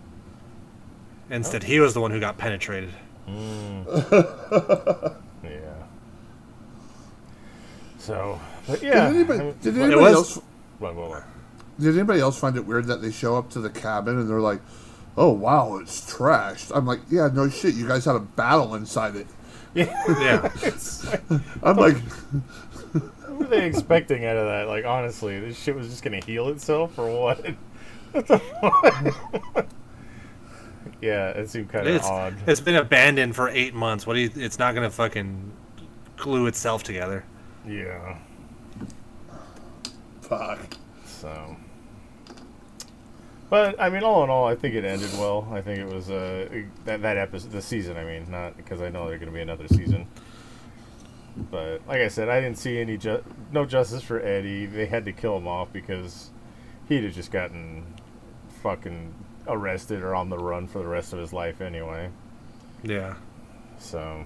Instead, 1.30 1.64
he 1.64 1.80
was 1.80 1.94
the 1.94 2.02
one 2.02 2.12
who 2.12 2.20
got 2.20 2.38
penetrated. 2.38 2.92
Hmm. 3.28 3.82
Yeah. 5.44 5.84
So, 8.00 8.40
but 8.68 8.82
yeah. 8.82 9.08
Did 9.10 9.16
anybody, 9.16 9.54
did 9.62 9.78
anybody 9.78 10.02
was- 10.02 10.14
else? 10.14 10.42
Did 11.80 11.96
anybody 11.96 12.20
else 12.20 12.40
find 12.40 12.56
it 12.58 12.66
weird 12.66 12.86
that 12.88 13.02
they 13.02 13.12
show 13.12 13.36
up 13.38 13.50
to 13.52 13.60
the 13.60 13.70
cabin 13.70 14.18
and 14.20 14.30
they're 14.30 14.40
like, 14.42 14.62
"Oh 15.18 15.32
wow, 15.32 15.78
it's 15.78 16.02
trashed"? 16.12 16.72
I'm 16.76 16.86
like, 16.86 17.00
"Yeah, 17.10 17.30
no 17.34 17.50
shit. 17.50 17.76
You 17.76 17.88
guys 17.88 18.06
had 18.06 18.16
a 18.16 18.20
battle 18.20 18.76
inside 18.76 19.16
it." 19.16 19.28
Yeah. 19.76 20.50
It's 20.64 21.06
like, 21.06 21.22
I'm 21.64 21.76
like, 21.78 21.98
what 21.98 23.40
were 23.40 23.46
they 23.48 23.66
expecting 23.66 24.26
out 24.26 24.38
of 24.38 24.46
that? 24.48 24.68
Like, 24.68 24.86
honestly, 24.86 25.40
this 25.40 25.58
shit 25.62 25.76
was 25.76 25.90
just 25.90 26.02
gonna 26.04 26.24
heal 26.26 26.48
itself 26.50 26.98
or 26.98 27.10
what? 27.12 27.46
What 28.14 28.28
the 28.28 28.40
fuck? 28.40 29.66
Yeah, 31.06 31.30
it 31.30 31.50
seemed 31.50 31.70
kind 31.70 31.88
of 31.88 31.96
It's, 31.96 32.06
odd. 32.06 32.36
it's 32.48 32.60
been 32.62 32.76
abandoned 32.76 33.36
for 33.36 33.50
eight 33.50 33.74
months. 33.74 34.08
What 34.08 34.16
do 34.16 34.20
you? 34.22 34.32
It's 34.36 34.58
not 34.60 34.74
gonna 34.76 34.90
fucking 34.90 35.52
glue 36.18 36.48
itself 36.48 36.84
together. 36.84 37.24
Yeah. 37.68 38.18
"Fuck." 40.22 40.78
So, 41.06 41.56
but 43.50 43.80
I 43.80 43.90
mean, 43.90 44.04
all 44.04 44.24
in 44.24 44.30
all, 44.30 44.46
I 44.46 44.56
think 44.56 44.76
it 44.76 44.84
ended 44.84 45.12
well. 45.14 45.48
I 45.52 45.62
think 45.62 45.80
it 45.80 45.88
was 45.88 46.10
uh, 46.10 46.48
that 46.86 47.02
that 47.02 47.18
episode, 47.18 47.52
the 47.52 47.62
season. 47.62 47.98
I 47.98 48.04
mean, 48.04 48.30
not 48.30 48.58
because 48.58 48.82
I 48.82 48.90
know 48.90 49.08
there's 49.08 49.20
going 49.20 49.32
to 49.32 49.36
be 49.36 49.42
another 49.42 49.68
season. 49.68 50.08
But 51.52 51.82
like 51.88 52.00
I 52.00 52.08
said, 52.08 52.30
I 52.30 52.40
didn't 52.40 52.58
see 52.58 52.80
any 52.80 52.98
ju- 52.98 53.24
no 53.52 53.66
justice 53.66 54.02
for 54.02 54.22
Eddie. 54.22 54.66
They 54.68 54.86
had 54.86 55.04
to 55.06 55.12
kill 55.12 55.36
him 55.38 55.48
off 55.48 55.72
because 55.74 56.30
he'd 56.88 57.04
have 57.04 57.14
just 57.14 57.30
gotten 57.32 57.84
fucking 58.64 59.14
arrested 59.48 60.02
or 60.02 60.16
on 60.16 60.30
the 60.30 60.38
run 60.38 60.68
for 60.68 60.80
the 60.80 60.88
rest 60.88 61.14
of 61.14 61.20
his 61.20 61.34
life 61.34 61.62
anyway. 61.62 62.10
Yeah. 62.84 63.16
So, 63.80 64.24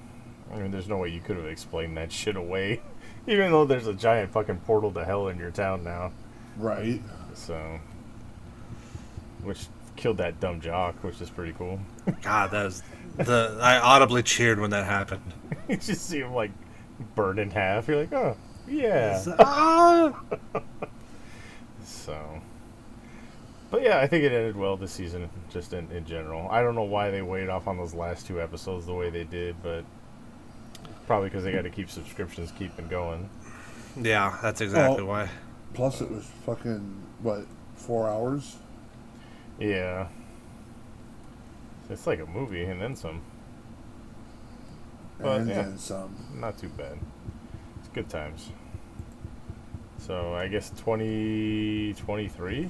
I 0.52 0.58
mean, 0.58 0.72
there's 0.72 0.88
no 0.88 0.98
way 0.98 1.10
you 1.10 1.22
could 1.22 1.38
have 1.38 1.46
explained 1.46 1.98
that 1.98 2.12
shit 2.12 2.36
away. 2.36 2.82
Even 3.28 3.52
though 3.52 3.66
there's 3.66 3.88
a 3.88 3.94
giant 3.94 4.32
fucking 4.32 4.58
portal 4.60 4.92
to 4.94 5.06
hell 5.06 5.28
in 5.28 5.38
your 5.38 5.52
town 5.52 5.84
now. 5.84 6.12
Right. 6.58 7.02
So, 7.34 7.80
which 9.44 9.68
killed 9.96 10.18
that 10.18 10.40
dumb 10.40 10.62
jock, 10.62 11.04
which 11.04 11.22
is 11.22 11.30
pretty 11.30 11.54
cool. 11.54 11.80
God, 12.22 12.52
that 12.52 12.64
was 12.64 12.84
the. 13.18 13.58
I 13.62 13.78
audibly 13.78 14.24
cheered 14.24 14.60
when 14.60 14.72
that 14.72 14.86
happened. 14.86 15.34
you 15.70 15.78
just 15.78 16.08
see 16.08 16.20
him 16.20 16.34
like 16.34 16.52
burn 17.16 17.40
in 17.40 17.52
half. 17.52 17.88
You're 17.88 17.98
like, 17.98 18.14
oh 18.14 18.36
yeah. 18.68 19.24
Ah! 19.40 20.20
So, 21.84 22.42
but 23.72 23.82
yeah, 23.84 24.00
I 24.00 24.08
think 24.08 24.24
it 24.24 24.32
ended 24.32 24.56
well 24.56 24.78
this 24.78 24.92
season, 24.92 25.30
just 25.52 25.74
in, 25.74 25.90
in 25.92 26.06
general. 26.06 26.48
I 26.50 26.62
don't 26.62 26.76
know 26.76 26.84
why 26.84 27.12
they 27.12 27.22
weighed 27.22 27.50
off 27.50 27.68
on 27.68 27.78
those 27.78 27.94
last 27.94 28.26
two 28.26 28.42
episodes 28.42 28.86
the 28.86 28.94
way 28.94 29.10
they 29.10 29.24
did, 29.24 29.56
but 29.62 29.84
probably 31.08 31.30
because 31.30 31.44
they 31.44 31.52
got 31.52 31.64
to 31.64 31.70
keep 31.70 31.90
subscriptions 31.90 32.52
keeping 32.58 32.88
going. 32.88 33.30
Yeah, 33.96 34.38
that's 34.42 34.62
exactly 34.62 35.04
Well- 35.04 35.26
why. 35.26 35.30
Plus, 35.74 36.02
it 36.02 36.10
was 36.10 36.26
fucking 36.46 37.04
what 37.22 37.46
four 37.76 38.10
hours. 38.10 38.58
Yeah, 39.60 40.08
it's 41.90 42.08
like 42.08 42.20
a 42.20 42.26
movie 42.26 42.64
and 42.64 42.82
then 42.82 42.96
some. 42.96 43.22
But, 45.20 45.42
and 45.42 45.50
yeah. 45.50 45.62
then 45.62 45.78
some. 45.78 46.16
Not 46.36 46.58
too 46.58 46.70
bad. 46.70 46.98
It's 47.80 47.90
good 47.90 48.10
times. 48.10 48.50
So 50.00 50.34
I 50.34 50.48
guess 50.48 50.70
2023, 50.72 52.70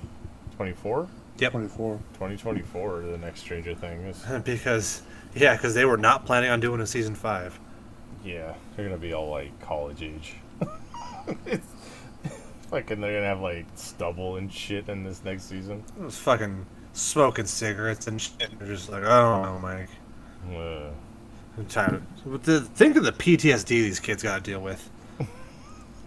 24, 0.60 1.07
Yep. 1.38 1.52
24. 1.52 1.95
2024 2.15 2.99
the 3.03 3.18
next 3.18 3.40
Stranger 3.40 3.73
Things. 3.73 4.26
because 4.44 5.03
yeah, 5.34 5.56
because 5.56 5.73
they 5.73 5.86
were 5.86 5.95
not 5.95 6.26
planning 6.26 6.49
on 6.49 6.60
doing 6.60 6.81
a 6.81 6.86
season 6.86 7.15
five. 7.15 7.57
Yeah, 8.26 8.56
they're 8.76 8.86
gonna 8.86 8.98
be 8.98 9.14
all 9.14 9.30
like 9.30 9.57
college 9.61 10.03
age. 10.03 10.34
it's 11.45 11.65
fucking. 12.69 12.99
They're 12.99 13.14
gonna 13.14 13.26
have 13.26 13.40
like 13.40 13.68
stubble 13.76 14.36
and 14.36 14.52
shit 14.52 14.90
in 14.90 15.06
this 15.06 15.23
next 15.23 15.44
season. 15.44 15.81
It 15.98 16.03
was 16.03 16.18
fucking 16.18 16.65
smoking 16.91 17.45
cigarettes 17.45 18.07
and 18.07 18.22
shit. 18.22 18.49
They're 18.60 18.68
just 18.68 18.90
like, 18.90 19.06
I 19.06 19.22
don't 19.22 19.44
know, 19.44 19.60
Mike. 19.60 19.90
Uh, 20.53 20.90
I'm 21.57 21.65
tired. 21.68 22.03
Of, 22.26 22.44
the, 22.44 22.60
think 22.60 22.98
of 22.98 23.06
the 23.06 23.14
PTSD 23.14 23.68
these 23.68 24.02
kids 24.02 24.23
got 24.23 24.44
to 24.44 24.52
deal 24.52 24.60
with. 24.60 24.90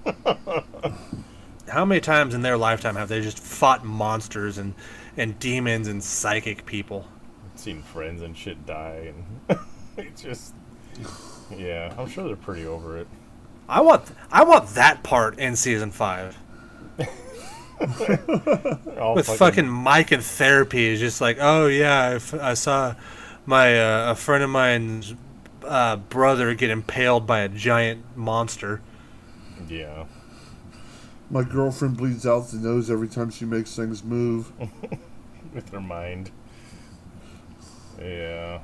How 1.72 1.86
many 1.86 2.02
times 2.02 2.34
in 2.34 2.42
their 2.42 2.58
lifetime 2.58 2.96
have 2.96 3.08
they 3.08 3.22
just 3.22 3.38
fought 3.38 3.82
monsters 3.82 4.58
and, 4.58 4.74
and 5.16 5.38
demons 5.38 5.88
and 5.88 6.04
psychic 6.04 6.66
people? 6.66 7.06
seen 7.54 7.80
friends 7.82 8.20
and 8.22 8.36
shit 8.36 8.66
die, 8.66 9.12
and 9.48 9.58
it's 9.96 10.22
just. 10.22 10.52
Yeah, 11.56 11.94
I'm 11.96 12.08
sure 12.08 12.24
they're 12.24 12.36
pretty 12.36 12.66
over 12.66 12.98
it. 12.98 13.06
I 13.68 13.80
want 13.80 14.04
I 14.30 14.44
want 14.44 14.68
that 14.70 15.02
part 15.02 15.38
in 15.38 15.56
season 15.56 15.90
five. 15.90 16.36
With 17.80 19.26
fucking, 19.26 19.66
Mike 19.68 20.12
in 20.12 20.20
therapy 20.20 20.86
is 20.86 21.00
just 21.00 21.20
like, 21.20 21.38
oh 21.40 21.66
yeah, 21.68 22.00
I, 22.00 22.14
f- 22.14 22.34
I 22.34 22.54
saw 22.54 22.94
my 23.46 23.80
uh, 23.80 24.12
a 24.12 24.14
friend 24.14 24.44
of 24.44 24.50
mine's 24.50 25.14
uh, 25.64 25.96
brother 25.96 26.54
get 26.54 26.70
impaled 26.70 27.26
by 27.26 27.40
a 27.40 27.48
giant 27.48 28.04
monster. 28.14 28.82
Yeah. 29.68 30.04
My 31.32 31.42
girlfriend 31.42 31.96
bleeds 31.96 32.26
out 32.26 32.48
the 32.48 32.58
nose 32.58 32.90
every 32.90 33.08
time 33.08 33.30
she 33.30 33.46
makes 33.46 33.74
things 33.74 34.04
move. 34.04 34.52
with 35.54 35.70
her 35.70 35.80
mind. 35.80 36.30
Yeah. 37.98 38.60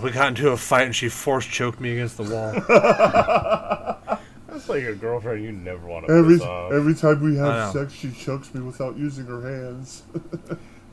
We 0.00 0.12
got 0.12 0.28
into 0.28 0.50
a 0.50 0.56
fight 0.56 0.84
and 0.84 0.94
she 0.94 1.08
force 1.08 1.44
choked 1.44 1.80
me 1.80 1.92
against 1.92 2.16
the 2.16 2.22
wall. 2.22 2.52
That's 4.48 4.68
like 4.68 4.84
a 4.84 4.94
girlfriend 4.94 5.42
you 5.42 5.50
never 5.50 5.84
want 5.88 6.06
to 6.06 6.12
Every 6.12 6.36
piss 6.36 6.46
off. 6.46 6.72
every 6.72 6.94
time 6.94 7.20
we 7.20 7.36
have 7.36 7.72
sex, 7.72 7.92
she 7.92 8.12
chokes 8.12 8.54
me 8.54 8.60
without 8.60 8.96
using 8.96 9.26
her 9.26 9.42
hands. 9.42 10.04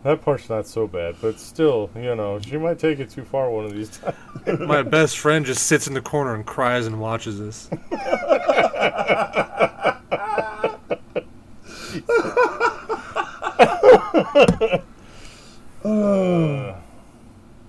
That 0.03 0.23
part's 0.23 0.49
not 0.49 0.65
so 0.65 0.87
bad, 0.87 1.17
but 1.21 1.39
still, 1.39 1.91
you 1.95 2.15
know, 2.15 2.39
she 2.39 2.57
might 2.57 2.79
take 2.79 2.97
it 2.97 3.11
too 3.11 3.23
far 3.23 3.51
one 3.51 3.65
of 3.65 3.71
these 3.71 3.99
times. 3.99 4.59
my 4.59 4.81
best 4.81 5.19
friend 5.19 5.45
just 5.45 5.67
sits 5.67 5.85
in 5.87 5.93
the 5.93 6.01
corner 6.01 6.33
and 6.33 6.43
cries 6.43 6.87
and 6.87 6.99
watches 6.99 7.37
this. 7.37 7.69
Uh, 15.83 16.75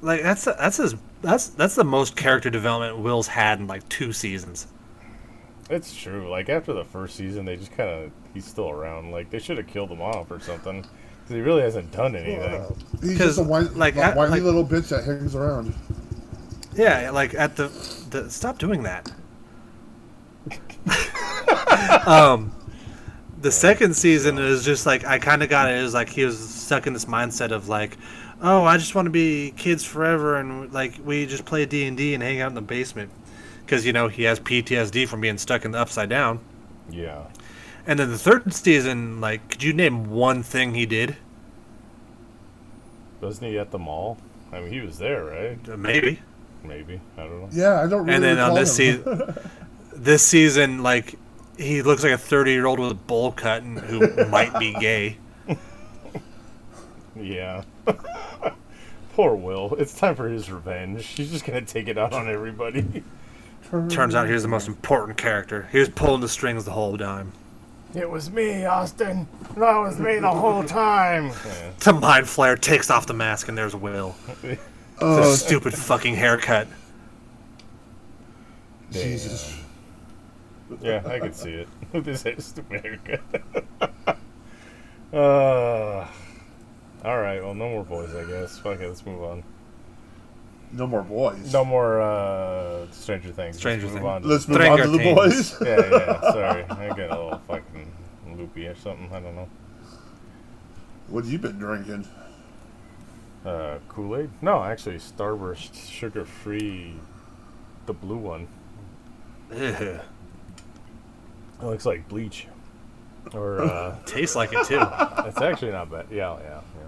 Like 0.05 0.23
that's 0.23 0.45
that's 0.47 0.79
his 0.79 0.97
that's 1.23 1.47
that's 1.51 1.77
the 1.77 1.85
most 1.85 2.17
character 2.17 2.51
development 2.51 2.99
Will's 3.05 3.29
had 3.29 3.61
in 3.61 3.69
like 3.69 3.89
two 3.89 4.13
seasons. 4.13 4.67
it's 5.71 5.95
true. 5.95 6.29
Like 6.29 6.49
after 6.49 6.73
the 6.73 6.83
first 6.85 7.15
season, 7.15 7.45
they 7.45 7.55
just 7.57 7.71
kind 7.77 7.89
of 7.89 8.11
he's 8.35 8.45
still 8.45 8.69
around. 8.69 9.13
Like 9.13 9.31
they 9.31 9.39
should 9.39 9.59
have 9.59 9.69
killed 9.69 9.91
him 9.93 10.03
off 10.03 10.29
or 10.33 10.41
something 10.41 10.81
because 10.83 11.37
he 11.37 11.41
really 11.41 11.63
hasn't 11.63 11.93
done 11.93 12.17
anything. 12.17 12.65
He's 13.01 13.17
'Cause, 13.17 13.27
just 13.29 13.39
a 13.39 13.45
whiny, 13.45 13.69
like, 13.69 13.95
a 13.95 14.03
at- 14.07 14.17
whiny 14.17 14.33
like- 14.33 14.43
little 14.43 14.67
bitch 14.67 14.89
that 14.89 15.05
hangs 15.05 15.37
around. 15.37 15.73
Yeah, 16.75 17.11
like 17.11 17.35
at 17.35 17.55
the, 17.55 17.69
the 18.11 18.29
stop 18.29 18.59
doing 18.59 18.83
that. 18.83 19.09
um, 22.09 22.53
the 23.43 23.51
second 23.51 23.95
season 23.95 24.39
is 24.39 24.65
just 24.65 24.87
like 24.87 25.05
I 25.05 25.19
kind 25.19 25.43
of 25.43 25.51
got 25.51 25.69
it. 25.69 25.79
It 25.79 25.83
was 25.83 25.95
like 25.95 26.09
he 26.09 26.25
was 26.25 26.39
stuck 26.39 26.87
in 26.87 26.93
this 26.93 27.05
mindset 27.05 27.51
of 27.51 27.69
like, 27.69 27.99
oh, 28.41 28.65
I 28.65 28.79
just 28.79 28.95
want 28.95 29.07
to 29.07 29.11
be 29.11 29.53
kids 29.57 29.85
forever, 29.85 30.37
and 30.37 30.73
like 30.73 30.95
we 31.05 31.27
just 31.27 31.45
play 31.45 31.67
D 31.67 31.85
and 31.87 31.97
D 31.97 32.15
and 32.15 32.23
hang 32.23 32.41
out 32.41 32.49
in 32.49 32.55
the 32.55 32.63
basement, 32.63 33.11
because 33.65 33.85
you 33.85 33.93
know 33.93 34.09
he 34.09 34.23
has 34.23 34.41
PTSD 34.41 35.09
from 35.09 35.21
being 35.21 35.39
stuck 35.39 35.65
in 35.65 35.73
the 35.73 35.79
upside 35.79 36.09
down. 36.09 36.41
Yeah. 36.89 37.25
And 37.85 37.99
then 37.99 38.11
the 38.11 38.19
third 38.19 38.55
season, 38.55 39.21
like, 39.21 39.49
could 39.51 39.63
you 39.63 39.73
name 39.73 40.09
one 40.09 40.45
thing 40.45 40.75
he 40.75 40.87
did? 40.87 41.17
Wasn't 43.21 43.51
he 43.51 43.59
at 43.59 43.73
the 43.73 43.79
mall? 43.79 44.19
I 44.53 44.61
mean, 44.61 44.73
he 44.73 44.81
was 44.81 44.99
there, 44.99 45.25
right? 45.25 45.59
Uh, 45.69 45.77
Maybe. 45.77 46.21
Maybe. 46.63 47.01
I 47.19 47.23
don't 47.23 47.41
know. 47.41 47.49
Yeah, 47.51 47.81
I 47.81 47.89
don't 47.89 48.05
really 48.05 48.15
and 48.15 48.23
then 48.23 48.39
on 48.39 48.55
this 48.55 48.77
season, 48.77 49.35
this 49.97 50.25
season, 50.25 50.85
like 50.85 51.19
he 51.63 51.83
looks 51.83 52.03
like 52.03 52.13
a 52.13 52.19
thirty-year-old 52.19 52.79
with 52.79 52.91
a 52.91 52.95
bowl 52.95 53.33
cut 53.33 53.63
and 53.63 53.79
who 53.79 54.25
might 54.29 54.59
be 54.59 54.75
gay. 54.75 55.17
Yeah. 57.17 57.63
Poor 59.15 59.35
Will. 59.35 59.75
It's 59.79 59.95
time 59.95 60.15
for 60.15 60.29
his 60.29 60.51
revenge. 60.51 61.07
He's 61.07 61.31
just 61.31 61.45
gonna 61.45 61.61
take 61.63 61.89
it 61.89 61.99
out 61.99 62.13
on 62.13 62.29
everybody. 62.29 63.03
Turns 63.89 64.15
out 64.15 64.27
he 64.27 64.33
was 64.35 64.43
the 64.43 64.49
most 64.49 64.69
important 64.69 65.17
character. 65.19 65.69
He 65.73 65.79
was 65.79 65.89
pulling 65.89 66.21
the 66.21 66.29
strings 66.29 66.65
the 66.65 66.73
whole 66.73 66.97
time. 66.99 67.33
It 67.95 68.09
was 68.09 68.31
me, 68.31 68.65
Austin. 68.65 69.27
That 69.57 69.77
was 69.79 69.99
me 69.99 70.19
the 70.19 70.31
whole 70.31 70.65
time. 70.65 71.31
The 71.81 71.93
Mind 71.93 72.27
Flayer 72.27 72.59
takes 72.59 72.91
off 72.91 73.07
the 73.07 73.13
mask 73.15 73.49
and 73.49 73.57
there's 73.59 73.75
Will. 73.77 74.15
Oh, 75.01 75.17
The 75.17 75.37
stupid 75.37 75.75
fucking 75.75 76.15
haircut. 76.15 76.69
Jesus. 78.91 79.59
Yeah, 80.81 81.03
I 81.07 81.19
could 81.21 81.35
see 81.35 81.51
it. 81.53 81.69
this 81.93 82.25
is 82.25 82.55
America. 82.71 83.21
uh, 85.13 86.07
all 87.05 87.21
right. 87.21 87.43
Well, 87.43 87.55
no 87.55 87.69
more 87.69 87.85
boys, 87.85 88.15
I 88.15 88.25
guess. 88.25 88.59
Fuck 88.59 88.81
it. 88.81 88.89
Let's 88.89 89.05
move 89.05 89.23
on. 89.23 89.43
No 90.73 90.87
more 90.87 91.03
boys. 91.03 91.53
No 91.53 91.65
more 91.65 92.01
uh, 92.01 92.87
Stranger 92.93 93.31
Things. 93.31 93.59
Stranger 93.59 93.87
let's 93.89 93.95
move 93.95 94.03
Things. 94.03 94.15
on. 94.15 94.23
to- 94.23 94.29
Let's 94.29 94.49
move 94.49 94.61
on 94.63 94.79
to 94.79 94.89
the 94.89 94.99
Things. 94.99 95.15
boys. 95.15 95.57
yeah, 95.67 95.91
yeah. 95.91 96.21
Sorry, 96.33 96.65
I 96.65 96.89
got 96.89 97.11
a 97.11 97.23
little 97.23 97.41
fucking 97.47 97.93
loopy 98.37 98.67
or 98.67 98.75
something. 98.77 99.11
I 99.13 99.21
don't 99.21 99.35
know. 99.37 99.49
what 101.09 101.25
have 101.25 101.33
you 101.33 101.39
been 101.39 101.59
drinking? 101.59 102.09
Uh, 103.45 103.79
Kool 103.89 104.17
Aid? 104.17 104.31
No, 104.41 104.63
actually, 104.63 104.97
Starburst 104.97 105.75
sugar 105.91 106.25
free, 106.25 106.95
the 107.87 107.93
blue 107.93 108.17
one. 108.17 108.47
Ugh. 109.55 110.01
It 111.63 111.67
looks 111.67 111.87
like 111.87 112.09
bleach. 112.09 112.49
Or 113.33 113.61
uh, 113.63 113.97
Tastes 114.05 114.35
like 114.37 114.53
it 114.53 114.67
too. 114.67 114.81
it's 115.27 115.41
actually 115.41 115.73
not 115.73 115.91
bad. 115.91 116.07
Yeah, 116.11 116.37
yeah, 116.43 116.61
yeah. 116.77 116.83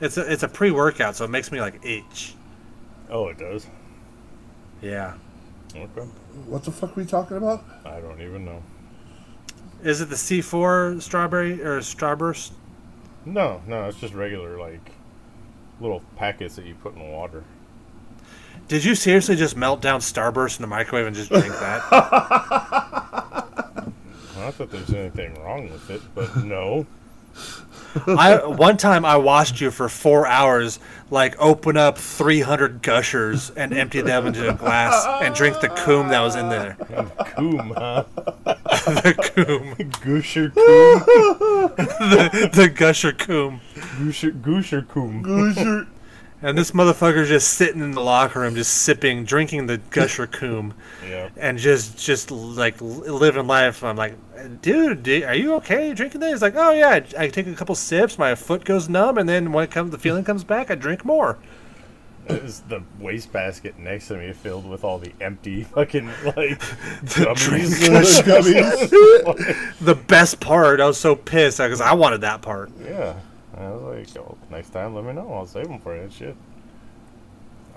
It's 0.00 0.16
a 0.16 0.32
it's 0.32 0.42
a 0.42 0.48
pre-workout, 0.48 1.14
so 1.16 1.24
it 1.24 1.30
makes 1.30 1.52
me 1.52 1.60
like 1.60 1.84
itch. 1.84 2.34
Oh, 3.10 3.28
it 3.28 3.38
does. 3.38 3.66
Yeah. 4.82 5.14
Okay. 5.76 6.02
What 6.46 6.64
the 6.64 6.72
fuck 6.72 6.96
are 6.96 7.00
we 7.00 7.06
talking 7.06 7.36
about? 7.36 7.64
I 7.84 8.00
don't 8.00 8.20
even 8.20 8.44
know. 8.44 8.62
Is 9.82 10.00
it 10.00 10.08
the 10.08 10.16
C4 10.16 11.02
strawberry 11.02 11.62
or 11.62 11.80
Starburst? 11.80 12.52
No, 13.26 13.60
no, 13.66 13.84
it's 13.88 14.00
just 14.00 14.14
regular 14.14 14.58
like 14.58 14.90
little 15.80 16.00
packets 16.16 16.56
that 16.56 16.64
you 16.64 16.74
put 16.74 16.94
in 16.94 17.00
the 17.00 17.04
water. 17.04 17.44
Did 18.68 18.84
you 18.84 18.94
seriously 18.94 19.36
just 19.36 19.56
melt 19.56 19.82
down 19.82 20.00
Starburst 20.00 20.56
in 20.58 20.62
the 20.62 20.68
microwave 20.68 21.06
and 21.06 21.14
just 21.14 21.30
drink 21.30 21.48
that? 21.48 23.23
Not 24.44 24.58
that 24.58 24.70
there's 24.70 24.92
anything 24.92 25.42
wrong 25.42 25.70
with 25.70 25.88
it, 25.88 26.02
but 26.14 26.36
no. 26.44 26.84
I 28.06 28.44
one 28.44 28.76
time 28.76 29.06
I 29.06 29.16
watched 29.16 29.58
you 29.62 29.70
for 29.70 29.88
four 29.88 30.26
hours, 30.26 30.80
like 31.10 31.34
open 31.40 31.78
up 31.78 31.96
three 31.96 32.40
hundred 32.40 32.82
gushers 32.82 33.48
and 33.56 33.72
empty 33.72 34.02
them 34.02 34.26
into 34.26 34.50
a 34.50 34.52
glass 34.52 35.06
and 35.22 35.34
drink 35.34 35.60
the 35.60 35.70
coom 35.70 36.08
that 36.08 36.20
was 36.20 36.36
in 36.36 36.50
there. 36.50 36.76
Coom, 37.36 37.72
huh? 37.74 38.04
the 38.44 39.32
coom, 39.34 39.74
Goosher 40.02 40.52
coom. 40.52 40.98
the, 41.76 42.50
the 42.52 42.68
gusher 42.68 43.12
coom. 43.12 43.62
Goosher, 43.74 44.30
goosher 44.42 44.86
coom. 44.86 45.24
Goosher. 45.24 45.86
And 46.46 46.58
this 46.58 46.72
motherfucker's 46.72 47.28
just 47.30 47.54
sitting 47.54 47.80
in 47.80 47.92
the 47.92 48.02
locker 48.02 48.40
room, 48.40 48.54
just 48.54 48.82
sipping, 48.82 49.24
drinking 49.24 49.66
the 49.66 49.78
Gusher 49.90 50.26
Coom, 50.26 50.74
Yeah. 51.08 51.30
and 51.38 51.56
just, 51.56 51.96
just 51.98 52.30
like 52.30 52.76
living 52.80 53.46
life. 53.46 53.82
I'm 53.82 53.96
like, 53.96 54.14
dude, 54.60 55.02
dude, 55.02 55.22
are 55.22 55.34
you 55.34 55.54
okay 55.54 55.94
drinking 55.94 56.20
this? 56.20 56.32
He's 56.32 56.42
like, 56.42 56.54
oh 56.54 56.72
yeah, 56.72 57.00
I 57.18 57.28
take 57.28 57.46
a 57.46 57.54
couple 57.54 57.74
sips, 57.74 58.18
my 58.18 58.34
foot 58.34 58.66
goes 58.66 58.90
numb, 58.90 59.16
and 59.16 59.26
then 59.26 59.52
when 59.52 59.64
it 59.64 59.70
comes, 59.70 59.90
the 59.90 59.98
feeling 59.98 60.22
comes 60.22 60.44
back, 60.44 60.70
I 60.70 60.74
drink 60.74 61.02
more. 61.02 61.38
Is 62.28 62.60
the 62.68 62.82
wastebasket 63.00 63.78
next 63.78 64.08
to 64.08 64.16
me 64.16 64.32
filled 64.34 64.66
with 64.68 64.84
all 64.84 64.98
the 64.98 65.12
empty 65.22 65.64
fucking 65.64 66.06
like 66.24 66.58
gummies? 67.04 68.22
Gummies. 68.22 69.78
The 69.80 69.94
best 69.94 70.40
part, 70.40 70.80
I 70.80 70.86
was 70.86 70.98
so 70.98 71.16
pissed 71.16 71.56
because 71.58 71.80
I 71.80 71.92
wanted 71.94 72.20
that 72.22 72.42
part. 72.42 72.70
yeah. 72.82 73.14
I 73.56 73.70
was 73.70 74.14
like, 74.14 74.24
oh, 74.24 74.36
next 74.50 74.70
time 74.70 74.94
let 74.94 75.04
me 75.04 75.12
know. 75.12 75.32
I'll 75.32 75.46
save 75.46 75.68
them 75.68 75.78
for 75.78 75.94
you. 75.96 76.08
Shit. 76.10 76.36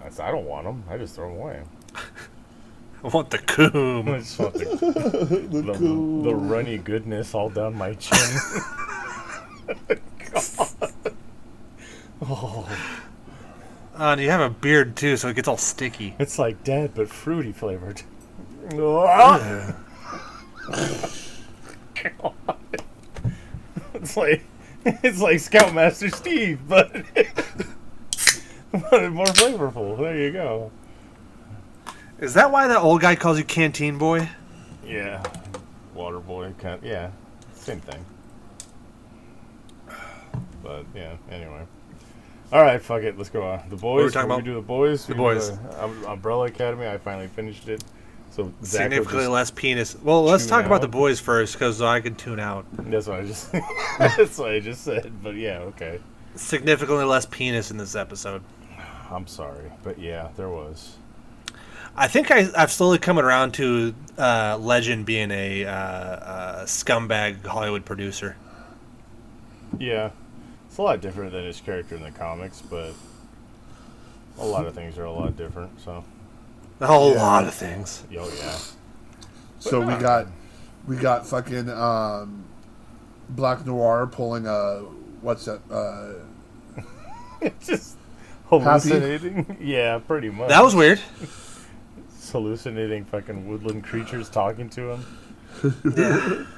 I 0.03 0.09
said, 0.09 0.25
I 0.25 0.31
don't 0.31 0.45
want 0.45 0.65
them. 0.65 0.83
I 0.89 0.97
just 0.97 1.15
throw 1.15 1.29
them 1.29 1.39
away. 1.39 1.61
I 3.03 3.07
want 3.13 3.29
the 3.29 3.37
I 4.07 4.19
just 4.19 4.39
want 4.39 4.53
the, 4.55 4.65
the, 5.51 6.29
the 6.29 6.35
runny 6.35 6.77
goodness 6.77 7.33
all 7.35 7.49
down 7.49 7.75
my 7.75 7.93
chin. 7.93 8.17
God. 10.31 10.93
Oh, 12.23 12.67
Uh, 13.95 14.11
and 14.11 14.21
you 14.21 14.29
have 14.29 14.41
a 14.41 14.49
beard 14.49 14.95
too, 14.95 15.17
so 15.17 15.27
it 15.29 15.35
gets 15.35 15.47
all 15.47 15.57
sticky. 15.57 16.15
it's 16.19 16.37
like 16.39 16.63
dead 16.63 16.91
but 16.95 17.09
fruity 17.09 17.51
flavored. 17.51 18.01
God. 18.69 19.75
It's 23.93 24.15
like 24.17 24.43
it's 25.03 25.19
like 25.19 25.41
Scoutmaster 25.41 26.09
Steve, 26.09 26.61
but 26.65 26.93
but 28.71 29.11
more 29.11 29.25
flavorful. 29.25 29.97
There 29.97 30.17
you 30.17 30.31
go. 30.31 30.71
Is 32.19 32.33
that 32.35 32.51
why 32.51 32.67
that 32.67 32.79
old 32.79 33.01
guy 33.01 33.15
calls 33.15 33.37
you 33.37 33.43
Canteen 33.43 33.97
Boy? 33.97 34.29
Yeah, 34.85 35.21
water 35.93 36.19
boy, 36.19 36.53
kind 36.57 36.81
yeah, 36.83 37.11
same 37.53 37.81
thing. 37.81 38.05
But 40.63 40.85
yeah, 40.95 41.17
anyway. 41.29 41.65
All 42.53 42.61
right, 42.61 42.81
fuck 42.81 43.03
it. 43.03 43.17
Let's 43.17 43.29
go 43.29 43.43
on. 43.43 43.69
The 43.69 43.75
boys. 43.75 44.05
we 44.05 44.11
talking 44.11 44.31
about? 44.31 44.37
We 44.37 44.43
do 44.43 44.53
the 44.53 44.61
boys. 44.61 45.05
The 45.05 45.15
we 45.15 45.17
boys. 45.17 45.51
the, 45.51 45.83
um, 45.83 46.05
Umbrella 46.05 46.45
Academy. 46.45 46.87
I 46.87 46.97
finally 46.97 47.27
finished 47.27 47.67
it. 47.67 47.83
So 48.37 48.53
Zach 48.63 48.83
Significantly 48.83 49.23
just- 49.23 49.31
less 49.31 49.51
penis. 49.51 49.95
Well, 49.95 50.23
let's 50.23 50.45
talk 50.45 50.67
about 50.67 50.81
the 50.81 50.87
boys 50.87 51.19
first, 51.19 51.53
because 51.53 51.81
I 51.81 52.01
can 52.01 52.13
tune 52.13 52.39
out. 52.39 52.67
That's 52.71 53.07
what 53.07 53.21
I 53.21 53.25
just. 53.25 53.51
that's 53.97 54.37
what 54.37 54.51
I 54.51 54.59
just 54.59 54.83
said. 54.83 55.11
But 55.23 55.33
yeah, 55.33 55.57
okay. 55.61 55.99
Significantly 56.35 57.03
less 57.03 57.25
penis 57.25 57.71
in 57.71 57.77
this 57.77 57.95
episode. 57.95 58.43
I'm 59.09 59.25
sorry, 59.25 59.71
but 59.83 59.97
yeah, 59.97 60.27
there 60.37 60.49
was. 60.49 60.97
I 61.95 62.07
think 62.07 62.29
I, 62.29 62.47
I've 62.55 62.71
slowly 62.71 62.99
coming 62.99 63.23
around 63.23 63.55
to 63.55 63.95
uh, 64.19 64.55
Legend 64.61 65.07
being 65.07 65.31
a 65.31 65.65
uh, 65.65 65.71
uh, 65.71 66.65
scumbag 66.65 67.43
Hollywood 67.43 67.85
producer. 67.85 68.35
Yeah, 69.79 70.11
it's 70.67 70.77
a 70.77 70.83
lot 70.83 71.01
different 71.01 71.31
than 71.31 71.43
his 71.43 71.59
character 71.59 71.95
in 71.95 72.03
the 72.03 72.11
comics, 72.11 72.61
but 72.61 72.93
a 74.37 74.45
lot 74.45 74.67
of 74.67 74.75
things 74.75 74.95
are 74.99 75.05
a 75.05 75.11
lot 75.11 75.35
different. 75.35 75.81
So, 75.81 76.03
A 76.79 76.87
whole 76.87 77.13
Yeah. 77.13 77.21
lot 77.23 77.47
of 77.47 77.53
things. 77.53 78.03
oh 78.17 78.31
yeah. 78.37 78.57
So 79.59 79.79
we 79.81 79.95
got 79.95 80.27
we 80.87 80.95
got 80.95 81.25
fucking 81.25 81.69
um, 81.69 82.43
Black 83.29 83.65
Noir 83.65 84.07
pulling 84.07 84.45
a 84.47 84.79
what's 85.21 85.45
that? 85.45 85.59
Uh, 85.71 86.81
It's 87.41 87.67
just 87.67 87.97
hallucinating. 88.47 89.57
yeah, 89.61 89.99
pretty 89.99 90.29
much. 90.29 90.49
That 90.49 90.63
was 90.63 90.73
weird. 90.75 90.99
It's 91.21 92.31
hallucinating 92.31 93.05
fucking 93.05 93.47
woodland 93.47 93.83
creatures 93.83 94.27
talking 94.29 94.69
to 94.71 94.91
him. 94.91 95.05
Yeah. 95.95 96.45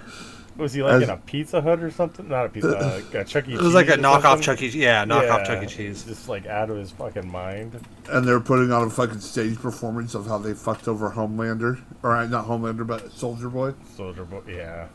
Was 0.60 0.74
he 0.74 0.84
like 0.84 0.94
As- 0.96 1.04
in 1.04 1.10
a 1.10 1.18
Pizza 1.18 1.62
Hut 1.62 1.82
or 1.82 1.90
something? 1.90 2.28
Not 2.28 2.46
a 2.48 2.50
Pizza, 2.50 2.78
uh, 2.78 3.02
a 3.20 3.24
Chuck 3.24 3.48
E. 3.48 3.54
It 3.54 3.62
was 3.62 3.74
like 3.74 3.88
a 3.88 3.92
Cheese 3.96 4.00
or 4.00 4.02
knockoff 4.02 4.22
something? 4.22 4.44
Chuck 4.44 4.62
E. 4.62 4.68
Yeah, 4.68 5.06
knockoff 5.06 5.22
Yeah, 5.40 5.44
Chuck 5.46 5.64
E. 5.64 5.66
Cheese. 5.68 6.04
Just 6.04 6.28
like 6.28 6.46
out 6.46 6.70
of 6.70 6.78
his 6.78 6.92
fucking 6.92 7.32
mind. 7.32 7.80
and 8.10 8.28
they're 8.28 8.42
putting 8.42 8.72
on 8.72 8.84
a 8.86 8.90
fucking 8.90 9.22
stage 9.22 9.58
performance 9.58 10.16
of 10.16 10.28
how 10.28 10.38
they 10.38 10.54
fucked 10.54 10.88
over 10.90 11.12
Homelander, 11.12 11.80
or 12.04 12.16
uh, 12.16 12.26
not 12.28 12.46
Homelander, 12.46 12.86
but 12.86 13.12
Soldier 13.14 13.50
Boy. 13.50 13.74
Soldier 13.96 14.26
Boy, 14.26 14.42
yeah. 14.48 14.88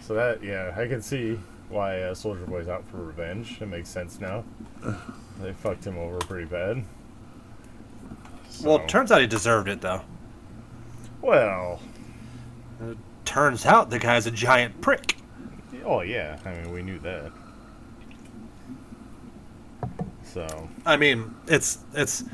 So 0.00 0.14
that, 0.14 0.42
yeah, 0.42 0.74
I 0.76 0.86
can 0.88 1.00
see 1.00 1.38
why 1.68 2.00
uh, 2.02 2.14
Soldier 2.14 2.44
Boy's 2.46 2.66
out 2.68 2.84
for 2.88 2.96
revenge. 2.98 3.60
It 3.62 3.66
makes 3.66 3.88
sense 3.88 4.20
now. 4.20 4.44
they 5.40 5.52
fucked 5.52 5.84
him 5.86 5.96
over 5.96 6.18
pretty 6.18 6.46
bad. 6.46 6.82
Well, 8.64 8.78
So- 8.78 8.82
it 8.82 8.88
turns 8.88 9.12
out 9.12 9.20
he 9.20 9.26
deserved 9.28 9.68
it, 9.68 9.80
though. 9.80 10.02
well, 11.22 11.80
Turns 13.26 13.66
out 13.66 13.90
the 13.90 13.98
guy's 13.98 14.26
a 14.26 14.30
giant 14.30 14.80
prick. 14.80 15.16
oh 15.84 16.00
yeah. 16.00 16.38
I 16.46 16.52
mean, 16.54 16.72
we 16.72 16.80
knew 16.82 16.98
that. 17.00 17.30
So 20.22 20.68
I 20.84 20.96
mean, 20.96 21.34
it's 21.46 21.78
it's 21.94 22.24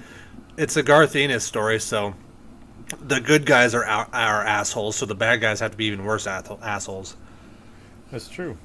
it's 0.57 0.77
a 0.77 0.83
Garth 0.83 1.17
Ennis 1.17 1.45
story, 1.45 1.81
so 1.81 2.15
the 3.01 3.21
good 3.21 3.47
guys 3.47 3.75
are 3.75 3.85
are 3.85 4.45
assholes, 4.45 4.97
so 4.97 5.07
the 5.07 5.15
bad 5.15 5.41
guys 5.41 5.61
have 5.61 5.71
to 5.73 5.77
be 5.77 5.87
even 5.87 6.05
worse 6.05 6.27
assholes. 6.27 7.17
that's 8.11 8.29
true. 8.29 8.57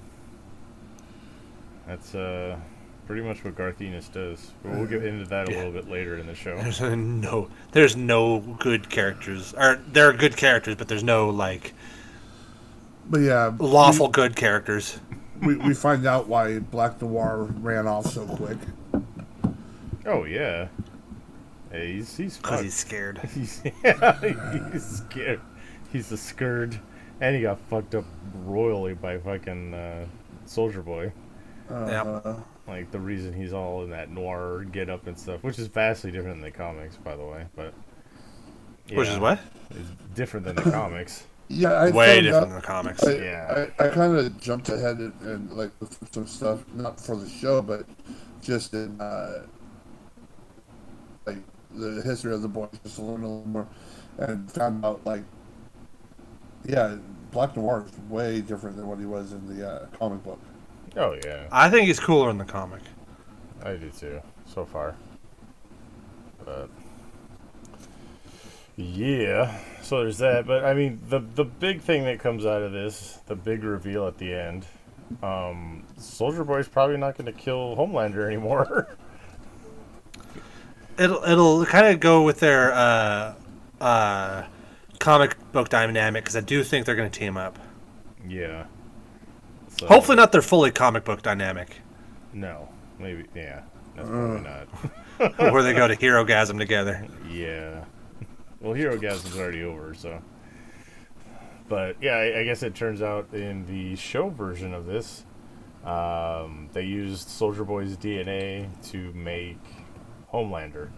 That's 1.87 2.13
uh, 2.15 2.57
pretty 3.05 3.21
much 3.21 3.43
what 3.45 3.55
Garth 3.55 3.79
Ennis 3.79 4.09
does. 4.09 4.51
But 4.63 4.73
we'll 4.73 4.87
get 4.87 5.05
into 5.05 5.25
that 5.29 5.47
a 5.47 5.51
Yeah. 5.51 5.57
little 5.59 5.71
bit 5.71 5.89
later 5.89 6.17
in 6.17 6.27
the 6.27 6.35
show. 6.35 6.57
There's 6.61 6.81
no 6.81 7.49
there's 7.71 7.95
no 7.95 8.39
good 8.39 8.89
characters, 8.89 9.53
or 9.57 9.79
there 9.87 10.09
are 10.09 10.13
good 10.13 10.35
characters, 10.35 10.75
but 10.75 10.87
there's 10.87 11.03
no 11.03 11.29
like 11.29 11.73
But 13.09 13.21
yeah, 13.21 13.53
lawful 13.59 14.09
good 14.09 14.35
characters. 14.35 14.99
We, 15.41 15.55
we, 15.55 15.67
we 15.69 15.73
find 15.73 16.05
out 16.05 16.27
why 16.27 16.59
Black 16.59 17.01
Noir 17.01 17.43
ran 17.61 17.88
off 17.88 18.07
so 18.07 18.25
quick. 18.25 18.57
Oh 20.05 20.23
yeah. 20.23 20.67
Hey, 21.71 21.93
he's 21.93 22.15
he's 22.15 22.38
Because 22.38 22.61
he's 22.61 22.73
scared. 22.73 23.17
He's, 23.35 23.61
yeah, 23.84 24.71
he's 24.71 24.85
scared. 24.85 25.41
He's 25.91 26.11
a 26.11 26.17
scared, 26.17 26.79
and 27.19 27.35
he 27.35 27.41
got 27.41 27.59
fucked 27.69 27.95
up 27.95 28.05
royally 28.45 28.93
by 28.93 29.17
fucking 29.17 29.73
uh, 29.73 30.05
Soldier 30.45 30.81
Boy. 30.81 31.11
Uh, 31.69 32.35
Like 32.67 32.91
the 32.91 32.99
reason 32.99 33.34
he's 33.34 33.53
all 33.53 33.84
in 33.84 33.89
that 33.91 34.09
noir 34.09 34.65
get 34.71 34.89
up 34.89 35.07
and 35.07 35.17
stuff, 35.17 35.43
which 35.43 35.59
is 35.59 35.67
vastly 35.67 36.11
different 36.11 36.41
than 36.41 36.43
the 36.43 36.51
comics, 36.51 36.97
by 36.97 37.15
the 37.15 37.25
way. 37.25 37.45
But 37.55 37.73
Which 38.91 39.07
is 39.07 39.15
yeah, 39.15 39.19
what? 39.19 39.39
It's 39.71 39.89
different 40.15 40.45
than 40.45 40.55
the 40.55 40.69
comics. 40.71 41.25
Yeah, 41.49 41.72
I 41.72 41.90
Way 41.91 42.07
found 42.15 42.24
different 42.24 42.36
out- 42.36 42.48
than 42.49 42.56
the 42.56 42.61
comics. 42.61 43.03
I, 43.06 43.15
Yeah. 43.15 43.68
I, 43.80 43.86
I 43.86 43.90
kind 43.90 44.18
of 44.18 44.40
jumped 44.40 44.69
ahead 44.69 44.98
and, 44.98 45.14
and 45.22 45.52
like 45.53 45.72
some 46.11 46.28
stuff, 46.28 46.64
not 46.74 46.99
for 46.99 47.15
the 47.15 47.28
show, 47.30 47.61
but 47.61 47.86
just 48.41 48.74
in 48.74 48.99
uh, 48.99 49.44
like 51.26 51.38
the 51.74 52.02
history 52.03 52.34
of 52.34 52.41
the 52.41 52.48
boys, 52.48 52.69
just 52.84 52.98
to 52.98 53.02
learn 53.03 53.24
a 53.24 53.28
little 53.28 53.48
more, 53.48 53.68
and 54.18 54.52
found 54.52 54.84
out 54.84 55.06
like, 55.06 55.24
yeah, 56.65 56.98
Black 57.32 57.56
Noir 57.56 57.86
is 57.88 57.98
way 58.10 58.41
different 58.41 58.76
than 58.76 58.88
what 58.88 58.99
he 58.99 59.06
was 59.06 59.32
in 59.32 59.57
the 59.57 59.68
uh, 59.69 59.86
comic 59.98 60.24
book. 60.24 60.40
Oh 60.95 61.18
yeah, 61.26 61.48
I 61.52 61.69
think 61.69 61.88
he's 61.88 61.99
cooler 61.99 62.30
in 62.30 62.38
the 62.38 62.45
comic. 62.45 62.82
I 63.64 63.74
do 63.76 63.90
too. 63.90 64.22
So 64.45 64.65
far, 64.65 64.95
but 66.45 66.69
yeah. 68.77 69.59
So 69.81 69.99
there's 69.99 70.19
that. 70.19 70.47
But 70.47 70.63
I 70.63 70.73
mean, 70.73 71.01
the 71.09 71.19
the 71.19 71.43
big 71.43 71.81
thing 71.81 72.05
that 72.05 72.19
comes 72.19 72.45
out 72.45 72.61
of 72.61 72.71
this, 72.71 73.19
the 73.25 73.35
big 73.35 73.63
reveal 73.63 74.07
at 74.07 74.17
the 74.17 74.33
end, 74.33 74.65
um, 75.21 75.83
Soldier 75.97 76.43
Boy's 76.43 76.67
probably 76.67 76.97
not 76.97 77.17
going 77.17 77.25
to 77.25 77.31
kill 77.37 77.75
Homelander 77.75 78.25
anymore. 78.25 78.87
It'll 80.99 81.23
it'll 81.23 81.65
kind 81.67 81.85
of 81.85 81.99
go 81.99 82.23
with 82.23 82.39
their 82.39 82.73
uh, 82.73 83.35
uh, 83.79 84.43
comic 84.99 85.35
book 85.51 85.69
dynamic 85.69 86.23
because 86.23 86.35
I 86.35 86.41
do 86.41 86.63
think 86.63 86.87
they're 86.87 86.95
going 86.95 87.09
to 87.11 87.19
team 87.19 87.37
up. 87.37 87.59
yeah. 88.27 88.65
So, 89.77 89.85
Hopefully 89.85 90.15
not 90.15 90.31
their 90.31 90.41
fully 90.41 90.71
comic 90.71 91.05
book 91.05 91.21
dynamic, 91.21 91.81
No. 92.33 92.67
Maybe. 92.97 93.25
Yeah. 93.35 93.61
That's 93.95 94.09
probably 94.09 94.41
not. 94.41 94.67
where 95.53 95.61
they 95.61 95.73
go 95.73 95.87
to 95.87 95.95
Herogasm 95.95 96.57
together. 96.57 97.05
Yeah. 97.29 97.83
Well, 98.59 98.73
Hero 98.73 98.97
gas 98.97 99.21
Gasm's 99.21 99.38
already 99.38 99.63
over, 99.63 99.93
so. 99.93 100.21
But 101.69 101.97
yeah, 102.01 102.13
I, 102.13 102.39
I 102.39 102.43
guess 102.43 102.63
it 102.63 102.75
turns 102.75 103.01
out 103.01 103.34
in 103.34 103.65
the 103.65 103.95
show 103.95 104.29
version 104.29 104.73
of 104.73 104.85
this, 104.85 105.25
um, 105.84 106.69
they 106.73 106.84
used 106.84 107.27
Soldier 107.27 107.63
Boy's 107.63 107.97
DNA 107.97 108.67
to 108.91 109.13
make 109.13 109.59
Homelander. 110.34 110.89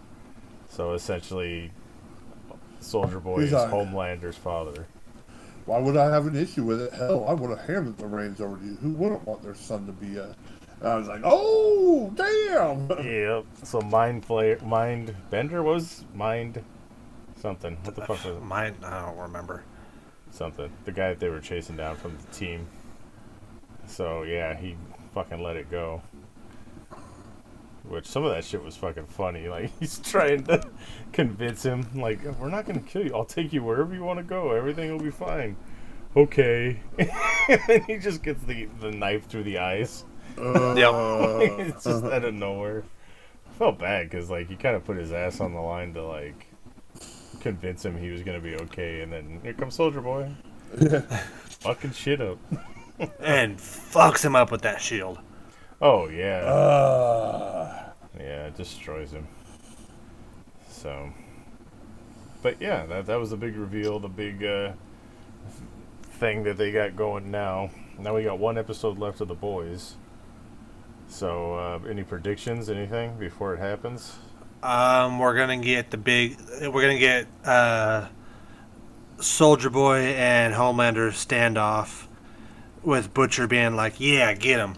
So 0.68 0.94
essentially, 0.94 1.72
Soldier 2.80 3.20
Boy 3.20 3.40
is 3.40 3.52
Homelander's 3.52 4.36
father. 4.36 4.86
Why 5.66 5.78
would 5.78 5.96
I 5.96 6.10
have 6.10 6.26
an 6.26 6.36
issue 6.36 6.64
with 6.64 6.80
it? 6.80 6.92
Hell, 6.92 7.26
I 7.28 7.34
would 7.34 7.50
have 7.50 7.66
handed 7.68 7.98
the 7.98 8.06
reins 8.06 8.40
over 8.40 8.56
to 8.56 8.64
you. 8.64 8.76
Who 8.76 8.92
wouldn't 8.94 9.26
want 9.26 9.42
their 9.42 9.54
son 9.54 9.86
to 9.86 9.92
be 9.92 10.16
a? 10.16 10.34
And 10.80 10.88
I 10.88 10.94
was 10.96 11.08
like, 11.08 11.20
oh, 11.24 12.10
damn. 12.14 12.88
Yep. 13.04 13.44
So 13.64 13.80
mind 13.82 14.26
flayer, 14.26 14.60
mind 14.62 15.14
bender 15.28 15.62
was 15.62 16.04
mind 16.14 16.64
something. 17.40 17.76
What 17.82 17.94
the 17.94 18.02
fuck 18.02 18.24
was 18.24 18.36
it? 18.36 18.42
Mine, 18.42 18.76
I 18.84 19.02
don't 19.02 19.18
remember. 19.18 19.62
Something. 20.30 20.70
The 20.84 20.92
guy 20.92 21.08
that 21.08 21.20
they 21.20 21.28
were 21.28 21.40
chasing 21.40 21.76
down 21.76 21.96
from 21.96 22.16
the 22.16 22.36
team. 22.36 22.66
So 23.86 24.22
yeah, 24.22 24.56
he 24.56 24.76
fucking 25.14 25.42
let 25.42 25.56
it 25.56 25.70
go. 25.70 26.02
Which 27.88 28.06
some 28.06 28.24
of 28.24 28.32
that 28.32 28.44
shit 28.44 28.62
was 28.62 28.76
fucking 28.76 29.06
funny. 29.06 29.48
Like 29.48 29.70
he's 29.80 29.98
trying 29.98 30.44
to 30.44 30.62
convince 31.12 31.62
him, 31.62 31.86
like, 31.94 32.22
we're 32.38 32.48
not 32.48 32.66
gonna 32.66 32.80
kill 32.80 33.04
you. 33.04 33.14
I'll 33.14 33.24
take 33.24 33.52
you 33.52 33.62
wherever 33.64 33.92
you 33.94 34.04
want 34.04 34.18
to 34.18 34.22
go. 34.22 34.52
Everything 34.52 34.92
will 34.92 35.02
be 35.02 35.10
fine. 35.10 35.56
Okay. 36.16 36.80
and 36.98 37.60
then 37.66 37.82
he 37.84 37.98
just 37.98 38.22
gets 38.22 38.42
the 38.44 38.68
the 38.80 38.90
knife 38.90 39.26
through 39.26 39.44
the 39.44 39.58
eyes. 39.58 40.04
Uh, 40.38 40.74
it's 40.76 41.84
just 41.84 42.04
out 42.04 42.24
of 42.24 42.34
nowhere. 42.34 42.84
I 43.48 43.52
felt 43.58 43.78
bad 43.78 44.08
because 44.08 44.30
like 44.30 44.48
he 44.48 44.56
kind 44.56 44.76
of 44.76 44.84
put 44.84 44.96
his 44.96 45.12
ass 45.12 45.40
on 45.40 45.52
the 45.54 45.60
line 45.60 45.92
to 45.94 46.04
like 46.04 46.49
convince 47.40 47.84
him 47.84 47.96
he 47.96 48.10
was 48.10 48.22
gonna 48.22 48.40
be 48.40 48.54
okay, 48.56 49.00
and 49.00 49.12
then 49.12 49.40
here 49.42 49.52
comes 49.54 49.74
Soldier 49.74 50.00
Boy, 50.00 50.30
fucking 51.60 51.92
shit 51.92 52.20
up. 52.20 52.38
And 53.18 53.56
fucks 53.56 54.22
him 54.22 54.36
up 54.36 54.50
with 54.50 54.60
that 54.60 54.82
shield. 54.82 55.20
Oh 55.80 56.08
yeah, 56.10 56.40
uh, 56.44 57.92
yeah, 58.18 58.48
it 58.48 58.56
destroys 58.58 59.10
him. 59.10 59.26
So, 60.68 61.10
but 62.42 62.60
yeah, 62.60 62.84
that 62.84 63.06
that 63.06 63.18
was 63.18 63.30
the 63.30 63.38
big 63.38 63.56
reveal, 63.56 63.98
the 64.00 64.08
big 64.08 64.44
uh, 64.44 64.72
thing 66.02 66.42
that 66.42 66.58
they 66.58 66.72
got 66.72 66.94
going 66.94 67.30
now. 67.30 67.70
Now 67.98 68.14
we 68.16 68.24
got 68.24 68.38
one 68.38 68.58
episode 68.58 68.98
left 68.98 69.22
of 69.22 69.28
the 69.28 69.34
boys. 69.34 69.94
So, 71.08 71.54
uh, 71.54 71.88
any 71.88 72.02
predictions? 72.02 72.68
Anything 72.68 73.18
before 73.18 73.54
it 73.54 73.58
happens? 73.58 74.18
Um, 74.62 75.18
we're 75.18 75.36
gonna 75.36 75.58
get 75.58 75.90
the 75.90 75.96
big. 75.96 76.38
We're 76.60 76.82
gonna 76.82 76.98
get 76.98 77.26
uh, 77.44 78.08
Soldier 79.18 79.70
Boy 79.70 79.98
and 79.98 80.54
Homelander 80.54 81.10
standoff, 81.12 82.06
with 82.82 83.14
Butcher 83.14 83.46
being 83.46 83.74
like, 83.74 83.98
"Yeah, 83.98 84.34
get 84.34 84.58
him," 84.58 84.74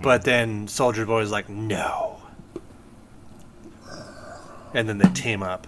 but 0.00 0.22
then 0.22 0.68
Soldier 0.68 1.06
Boy's 1.06 1.32
like, 1.32 1.48
"No," 1.48 2.22
and 4.72 4.88
then 4.88 4.98
they 4.98 5.08
team 5.08 5.42
up. 5.42 5.66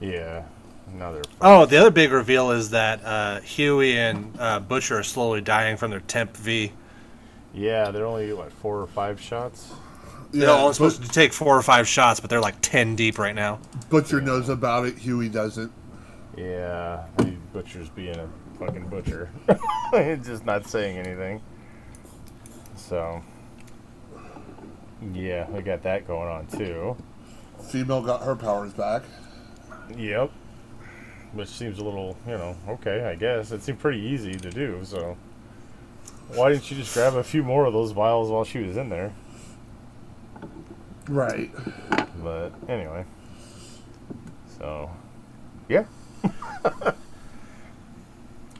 Yeah, 0.00 0.44
another. 0.92 1.22
Oh, 1.40 1.64
the 1.64 1.78
other 1.78 1.90
big 1.90 2.12
reveal 2.12 2.50
is 2.50 2.70
that 2.70 3.04
uh, 3.04 3.40
Huey 3.40 3.96
and 3.96 4.34
uh, 4.38 4.60
Butcher 4.60 4.98
are 4.98 5.02
slowly 5.02 5.40
dying 5.40 5.76
from 5.78 5.90
their 5.90 6.00
temp 6.00 6.36
V. 6.36 6.72
Yeah, 7.54 7.90
they're 7.90 8.06
only 8.06 8.32
what 8.32 8.52
four 8.52 8.80
or 8.80 8.86
five 8.86 9.20
shots. 9.20 9.72
They're 10.32 10.48
yeah, 10.48 10.54
only 10.54 10.72
supposed 10.74 11.00
But- 11.00 11.06
to 11.08 11.12
take 11.12 11.32
four 11.32 11.56
or 11.56 11.62
five 11.62 11.86
shots, 11.86 12.18
but 12.20 12.30
they're 12.30 12.40
like 12.40 12.56
ten 12.62 12.96
deep 12.96 13.18
right 13.18 13.34
now. 13.34 13.58
Butcher 13.90 14.20
knows 14.20 14.48
about 14.48 14.86
it. 14.86 14.96
Huey 14.98 15.28
doesn't. 15.28 15.70
Yeah, 16.36 17.04
the 17.18 17.32
butcher's 17.52 17.90
being 17.90 18.16
a 18.18 18.26
fucking 18.58 18.88
butcher, 18.88 19.30
just 20.24 20.46
not 20.46 20.66
saying 20.66 20.96
anything. 20.96 21.42
So, 22.74 23.22
yeah, 25.12 25.48
we 25.50 25.60
got 25.62 25.82
that 25.82 26.06
going 26.06 26.28
on 26.28 26.46
too. 26.46 26.96
Female 27.70 28.00
got 28.00 28.22
her 28.22 28.34
powers 28.34 28.72
back. 28.72 29.02
Yep. 29.96 30.30
Which 31.34 31.48
seems 31.48 31.78
a 31.78 31.84
little, 31.84 32.16
you 32.26 32.32
know, 32.32 32.56
okay, 32.68 33.04
I 33.04 33.14
guess. 33.14 33.52
It 33.52 33.62
seemed 33.62 33.78
pretty 33.80 34.00
easy 34.00 34.34
to 34.34 34.50
do, 34.50 34.80
so. 34.84 35.16
Why 36.34 36.50
didn't 36.50 36.70
you 36.70 36.76
just 36.78 36.94
grab 36.94 37.14
a 37.14 37.22
few 37.22 37.42
more 37.42 37.66
of 37.66 37.72
those 37.74 37.92
vials 37.92 38.30
while 38.30 38.44
she 38.44 38.58
was 38.60 38.76
in 38.78 38.88
there? 38.88 39.12
Right. 41.08 41.50
But 42.22 42.52
anyway. 42.68 43.04
So, 44.58 44.90
yeah. 45.68 45.84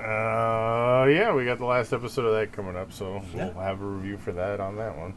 uh, 0.00 1.06
yeah, 1.08 1.32
we 1.32 1.44
got 1.44 1.58
the 1.58 1.64
last 1.64 1.92
episode 1.92 2.24
of 2.24 2.32
that 2.34 2.52
coming 2.52 2.76
up, 2.76 2.92
so 2.92 3.22
we'll 3.34 3.52
have 3.54 3.80
a 3.80 3.84
review 3.84 4.16
for 4.16 4.32
that 4.32 4.58
on 4.60 4.76
that 4.76 4.96
one. 4.96 5.14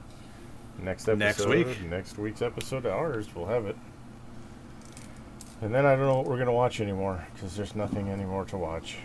Next 0.80 1.08
episode, 1.08 1.20
Next 1.20 1.46
week. 1.48 1.82
next 1.90 2.18
week's 2.18 2.42
episode 2.42 2.86
of 2.86 2.94
ours, 2.94 3.28
we'll 3.34 3.48
have 3.48 3.66
it. 3.66 3.78
And 5.62 5.74
then 5.74 5.86
I 5.86 5.96
don't 5.96 6.06
know 6.06 6.18
what 6.18 6.28
we're 6.28 6.38
gonna 6.38 6.52
watch 6.52 6.82
anymore 6.82 7.26
because 7.34 7.56
there's 7.56 7.76
nothing 7.76 8.10
anymore 8.10 8.46
to 8.46 8.58
watch. 8.58 8.98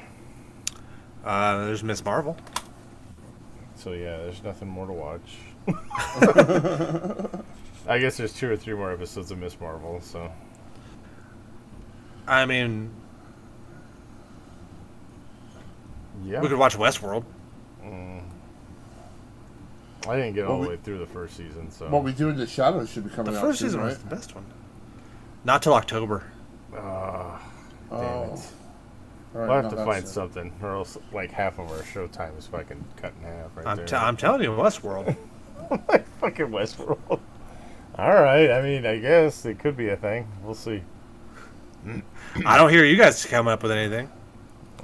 Uh, 1.25 1.65
there's 1.65 1.85
Miss 1.85 2.05
Marvel. 2.05 2.37
So 3.77 3.93
yeah, 3.93 4.17
there's 4.19 4.43
nothing 4.43 4.69
more 4.69 4.87
to 4.87 4.93
watch. 4.93 5.39
I 7.89 7.99
guess 7.99 8.17
there's 8.17 8.33
two 8.33 8.51
or 8.51 8.57
three 8.57 8.75
more 8.75 8.93
episodes 8.93 9.31
of 9.31 9.39
Miss 9.39 9.59
Marvel, 9.61 10.01
so 10.01 10.31
I 12.29 12.45
mean, 12.47 12.91
yeah. 16.25 16.41
we 16.41 16.49
could 16.49 16.59
watch 16.59 16.77
Westworld. 16.77 17.25
Mm. 17.85 18.23
I 20.09 20.17
didn't 20.17 20.35
get 20.35 20.47
all 20.47 20.57
the 20.61 20.63
we- 20.63 20.69
way 20.77 20.81
through 20.83 20.99
the 20.99 21.07
first 21.07 21.37
season, 21.37 21.71
so. 21.71 21.89
What 21.89 22.05
we 22.05 22.13
do 22.13 22.29
in 22.29 22.37
the 22.37 22.47
shadows 22.47 22.91
should 22.91 23.05
be 23.05 23.11
coming 23.11 23.33
The 23.33 23.39
out 23.39 23.43
first 23.47 23.59
soon, 23.61 23.69
season 23.69 23.81
right? 23.81 23.89
was 23.89 23.99
the 23.99 24.15
best 24.15 24.35
one. 24.35 24.45
Not 25.45 25.63
till 25.63 25.75
October. 25.75 26.25
Damn 26.73 26.81
Oh. 26.83 27.39
it. 27.91 27.99
All 29.33 29.41
right, 29.43 29.47
We'll 29.47 29.47
no, 29.47 29.53
have 29.63 29.71
to 29.71 29.77
find 29.85 30.05
it. 30.05 30.09
something, 30.09 30.53
or 30.63 30.71
else 30.75 30.99
like 31.13 31.31
half 31.31 31.59
of 31.59 31.71
our 31.71 31.85
show 31.85 32.07
time 32.09 32.35
is 32.37 32.47
fucking 32.47 32.85
cut 32.97 33.13
in 33.21 33.27
half 33.27 33.57
right 33.57 33.67
I'm, 33.67 33.77
there. 33.79 33.87
t- 33.87 33.97
I'm 33.97 34.17
telling 34.17 34.43
you, 34.43 34.51
Westworld. 34.51 35.17
fucking 36.21 36.47
Westworld. 36.49 37.21
All 38.01 38.15
right, 38.23 38.51
I 38.51 38.63
mean, 38.63 38.87
I 38.87 38.99
guess 38.99 39.45
it 39.45 39.59
could 39.59 39.77
be 39.77 39.89
a 39.89 39.97
thing. 39.97 40.27
We'll 40.43 40.55
see. 40.55 40.83
I 42.47 42.57
don't 42.59 42.71
hear 42.71 42.85
you 42.85 42.97
guys 42.97 43.25
coming 43.27 43.53
up 43.53 43.63
with 43.63 43.73
anything. 43.73 44.11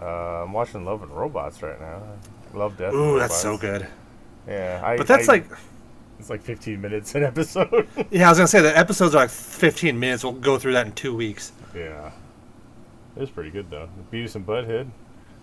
Uh, 0.00 0.44
I'm 0.44 0.52
watching 0.52 0.84
Love 0.84 1.02
and 1.02 1.10
Robots 1.12 1.62
right 1.62 1.80
now. 1.80 2.02
Love 2.54 2.76
Death. 2.76 2.92
and 2.92 3.00
Ooh, 3.02 3.18
that's 3.18 3.36
so 3.36 3.56
good. 3.56 3.86
Yeah, 4.46 4.80
I, 4.84 4.96
But 4.96 5.06
that's 5.06 5.28
I- 5.28 5.32
like, 5.32 5.46
it's 6.18 6.30
like 6.30 6.42
15 6.42 6.80
minutes 6.80 7.14
an 7.14 7.24
episode. 7.24 7.88
yeah, 8.10 8.26
I 8.26 8.30
was 8.30 8.38
gonna 8.38 8.48
say 8.48 8.60
the 8.62 8.76
episodes 8.76 9.14
are 9.14 9.18
like 9.18 9.30
15 9.30 9.98
minutes. 9.98 10.24
We'll 10.24 10.32
go 10.34 10.58
through 10.58 10.72
that 10.74 10.86
in 10.86 10.92
two 10.92 11.14
weeks. 11.14 11.52
yeah, 11.74 12.10
it 13.16 13.20
was 13.20 13.30
pretty 13.30 13.50
good 13.50 13.70
though. 13.70 13.88
Beavis 14.12 14.34
and 14.34 14.46
Butthead. 14.46 14.88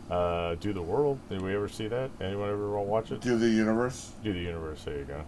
Uh, 0.09 0.55
Do 0.55 0.73
the 0.73 0.81
World. 0.81 1.19
Did 1.29 1.41
we 1.41 1.55
ever 1.55 1.67
see 1.69 1.87
that? 1.87 2.09
Anyone 2.19 2.49
ever 2.49 2.79
watch 2.79 3.11
it? 3.11 3.21
Do 3.21 3.37
the 3.37 3.47
universe. 3.49 4.11
Do 4.23 4.33
the 4.33 4.39
Universe. 4.39 4.83
There 4.83 4.97
you 4.97 5.05
go. 5.05 5.23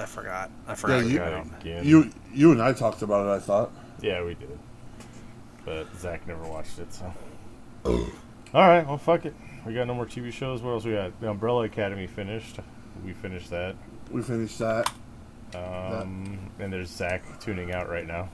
I 0.00 0.06
forgot. 0.06 0.50
I 0.66 0.74
forgot. 0.74 1.04
you- 1.06 1.20
about 1.22 1.44
Got 1.44 1.50
that. 1.60 1.66
it 1.66 1.70
again. 1.70 1.84
You 1.84 2.10
you 2.32 2.52
and 2.52 2.62
I 2.62 2.72
talked 2.72 3.02
about 3.02 3.26
it. 3.26 3.30
I 3.36 3.38
thought. 3.38 3.70
Yeah, 4.00 4.24
we 4.24 4.34
did. 4.34 4.58
But 5.64 5.86
Zach 5.96 6.26
never 6.26 6.42
watched 6.44 6.78
it, 6.78 6.92
so. 6.92 7.12
All 7.84 8.04
right, 8.68 8.86
well, 8.86 8.98
fuck 8.98 9.24
it. 9.26 9.34
We 9.66 9.74
got 9.74 9.86
no 9.86 9.94
more 9.94 10.06
TV 10.06 10.32
shows. 10.32 10.62
What 10.62 10.70
else 10.72 10.84
we 10.84 10.92
got? 10.92 11.18
The 11.20 11.28
Umbrella 11.30 11.64
Academy 11.64 12.06
finished. 12.06 12.58
We 13.04 13.12
finished 13.12 13.50
that. 13.50 13.76
We 14.10 14.22
finished 14.22 14.58
that. 14.58 14.90
Um, 15.54 16.38
and 16.58 16.72
there's 16.72 16.88
Zach 16.88 17.22
tuning 17.40 17.72
out 17.74 17.88
right 17.90 18.06
now. 18.06 18.28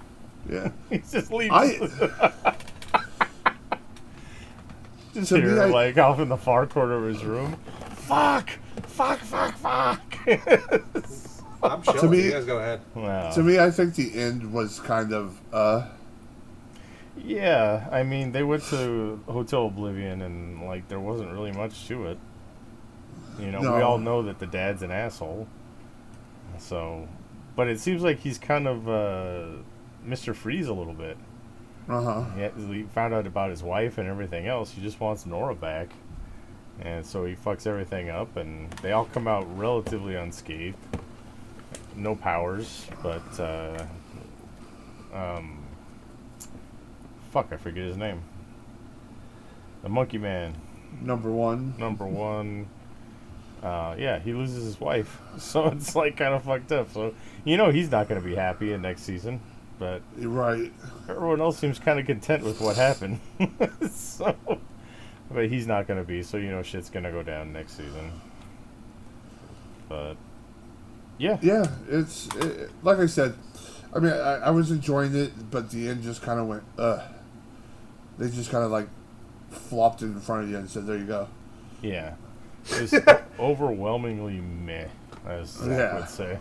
Yeah. 0.49 0.71
He's 0.91 1.11
just 1.11 1.33
leaving. 1.33 1.53
I 1.53 1.79
just 5.15 5.29
to 5.31 5.37
here, 5.37 5.47
me, 5.55 5.61
I- 5.61 5.65
like 5.67 5.99
off 5.99 6.21
in 6.21 6.29
the 6.29 6.37
far 6.37 6.67
corner 6.67 6.95
of 6.95 7.05
his 7.15 7.25
room. 7.25 7.57
Fuck! 7.95 8.51
Fuck! 8.87 9.19
Fuck! 9.21 9.57
Fuck! 9.57 10.01
I'm 11.73 11.83
To 11.83 12.09
me- 12.09 12.25
You 12.25 12.31
guys 12.33 12.45
go 12.45 12.59
ahead. 12.59 12.81
wow. 12.95 13.31
to 13.31 13.43
me, 13.43 13.59
I 13.59 13.71
think 13.71 13.95
the 13.95 14.19
end 14.19 14.53
was 14.53 14.81
kind 14.81 15.13
of 15.13 15.39
uh. 15.53 15.87
Yeah, 17.19 17.89
I 17.91 18.03
mean, 18.03 18.33
they 18.33 18.43
went 18.43 18.63
to 18.65 19.21
Hotel 19.27 19.67
Oblivion, 19.67 20.23
and 20.23 20.67
like 20.67 20.87
there 20.89 21.01
wasn't 21.01 21.33
really 21.33 21.51
much 21.53 21.87
to 21.89 22.07
it. 22.09 22.19
You 23.39 23.51
know, 23.51 23.61
we 23.61 23.83
all 23.83 23.99
know 23.99 24.23
that 24.23 24.39
the 24.39 24.47
dad's 24.47 24.83
an 24.83 24.91
asshole. 24.91 25.47
So, 26.59 27.09
but 27.55 27.69
it 27.69 27.81
seems 27.81 28.03
like 28.03 28.19
he's 28.21 28.39
kind 28.39 28.67
of 28.69 28.89
uh, 28.89 29.47
Mr. 30.07 30.35
Freeze 30.35 30.69
a 30.69 30.75
little 30.75 30.95
bit. 30.95 31.17
Uh 31.89 32.03
huh. 32.03 32.51
He, 32.59 32.75
he 32.75 32.83
found 32.85 33.15
out 33.15 33.27
about 33.27 33.51
his 33.51 33.63
wife 33.63 33.99
and 33.99 34.09
everything 34.09 34.47
else. 34.47 34.71
He 34.71 34.83
just 34.83 35.01
wants 35.01 35.25
Nora 35.27 35.55
back, 35.55 35.89
and 36.81 37.05
so 37.05 37.25
he 37.25 37.35
fucks 37.35 37.67
everything 37.67 38.11
up. 38.11 38.37
And 38.37 38.71
they 38.83 38.93
all 38.93 39.07
come 39.07 39.27
out 39.27 39.47
relatively 39.59 40.17
unscathed. 40.17 40.77
No 41.97 42.15
powers, 42.15 42.87
but 43.03 43.41
uh, 43.41 43.85
um, 45.15 45.65
fuck, 47.31 47.49
I 47.51 47.57
forget 47.57 47.85
his 47.85 47.97
name. 47.97 48.23
The 49.83 49.89
Monkey 49.89 50.19
Man, 50.19 50.55
Number 51.01 51.31
one. 51.31 51.75
number 51.79 52.07
one. 52.07 52.69
Uh, 53.63 53.97
yeah, 53.99 54.19
he 54.19 54.33
loses 54.33 54.65
his 54.65 54.81
wife, 54.81 55.21
so 55.39 55.67
it's 55.69 55.97
like 55.97 56.17
kind 56.17 56.35
of 56.35 56.45
fucked 56.45 56.73
up. 56.73 56.93
So 56.93 57.15
you 57.45 57.57
know 57.57 57.71
he's 57.71 57.91
not 57.91 58.09
going 58.09 58.21
to 58.21 58.27
be 58.27 58.35
happy 58.35 58.73
in 58.73 58.83
next 58.83 59.03
season, 59.03 59.41
but 59.79 60.03
right. 60.19 60.71
everyone 61.09 61.41
else 61.41 61.59
seems 61.59 61.79
kind 61.79 61.99
of 61.99 62.07
content 62.07 62.45
with 62.45 62.61
what 62.61 62.77
happened. 62.77 63.21
so, 63.91 64.37
but 65.31 65.49
he's 65.49 65.67
not 65.67 65.87
going 65.87 65.99
to 65.99 66.07
be. 66.07 66.23
So 66.23 66.37
you 66.37 66.51
know, 66.51 66.63
shit's 66.63 66.91
going 66.91 67.05
to 67.05 67.11
go 67.11 67.23
down 67.23 67.53
next 67.53 67.77
season. 67.77 68.13
But 69.89 70.17
Yeah. 71.19 71.39
Yeah, 71.41 71.67
it's 71.89 72.29
it, 72.37 72.71
like 72.83 72.99
I 72.99 73.07
said. 73.07 73.35
I 73.95 73.99
mean, 73.99 74.13
I, 74.13 74.35
I 74.37 74.51
was 74.51 74.71
enjoying 74.71 75.15
it, 75.15 75.51
but 75.51 75.71
the 75.71 75.89
end 75.89 76.03
just 76.03 76.21
kind 76.23 76.39
of 76.39 76.47
went. 76.47 76.63
Ugh. 76.79 77.01
They 78.19 78.29
just 78.31 78.51
kind 78.51 78.65
of 78.65 78.71
like 78.71 78.89
flopped 79.51 80.03
it 80.03 80.07
in 80.07 80.21
front 80.21 80.45
of 80.45 80.51
you 80.51 80.57
and 80.59 80.69
said, 80.69 80.87
"There 80.87 80.97
you 80.97 81.07
go." 81.07 81.29
Yeah. 81.83 82.15
It's 82.69 82.93
overwhelmingly 83.39 84.41
meh, 84.41 84.89
as 85.27 85.51
Zach 85.51 85.69
Yeah. 85.69 85.99
would 86.01 86.09
say. 86.09 86.39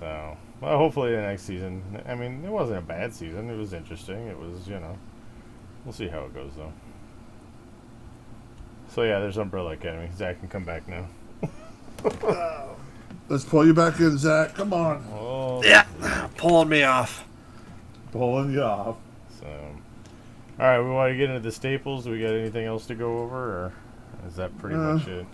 So, 0.00 0.36
well, 0.60 0.78
hopefully 0.78 1.12
the 1.12 1.22
next 1.22 1.42
season. 1.42 1.82
I 2.08 2.14
mean, 2.16 2.44
it 2.44 2.50
wasn't 2.50 2.78
a 2.78 2.82
bad 2.82 3.14
season. 3.14 3.48
It 3.48 3.56
was 3.56 3.72
interesting. 3.72 4.26
It 4.26 4.36
was, 4.38 4.66
you 4.66 4.80
know, 4.80 4.98
we'll 5.84 5.92
see 5.94 6.08
how 6.08 6.24
it 6.24 6.34
goes 6.34 6.50
though. 6.56 6.72
So 8.88 9.02
yeah, 9.04 9.20
there's 9.20 9.36
Umbrella 9.36 9.72
Academy. 9.72 10.08
Zach 10.16 10.40
can 10.40 10.48
come 10.48 10.64
back 10.64 10.86
now. 10.88 11.06
Uh, 12.22 12.65
Let's 13.28 13.44
pull 13.44 13.66
you 13.66 13.74
back 13.74 13.98
in, 14.00 14.16
Zach. 14.18 14.54
Come 14.54 14.72
on, 14.72 15.04
Oh, 15.12 15.62
Yeah, 15.64 15.84
pulling 16.36 16.68
me 16.68 16.82
off. 16.84 17.24
pulling 18.12 18.52
you 18.52 18.62
off. 18.62 18.96
So, 19.40 19.46
all 19.46 20.66
right, 20.66 20.80
we 20.80 20.90
want 20.90 21.12
to 21.12 21.16
get 21.16 21.28
into 21.30 21.40
the 21.40 21.50
staples. 21.52 22.04
Do 22.04 22.12
we 22.12 22.20
got 22.20 22.30
anything 22.34 22.66
else 22.66 22.86
to 22.86 22.94
go 22.94 23.18
over, 23.18 23.36
or 23.36 23.72
is 24.28 24.36
that 24.36 24.56
pretty 24.58 24.76
Uh, 24.76 24.94
much 24.94 25.08
it? 25.08 25.26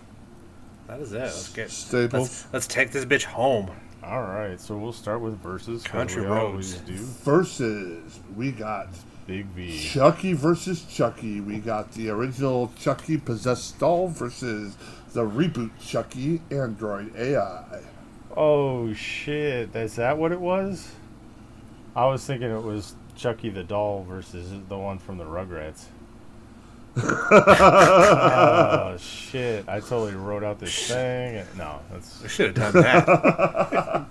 That 0.87 0.99
is 0.99 1.13
it. 1.13 1.19
Let's 1.19 1.49
get. 1.53 1.69
Staples. 1.71 2.13
Let's, 2.13 2.47
let's 2.53 2.67
take 2.67 2.91
this 2.91 3.05
bitch 3.05 3.23
home. 3.25 3.69
All 4.03 4.21
right, 4.23 4.59
so 4.59 4.75
we'll 4.75 4.91
start 4.91 5.21
with 5.21 5.39
versus. 5.41 5.83
'cause 5.83 5.91
Country 5.91 6.23
roads. 6.23 6.43
always 6.43 6.73
do. 6.81 6.95
Versus, 7.23 8.19
we 8.35 8.51
got 8.51 8.89
Big 9.27 9.45
V. 9.55 9.79
Chucky 9.79 10.33
versus 10.33 10.81
Chucky. 10.83 11.39
We 11.39 11.59
got 11.59 11.93
the 11.93 12.09
original 12.09 12.71
Chucky 12.77 13.17
possessed 13.17 13.79
doll 13.79 14.09
versus 14.09 14.75
the 15.13 15.25
reboot 15.25 15.71
Chucky 15.81 16.41
Android 16.51 17.15
AI. 17.15 17.81
Oh 18.35 18.93
shit! 18.93 19.75
Is 19.75 19.95
that 19.95 20.17
what 20.17 20.31
it 20.31 20.39
was? 20.39 20.91
I 21.95 22.05
was 22.05 22.25
thinking 22.25 22.49
it 22.49 22.63
was 22.63 22.95
Chucky 23.15 23.49
the 23.49 23.63
doll 23.63 24.03
versus 24.03 24.51
the 24.67 24.77
one 24.77 24.97
from 24.97 25.17
the 25.19 25.25
Rugrats. 25.25 25.85
oh 26.97 28.97
shit! 28.99 29.67
I 29.67 29.79
totally 29.79 30.15
wrote 30.15 30.43
out 30.43 30.59
this 30.59 30.87
thing. 30.87 31.43
No, 31.57 31.79
that's 31.91 32.21
We 32.21 32.29
should 32.29 32.57
have 32.57 32.73
done 32.73 32.83
that. 32.83 33.07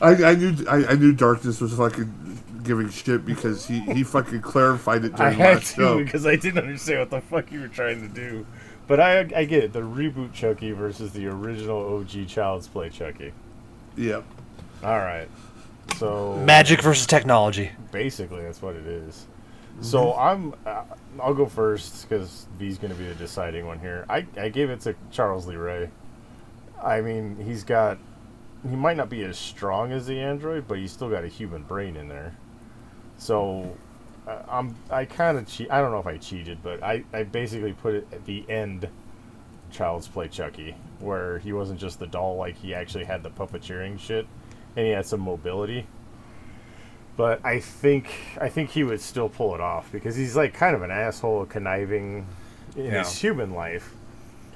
I, 0.00 0.24
I 0.24 0.34
knew 0.34 0.54
I, 0.68 0.86
I 0.86 0.94
knew 0.94 1.12
Darkness 1.12 1.60
was 1.60 1.74
fucking 1.74 2.40
giving 2.64 2.90
shit 2.90 3.24
because 3.24 3.66
he, 3.66 3.80
he 3.80 4.02
fucking 4.04 4.40
clarified 4.40 5.04
it 5.04 5.14
I 5.14 5.16
during 5.16 5.38
had 5.38 5.54
last 5.56 5.74
to 5.74 5.80
show. 5.80 6.04
because 6.04 6.26
I 6.26 6.36
didn't 6.36 6.58
understand 6.58 7.00
what 7.00 7.10
the 7.10 7.20
fuck 7.20 7.50
you 7.52 7.60
were 7.60 7.68
trying 7.68 8.00
to 8.02 8.08
do. 8.08 8.46
But 8.92 9.00
I 9.00 9.20
I 9.34 9.44
get 9.46 9.64
it. 9.64 9.72
The 9.72 9.80
reboot 9.80 10.34
Chucky 10.34 10.72
versus 10.72 11.14
the 11.14 11.26
original 11.26 11.96
OG 11.96 12.28
Child's 12.28 12.68
Play 12.68 12.90
Chucky. 12.90 13.32
Yep. 13.96 14.22
All 14.84 14.98
right. 14.98 15.28
So 15.96 16.36
Magic 16.44 16.82
versus 16.82 17.06
technology. 17.06 17.70
basically 17.90 18.42
that's 18.42 18.60
what 18.60 18.76
it 18.76 18.86
is. 18.86 19.28
So 19.80 20.12
I'm 20.12 20.52
uh, 20.66 20.84
I'll 21.18 21.32
go 21.32 21.46
first 21.46 22.06
because 22.06 22.46
V's 22.58 22.76
going 22.76 22.92
to 22.92 22.98
be 22.98 23.06
the 23.06 23.14
deciding 23.14 23.66
one 23.66 23.78
here. 23.78 24.04
I 24.10 24.26
I 24.36 24.50
gave 24.50 24.68
it 24.68 24.80
to 24.80 24.94
Charles 25.10 25.46
Lee 25.46 25.56
Ray. 25.56 25.88
I 26.82 27.00
mean 27.00 27.38
he's 27.42 27.64
got 27.64 27.96
he 28.68 28.76
might 28.76 28.98
not 28.98 29.08
be 29.08 29.24
as 29.24 29.38
strong 29.38 29.90
as 29.90 30.06
the 30.06 30.20
android, 30.20 30.68
but 30.68 30.76
he's 30.76 30.92
still 30.92 31.08
got 31.08 31.24
a 31.24 31.28
human 31.28 31.62
brain 31.62 31.96
in 31.96 32.08
there. 32.08 32.36
So 33.16 33.74
uh, 34.26 34.42
I'm 34.48 34.74
I 34.90 35.04
kind 35.04 35.38
of 35.38 35.46
cheat. 35.46 35.70
I 35.70 35.80
don't 35.80 35.90
know 35.92 36.00
if 36.00 36.06
I 36.06 36.16
cheated, 36.18 36.58
but 36.62 36.82
I 36.82 37.04
I 37.12 37.22
basically 37.24 37.72
put 37.72 37.94
it 37.94 38.08
at 38.12 38.24
the 38.24 38.44
end. 38.48 38.88
Child's 39.70 40.06
Play 40.06 40.28
Chucky, 40.28 40.74
where 41.00 41.38
he 41.38 41.54
wasn't 41.54 41.80
just 41.80 41.98
the 41.98 42.06
doll, 42.06 42.36
like 42.36 42.56
he 42.58 42.74
actually 42.74 43.04
had 43.04 43.22
the 43.22 43.30
puppeteering 43.30 43.98
shit, 43.98 44.26
and 44.76 44.84
he 44.86 44.92
had 44.92 45.06
some 45.06 45.20
mobility. 45.20 45.86
But 47.16 47.44
I 47.44 47.58
think 47.60 48.12
I 48.40 48.48
think 48.48 48.70
he 48.70 48.84
would 48.84 49.00
still 49.00 49.28
pull 49.28 49.54
it 49.54 49.60
off 49.60 49.90
because 49.92 50.14
he's 50.16 50.36
like 50.36 50.52
kind 50.54 50.74
of 50.76 50.82
an 50.82 50.90
asshole, 50.90 51.46
conniving 51.46 52.26
in 52.76 52.84
Yeah. 52.86 52.98
his 52.98 53.18
human 53.18 53.52
life. 53.54 53.94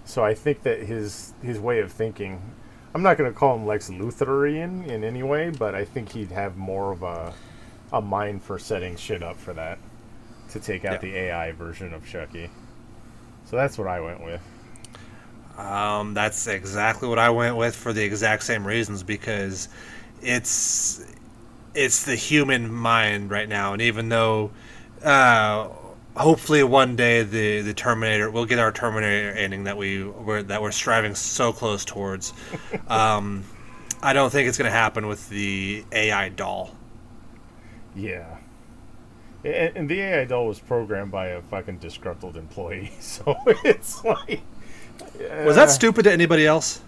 So 0.05 0.25
I 0.25 0.35
think 0.35 0.63
that 0.65 0.81
his 0.81 1.33
his 1.43 1.59
way 1.59 1.81
of 1.81 1.91
thinking, 1.93 2.41
I'm 2.95 3.03
not 3.03 3.17
going 3.19 3.31
to 3.33 3.39
call 3.39 3.57
him 3.57 3.67
Lex 3.67 3.89
Lutherian 3.91 4.87
in 4.87 5.03
any 5.03 5.23
way, 5.23 5.51
but 5.51 5.75
I 5.75 5.85
think 5.85 6.13
he'd 6.13 6.31
have 6.31 6.57
more 6.57 6.93
of 6.93 7.03
a 7.03 7.33
a 7.97 8.01
mind 8.01 8.43
for 8.43 8.59
setting 8.59 8.97
shit 8.97 9.23
up 9.23 9.37
for 9.37 9.53
that 9.55 9.79
to 10.51 10.61
take 10.61 10.85
out 10.85 11.01
the 11.01 11.15
AI 11.15 11.53
version 11.53 11.93
of 11.93 12.07
Chucky. 12.07 12.51
So 13.47 13.57
that's 13.57 13.79
what 13.79 13.89
I 13.89 14.01
went 14.01 14.25
with. 14.25 14.41
Um, 15.57 16.15
that's 16.15 16.47
exactly 16.47 17.09
what 17.09 17.19
I 17.19 17.31
went 17.31 17.57
with 17.57 17.75
for 17.75 17.93
the 17.93 18.03
exact 18.03 18.43
same 18.43 18.67
reasons 18.67 19.03
because 19.03 19.69
it's 20.21 21.05
it's 21.75 22.05
the 22.05 22.15
human 22.15 22.73
mind 22.73 23.31
right 23.31 23.49
now, 23.49 23.73
and 23.73 23.81
even 23.81 24.09
though 24.09 24.51
uh, 25.03 25.69
hopefully 26.15 26.63
one 26.63 26.97
day 26.97 27.23
the 27.23 27.63
the 27.63 27.73
Terminator 27.73 28.31
we'll 28.31 28.45
get 28.45 28.59
our 28.59 28.73
Terminator 28.73 29.33
ending 29.33 29.65
that 29.65 29.77
we 29.77 30.05
we're, 30.05 30.43
that 30.43 30.61
we're 30.61 30.73
striving 30.73 31.15
so 31.15 31.53
close 31.53 31.85
towards. 31.85 32.33
Um, 32.89 33.43
I 34.03 34.13
don't 34.13 34.31
think 34.31 34.49
it's 34.49 34.59
going 34.59 34.71
to 34.71 34.77
happen 34.77 35.09
with 35.09 35.29
the 35.29 35.85
AI 35.91 36.29
doll. 36.29 36.76
Yeah. 37.97 38.37
And, 39.45 39.77
and 39.77 39.89
the 39.89 40.01
AI 40.01 40.25
doll 40.25 40.47
was 40.47 40.59
programmed 40.59 41.11
by 41.11 41.29
a 41.29 41.43
fucking 41.43 41.79
disgruntled 41.79 42.37
employee, 42.37 42.93
so 43.01 43.37
it's 43.65 44.05
like. 44.05 44.41
Was 45.45 45.57
that 45.57 45.71
stupid 45.71 46.05
to 46.05 46.13
anybody 46.13 46.47
else? 46.47 46.81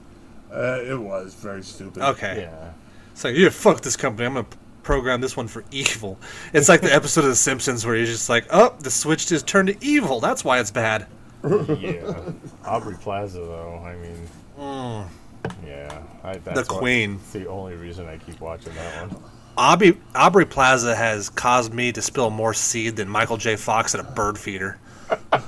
Uh, 0.53 0.81
it 0.83 0.99
was 0.99 1.35
very 1.35 1.63
stupid. 1.63 2.03
Okay. 2.03 2.43
Yeah. 2.43 2.71
It's 3.13 3.25
like, 3.25 3.37
yeah, 3.37 3.49
fuck 3.51 3.81
this 3.81 3.97
company. 3.97 4.27
I'm 4.27 4.35
gonna 4.35 4.47
program 4.83 5.21
this 5.21 5.37
one 5.37 5.47
for 5.49 5.65
evil. 5.71 6.19
It's 6.53 6.69
like 6.69 6.81
the 6.81 6.95
episode 6.95 7.25
of 7.25 7.31
The 7.31 7.37
Simpsons 7.37 7.85
where 7.85 7.95
he's 7.97 8.09
just 8.09 8.29
like, 8.29 8.47
oh, 8.51 8.75
the 8.81 8.91
switch 8.91 9.27
just 9.27 9.47
turned 9.47 9.69
to 9.69 9.77
evil. 9.85 10.21
That's 10.21 10.45
why 10.45 10.61
it's 10.61 10.71
bad. 10.71 11.07
yeah. 11.79 12.31
Aubrey 12.65 12.97
Plaza, 12.97 13.41
though, 13.41 13.83
I 13.85 13.95
mean. 13.97 15.09
Yeah. 15.67 16.03
I, 16.25 16.39
that's 16.39 16.49
Mm. 16.49 16.55
The 16.55 16.65
queen. 16.65 17.15
It's 17.23 17.33
the 17.33 17.47
only 17.47 17.75
reason 17.75 18.07
I 18.09 18.17
keep 18.17 18.41
watching 18.41 18.75
that 18.75 19.11
one. 19.13 19.23
Aubrey, 19.59 19.99
Aubrey 20.15 20.47
Plaza 20.47 20.95
has 20.95 21.29
caused 21.29 21.75
me 21.75 21.91
to 21.93 22.01
spill 22.01 22.31
more 22.31 22.55
seed 22.55 22.95
than 22.95 23.09
Michael 23.09 23.37
J. 23.37 23.57
Fox 23.57 23.93
at 23.93 24.01
a 24.01 24.05
bird 24.05 24.39
feeder. 24.39 24.79
Uh, 25.33 25.39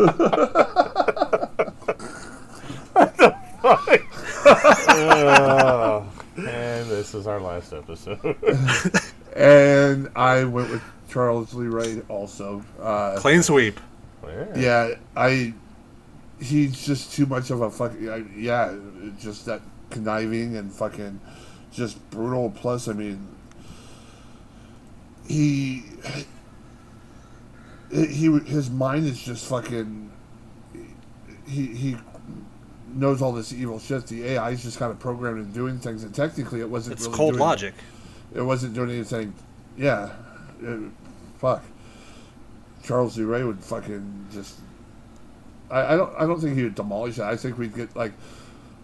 and 6.37 6.91
this 6.91 7.15
is 7.15 7.29
our 7.29 7.41
last 7.41 7.73
episode. 7.73 8.37
And 9.37 10.11
I 10.17 10.43
went 10.45 10.71
with 10.71 10.83
Charles 11.09 11.55
Lee 11.55 11.69
Ray 11.69 12.03
also. 12.09 12.65
Uh, 12.83 13.15
Clean 13.17 13.45
sweep. 13.45 13.79
yeah, 14.57 14.95
I. 15.17 15.55
He's 16.41 16.85
just 16.85 17.13
too 17.13 17.27
much 17.27 17.51
of 17.51 17.61
a 17.61 17.71
fucking. 17.71 18.35
Yeah, 18.37 18.75
just 19.21 19.47
that 19.47 19.61
conniving 19.91 20.57
and 20.57 20.73
fucking. 20.73 21.21
Just 21.73 22.11
brutal. 22.11 22.51
Plus, 22.51 22.89
I 22.89 22.93
mean. 22.93 23.25
He. 25.27 25.85
He 27.91 28.27
his 28.47 28.71
mind 28.71 29.07
is 29.07 29.21
just 29.21 29.47
fucking. 29.49 30.11
He 31.47 31.67
he 31.67 31.97
knows 32.93 33.21
all 33.21 33.33
this 33.33 33.53
evil 33.53 33.79
shit. 33.81 34.07
The 34.07 34.25
AI 34.29 34.51
is 34.51 34.63
just 34.63 34.79
kind 34.79 34.93
of 34.93 35.01
programmed 35.01 35.39
and 35.39 35.53
doing 35.53 35.79
things, 35.79 36.05
and 36.05 36.15
technically, 36.15 36.61
it 36.61 36.71
wasn't. 36.71 36.97
It's 36.97 37.07
really 37.07 37.17
cold 37.17 37.33
doing- 37.33 37.41
logic. 37.41 37.75
it 38.35 38.43
wasn't 38.43 38.75
doing 38.75 38.91
anything. 38.91 39.35
Yeah, 39.77 40.11
uh, 40.65 40.77
fuck. 41.39 41.65
Charles 42.85 43.17
Lee 43.19 43.25
Ray 43.25 43.43
would 43.43 43.63
fucking 43.63 44.27
just. 44.33 44.57
I, 45.71 45.95
I 45.95 45.97
don't. 45.97 46.15
I 46.17 46.27
don't 46.27 46.41
think 46.41 46.57
he 46.57 46.63
would 46.63 46.77
demolish 46.77 47.19
it. 47.19 47.23
I 47.25 47.37
think 47.37 47.59
we'd 47.59 47.75
get 47.75 47.95
like, 47.97 48.13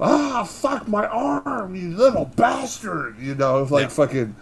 ah, 0.01 0.43
fuck 0.43 0.89
my 0.89 1.07
arm, 1.07 1.77
you 1.77 1.97
little 1.97 2.25
bastard. 2.25 3.21
You 3.21 3.37
know, 3.37 3.63
like 3.71 3.83
Yeah. 3.85 3.89
fucking. 3.89 4.37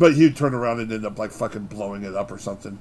But 0.00 0.14
he'd 0.14 0.34
turn 0.34 0.54
around 0.54 0.80
and 0.80 0.90
end 0.90 1.04
up 1.04 1.18
like 1.18 1.30
fucking 1.30 1.66
blowing 1.66 2.04
it 2.04 2.14
up 2.16 2.32
or 2.32 2.38
something, 2.38 2.78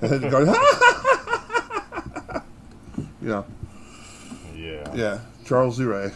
and 0.00 0.10
then 0.10 0.30
go, 0.30 0.38
you 0.40 0.46
know, 3.28 3.44
Yeah. 4.56 4.56
yeah. 4.56 4.94
Yeah. 4.94 5.18
Charles 5.44 5.78
Lee 5.78 5.84
Ray, 5.84 6.12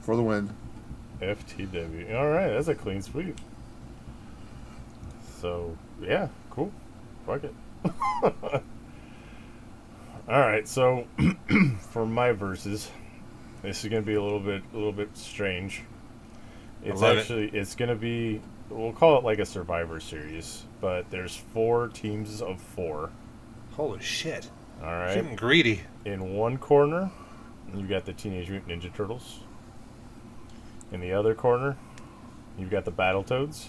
for 0.00 0.14
the 0.14 0.22
win. 0.22 0.50
FTW. 1.22 2.14
All 2.14 2.28
right, 2.28 2.48
that's 2.48 2.68
a 2.68 2.74
clean 2.74 3.00
sweep. 3.00 3.40
So 5.40 5.74
yeah, 6.02 6.28
cool. 6.50 6.70
Fuck 7.26 7.44
it. 7.44 7.54
All 10.28 10.40
right, 10.40 10.68
so 10.68 11.06
for 11.78 12.04
my 12.04 12.32
verses, 12.32 12.90
this 13.62 13.82
is 13.84 13.90
gonna 13.90 14.02
be 14.02 14.14
a 14.14 14.22
little 14.22 14.40
bit, 14.40 14.62
a 14.74 14.76
little 14.76 14.92
bit 14.92 15.16
strange. 15.16 15.80
It's 16.84 17.00
love 17.00 17.16
it. 17.16 17.20
actually, 17.20 17.48
it's 17.48 17.74
gonna 17.74 17.94
be, 17.94 18.42
we'll 18.70 18.92
call 18.92 19.18
it 19.18 19.24
like 19.24 19.38
a 19.38 19.46
Survivor 19.46 20.00
Series, 20.00 20.64
but 20.80 21.10
there's 21.10 21.36
four 21.36 21.88
teams 21.88 22.42
of 22.42 22.60
four. 22.60 23.10
Holy 23.72 24.00
shit. 24.00 24.50
All 24.82 24.88
right, 24.88 25.14
Getting 25.14 25.36
greedy. 25.36 25.82
in 26.04 26.34
one 26.34 26.58
corner, 26.58 27.10
you've 27.74 27.88
got 27.88 28.04
the 28.04 28.12
Teenage 28.12 28.50
Mutant 28.50 28.82
Ninja 28.82 28.94
Turtles. 28.94 29.40
In 30.92 31.00
the 31.00 31.12
other 31.12 31.34
corner, 31.34 31.76
you've 32.58 32.70
got 32.70 32.84
the 32.84 32.92
Battletoads. 32.92 33.66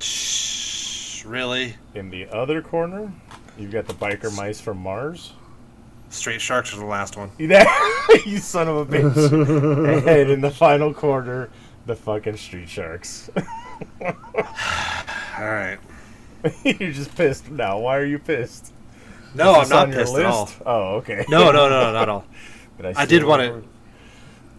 Shh, 0.00 1.24
really? 1.24 1.76
In 1.94 2.10
the 2.10 2.28
other 2.28 2.60
corner, 2.60 3.12
you've 3.58 3.70
got 3.70 3.86
the 3.86 3.94
biker 3.94 4.34
mice 4.36 4.60
from 4.60 4.78
Mars. 4.78 5.32
Street 6.08 6.40
Sharks 6.40 6.74
are 6.74 6.78
the 6.78 6.84
last 6.84 7.16
one. 7.16 7.30
you 7.38 8.38
son 8.38 8.66
of 8.66 8.76
a 8.76 8.86
bitch. 8.86 10.06
and 10.22 10.30
in 10.30 10.40
the 10.40 10.50
final 10.50 10.92
corner, 10.92 11.50
the 11.86 11.94
fucking 11.94 12.36
Street 12.36 12.68
Sharks. 12.68 13.30
All 14.02 15.46
right. 15.46 15.78
You're 16.64 16.92
just 16.92 17.14
pissed 17.16 17.50
now. 17.50 17.78
Why 17.78 17.96
are 17.98 18.04
you 18.04 18.18
pissed? 18.18 18.72
No, 19.34 19.54
I'm 19.54 19.68
not 19.68 19.86
on 19.88 19.92
your 19.92 20.00
pissed 20.00 20.16
at 20.16 20.26
all. 20.26 20.42
list? 20.44 20.56
Oh, 20.66 20.94
okay. 20.96 21.24
No, 21.28 21.52
no, 21.52 21.68
no, 21.68 21.92
not 21.92 22.02
at 22.02 22.08
all. 22.08 22.24
Did 22.78 22.86
I 22.86 22.92
steal 23.04 23.06
did 23.20 23.24
wanna- 23.24 23.62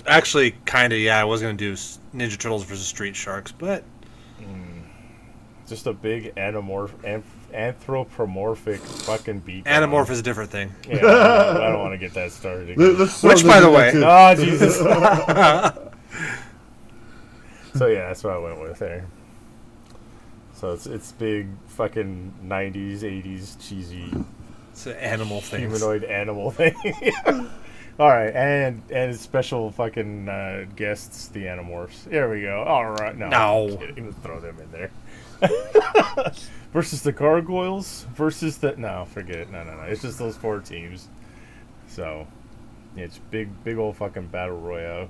Actually, 0.08 0.52
kind 0.66 0.94
of, 0.94 1.00
yeah. 1.00 1.20
I 1.20 1.24
was 1.26 1.42
gonna 1.42 1.54
do 1.56 1.74
Ninja 1.74 2.38
Turtles 2.38 2.64
versus 2.64 2.86
Street 2.88 3.16
Sharks, 3.16 3.52
but 3.52 3.84
hmm. 4.40 4.80
Just 5.68 5.88
a 5.88 5.94
big 5.94 6.34
anamorph, 6.36 6.90
anth- 7.04 7.24
anthropomorphic 7.54 8.80
fucking 8.80 9.40
beat. 9.40 9.66
Anamorph 9.66 10.10
is 10.10 10.20
a 10.20 10.24
different 10.24 10.50
thing. 10.52 10.72
Yeah, 10.88 10.98
I 10.98 11.00
don't, 11.02 11.62
don't 11.72 11.80
want 11.80 11.94
to 11.94 11.98
get 11.98 12.14
that 12.16 12.32
started. 12.32 12.78
Let- 12.78 12.92
Again. 12.96 13.08
Which, 13.22 13.44
by 13.46 13.60
the 13.60 13.70
way- 13.70 13.90
at. 13.90 13.96
Oh 14.04 14.36
Jesus! 14.44 14.80
So 17.76 17.88
yeah, 17.88 18.08
that's 18.08 18.24
what 18.24 18.34
I 18.34 18.38
went 18.38 18.60
with 18.62 18.80
there. 18.80 19.06
So 20.54 20.74
it's 20.74 20.86
it's 20.86 21.12
big 21.14 21.48
fucking 21.68 22.34
'90s, 22.46 23.00
'80s 23.00 23.60
cheesy 23.68 24.12
It's 24.72 24.86
an 24.86 24.94
animal 24.98 25.42
thing. 25.42 25.62
humanoid 25.62 26.04
animal 26.04 26.52
thing. 26.52 26.76
All 28.00 28.08
right, 28.10 28.34
and 28.34 28.82
and 28.92 29.16
special 29.16 29.72
fucking 29.72 30.30
uh, 30.30 30.66
guests, 30.76 31.28
the 31.28 31.42
Animorphs. 31.46 32.04
There 32.06 32.30
we 32.30 32.42
go. 32.42 32.64
All 32.64 32.90
right, 32.92 33.18
no, 33.18 33.28
No. 33.30 33.80
I'm. 33.98 34.14
Throw 34.14 34.40
them 34.40 34.58
in 34.60 34.72
there. 34.72 34.92
versus 36.74 37.02
the 37.02 37.12
Gargoyles 37.12 38.06
versus 38.16 38.58
the 38.58 38.76
no, 38.78 39.06
forget 39.06 39.38
it. 39.38 39.52
No, 39.52 39.64
no, 39.64 39.76
no. 39.76 39.84
It's 39.84 40.02
just 40.02 40.20
those 40.20 40.38
four 40.38 40.60
teams. 40.60 41.10
So 41.88 42.28
yeah, 42.96 43.06
it's 43.06 43.18
big, 43.30 43.64
big 43.64 43.78
old 43.78 43.98
fucking 43.98 44.28
battle 44.28 44.60
royale. 44.60 45.10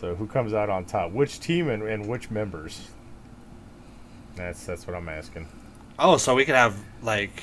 So 0.00 0.14
who 0.14 0.26
comes 0.26 0.52
out 0.52 0.70
on 0.70 0.84
top? 0.84 1.12
Which 1.12 1.40
team 1.40 1.68
and, 1.68 1.82
and 1.82 2.06
which 2.06 2.30
members? 2.30 2.88
That's 4.36 4.64
that's 4.66 4.86
what 4.86 4.96
I'm 4.96 5.08
asking. 5.08 5.48
Oh, 5.98 6.16
so 6.16 6.34
we 6.34 6.44
could 6.44 6.56
have 6.56 6.76
like 7.02 7.42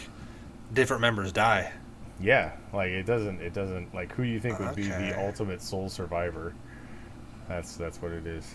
different 0.74 1.02
members 1.02 1.32
die. 1.32 1.72
Yeah, 2.20 2.52
like 2.74 2.90
it 2.90 3.06
doesn't 3.06 3.42
it 3.42 3.54
doesn't 3.54 3.94
like 3.96 4.12
who 4.14 4.24
you 4.24 4.40
think 4.40 4.60
would 4.60 4.76
be 4.76 4.84
the 4.84 5.18
ultimate 5.20 5.62
sole 5.62 5.90
survivor. 5.90 6.54
That's 7.48 7.76
that's 7.76 8.02
what 8.02 8.12
it 8.12 8.28
is. 8.28 8.54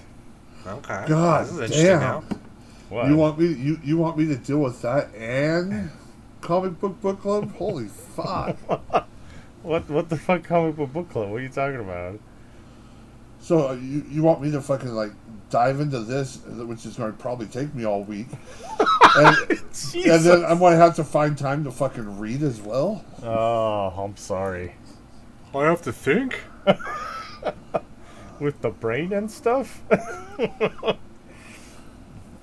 Okay. 0.66 1.04
God 1.06 1.44
This 1.44 1.52
is 1.52 1.60
interesting 1.60 1.86
damn. 1.86 2.00
now. 2.00 2.24
What? 2.88 3.08
You 3.08 3.16
want 3.16 3.38
me? 3.38 3.46
You 3.52 3.80
you 3.82 3.96
want 3.96 4.16
me 4.16 4.26
to 4.26 4.36
deal 4.36 4.58
with 4.58 4.80
that 4.82 5.14
and 5.14 5.90
comic 6.40 6.78
book 6.78 7.00
book 7.00 7.20
club? 7.20 7.52
Holy 7.56 7.88
fuck! 7.88 8.56
what 9.62 9.88
what 9.88 10.08
the 10.08 10.16
fuck 10.16 10.44
comic 10.44 10.76
book 10.76 10.92
book 10.92 11.10
club? 11.10 11.30
What 11.30 11.40
are 11.40 11.42
you 11.42 11.48
talking 11.48 11.80
about? 11.80 12.20
So 13.40 13.68
uh, 13.68 13.72
you 13.74 14.04
you 14.10 14.22
want 14.22 14.40
me 14.42 14.50
to 14.52 14.60
fucking 14.60 14.90
like 14.92 15.12
dive 15.50 15.80
into 15.80 16.00
this, 16.00 16.38
which 16.46 16.84
is 16.86 16.96
going 16.96 17.12
to 17.12 17.18
probably 17.18 17.46
take 17.46 17.72
me 17.74 17.84
all 17.84 18.02
week, 18.02 18.26
and, 19.16 19.36
and 19.50 20.24
then 20.24 20.44
I'm 20.44 20.58
going 20.58 20.72
to 20.72 20.78
have 20.78 20.96
to 20.96 21.04
find 21.04 21.38
time 21.38 21.62
to 21.64 21.70
fucking 21.70 22.18
read 22.18 22.42
as 22.42 22.60
well. 22.60 23.04
Oh, 23.22 23.88
I'm 24.02 24.16
sorry. 24.16 24.74
I 25.54 25.62
have 25.64 25.82
to 25.82 25.92
think. 25.92 26.40
With 28.40 28.60
the 28.60 28.68
brain 28.70 29.12
and 29.14 29.30
stuff? 29.30 29.80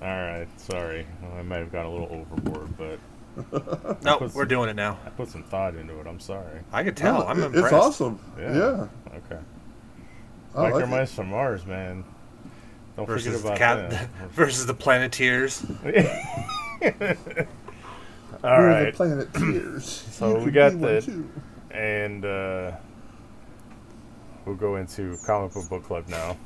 Alright, 0.01 0.47
sorry. 0.59 1.05
Well, 1.21 1.31
I 1.37 1.43
might 1.43 1.57
have 1.57 1.71
gone 1.71 1.85
a 1.85 1.91
little 1.91 2.07
overboard, 2.11 2.75
but 2.77 2.99
No, 4.03 4.17
Puts- 4.17 4.33
we're 4.35 4.45
doing 4.45 4.69
it 4.69 4.75
now. 4.75 4.97
I 5.05 5.09
put 5.11 5.29
some 5.29 5.43
thought 5.43 5.75
into 5.75 5.99
it. 5.99 6.07
I'm 6.07 6.19
sorry. 6.19 6.61
I 6.71 6.83
could 6.83 6.97
tell. 6.97 7.19
No, 7.19 7.25
I'm 7.27 7.39
it- 7.41 7.45
impressed. 7.45 7.65
It's 7.65 7.73
awesome. 7.73 8.19
Yeah. 8.39 8.53
Yeah, 8.55 8.87
Okay. 9.17 9.39
I 10.55 10.69
like 10.69 10.87
Mice 10.89 11.13
from 11.13 11.29
Mars, 11.29 11.65
man. 11.65 12.03
Don't 12.95 13.07
Versus 13.07 13.41
the 13.41 13.49
forget 13.49 13.57
cat 13.57 13.77
about 13.79 13.89
that. 13.91 14.09
versus 14.31 14.65
the 14.67 14.73
Planeteers. 14.73 15.65
All 18.43 18.49
We're 18.59 18.67
right. 18.67 18.85
the 18.85 18.91
Planeteers. 18.93 19.85
So 20.11 20.37
You 20.39 20.45
we 20.45 20.51
got 20.51 20.71
be 20.71 20.75
one 20.77 20.95
the- 20.95 21.01
too. 21.01 21.29
and 21.71 22.25
uh, 22.25 22.71
we'll 24.45 24.55
go 24.55 24.75
into 24.75 25.17
comic 25.25 25.53
book 25.53 25.69
book 25.69 25.83
club 25.83 26.07
now. 26.07 26.37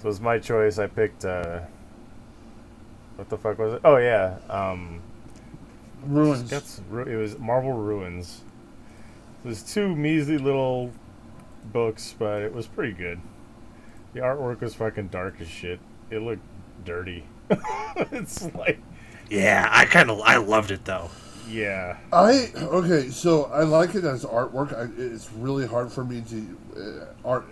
So 0.00 0.08
it's 0.08 0.20
my 0.20 0.38
choice. 0.38 0.78
I 0.78 0.86
picked. 0.86 1.24
Uh, 1.24 1.60
what 3.16 3.28
the 3.28 3.36
fuck 3.36 3.58
was 3.58 3.74
it? 3.74 3.80
Oh 3.84 3.96
yeah, 3.98 4.36
um, 4.48 5.00
ruins. 6.04 6.50
got 6.50 6.62
some 6.62 6.84
ru- 6.88 7.04
it 7.04 7.16
was 7.16 7.38
Marvel 7.38 7.72
Ruins. 7.74 8.40
It 9.44 9.48
was 9.48 9.62
two 9.62 9.94
measly 9.94 10.38
little 10.38 10.90
books, 11.64 12.14
but 12.18 12.42
it 12.42 12.52
was 12.54 12.66
pretty 12.66 12.92
good. 12.92 13.20
The 14.14 14.20
artwork 14.20 14.60
was 14.60 14.74
fucking 14.74 15.08
dark 15.08 15.40
as 15.40 15.48
shit. 15.48 15.80
It 16.10 16.20
looked 16.20 16.42
dirty. 16.84 17.24
it's 17.96 18.42
like, 18.54 18.80
Yeah, 19.30 19.68
I 19.70 19.86
kind 19.86 20.10
of 20.10 20.20
I 20.20 20.36
loved 20.36 20.70
it 20.70 20.84
though. 20.84 21.10
yeah, 21.44 21.98
I 22.12 22.50
okay, 22.56 23.08
so 23.08 23.44
I 23.46 23.62
like 23.64 23.94
it 23.94 24.04
as 24.04 24.24
artwork. 24.24 24.72
I, 24.76 24.88
it's 24.96 25.32
really 25.32 25.66
hard 25.66 25.90
for 25.90 26.04
me 26.04 26.22
to 26.22 26.58
uh, 27.24 27.28
art 27.28 27.46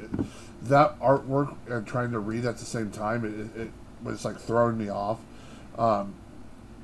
that 0.63 0.99
artwork 1.01 1.57
and 1.69 1.87
trying 1.87 2.13
to 2.13 2.21
read 2.21 2.45
at 2.45 2.59
the 2.59 2.65
same 2.65 2.91
time. 2.91 3.25
It, 3.57 3.61
it 3.63 3.71
was 4.03 4.25
like 4.25 4.39
throwing 4.39 4.79
me 4.79 4.89
off. 4.91 5.19
Um, 5.77 6.15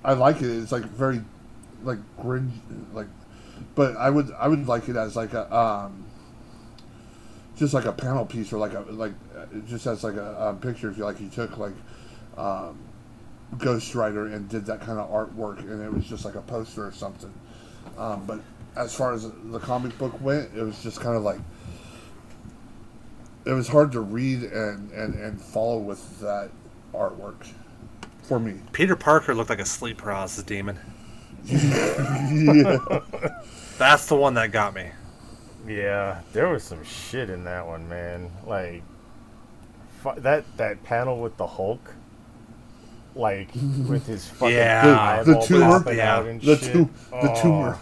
I 0.04 0.14
like 0.14 0.42
it. 0.42 0.50
It's 0.50 0.72
like 0.72 0.84
very 0.84 1.22
like 1.82 1.98
grin 2.20 2.52
like, 2.92 3.08
but 3.74 3.96
I 3.96 4.10
would 4.10 4.32
I 4.32 4.48
would 4.48 4.66
like 4.66 4.88
it 4.88 4.96
as 4.96 5.16
like 5.16 5.34
a 5.34 5.54
um, 5.56 6.04
just 7.56 7.74
like 7.74 7.86
a 7.86 7.92
panel 7.92 8.24
piece 8.24 8.52
or 8.52 8.58
like 8.58 8.74
a 8.74 8.80
like 8.80 9.12
uh, 9.36 9.46
just 9.66 9.86
as 9.86 10.04
like 10.04 10.14
a, 10.14 10.48
um 10.48 10.60
picture. 10.60 10.90
If 10.90 10.98
you 10.98 11.04
like, 11.04 11.20
you 11.20 11.28
took 11.28 11.58
like. 11.58 11.74
Um, 12.36 12.78
Ghost 13.58 13.94
Rider 13.94 14.26
and 14.26 14.48
did 14.48 14.66
that 14.66 14.80
kind 14.80 14.98
of 14.98 15.08
artwork, 15.08 15.60
and 15.60 15.80
it 15.80 15.92
was 15.92 16.04
just 16.04 16.24
like 16.24 16.34
a 16.34 16.42
poster 16.42 16.86
or 16.86 16.92
something. 16.92 17.32
Um, 17.96 18.26
but 18.26 18.40
as 18.76 18.94
far 18.94 19.12
as 19.12 19.30
the 19.44 19.58
comic 19.58 19.96
book 19.98 20.20
went, 20.20 20.54
it 20.54 20.62
was 20.62 20.82
just 20.82 21.00
kind 21.00 21.16
of 21.16 21.22
like 21.22 21.38
it 23.44 23.52
was 23.52 23.68
hard 23.68 23.92
to 23.92 24.00
read 24.00 24.42
and, 24.42 24.90
and, 24.90 25.14
and 25.14 25.40
follow 25.40 25.78
with 25.78 26.20
that 26.20 26.50
artwork 26.92 27.46
for 28.22 28.40
me. 28.40 28.60
Peter 28.72 28.96
Parker 28.96 29.34
looked 29.34 29.50
like 29.50 29.60
a 29.60 29.64
sleep 29.64 29.98
paralysis 29.98 30.42
demon. 30.42 30.78
yeah. 31.44 32.78
That's 33.78 34.06
the 34.06 34.16
one 34.16 34.34
that 34.34 34.50
got 34.50 34.74
me. 34.74 34.90
Yeah, 35.66 36.20
there 36.32 36.48
was 36.48 36.62
some 36.62 36.82
shit 36.84 37.30
in 37.30 37.44
that 37.44 37.66
one, 37.66 37.88
man. 37.88 38.30
Like 38.46 38.82
fu- 40.02 40.20
that 40.20 40.44
that 40.56 40.82
panel 40.84 41.20
with 41.20 41.36
the 41.36 41.46
Hulk, 41.46 41.94
like 43.14 43.48
with 43.54 44.06
his 44.06 44.26
fucking 44.30 44.54
Yeah. 44.56 45.22
The- 45.22 45.34
the 45.34 45.40
tumor? 45.40 45.92
Yeah. 45.92 46.16
out 46.16 46.26
and 46.26 46.40
The, 46.40 46.56
shit. 46.56 46.72
tu- 46.72 46.90
the 47.10 47.32
Oh, 47.32 47.42
tumor. 47.42 47.78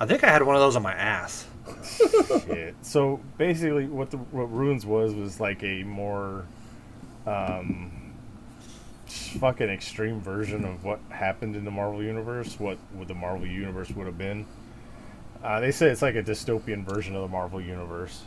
I 0.00 0.06
think 0.06 0.22
I 0.24 0.28
had 0.30 0.42
one 0.42 0.56
of 0.56 0.60
those 0.60 0.76
on 0.76 0.82
my 0.82 0.94
ass. 0.94 1.46
shit. 2.46 2.74
So 2.82 3.20
basically, 3.36 3.86
what 3.86 4.10
the 4.10 4.16
what 4.16 4.50
Ruins 4.52 4.86
was 4.86 5.14
was 5.14 5.38
like 5.40 5.62
a 5.62 5.82
more, 5.84 6.46
um, 7.26 7.92
fucking 9.06 9.68
extreme 9.68 10.20
version 10.20 10.64
of 10.64 10.84
what 10.84 10.98
happened 11.10 11.56
in 11.56 11.64
the 11.64 11.70
Marvel 11.70 12.02
universe. 12.02 12.58
What 12.58 12.78
would 12.94 13.08
the 13.08 13.14
Marvel 13.14 13.46
universe 13.46 13.90
would 13.90 14.06
have 14.06 14.16
been? 14.18 14.46
Uh, 15.42 15.60
they 15.60 15.70
say 15.70 15.88
it's 15.88 16.02
like 16.02 16.16
a 16.16 16.22
dystopian 16.22 16.84
version 16.84 17.14
of 17.14 17.22
the 17.22 17.28
Marvel 17.28 17.60
universe. 17.60 18.22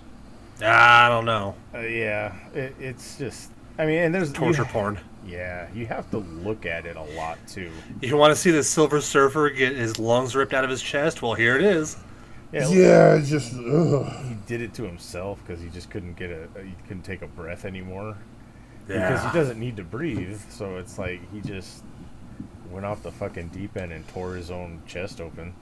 I 0.61 1.09
don't 1.09 1.25
know. 1.25 1.55
Uh, 1.73 1.79
yeah, 1.79 2.35
it, 2.53 2.75
it's 2.79 3.17
just. 3.17 3.51
I 3.77 3.85
mean, 3.85 3.99
and 3.99 4.13
there's 4.15 4.31
Torture 4.31 4.61
you- 4.63 4.67
porn. 4.67 4.99
Yeah, 5.25 5.67
you 5.75 5.85
have 5.85 6.09
to 6.11 6.17
look 6.17 6.65
at 6.65 6.87
it 6.87 6.95
a 6.95 7.03
lot 7.15 7.37
too. 7.47 7.69
You 8.01 8.17
want 8.17 8.31
to 8.33 8.35
see 8.35 8.49
the 8.49 8.63
Silver 8.63 9.01
Surfer 9.01 9.51
get 9.51 9.75
his 9.75 9.99
lungs 9.99 10.35
ripped 10.35 10.51
out 10.53 10.63
of 10.63 10.69
his 10.71 10.81
chest? 10.81 11.21
Well, 11.21 11.35
here 11.35 11.55
it 11.55 11.63
is. 11.63 11.95
Yeah, 12.51 12.67
Yeah, 12.69 13.15
it's 13.15 13.29
just 13.29 13.53
ugh. 13.53 14.11
he 14.27 14.35
did 14.47 14.61
it 14.63 14.73
to 14.73 14.83
himself 14.83 15.39
because 15.45 15.61
he 15.61 15.69
just 15.69 15.91
couldn't 15.91 16.15
get 16.15 16.31
a 16.31 16.47
he 16.63 16.73
couldn't 16.87 17.03
take 17.03 17.21
a 17.21 17.27
breath 17.27 17.65
anymore 17.65 18.17
yeah. 18.89 19.09
because 19.11 19.23
he 19.31 19.37
doesn't 19.37 19.59
need 19.59 19.77
to 19.77 19.83
breathe. 19.83 20.41
So 20.49 20.77
it's 20.77 20.97
like 20.97 21.21
he 21.31 21.39
just 21.41 21.83
went 22.71 22.85
off 22.87 23.03
the 23.03 23.11
fucking 23.11 23.49
deep 23.49 23.77
end 23.77 23.91
and 23.93 24.07
tore 24.07 24.33
his 24.33 24.49
own 24.49 24.81
chest 24.87 25.21
open. 25.21 25.53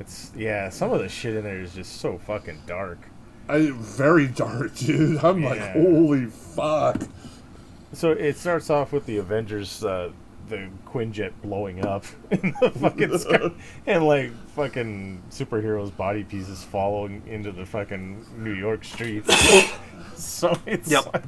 It's 0.00 0.32
yeah, 0.34 0.70
some 0.70 0.92
of 0.92 1.00
the 1.00 1.08
shit 1.08 1.36
in 1.36 1.44
there 1.44 1.60
is 1.60 1.74
just 1.74 2.00
so 2.00 2.18
fucking 2.18 2.62
dark. 2.66 2.98
I, 3.48 3.70
very 3.72 4.26
dark, 4.26 4.74
dude. 4.76 5.22
I'm 5.22 5.44
like, 5.44 5.60
holy 5.72 6.26
fuck. 6.26 7.02
So 7.92 8.12
it 8.12 8.36
starts 8.36 8.70
off 8.70 8.92
with 8.92 9.04
the 9.06 9.18
Avengers, 9.18 9.84
uh, 9.84 10.10
the 10.48 10.68
Quinjet 10.86 11.32
blowing 11.42 11.84
up 11.84 12.04
in 12.30 12.54
the 12.60 12.70
fucking 12.70 13.18
sky, 13.18 13.50
and 13.86 14.06
like 14.06 14.32
fucking 14.54 15.22
superheroes' 15.30 15.94
body 15.96 16.24
pieces 16.24 16.62
falling 16.64 17.22
into 17.26 17.52
the 17.52 17.66
fucking 17.66 18.24
New 18.38 18.54
York 18.54 18.84
streets. 18.84 19.28
so 20.14 20.56
it's 20.66 20.90
Yep. 20.90 21.24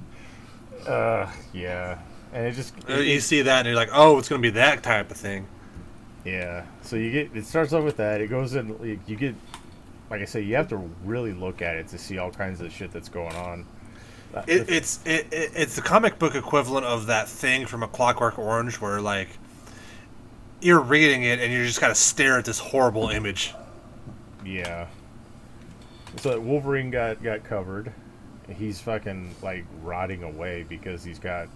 Uh, 0.86 1.30
yeah, 1.52 1.98
and 2.32 2.46
it 2.46 2.52
just 2.52 2.74
Uh, 2.88 2.94
you 2.94 3.20
see 3.20 3.42
that 3.42 3.58
and 3.60 3.66
you're 3.66 3.76
like, 3.76 3.90
oh, 3.92 4.18
it's 4.18 4.28
gonna 4.28 4.40
be 4.42 4.50
that 4.50 4.82
type 4.82 5.10
of 5.10 5.16
thing. 5.16 5.46
Yeah. 6.24 6.64
So 6.82 6.96
you 6.96 7.10
get 7.10 7.36
it 7.36 7.46
starts 7.46 7.72
off 7.72 7.84
with 7.84 7.96
that. 7.96 8.20
It 8.20 8.28
goes 8.28 8.54
in. 8.54 8.78
like, 8.78 9.08
You 9.08 9.16
get, 9.16 9.34
like 10.10 10.20
I 10.20 10.24
say, 10.24 10.40
you 10.40 10.54
have 10.56 10.68
to 10.68 10.76
really 11.04 11.32
look 11.32 11.62
at 11.62 11.76
it 11.76 11.88
to 11.88 11.98
see 11.98 12.18
all 12.18 12.30
kinds 12.30 12.60
of 12.60 12.72
shit 12.72 12.92
that's 12.92 13.08
going 13.08 13.34
on. 13.34 13.66
It, 14.46 14.70
it's 14.70 15.00
it, 15.04 15.26
it, 15.32 15.50
it's 15.54 15.76
the 15.76 15.82
comic 15.82 16.18
book 16.18 16.34
equivalent 16.34 16.86
of 16.86 17.06
that 17.06 17.28
thing 17.28 17.66
from 17.66 17.82
A 17.82 17.88
Clockwork 17.88 18.38
Orange, 18.38 18.80
where 18.80 19.00
like 19.00 19.28
you're 20.60 20.80
reading 20.80 21.24
it 21.24 21.38
and 21.40 21.52
you 21.52 21.64
just 21.66 21.80
gotta 21.80 21.94
stare 21.94 22.38
at 22.38 22.44
this 22.44 22.58
horrible 22.58 23.08
image. 23.08 23.54
yeah. 24.44 24.86
So 26.18 26.38
Wolverine 26.40 26.90
got 26.90 27.22
got 27.22 27.42
covered. 27.44 27.92
He's 28.48 28.80
fucking 28.80 29.34
like 29.42 29.64
rotting 29.82 30.22
away 30.22 30.64
because 30.68 31.02
he's 31.02 31.18
got 31.18 31.48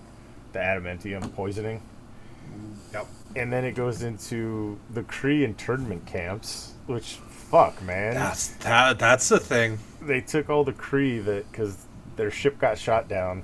the 0.52 0.58
adamantium 0.58 1.32
poisoning. 1.34 1.80
Yep. 2.92 3.06
And 3.36 3.52
then 3.52 3.64
it 3.64 3.72
goes 3.72 4.02
into 4.02 4.78
the 4.90 5.02
Kree 5.02 5.42
internment 5.44 6.06
camps, 6.06 6.72
which 6.86 7.14
fuck 7.14 7.82
man. 7.82 8.14
That's 8.14 8.48
that. 8.58 8.98
That's 8.98 9.28
the 9.28 9.38
thing. 9.40 9.78
they 10.02 10.20
took 10.20 10.48
all 10.50 10.64
the 10.64 10.72
Kree 10.72 11.24
that 11.24 11.50
because 11.50 11.76
their 12.16 12.30
ship 12.30 12.58
got 12.58 12.78
shot 12.78 13.08
down, 13.08 13.42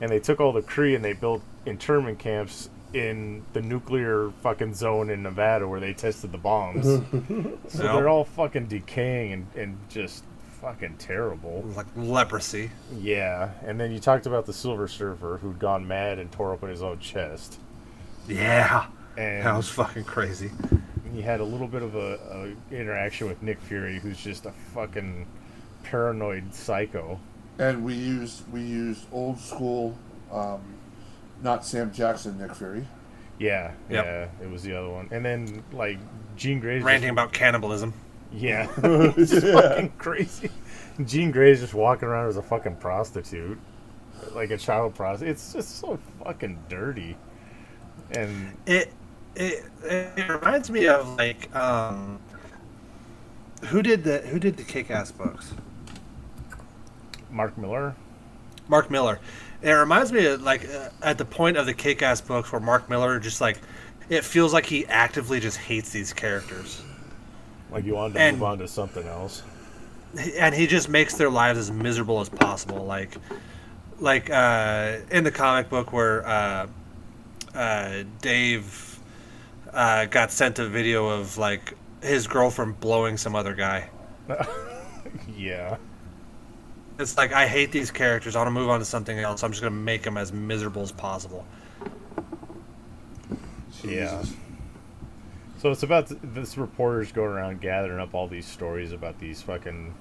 and 0.00 0.10
they 0.10 0.18
took 0.20 0.40
all 0.40 0.52
the 0.52 0.62
Kree 0.62 0.94
and 0.94 1.04
they 1.04 1.12
built 1.14 1.42
internment 1.66 2.18
camps 2.18 2.68
in 2.92 3.44
the 3.52 3.62
nuclear 3.62 4.30
fucking 4.42 4.74
zone 4.74 5.10
in 5.10 5.22
Nevada 5.22 5.66
where 5.68 5.78
they 5.78 5.92
tested 5.92 6.32
the 6.32 6.38
bombs. 6.38 6.84
so 7.68 7.82
Yep. 7.84 7.94
they're 7.94 8.08
all 8.08 8.24
fucking 8.24 8.66
decaying 8.66 9.32
and, 9.32 9.46
and 9.56 9.78
just 9.88 10.24
fucking 10.60 10.96
terrible. 10.98 11.62
Like 11.76 11.86
leprosy. 11.96 12.70
Yeah, 12.98 13.50
and 13.64 13.78
then 13.78 13.92
you 13.92 14.00
talked 14.00 14.26
about 14.26 14.44
the 14.46 14.52
Silver 14.52 14.88
Surfer 14.88 15.38
who'd 15.40 15.58
gone 15.60 15.86
mad 15.86 16.18
and 16.18 16.30
tore 16.32 16.52
open 16.52 16.68
his 16.68 16.82
own 16.82 16.98
chest, 16.98 17.58
Yeah. 18.30 18.86
and 19.16 19.44
That 19.46 19.56
was 19.56 19.68
fucking 19.68 20.04
crazy. 20.04 20.50
he 21.12 21.22
had 21.22 21.40
a 21.40 21.44
little 21.44 21.66
bit 21.68 21.82
of 21.82 21.94
a, 21.94 22.54
a 22.70 22.74
interaction 22.74 23.26
with 23.28 23.42
Nick 23.42 23.60
Fury, 23.60 23.98
who's 23.98 24.18
just 24.22 24.46
a 24.46 24.52
fucking 24.74 25.26
paranoid 25.82 26.54
psycho. 26.54 27.18
And 27.58 27.84
we 27.84 27.94
used 27.94 28.50
we 28.52 28.60
used 28.62 29.04
old 29.12 29.38
school, 29.38 29.96
um, 30.32 30.60
not 31.42 31.64
Sam 31.66 31.92
Jackson, 31.92 32.38
Nick 32.38 32.54
Fury. 32.54 32.86
Yeah, 33.38 33.72
Yep. 33.88 34.04
yeah, 34.04 34.28
it 34.44 34.50
was 34.50 34.62
the 34.62 34.74
other 34.74 34.88
one. 34.90 35.08
And 35.10 35.24
then 35.24 35.62
like 35.72 35.98
Jean 36.36 36.60
Grey's 36.60 36.82
Ranting 36.82 37.08
just, 37.08 37.12
about 37.12 37.32
cannibalism. 37.32 37.92
yeah, 38.32 38.68
it's 38.82 39.30
just 39.32 39.46
fucking 39.46 39.92
crazy. 39.98 40.50
Jean 41.04 41.30
Grey's 41.30 41.60
just 41.60 41.74
walking 41.74 42.08
around 42.08 42.28
as 42.28 42.36
a 42.36 42.42
fucking 42.42 42.76
prostitute, 42.76 43.58
like 44.34 44.50
a 44.50 44.56
child 44.58 44.94
prostitute. 44.94 45.32
It's 45.32 45.52
just 45.52 45.76
so 45.80 45.98
fucking 46.22 46.58
dirty. 46.68 47.16
And 48.12 48.56
It 48.66 48.92
it 49.36 49.64
it 49.84 50.28
reminds 50.28 50.70
me 50.70 50.86
of 50.88 51.06
like 51.16 51.54
um 51.54 52.18
who 53.66 53.82
did 53.82 54.04
the 54.04 54.18
who 54.18 54.38
did 54.38 54.56
the 54.56 54.64
kick 54.64 54.90
ass 54.90 55.10
books? 55.12 55.52
Mark 57.30 57.56
Millar, 57.56 57.94
Mark 58.68 58.90
Millar. 58.90 59.20
It 59.62 59.70
reminds 59.72 60.12
me 60.12 60.26
of 60.26 60.42
like 60.42 60.68
uh, 60.68 60.88
at 61.02 61.18
the 61.18 61.24
point 61.24 61.56
of 61.56 61.66
the 61.66 61.74
kick 61.74 62.02
ass 62.02 62.20
books 62.20 62.50
where 62.50 62.60
Mark 62.60 62.88
Millar 62.90 63.18
just 63.20 63.40
like 63.40 63.58
it 64.08 64.24
feels 64.24 64.52
like 64.52 64.66
he 64.66 64.86
actively 64.86 65.38
just 65.38 65.58
hates 65.58 65.90
these 65.90 66.12
characters. 66.12 66.82
like 67.70 67.84
you 67.84 67.94
wanted 67.94 68.14
to 68.14 68.20
And- 68.20 68.38
move 68.38 68.44
on 68.44 68.58
to 68.58 68.66
something 68.68 69.06
else. 69.06 69.42
and 70.38 70.52
he 70.54 70.66
just 70.66 70.88
makes 70.88 71.14
their 71.14 71.30
lives 71.30 71.56
as 71.58 71.70
miserable 71.70 72.20
as 72.20 72.28
possible 72.28 72.84
like 72.84 73.16
like 74.00 74.28
uh, 74.30 74.96
in 75.12 75.22
the 75.24 75.30
comic 75.30 75.68
book 75.68 75.92
where 75.92 76.26
uh, 76.26 76.66
uh, 77.54 78.04
dave 78.20 78.98
uh, 79.72 80.04
got 80.06 80.30
sent 80.32 80.58
a 80.58 80.66
video 80.68 81.08
of 81.08 81.38
like 81.38 81.74
his 82.02 82.26
girlfriend 82.26 82.78
blowing 82.80 83.16
some 83.16 83.34
other 83.34 83.54
guy 83.54 83.88
Yeah, 85.36 85.76
it's 86.98 87.16
like 87.16 87.32
i 87.32 87.46
hate 87.46 87.72
these 87.72 87.90
characters 87.90 88.36
i 88.36 88.38
want 88.38 88.48
to 88.48 88.52
move 88.52 88.68
on 88.70 88.78
to 88.78 88.84
something 88.84 89.18
else 89.18 89.42
i'm 89.42 89.50
just 89.50 89.62
going 89.62 89.72
to 89.72 89.78
make 89.78 90.02
them 90.02 90.16
as 90.16 90.32
miserable 90.32 90.82
as 90.82 90.92
possible 90.92 91.44
Yeah. 93.82 94.22
So 95.58 95.70
it's 95.70 95.82
about 95.82 96.10
this 96.22 96.56
reporter's 96.56 97.12
going 97.12 97.30
around 97.32 97.60
gathering 97.60 98.00
up 98.00 98.14
all 98.14 98.26
these 98.26 98.46
stories 98.46 98.92
about 98.92 99.18
these 99.18 99.42
fucking 99.42 99.94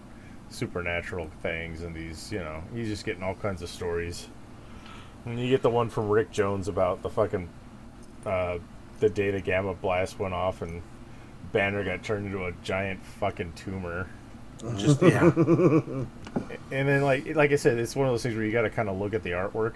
supernatural 0.49 1.29
things 1.41 1.83
and 1.83 1.93
these, 1.93 2.31
you 2.31 2.39
know, 2.39 2.63
he's 2.73 2.87
just 2.87 3.05
getting 3.05 3.23
all 3.23 3.35
kinds 3.35 3.61
of 3.61 3.69
stories. 3.69 4.27
And 5.25 5.39
you 5.39 5.49
get 5.49 5.61
the 5.61 5.69
one 5.69 5.89
from 5.89 6.09
Rick 6.09 6.31
Jones 6.31 6.67
about 6.67 7.01
the 7.03 7.09
fucking 7.09 7.49
uh, 8.25 8.57
the 8.99 9.09
day 9.09 9.31
the 9.31 9.41
gamma 9.41 9.73
blast 9.73 10.19
went 10.19 10.33
off 10.33 10.61
and 10.61 10.81
Banner 11.51 11.83
got 11.83 12.03
turned 12.03 12.25
into 12.27 12.45
a 12.45 12.51
giant 12.63 13.03
fucking 13.19 13.53
tumor. 13.55 14.07
just 14.77 15.01
yeah 15.03 15.31
And 15.31 16.07
then 16.69 17.01
like 17.01 17.35
like 17.35 17.51
I 17.51 17.55
said, 17.55 17.77
it's 17.77 17.95
one 17.95 18.07
of 18.07 18.13
those 18.13 18.23
things 18.23 18.35
where 18.35 18.45
you 18.45 18.51
got 18.51 18.63
to 18.63 18.69
kind 18.69 18.89
of 18.89 18.97
look 18.99 19.13
at 19.13 19.23
the 19.23 19.31
artwork. 19.31 19.73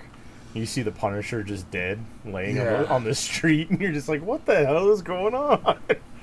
You 0.54 0.66
see 0.68 0.84
the 0.84 0.92
Punisher 0.92 1.42
just 1.42 1.70
dead, 1.72 2.00
laying 2.26 2.60
on, 2.60 2.66
Yeah. 2.66 2.78
the, 2.84 2.90
on 2.90 3.04
the 3.04 3.16
street, 3.16 3.70
and 3.72 3.82
you're 3.82 3.92
just 3.92 4.08
like, 4.08 4.22
"What 4.24 4.46
the 4.46 4.64
hell 4.66 4.92
is 4.92 5.02
going 5.02 5.34
on?" 5.34 5.80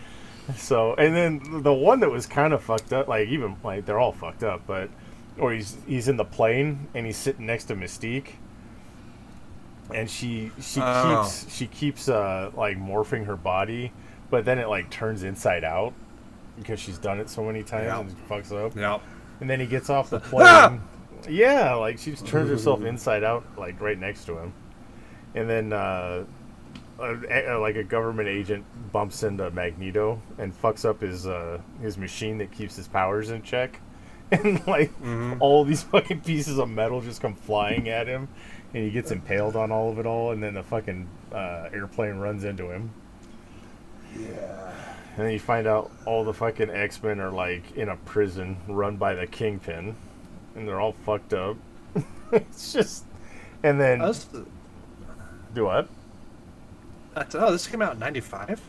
so, 0.56 0.94
and 0.94 1.14
then 1.16 1.62
the 1.62 1.72
one 1.74 1.98
that 2.00 2.10
was 2.10 2.26
kind 2.26 2.52
of 2.52 2.62
fucked 2.62 2.92
up, 2.92 3.08
like 3.08 3.28
even 3.28 3.56
like 3.64 3.86
they're 3.86 3.98
all 3.98 4.12
fucked 4.12 4.44
up, 4.44 4.62
but 4.68 4.88
or 5.38 5.52
he's 5.52 5.76
he's 5.86 6.06
in 6.06 6.16
the 6.16 6.24
plane 6.24 6.86
and 6.94 7.06
he's 7.06 7.16
sitting 7.16 7.46
next 7.46 7.64
to 7.64 7.74
Mystique, 7.74 8.34
and 9.94 10.08
she 10.10 10.50
she 10.60 10.80
Oh. 10.82 11.22
keeps 11.24 11.54
she 11.56 11.66
keeps 11.66 12.08
uh 12.08 12.50
like 12.54 12.78
morphing 12.78 13.26
her 13.26 13.36
body, 13.36 13.92
but 14.30 14.44
then 14.44 14.58
it 14.58 14.68
like 14.68 14.90
turns 14.90 15.22
inside 15.22 15.64
out 15.64 15.92
because 16.56 16.78
she's 16.80 16.98
done 16.98 17.20
it 17.20 17.28
so 17.30 17.42
many 17.44 17.62
times 17.62 17.86
Yeah. 17.86 18.00
and 18.00 18.28
fucks 18.28 18.52
up. 18.52 18.76
yep 18.76 19.00
And 19.40 19.48
then 19.48 19.60
he 19.60 19.66
gets 19.66 19.88
off 19.90 20.10
the 20.10 20.20
plane. 20.30 20.80
yeah, 21.28 21.74
like 21.74 21.98
she 21.98 22.10
just 22.12 22.26
turns 22.26 22.50
herself 22.50 22.82
inside 22.84 23.24
out, 23.24 23.44
like 23.56 23.80
right 23.80 23.98
next 23.98 24.24
to 24.26 24.36
him. 24.38 24.52
And 25.34 25.48
then, 25.48 25.72
uh, 25.72 26.24
a, 26.98 27.54
a- 27.54 27.58
like 27.58 27.76
a 27.76 27.84
government 27.84 28.28
agent 28.28 28.64
bumps 28.92 29.22
into 29.22 29.50
Magneto 29.52 30.20
and 30.38 30.52
fucks 30.52 30.84
up 30.84 31.00
his 31.00 31.26
uh, 31.26 31.58
his 31.80 31.96
machine 31.96 32.36
that 32.38 32.50
keeps 32.52 32.76
his 32.76 32.88
powers 32.88 33.30
in 33.30 33.42
check. 33.42 33.80
And 34.32 34.64
like 34.66 34.92
all 35.40 35.64
these 35.64 35.82
fucking 35.94 36.20
pieces 36.20 36.58
of 36.58 36.68
metal 36.68 37.00
just 37.00 37.20
come 37.20 37.34
flying 37.34 37.88
at 37.88 38.06
him, 38.06 38.28
and 38.74 38.84
he 38.84 38.90
gets 38.90 39.10
impaled 39.10 39.56
on 39.56 39.70
all 39.72 39.90
of 39.90 39.98
it 39.98 40.06
all. 40.06 40.32
And 40.32 40.42
then 40.42 40.54
the 40.54 40.62
fucking 40.62 41.08
uh, 41.32 41.68
airplane 41.72 42.16
runs 42.16 42.44
into 42.44 42.70
him. 42.70 42.90
Yeah. 44.18 44.72
And 45.16 45.26
then 45.26 45.32
you 45.32 45.40
find 45.40 45.66
out 45.66 45.90
all 46.06 46.24
the 46.24 46.32
fucking 46.32 46.70
X 46.70 47.02
Men 47.02 47.20
are 47.20 47.30
like 47.30 47.76
in 47.76 47.88
a 47.88 47.96
prison 47.96 48.56
run 48.68 48.96
by 48.96 49.14
the 49.14 49.26
Kingpin, 49.26 49.94
and 50.54 50.68
they're 50.68 50.80
all 50.80 50.92
fucked 51.04 51.34
up. 51.34 51.56
it's 52.32 52.72
just, 52.72 53.04
and 53.62 53.80
then 53.80 53.98
do 55.54 55.64
what? 55.64 55.88
that's- 57.14 57.34
oh 57.34 57.50
this 57.50 57.66
came 57.66 57.82
out 57.82 57.94
in 57.94 57.98
95 57.98 58.60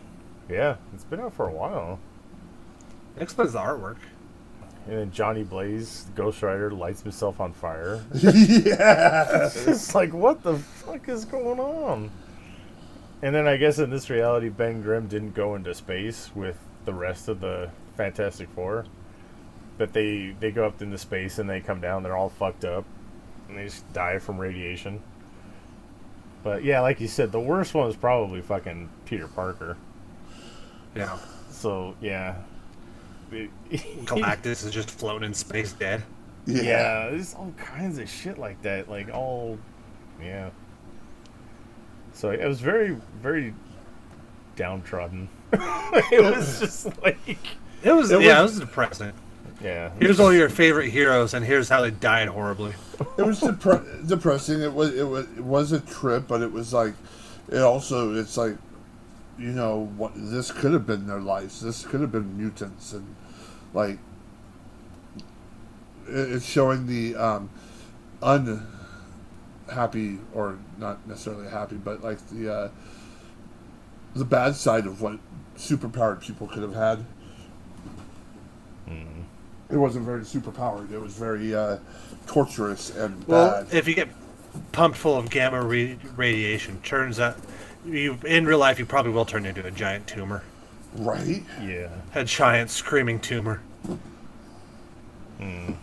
Yeah, 0.50 0.78
it's 0.96 1.04
been 1.04 1.20
out 1.20 1.34
for 1.34 1.48
a 1.48 1.52
while. 1.52 2.00
explains 3.18 3.54
the 3.54 3.60
artwork 3.60 3.98
And 4.88 4.98
then 4.98 5.12
Johnny 5.12 5.44
Blaze, 5.44 6.08
Ghost 6.16 6.42
Rider, 6.42 6.72
lights 6.72 7.02
himself 7.04 7.40
on 7.40 7.54
fire. 7.54 8.04
yeah. 8.16 9.50
it's 9.56 9.94
like, 9.94 10.12
what 10.14 10.42
the 10.44 10.58
fuck 10.58 11.08
is 11.08 11.24
going 11.26 11.60
on? 11.60 12.10
And 13.22 13.36
then 13.36 13.48
I 13.48 13.58
guess 13.58 13.78
in 13.78 13.92
this 13.92 14.10
reality, 14.10 14.50
Ben 14.50 14.82
Grimm 14.82 15.08
didn't 15.08 15.36
go 15.36 15.54
into 15.56 15.74
space 15.76 16.32
with 16.34 16.58
the 16.86 16.94
rest 16.94 17.28
of 17.28 17.40
the 17.40 17.70
Fantastic 17.96 18.50
Four. 18.50 18.86
But 19.78 19.94
they 19.94 20.36
they 20.40 20.52
go 20.52 20.66
up 20.66 20.82
into 20.82 20.98
space 20.98 21.38
and 21.40 21.50
they 21.50 21.60
come 21.62 21.80
down. 21.82 22.02
They're 22.04 22.18
all 22.18 22.30
fucked 22.30 22.66
up, 22.66 22.84
and 23.48 23.58
they 23.58 23.66
just 23.66 23.92
die 23.94 24.18
from 24.20 24.38
radiation. 24.40 25.02
But 26.44 26.64
yeah, 26.64 26.82
like 26.82 27.00
you 27.00 27.08
said, 27.08 27.32
the 27.32 27.40
worst 27.40 27.74
one 27.76 27.86
was 27.86 27.96
probably 27.96 28.42
fucking 28.42 28.90
Peter 29.06 29.28
Parker. 29.28 29.78
yeah 30.96 31.18
So 31.52 31.96
yeah, 32.02 32.32
It- 32.32 32.51
galactus 33.32 34.66
is 34.66 34.72
just 34.72 34.90
floating 34.92 35.26
in 35.28 35.34
space 35.34 35.74
dead 35.74 36.04
yeah, 36.48 37.10
there's 37.10 37.36
all 37.36 37.54
kinds 37.56 38.00
of 38.00 38.10
shit 38.10 38.40
like 38.40 38.60
that. 38.64 38.90
Like 38.90 39.14
all, 39.14 39.60
yeah. 40.20 40.50
So 42.14 42.32
it 42.32 42.44
was 42.48 42.60
very, 42.60 42.98
very 43.22 43.54
downtrodden. 44.56 45.30
it 45.54 46.24
was 46.24 46.60
just 46.60 47.02
like, 47.04 47.20
it 47.84 47.92
was 47.92 48.10
It 48.12 48.22
yeah 48.22 48.42
was- 48.42 48.58
it 48.58 48.60
was 48.62 48.68
depressing 48.70 49.14
yeah, 49.64 49.92
here's 50.00 50.20
all 50.20 50.34
your 50.34 50.50
favorite 50.50 50.90
heroes 50.90 51.36
and 51.36 51.46
here's 51.46 51.70
how 51.70 51.82
they 51.82 51.92
died 51.92 52.28
horribly 52.30 52.74
It 53.20 53.22
was 53.24 53.40
depre- 53.42 54.08
depressing. 54.08 54.60
It 54.62 54.74
was 54.74 54.92
it 54.96 55.04
was 55.04 55.28
it 55.38 55.44
was 55.44 55.72
a 55.72 55.80
trip, 55.80 56.28
but 56.28 56.42
it 56.42 56.52
was 56.52 56.74
like 56.74 56.96
it 57.52 57.60
also 57.60 58.16
it's 58.16 58.36
like 58.38 58.58
you 59.38 59.50
know 59.52 59.92
what 59.98 60.14
this 60.16 60.52
could 60.52 60.74
have 60.74 60.88
been 60.88 61.06
their 61.06 61.20
lives. 61.20 61.62
This 61.62 61.86
could 61.86 62.02
have 62.02 62.12
been 62.12 62.36
mutants 62.36 62.94
and 62.94 63.16
like 63.74 63.98
it's 66.08 66.46
showing 66.46 66.88
the 66.88 67.16
um 67.16 67.50
un 68.22 68.68
happy 69.72 70.20
or 70.34 70.58
not 70.78 71.06
necessarily 71.08 71.50
happy, 71.50 71.76
but 71.76 72.04
like 72.04 72.18
the 72.30 72.54
uh, 72.54 72.70
the 74.16 74.26
bad 74.26 74.56
side 74.56 74.86
of 74.86 75.02
what 75.02 75.18
superpowered 75.58 76.22
people 76.22 76.48
could 76.48 76.64
have 76.64 76.74
had. 76.76 77.06
Mm. 78.90 79.24
It 79.70 79.78
wasn't 79.78 80.06
very 80.06 80.22
superpowered. 80.22 80.92
It 80.92 81.00
was 81.00 81.14
very 81.14 81.56
uh, 81.56 81.78
torturous 82.28 82.90
and 82.96 83.26
Well, 83.28 83.64
bad. 83.64 83.74
if 83.74 83.88
you 83.88 83.96
get 83.96 84.10
pumped 84.74 84.98
full 84.98 85.16
of 85.16 85.30
gamma 85.30 85.64
re- 85.64 85.98
radiation, 86.18 86.82
turns 86.82 87.20
out 87.20 87.38
you 87.86 88.18
in 88.26 88.46
real 88.46 88.60
life 88.60 88.78
you 88.80 88.86
probably 88.86 89.12
will 89.14 89.26
turn 89.26 89.46
into 89.46 89.66
a 89.66 89.72
giant 89.72 90.08
tumor, 90.08 90.44
right? 90.96 91.44
Yeah. 91.62 91.90
a 92.16 92.24
giant 92.24 92.70
screaming 92.70 93.20
tumor. 93.20 93.62
Hmm. 95.38 95.74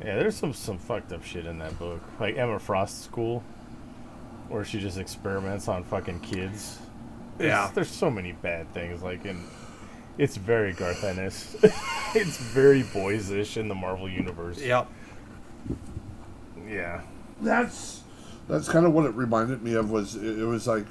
Yeah, 0.00 0.16
there's 0.16 0.36
some 0.36 0.52
some 0.52 0.78
fucked 0.78 1.12
up 1.12 1.24
shit 1.24 1.46
in 1.46 1.58
that 1.58 1.78
book. 1.78 2.00
Like 2.20 2.36
Emma 2.36 2.58
Frost's 2.58 3.04
school, 3.04 3.42
where 4.48 4.64
she 4.64 4.78
just 4.80 4.98
experiments 4.98 5.68
on 5.68 5.84
fucking 5.84 6.20
kids. 6.20 6.78
There's, 7.36 7.48
Yeah. 7.48 7.70
there's 7.74 7.90
so 7.90 8.10
many 8.10 8.32
bad 8.32 8.72
things. 8.72 9.02
Like 9.02 9.24
in, 9.24 9.42
it's 10.16 10.36
very 10.36 10.72
Garth 10.72 11.02
Ennis. 11.04 11.56
it's 12.14 12.36
very 12.38 12.82
boys-ish 12.84 13.56
in 13.56 13.68
the 13.68 13.74
Marvel 13.74 14.08
universe. 14.08 14.60
Yep. 14.60 14.88
Yeah. 16.68 17.02
That's 17.40 18.02
that's 18.48 18.68
kind 18.68 18.86
of 18.86 18.92
what 18.92 19.04
it 19.04 19.14
reminded 19.14 19.62
me 19.62 19.74
of. 19.74 19.90
Was 19.90 20.14
it, 20.16 20.38
it 20.40 20.44
was 20.44 20.66
like 20.66 20.86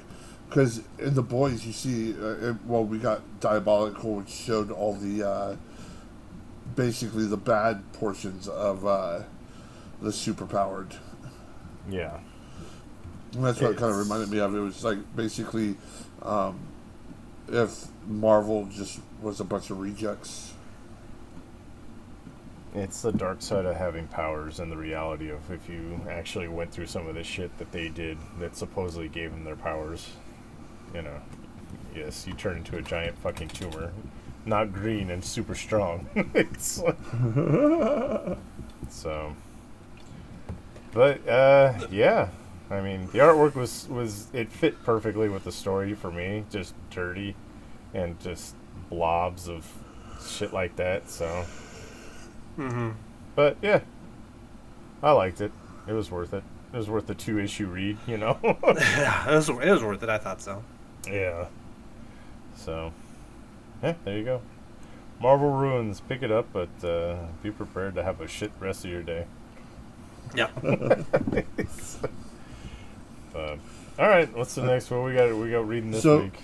because 0.48 0.82
in 0.98 1.14
the 1.14 1.22
boys 1.22 1.66
you 1.66 1.72
see 1.72 2.14
uh, 2.14 2.50
it, 2.50 2.56
well 2.66 2.84
we 2.84 2.98
got 2.98 3.22
diabolical 3.40 4.16
which 4.16 4.30
showed 4.30 4.70
all 4.70 4.94
the 4.94 5.26
uh, 5.26 5.56
basically 6.74 7.26
the 7.26 7.36
bad 7.36 7.82
portions 7.92 8.48
of 8.48 8.86
uh, 8.86 9.20
the 10.00 10.10
superpowered. 10.10 10.96
Yeah. 11.90 12.18
And 13.34 13.44
that's 13.44 13.60
what 13.60 13.72
it 13.72 13.76
kind 13.76 13.92
of 13.92 13.98
reminded 13.98 14.30
me 14.30 14.38
of. 14.38 14.54
It 14.54 14.60
was 14.60 14.84
like 14.84 14.98
basically 15.14 15.76
um, 16.22 16.58
if 17.48 17.86
Marvel 18.06 18.66
just 18.66 19.00
was 19.20 19.40
a 19.40 19.44
bunch 19.44 19.70
of 19.70 19.80
rejects. 19.80 20.52
It's 22.74 23.02
the 23.02 23.12
dark 23.12 23.40
side 23.40 23.64
of 23.64 23.76
having 23.76 24.06
powers 24.08 24.60
and 24.60 24.70
the 24.70 24.76
reality 24.76 25.30
of 25.30 25.50
if 25.50 25.68
you 25.68 26.00
actually 26.08 26.48
went 26.48 26.70
through 26.70 26.86
some 26.86 27.06
of 27.06 27.14
the 27.14 27.24
shit 27.24 27.56
that 27.58 27.72
they 27.72 27.88
did 27.88 28.18
that 28.40 28.56
supposedly 28.56 29.08
gave 29.08 29.30
them 29.30 29.44
their 29.44 29.56
powers. 29.56 30.10
You 30.94 31.02
know, 31.02 31.20
yes, 31.94 32.26
you 32.26 32.32
turn 32.34 32.58
into 32.58 32.76
a 32.76 32.82
giant 32.82 33.18
fucking 33.18 33.48
tumor. 33.48 33.92
Not 34.46 34.72
green 34.72 35.10
and 35.10 35.22
super 35.24 35.54
strong. 35.54 36.08
it's 36.34 36.78
like- 36.78 36.96
so. 38.88 39.34
But 40.92 41.28
uh, 41.28 41.86
yeah, 41.90 42.28
I 42.70 42.80
mean 42.80 43.06
the 43.12 43.18
artwork 43.18 43.54
was 43.54 43.86
was 43.88 44.28
it 44.32 44.50
fit 44.50 44.82
perfectly 44.84 45.28
with 45.28 45.44
the 45.44 45.52
story 45.52 45.94
for 45.94 46.10
me. 46.10 46.44
Just 46.50 46.74
dirty 46.90 47.36
and 47.92 48.18
just 48.20 48.54
blobs 48.90 49.48
of 49.48 49.66
shit 50.26 50.52
like 50.52 50.76
that. 50.76 51.10
So. 51.10 51.44
Mm-hmm. 52.58 52.90
But 53.36 53.56
yeah, 53.62 53.80
I 55.02 55.12
liked 55.12 55.40
it. 55.40 55.52
It 55.86 55.92
was 55.92 56.10
worth 56.10 56.32
it. 56.34 56.42
It 56.72 56.76
was 56.76 56.88
worth 56.88 57.06
the 57.06 57.14
two 57.14 57.38
issue 57.38 57.66
read, 57.66 57.98
you 58.06 58.16
know. 58.18 58.38
Yeah, 58.78 59.30
it 59.30 59.34
was, 59.36 59.48
it 59.48 59.70
was 59.70 59.82
worth 59.82 60.02
it. 60.02 60.08
I 60.08 60.18
thought 60.18 60.40
so. 60.42 60.62
Yeah. 61.10 61.46
So, 62.56 62.92
yeah, 63.82 63.94
there 64.04 64.18
you 64.18 64.24
go. 64.24 64.42
Marvel 65.20 65.50
Ruins, 65.50 66.00
pick 66.00 66.22
it 66.22 66.30
up, 66.30 66.46
but 66.52 66.68
uh, 66.84 67.16
be 67.42 67.50
prepared 67.50 67.94
to 67.96 68.02
have 68.04 68.20
a 68.20 68.28
shit 68.28 68.52
rest 68.60 68.84
of 68.84 68.90
your 68.90 69.02
day. 69.02 69.26
Yeah. 70.34 70.48
But, 73.32 73.58
all 73.98 74.08
right, 74.08 74.34
what's 74.36 74.54
the 74.54 74.62
next 74.62 74.90
one 74.90 75.04
we 75.04 75.14
got? 75.14 75.34
We 75.36 75.50
got 75.50 75.68
reading 75.68 75.90
this 75.90 76.02
So- 76.02 76.22
week. 76.22 76.38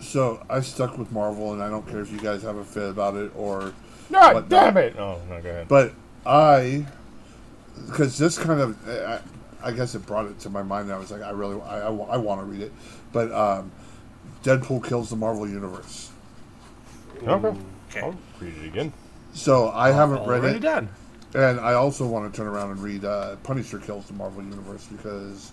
So 0.00 0.44
I 0.48 0.60
stuck 0.60 0.96
with 0.96 1.10
Marvel, 1.10 1.52
and 1.52 1.60
I 1.60 1.68
don't 1.68 1.84
care 1.88 2.00
if 2.00 2.12
you 2.12 2.18
guys 2.20 2.42
have 2.42 2.56
a 2.56 2.64
fit 2.64 2.88
about 2.90 3.16
it 3.16 3.32
or 3.34 3.72
God 4.12 4.34
whatnot. 4.34 4.48
damn 4.48 4.76
it! 4.76 4.96
Oh 4.96 5.20
no, 5.28 5.42
go 5.42 5.50
ahead. 5.50 5.66
But 5.66 5.92
I, 6.24 6.86
because 7.86 8.16
this 8.16 8.38
kind 8.38 8.60
of, 8.60 8.88
I, 8.88 9.20
I 9.60 9.72
guess 9.72 9.96
it 9.96 10.06
brought 10.06 10.26
it 10.26 10.38
to 10.40 10.50
my 10.50 10.62
mind. 10.62 10.88
That 10.88 10.94
I 10.94 10.98
was 10.98 11.10
like, 11.10 11.22
I 11.22 11.30
really, 11.30 11.60
I, 11.62 11.88
I, 11.88 12.16
want 12.16 12.40
to 12.40 12.44
read 12.44 12.60
it. 12.60 12.72
But 13.12 13.32
um, 13.32 13.72
Deadpool 14.42 14.86
kills 14.86 15.10
the 15.10 15.16
Marvel 15.16 15.48
universe. 15.48 16.10
okay, 17.22 17.56
Okay. 17.90 18.00
I'll 18.00 18.14
read 18.40 18.54
it 18.62 18.66
again. 18.66 18.92
So 19.34 19.70
I 19.70 19.90
haven't 19.90 20.20
read 20.26 20.40
Already 20.40 20.56
it, 20.58 20.62
done. 20.62 20.88
and 21.34 21.58
I 21.60 21.74
also 21.74 22.06
want 22.06 22.32
to 22.32 22.36
turn 22.36 22.46
around 22.46 22.70
and 22.72 22.82
read 22.82 23.04
uh, 23.04 23.36
Punisher 23.42 23.78
kills 23.78 24.06
the 24.06 24.14
Marvel 24.14 24.42
universe 24.42 24.86
because 24.86 25.52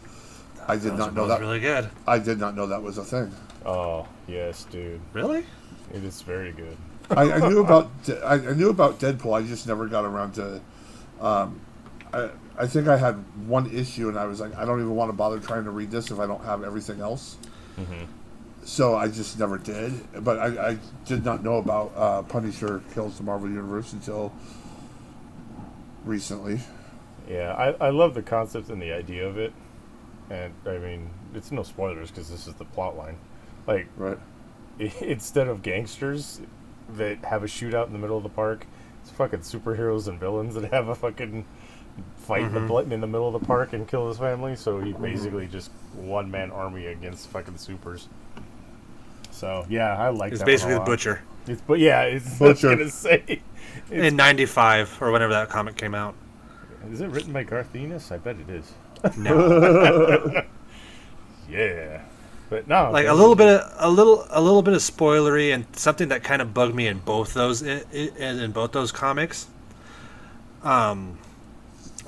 I 0.68 0.76
did 0.78 0.94
not 0.96 1.14
know 1.14 1.22
both 1.24 1.30
that. 1.30 1.40
really 1.42 1.60
good. 1.60 1.90
I 2.08 2.20
did 2.20 2.40
not 2.40 2.56
know 2.56 2.68
that 2.68 2.82
was 2.82 2.98
a 2.98 3.04
thing. 3.04 3.32
Oh 3.66 4.08
yes, 4.28 4.66
dude, 4.66 5.00
Really? 5.14 5.46
it 5.94 6.04
is 6.04 6.22
very 6.22 6.52
good. 6.52 6.78
I, 7.12 7.32
I 7.34 7.50
knew 7.50 7.60
about 7.62 7.90
I, 8.26 8.34
I 8.36 8.54
knew 8.54 8.70
about 8.70 9.00
Deadpool. 9.00 9.34
I 9.38 9.44
just 9.46 9.68
never 9.68 9.88
got 9.88 10.06
around 10.06 10.34
to. 10.36 10.62
Um, 11.22 11.60
I 12.14 12.30
I 12.58 12.68
think 12.68 12.88
I 12.88 12.98
had 12.98 13.16
one 13.48 13.70
issue, 13.72 14.10
and 14.10 14.18
I 14.18 14.26
was 14.26 14.40
like, 14.40 14.56
I 14.56 14.66
don't 14.66 14.80
even 14.80 14.96
want 14.96 15.10
to 15.10 15.14
bother 15.14 15.40
trying 15.40 15.66
to 15.66 15.70
read 15.72 15.92
this 15.92 16.10
if 16.12 16.20
I 16.20 16.26
don't 16.26 16.44
have 16.46 16.64
everything 16.64 17.02
else. 17.02 17.38
Mhm. 17.78 18.08
So 18.66 18.96
I 18.96 19.08
just 19.08 19.38
never 19.40 19.58
did. 19.60 19.94
But 20.24 20.40
I, 20.40 20.70
I 20.72 20.78
did 21.06 21.24
not 21.24 21.44
know 21.44 21.58
about 21.58 21.92
uh, 21.96 22.22
Punisher 22.24 22.82
kills 22.94 23.18
the 23.18 23.24
Marvel 23.24 23.48
Universe 23.48 23.94
until 23.94 24.34
recently. 26.04 26.60
Yeah, 27.30 27.54
I, 27.54 27.88
I 27.88 27.90
love 27.92 28.14
the 28.14 28.22
concept 28.22 28.70
and 28.70 28.82
the 28.82 28.92
idea 28.92 29.28
of 29.28 29.38
it. 29.38 29.54
And, 30.30 30.54
I 30.66 30.78
mean, 30.80 31.10
it's 31.34 31.52
no 31.52 31.64
spoilers 31.64 32.10
because 32.10 32.30
this 32.30 32.48
is 32.48 32.54
the 32.56 32.66
plot 32.66 32.98
line. 32.98 33.18
Like, 33.68 33.88
Right. 33.98 34.18
i 34.80 34.84
instead 35.02 35.48
of 35.48 35.62
gangsters 35.62 36.42
that 36.98 37.24
have 37.26 37.44
a 37.44 37.48
shootout 37.48 37.88
in 37.88 37.94
the 37.94 38.00
middle 38.00 38.18
of 38.18 38.24
the 38.24 38.30
park, 38.30 38.66
it's 39.02 39.12
fucking 39.12 39.40
superheroes 39.42 40.08
and 40.08 40.20
villains 40.20 40.56
that 40.56 40.72
have 40.72 40.88
a 40.88 40.96
fucking 40.96 41.46
fight 42.18 42.42
in, 42.44 42.54
the, 42.54 42.60
Mhm. 42.62 42.68
bl- 42.68 42.80
in 42.94 43.02
the 43.02 43.08
middle 43.08 43.34
of 43.34 43.40
the 43.40 43.46
park 43.48 43.74
and 43.74 43.88
kill 43.88 44.08
his 44.08 44.18
family. 44.18 44.56
So 44.56 44.80
he 44.82 44.94
basically 44.94 45.48
just 45.48 45.70
one 45.96 46.30
man 46.32 46.52
army 46.52 46.88
against 46.88 47.28
fucking 47.30 47.58
supers. 47.58 48.08
So, 49.36 49.66
yeah, 49.70 49.98
I 49.98 50.10
like 50.10 50.32
It's 50.32 50.40
that. 50.40 50.46
basically 50.46 50.76
the 50.76 50.80
one 50.80 50.88
a 50.88 50.92
lot. 50.92 50.98
Butcher 50.98 51.22
It's, 51.46 51.62
but 51.62 51.80
yeah, 51.80 52.04
it's 52.04 52.40
Butcher. 52.40 52.70
I 52.72 52.76
was 52.76 52.78
gonna 52.78 52.90
say. 52.90 53.24
It's, 53.28 53.92
in 53.92 54.16
'95 54.16 55.02
or 55.02 55.12
whenever 55.12 55.34
that 55.34 55.50
comic 55.50 55.76
came 55.76 55.94
out. 55.94 56.16
is 56.90 57.02
it 57.02 57.10
written 57.10 57.34
by 57.34 57.44
Garth 57.44 57.76
Ennis? 57.76 58.12
I 58.12 58.18
bet 58.18 58.38
it 58.40 58.50
is. 58.50 58.74
No, 59.18 60.42
Yeah, 61.50 62.02
but 62.50 62.68
no, 62.68 62.90
like 62.92 63.06
a 63.08 63.14
little 63.14 63.36
bit, 63.36 63.48
of, 63.48 63.72
a 63.78 63.90
little, 63.90 64.26
a 64.30 64.42
little 64.42 64.62
bit 64.64 64.74
of 64.74 64.80
spoilery, 64.80 65.54
and 65.54 65.66
something 65.76 66.08
that 66.08 66.24
kind 66.24 66.42
of 66.42 66.54
bugged 66.54 66.74
me 66.74 66.88
in 66.88 67.00
both 67.00 67.34
those 67.34 67.62
in, 67.62 67.84
in, 67.92 68.40
in 68.40 68.52
both 68.52 68.72
those 68.72 68.92
comics. 68.92 69.48
Um, 70.64 71.20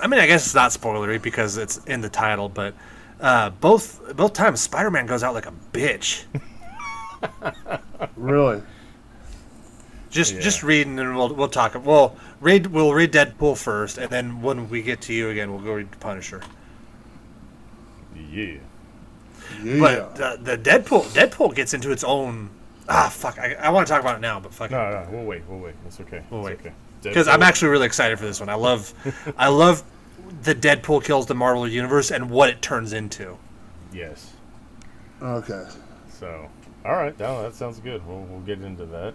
I 0.00 0.06
mean, 0.08 0.18
I 0.18 0.26
guess 0.26 0.46
it's 0.46 0.54
not 0.54 0.70
spoilery 0.72 1.20
because 1.20 1.56
it's 1.58 1.76
in 1.84 2.00
the 2.00 2.08
title, 2.08 2.48
but 2.48 2.74
uh, 3.20 3.50
both 3.50 4.16
both 4.16 4.32
times 4.32 4.60
Spider-Man 4.60 5.06
goes 5.06 5.22
out 5.22 5.34
like 5.34 5.46
a 5.46 5.54
bitch. 5.72 6.24
Really. 8.16 8.62
Just 10.10 10.34
Yeah. 10.34 10.40
just 10.40 10.62
read 10.62 10.86
and 10.86 10.98
then 10.98 11.14
we'll 11.14 11.34
we'll 11.34 11.48
talk. 11.48 11.74
We'll 11.84 12.16
read 12.40 12.66
we'll 12.68 12.94
read 12.94 13.12
Deadpool 13.12 13.56
first, 13.58 13.98
and 13.98 14.08
then 14.10 14.40
when 14.42 14.68
we 14.70 14.82
get 14.82 15.00
to 15.02 15.12
you 15.12 15.28
again, 15.30 15.50
we'll 15.52 15.60
go 15.62 15.74
read 15.74 15.88
Punisher. 16.00 16.40
Yeah, 18.30 18.54
Yeah. 19.62 19.78
But 19.78 20.20
uh, 20.20 20.36
the 20.36 20.56
Deadpool 20.58 21.04
Deadpool 21.14 21.54
gets 21.54 21.74
into 21.74 21.90
its 21.92 22.04
own. 22.04 22.50
Ah, 22.88 23.08
fuck! 23.12 23.38
I, 23.38 23.54
I 23.54 23.68
want 23.70 23.86
to 23.86 23.92
talk 23.92 24.00
about 24.00 24.16
it 24.16 24.20
now, 24.20 24.40
but 24.40 24.52
fuck. 24.54 24.70
no, 24.70 24.78
no, 24.90 25.06
we'll 25.10 25.24
wait, 25.26 25.42
we'll 25.48 25.60
wait. 25.60 25.74
It's 25.86 26.00
okay. 26.00 26.22
We'll 26.30 26.46
it's 26.46 26.62
wait. 26.62 26.66
okay. 26.66 26.74
because 27.02 27.28
I'm 27.28 27.42
actually 27.42 27.68
really 27.68 27.86
excited 27.86 28.18
for 28.18 28.24
this 28.24 28.40
one. 28.40 28.48
I 28.48 28.54
love, 28.54 28.92
I 29.38 29.48
love 29.48 29.84
the 30.42 30.54
Deadpool 30.54 31.04
kills 31.04 31.26
the 31.26 31.34
Marvel 31.34 31.68
universe 31.68 32.10
and 32.10 32.30
what 32.30 32.48
it 32.48 32.62
turns 32.62 32.92
into. 32.94 33.36
yes. 33.92 34.32
okay. 35.22 35.66
So, 36.18 36.48
all 36.88 36.94
right, 36.96 37.16
no, 37.18 37.42
that 37.42 37.54
sounds 37.54 37.78
good. 37.80 38.04
We'll 38.06 38.20
we'll 38.22 38.40
get 38.40 38.60
into 38.62 38.86
that. 38.86 39.14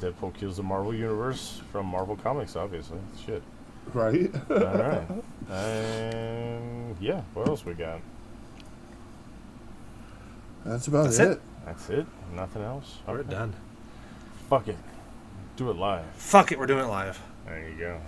Deadpool 0.00 0.34
kills 0.34 0.56
the 0.56 0.62
Marvel 0.62 0.94
universe 0.94 1.60
from 1.70 1.86
Marvel 1.86 2.16
Comics, 2.16 2.56
obviously. 2.56 2.98
Shit. 3.26 3.42
Right. 3.92 4.30
All 4.50 4.56
right. 4.58 5.06
And 5.50 6.96
yeah, 7.00 7.20
what 7.34 7.46
else 7.48 7.64
we 7.66 7.74
got? 7.74 8.00
That's 10.64 10.86
about 10.86 11.04
That's 11.04 11.18
it. 11.18 11.28
it. 11.32 11.40
That's 11.66 11.90
it. 11.90 12.06
Nothing 12.34 12.62
else. 12.62 12.98
We're 13.06 13.18
Okay. 13.18 13.30
done. 13.30 13.52
Fuck 14.48 14.68
it. 14.68 14.76
Do 15.56 15.70
it 15.70 15.76
live. 15.76 16.06
Fuck 16.14 16.52
it, 16.52 16.58
we're 16.58 16.66
doing 16.66 16.84
it 16.84 16.88
live. 16.88 17.20
There 17.44 17.68
you 17.68 17.98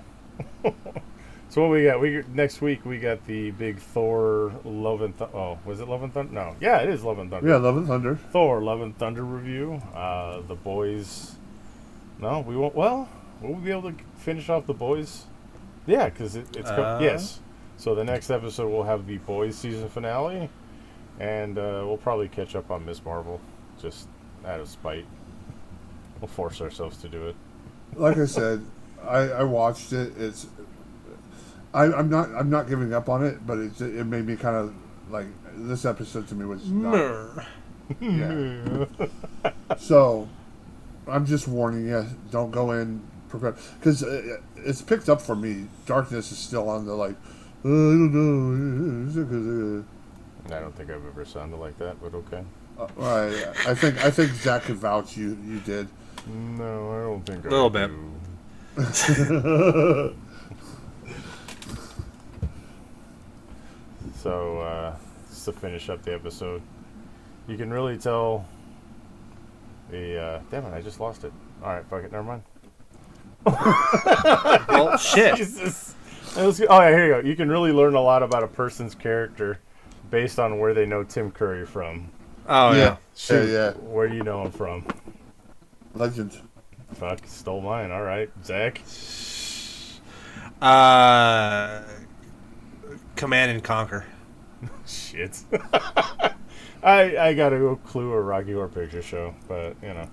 go. 0.64 0.74
so 1.54 1.62
what 1.62 1.70
we 1.70 1.84
got? 1.84 2.00
We 2.00 2.24
next 2.34 2.60
week 2.60 2.84
we 2.84 2.98
got 2.98 3.24
the 3.28 3.52
big 3.52 3.78
Thor 3.78 4.52
Love 4.64 5.02
and 5.02 5.16
Th- 5.16 5.30
oh 5.32 5.56
was 5.64 5.78
it 5.78 5.86
Love 5.88 6.02
and 6.02 6.12
Thunder? 6.12 6.32
No, 6.32 6.56
yeah, 6.60 6.78
it 6.78 6.88
is 6.88 7.04
Love 7.04 7.20
and 7.20 7.30
Thunder. 7.30 7.48
Yeah, 7.48 7.56
Love 7.58 7.76
and 7.76 7.86
Thunder. 7.86 8.16
Thor 8.16 8.60
Love 8.60 8.80
and 8.80 8.98
Thunder 8.98 9.22
review. 9.22 9.80
Uh, 9.94 10.40
the 10.48 10.56
boys. 10.56 11.36
No, 12.18 12.40
we 12.40 12.56
won't. 12.56 12.74
Well, 12.74 13.08
will 13.40 13.54
we 13.54 13.66
be 13.66 13.70
able 13.70 13.92
to 13.92 13.94
finish 14.16 14.48
off 14.48 14.66
the 14.66 14.74
boys? 14.74 15.26
Yeah, 15.86 16.08
because 16.08 16.34
it, 16.34 16.56
it's 16.56 16.70
co- 16.70 16.82
Uh. 16.82 16.98
yes. 17.00 17.38
So 17.76 17.94
the 17.94 18.04
next 18.04 18.30
episode 18.30 18.68
we'll 18.70 18.82
have 18.82 19.06
the 19.06 19.18
boys 19.18 19.56
season 19.56 19.88
finale, 19.88 20.48
and 21.20 21.56
uh, 21.56 21.84
we'll 21.86 21.98
probably 21.98 22.28
catch 22.28 22.56
up 22.56 22.72
on 22.72 22.84
Miss 22.84 23.04
Marvel, 23.04 23.40
just 23.80 24.08
out 24.44 24.58
of 24.58 24.68
spite. 24.68 25.06
We'll 26.20 26.26
force 26.26 26.60
ourselves 26.60 26.96
to 26.98 27.08
do 27.08 27.28
it. 27.28 27.36
Like 27.94 28.16
I 28.16 28.26
said, 28.26 28.64
I, 29.06 29.18
I 29.18 29.42
watched 29.44 29.92
it. 29.92 30.14
It's 30.18 30.46
I, 31.74 31.92
I'm 31.92 32.08
not 32.08 32.30
I'm 32.34 32.48
not 32.48 32.68
giving 32.68 32.94
up 32.94 33.08
on 33.08 33.24
it, 33.24 33.44
but 33.46 33.58
it 33.58 33.80
it 33.80 34.06
made 34.06 34.26
me 34.26 34.36
kind 34.36 34.56
of 34.56 34.74
like 35.10 35.26
this 35.56 35.84
episode 35.84 36.28
to 36.28 36.34
me 36.34 36.46
was 36.46 36.70
not, 36.70 36.92
Mer. 36.92 37.46
yeah. 38.00 39.50
so 39.78 40.28
I'm 41.08 41.26
just 41.26 41.48
warning 41.48 41.86
you, 41.88 42.06
don't 42.30 42.52
go 42.52 42.70
in 42.70 43.02
prepared 43.28 43.56
because 43.78 44.02
it's 44.56 44.80
picked 44.82 45.08
up 45.08 45.20
for 45.20 45.34
me. 45.34 45.66
Darkness 45.84 46.30
is 46.30 46.38
still 46.38 46.68
on 46.68 46.86
the 46.86 46.94
like. 46.94 47.16
"Uh, 47.64 47.68
I 47.68 47.70
don't 47.70 48.14
know. 48.14 49.84
I 50.46 50.60
don't 50.60 50.76
think 50.76 50.90
I've 50.90 51.04
ever 51.06 51.24
sounded 51.24 51.56
like 51.56 51.76
that, 51.78 52.00
but 52.00 52.14
okay. 52.14 52.44
Uh, 52.78 52.86
I, 53.00 53.70
I 53.70 53.74
think 53.74 54.04
I 54.04 54.10
think 54.10 54.30
Zach 54.32 54.62
could 54.62 54.76
vouch 54.76 55.16
you 55.16 55.36
you 55.44 55.58
did. 55.60 55.88
No, 56.26 56.92
I 56.92 57.00
don't 57.02 57.26
think 57.26 57.46
I 57.46 57.48
Little 57.48 57.70
bit. 57.70 57.90
So, 64.24 64.58
uh, 64.60 64.96
just 65.28 65.44
to 65.44 65.52
finish 65.52 65.90
up 65.90 66.02
the 66.02 66.14
episode, 66.14 66.62
you 67.46 67.58
can 67.58 67.70
really 67.70 67.98
tell 67.98 68.46
the. 69.90 70.18
Uh, 70.18 70.40
damn 70.50 70.64
it, 70.64 70.72
I 70.72 70.80
just 70.80 70.98
lost 70.98 71.24
it. 71.24 71.32
Alright, 71.62 71.84
fuck 71.90 72.04
it, 72.04 72.10
never 72.10 72.24
mind. 72.24 72.42
Well, 74.66 74.96
shit. 74.96 75.36
Jesus. 75.36 75.94
Was- 76.38 76.58
oh, 76.62 76.80
yeah, 76.80 76.88
here 76.88 77.06
you 77.06 77.22
go. 77.22 77.28
You 77.28 77.36
can 77.36 77.50
really 77.50 77.70
learn 77.70 77.96
a 77.96 78.00
lot 78.00 78.22
about 78.22 78.42
a 78.42 78.46
person's 78.46 78.94
character 78.94 79.58
based 80.10 80.38
on 80.38 80.58
where 80.58 80.72
they 80.72 80.86
know 80.86 81.04
Tim 81.04 81.30
Curry 81.30 81.66
from. 81.66 82.08
Oh 82.48 82.72
yeah. 82.72 82.78
yeah, 82.78 82.96
Shoot, 83.14 83.50
yeah. 83.50 83.72
Where 83.72 84.08
do 84.08 84.16
you 84.16 84.22
know 84.22 84.42
him 84.46 84.52
from? 84.52 84.86
Legend. 85.94 86.40
Fuck, 86.94 87.26
stole 87.26 87.60
mine. 87.60 87.90
Alright, 87.90 88.30
Zach. 88.42 88.80
Uh, 90.62 91.82
Command 93.16 93.50
and 93.50 93.62
Conquer. 93.62 94.06
Shit. 94.86 95.42
I 96.82 97.16
I 97.16 97.34
got 97.34 97.52
a 97.52 97.76
Clue 97.86 98.12
or 98.12 98.22
Rocky 98.22 98.52
Horror 98.52 98.68
Picture 98.68 99.02
Show, 99.02 99.34
but 99.48 99.74
you 99.82 99.94
know. 99.94 100.08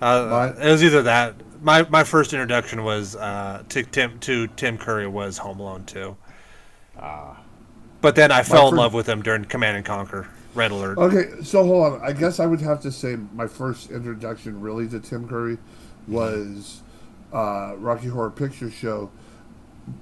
Uh, 0.00 0.52
it 0.58 0.70
was 0.70 0.82
either 0.82 1.02
that. 1.02 1.34
My 1.60 1.86
my 1.90 2.02
first 2.02 2.32
introduction 2.32 2.82
was 2.82 3.14
uh, 3.14 3.62
to 3.68 3.82
Tim 3.84 4.18
to 4.20 4.48
Tim 4.48 4.78
Curry 4.78 5.06
was 5.06 5.38
Home 5.38 5.60
Alone 5.60 5.84
two. 5.84 6.16
Ah, 6.98 7.40
But 8.00 8.16
then 8.16 8.32
I 8.32 8.42
fell 8.42 8.68
in 8.68 8.72
fir- 8.72 8.78
love 8.78 8.94
with 8.94 9.08
him 9.08 9.22
during 9.22 9.44
Command 9.44 9.76
and 9.76 9.86
Conquer. 9.86 10.26
Red 10.54 10.70
Alert. 10.70 10.98
Okay, 10.98 11.42
so 11.42 11.64
hold 11.64 11.94
on. 11.94 12.00
I 12.02 12.12
guess 12.12 12.38
I 12.38 12.44
would 12.46 12.60
have 12.60 12.80
to 12.82 12.92
say 12.92 13.16
my 13.32 13.46
first 13.46 13.90
introduction 13.90 14.60
really 14.60 14.86
to 14.88 15.00
Tim 15.00 15.26
Curry 15.26 15.56
was 16.06 16.82
uh, 17.32 17.74
Rocky 17.78 18.08
Horror 18.08 18.30
Picture 18.30 18.70
Show, 18.70 19.10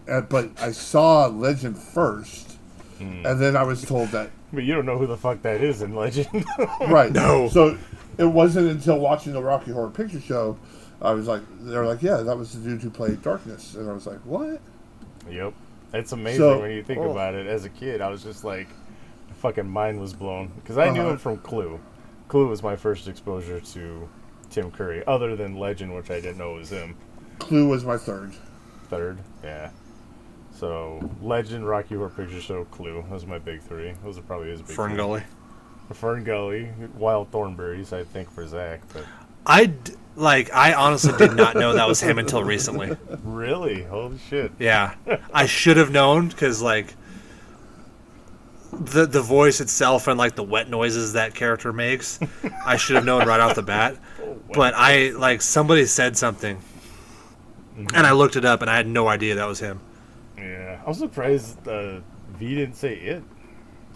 uh, 0.08 0.22
but 0.22 0.50
I 0.60 0.72
saw 0.72 1.26
Legend 1.26 1.78
first, 1.78 2.49
Hmm. 3.00 3.24
and 3.26 3.40
then 3.40 3.56
I 3.56 3.62
was 3.62 3.82
told 3.82 4.08
that 4.10 4.30
but 4.52 4.64
you 4.64 4.74
don't 4.74 4.84
know 4.86 4.98
who 4.98 5.06
the 5.06 5.16
fuck 5.16 5.42
that 5.42 5.60
is 5.62 5.80
in 5.82 5.94
Legend. 5.94 6.44
right. 6.88 7.12
No. 7.12 7.48
So 7.48 7.78
it 8.18 8.24
wasn't 8.24 8.68
until 8.68 8.98
watching 8.98 9.32
the 9.32 9.40
Rocky 9.42 9.70
Horror 9.70 9.90
Picture 9.90 10.20
Show, 10.20 10.58
I 11.00 11.12
was 11.12 11.26
like, 11.28 11.42
they're 11.60 11.86
like, 11.86 12.02
yeah, 12.02 12.16
that 12.18 12.36
was 12.36 12.52
the 12.52 12.68
dude 12.68 12.82
who 12.82 12.90
played 12.90 13.22
Darkness, 13.22 13.74
and 13.76 13.88
I 13.88 13.92
was 13.92 14.06
like, 14.06 14.18
what? 14.20 14.60
yep. 15.30 15.54
It's 15.94 16.10
amazing 16.12 16.38
So- 16.40 16.60
when 16.60 16.72
you 16.72 16.82
think 16.82 16.98
Oh. 17.00 17.10
about 17.12 17.34
it. 17.34 17.46
As 17.46 17.64
a 17.64 17.68
kid, 17.68 18.00
I 18.00 18.08
was 18.08 18.22
just 18.24 18.42
like, 18.44 18.66
fucking 19.34 19.68
mind 19.68 20.00
was 20.00 20.12
blown 20.12 20.48
because 20.56 20.76
I 20.78 20.90
knew 20.90 21.00
Uh-huh. 21.02 21.10
him 21.12 21.18
from 21.18 21.36
Clue. 21.38 21.78
Clue 22.28 22.48
was 22.48 22.62
my 22.62 22.74
first 22.76 23.06
exposure 23.08 23.60
to 23.60 24.08
Tim 24.50 24.70
Curry, 24.72 25.02
other 25.06 25.36
than 25.36 25.58
Legend, 25.58 25.94
which 25.94 26.10
I 26.10 26.20
didn't 26.20 26.38
know 26.38 26.54
was 26.54 26.70
him. 26.70 26.96
Clue 27.38 27.68
was 27.68 27.84
my 27.84 27.96
third. 27.96 28.32
Third, 28.88 29.18
yeah. 29.44 29.70
So 30.60 31.00
Legend, 31.22 31.66
Rocky 31.66 31.94
Horror 31.94 32.10
Picture 32.10 32.38
Show, 32.38 32.64
Clue. 32.66 33.02
Those 33.08 33.24
are 33.24 33.28
my 33.28 33.38
big 33.38 33.62
three. 33.62 33.94
Those 34.04 34.18
are 34.18 34.22
probably 34.22 34.50
his 34.50 34.60
big 34.60 34.76
Fern 34.76 34.90
three. 34.90 34.96
Gully. 34.98 35.22
Fern 35.94 36.22
Gully, 36.22 36.68
Wild 36.98 37.30
Thornberrys, 37.30 37.94
I 37.94 38.04
think 38.04 38.30
for 38.30 38.46
Zach, 38.46 38.82
but 38.92 39.06
I 39.46 39.66
d- 39.66 39.94
like. 40.16 40.52
I 40.52 40.74
honestly 40.74 41.16
did 41.16 41.34
not 41.34 41.56
know 41.56 41.72
that 41.72 41.88
was 41.88 41.98
him 41.98 42.18
until 42.18 42.44
recently. 42.44 42.94
really, 43.24 43.84
holy 43.84 44.18
shit! 44.18 44.52
Yeah, 44.58 44.94
I 45.32 45.46
should 45.46 45.78
have 45.78 45.90
known 45.90 46.28
because 46.28 46.60
like 46.60 46.94
the 48.70 49.06
the 49.06 49.22
voice 49.22 49.62
itself 49.62 50.08
and 50.08 50.18
like 50.18 50.36
the 50.36 50.44
wet 50.44 50.68
noises 50.68 51.14
that 51.14 51.34
character 51.34 51.72
makes, 51.72 52.20
I 52.66 52.76
should 52.76 52.96
have 52.96 53.06
known 53.06 53.26
right 53.26 53.40
off 53.40 53.54
the 53.54 53.62
bat. 53.62 53.96
Oh, 54.22 54.36
but 54.52 54.74
I 54.76 55.10
like 55.10 55.42
somebody 55.42 55.86
said 55.86 56.16
something, 56.16 56.56
mm-hmm. 56.56 57.86
and 57.94 58.06
I 58.06 58.12
looked 58.12 58.36
it 58.36 58.44
up, 58.44 58.60
and 58.62 58.70
I 58.70 58.76
had 58.76 58.86
no 58.86 59.08
idea 59.08 59.36
that 59.36 59.46
was 59.46 59.60
him. 59.60 59.80
Yeah, 60.40 60.80
I'm 60.86 60.94
surprised 60.94 61.66
uh, 61.68 62.00
V 62.34 62.54
didn't 62.56 62.76
say 62.76 62.94
it. 62.96 63.24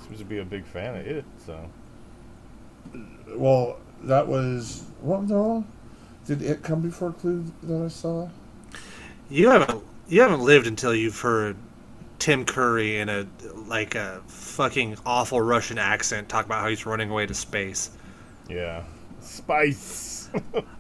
Seems 0.07 0.19
to 0.19 0.25
be 0.25 0.39
a 0.39 0.45
big 0.45 0.65
fan 0.67 0.97
of 0.97 1.07
it. 1.07 1.25
So 1.47 1.71
Well, 3.29 3.79
that 4.03 4.29
was 4.29 4.85
what 5.01 5.25
no? 5.25 5.65
Did 6.27 6.43
it 6.43 6.63
come 6.63 6.83
before 6.83 7.13
Clue 7.13 7.45
that 7.65 7.83
I 7.85 7.89
saw? 7.89 8.29
You 9.29 9.51
haven't 9.51 9.85
you 10.09 10.23
haven't 10.23 10.41
lived 10.43 10.67
until 10.67 10.95
you've 10.95 11.21
heard 11.21 11.57
Tim 12.19 12.45
Curry 12.45 12.99
in 12.99 13.09
a 13.09 13.27
like 13.69 13.95
a 13.95 14.23
fucking 14.29 14.97
awful 15.07 15.41
Russian 15.41 15.79
accent 15.79 16.29
talk 16.29 16.47
about 16.47 16.61
how 16.63 16.69
he's 16.69 16.87
running 16.87 17.11
away 17.11 17.27
to 17.27 17.35
space. 17.35 17.91
yeah, 18.49 18.85
Spice. 19.21 20.14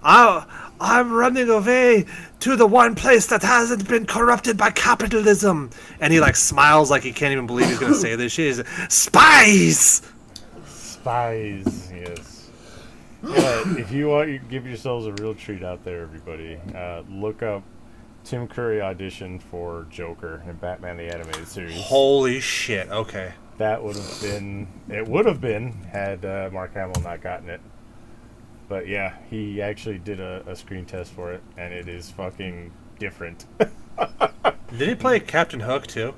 I, 0.03 0.47
I'm 0.81 1.13
running 1.13 1.49
away 1.49 2.07
to 2.41 2.57
the 2.57 2.67
one 2.67 2.95
place 2.95 3.27
that 3.29 3.43
hasn't 3.43 3.89
been 3.89 4.07
corrupted 4.07 4.57
by 4.57 4.71
capitalism. 4.71 5.71
And 6.01 6.13
he 6.13 6.21
like 6.21 6.37
smiles 6.37 6.91
like 6.91 7.03
he 7.03 7.13
can't 7.13 7.33
even 7.33 7.47
believe 7.47 7.69
he's 7.69 7.79
gonna 7.79 7.95
say 7.95 8.17
this 8.17 8.33
shit. 8.33 8.47
He's 8.47 8.59
like, 8.59 8.91
Spice! 8.91 10.03
Spies, 10.67 11.93
yes. 11.93 12.51
Yeah, 13.23 13.79
if 13.79 13.91
you 13.91 14.09
want, 14.09 14.29
you 14.29 14.39
give 14.39 14.67
yourselves 14.67 15.07
a 15.07 15.13
real 15.15 15.35
treat 15.35 15.65
out 15.65 15.85
there, 15.85 16.03
everybody. 16.03 16.59
Uh, 16.75 17.03
look 17.09 17.43
up 17.43 17.63
Tim 18.25 18.49
Curry 18.49 18.81
audition 18.81 19.39
for 19.39 19.87
Joker 19.91 20.43
in 20.49 20.57
Batman 20.57 20.97
the 20.97 21.05
Animated 21.05 21.49
Series. 21.49 21.81
Holy 21.81 22.41
shit, 22.41 22.89
okay. 22.91 23.33
That 23.59 23.83
would 23.83 23.97
have 23.97 24.21
been. 24.21 24.67
It 24.89 25.07
would 25.07 25.27
have 25.27 25.41
been 25.41 25.73
had 25.85 26.25
uh, 26.25 26.51
Mark 26.53 26.75
Hamill 26.75 27.01
not 27.03 27.23
gotten 27.23 27.49
it. 27.49 27.61
But 28.69 28.89
yeah, 28.89 29.15
he 29.31 29.61
actually 29.61 29.99
did 29.99 30.20
a, 30.20 30.43
a 30.47 30.57
screen 30.57 30.85
test 30.86 31.12
for 31.12 31.32
it, 31.32 31.43
and 31.57 31.73
it 31.73 31.89
is 31.89 32.11
fucking 32.11 32.73
different. 32.99 33.45
Did 34.78 34.89
he 34.89 34.95
play 34.95 35.20
Captain 35.20 35.61
Hook 35.61 35.86
too? 35.86 36.15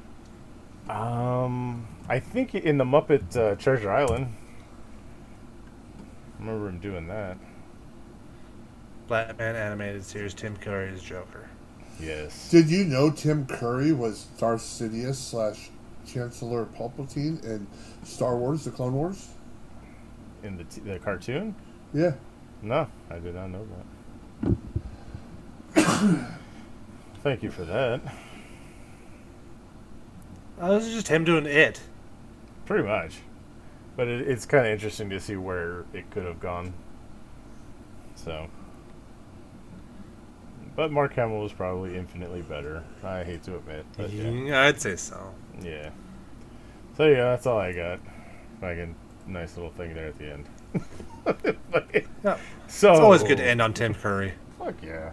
um, 0.89 1.87
I 2.09 2.21
think 2.21 2.55
in 2.55 2.79
the 2.79 2.85
Muppet 2.85 3.37
uh, 3.37 3.57
Treasure 3.57 3.91
Island. 3.91 4.33
I 6.39 6.43
remember 6.43 6.69
him 6.69 6.79
doing 6.79 7.09
that. 7.09 7.37
Batman 9.09 9.57
animated 9.57 10.05
series, 10.05 10.35
Tim 10.35 10.57
Curry's 10.57 11.03
Joker. 11.03 11.49
Yes. 12.01 12.51
Did 12.51 12.71
you 12.71 12.85
know 12.85 13.11
Tim 13.11 13.47
Curry 13.47 13.93
was 13.93 14.25
Darth 14.39 14.61
Sidious 14.63 15.15
slash 15.17 15.71
Chancellor 16.07 16.67
Palpatine 16.67 17.43
in 17.45 17.67
Star 18.05 18.37
Wars: 18.37 18.65
The 18.65 18.71
Clone 18.71 18.95
Wars? 18.95 19.29
In 20.43 20.57
the 20.57 20.65
t- 20.65 20.81
the 20.83 20.99
cartoon? 20.99 21.55
Yeah. 21.93 22.13
No, 22.63 22.89
I 23.11 23.19
did 23.19 23.35
not 23.35 23.49
know 23.51 23.67
that. 24.45 24.57
Thank 27.23 27.43
you 27.43 27.51
for 27.51 27.65
that. 27.65 28.01
Oh, 30.61 30.75
this 30.75 30.87
is 30.87 30.95
just 30.95 31.09
him 31.09 31.25
doing 31.25 31.47
it. 31.47 31.81
Pretty 32.65 32.85
much. 32.87 33.19
But 33.97 34.09
it, 34.09 34.29
it's 34.29 34.47
kind 34.47 34.67
of 34.67 34.73
interesting 34.73 35.11
to 35.11 35.21
see 35.21 35.37
where 35.37 35.85
it 35.93 36.11
could 36.11 36.25
have 36.25 36.41
gone. 36.41 36.73
So. 38.15 38.49
But 40.75 40.91
Mark 40.93 41.15
Hamill 41.15 41.41
was 41.41 41.53
probably 41.53 41.97
infinitely 41.97 42.43
better. 42.43 42.83
I 43.03 43.25
hate 43.25 43.43
to 43.45 43.57
admit. 43.57 43.87
But 43.97 44.11
yeah. 44.13 44.25
Mm, 44.25 44.49
yeah, 44.49 44.63
I'd 44.63 44.81
say 44.81 44.97
so. 44.97 45.33
yeah. 45.63 45.91
So 46.97 47.07
yeah, 47.07 47.25
that's 47.31 47.47
all 47.47 47.59
I 47.59 47.73
got. 47.73 48.01
Fucking 48.61 48.95
nice 49.27 49.57
little 49.57 49.73
thing 49.73 49.95
there 49.95 50.09
at 50.09 50.19
the 50.19 50.33
end. 50.33 50.47
Yeah. 51.27 52.39
so 52.67 52.93
It's 52.93 53.01
always 53.01 53.23
good 53.23 53.39
to 53.39 53.45
end 53.47 53.63
on 53.63 53.73
Tim 53.73 53.95
Curry. 53.95 54.33
Fuck 54.59 54.75
yeah. 54.83 55.13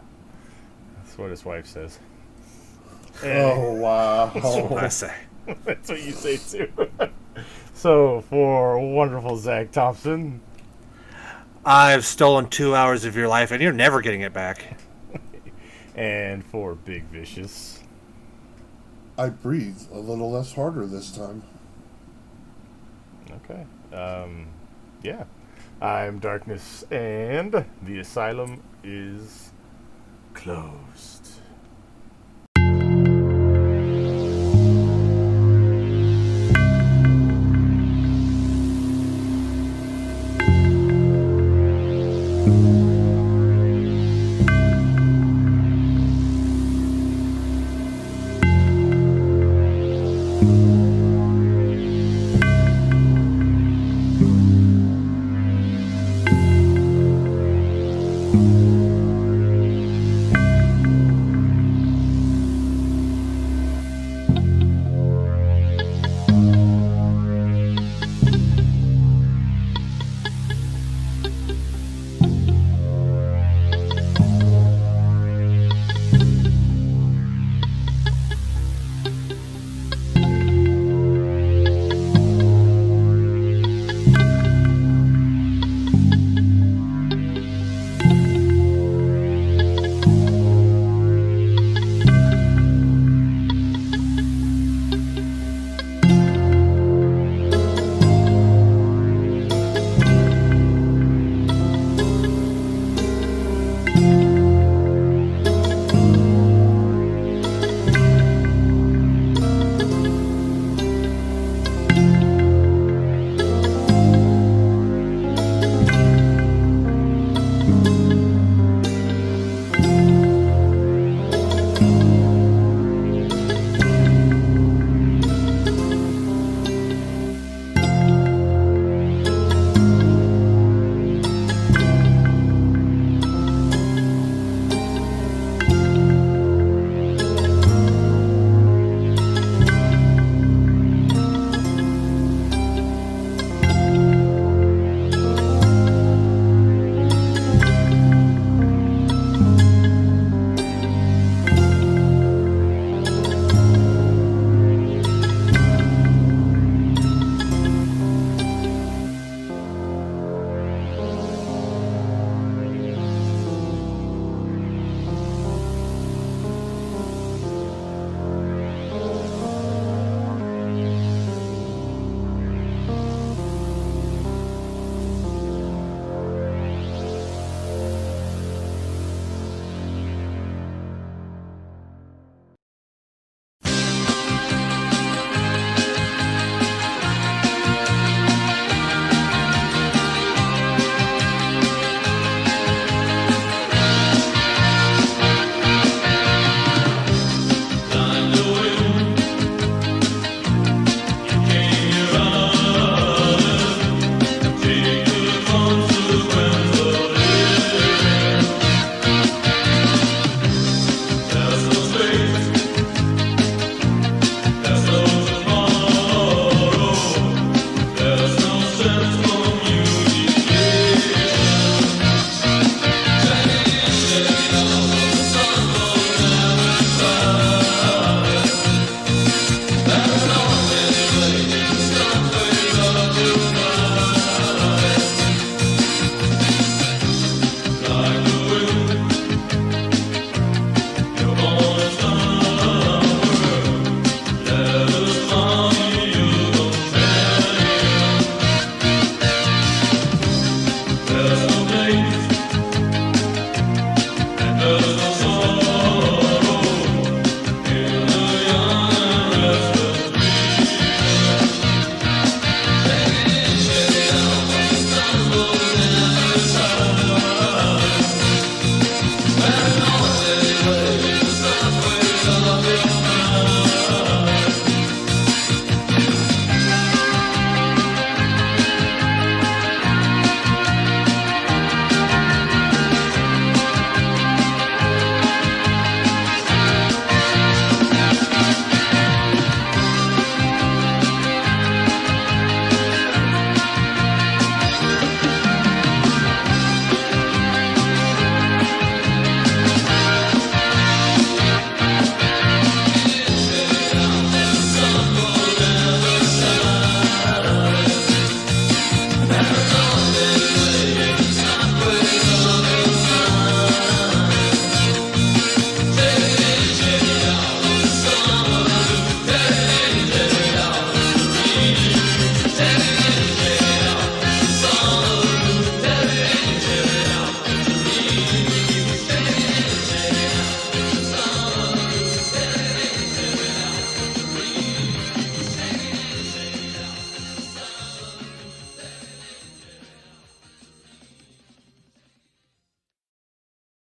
That's 0.98 1.18
what 1.18 1.30
his 1.30 1.46
wife 1.46 1.68
says. 1.68 2.00
Oh 3.24 3.74
wow. 3.74 4.32
That's 4.34 4.56
what 4.70 4.84
I 4.84 4.90
say. 4.90 5.14
That's 5.66 5.90
what 5.90 6.02
you 6.02 6.12
say 6.12 6.38
too. 6.38 6.72
so 7.74 8.22
for 8.22 8.80
wonderful 8.80 9.38
Zach 9.38 9.72
Thompson, 9.72 10.42
I've 11.66 12.06
stolen 12.06 12.50
two 12.50 12.76
hours 12.76 13.06
of 13.06 13.16
your 13.16 13.28
life, 13.28 13.52
and 13.52 13.62
you're 13.62 13.72
never 13.72 14.02
getting 14.02 14.22
it 14.22 14.34
back. 14.34 14.78
and 15.96 16.44
for 16.46 16.76
Big 16.76 17.04
Vicious, 17.06 17.82
I 19.18 19.30
breathe 19.30 19.82
a 19.92 20.00
little 20.00 20.32
less 20.32 20.54
harder 20.54 20.86
this 20.86 21.12
time. 21.12 21.44
Okay. 23.32 23.66
Um, 23.96 24.48
yeah. 25.04 25.26
I'm 25.82 26.20
Darkness, 26.20 26.84
and 26.92 27.66
the 27.82 28.00
asylum 28.00 28.64
is 28.84 29.52
closed. 30.34 31.13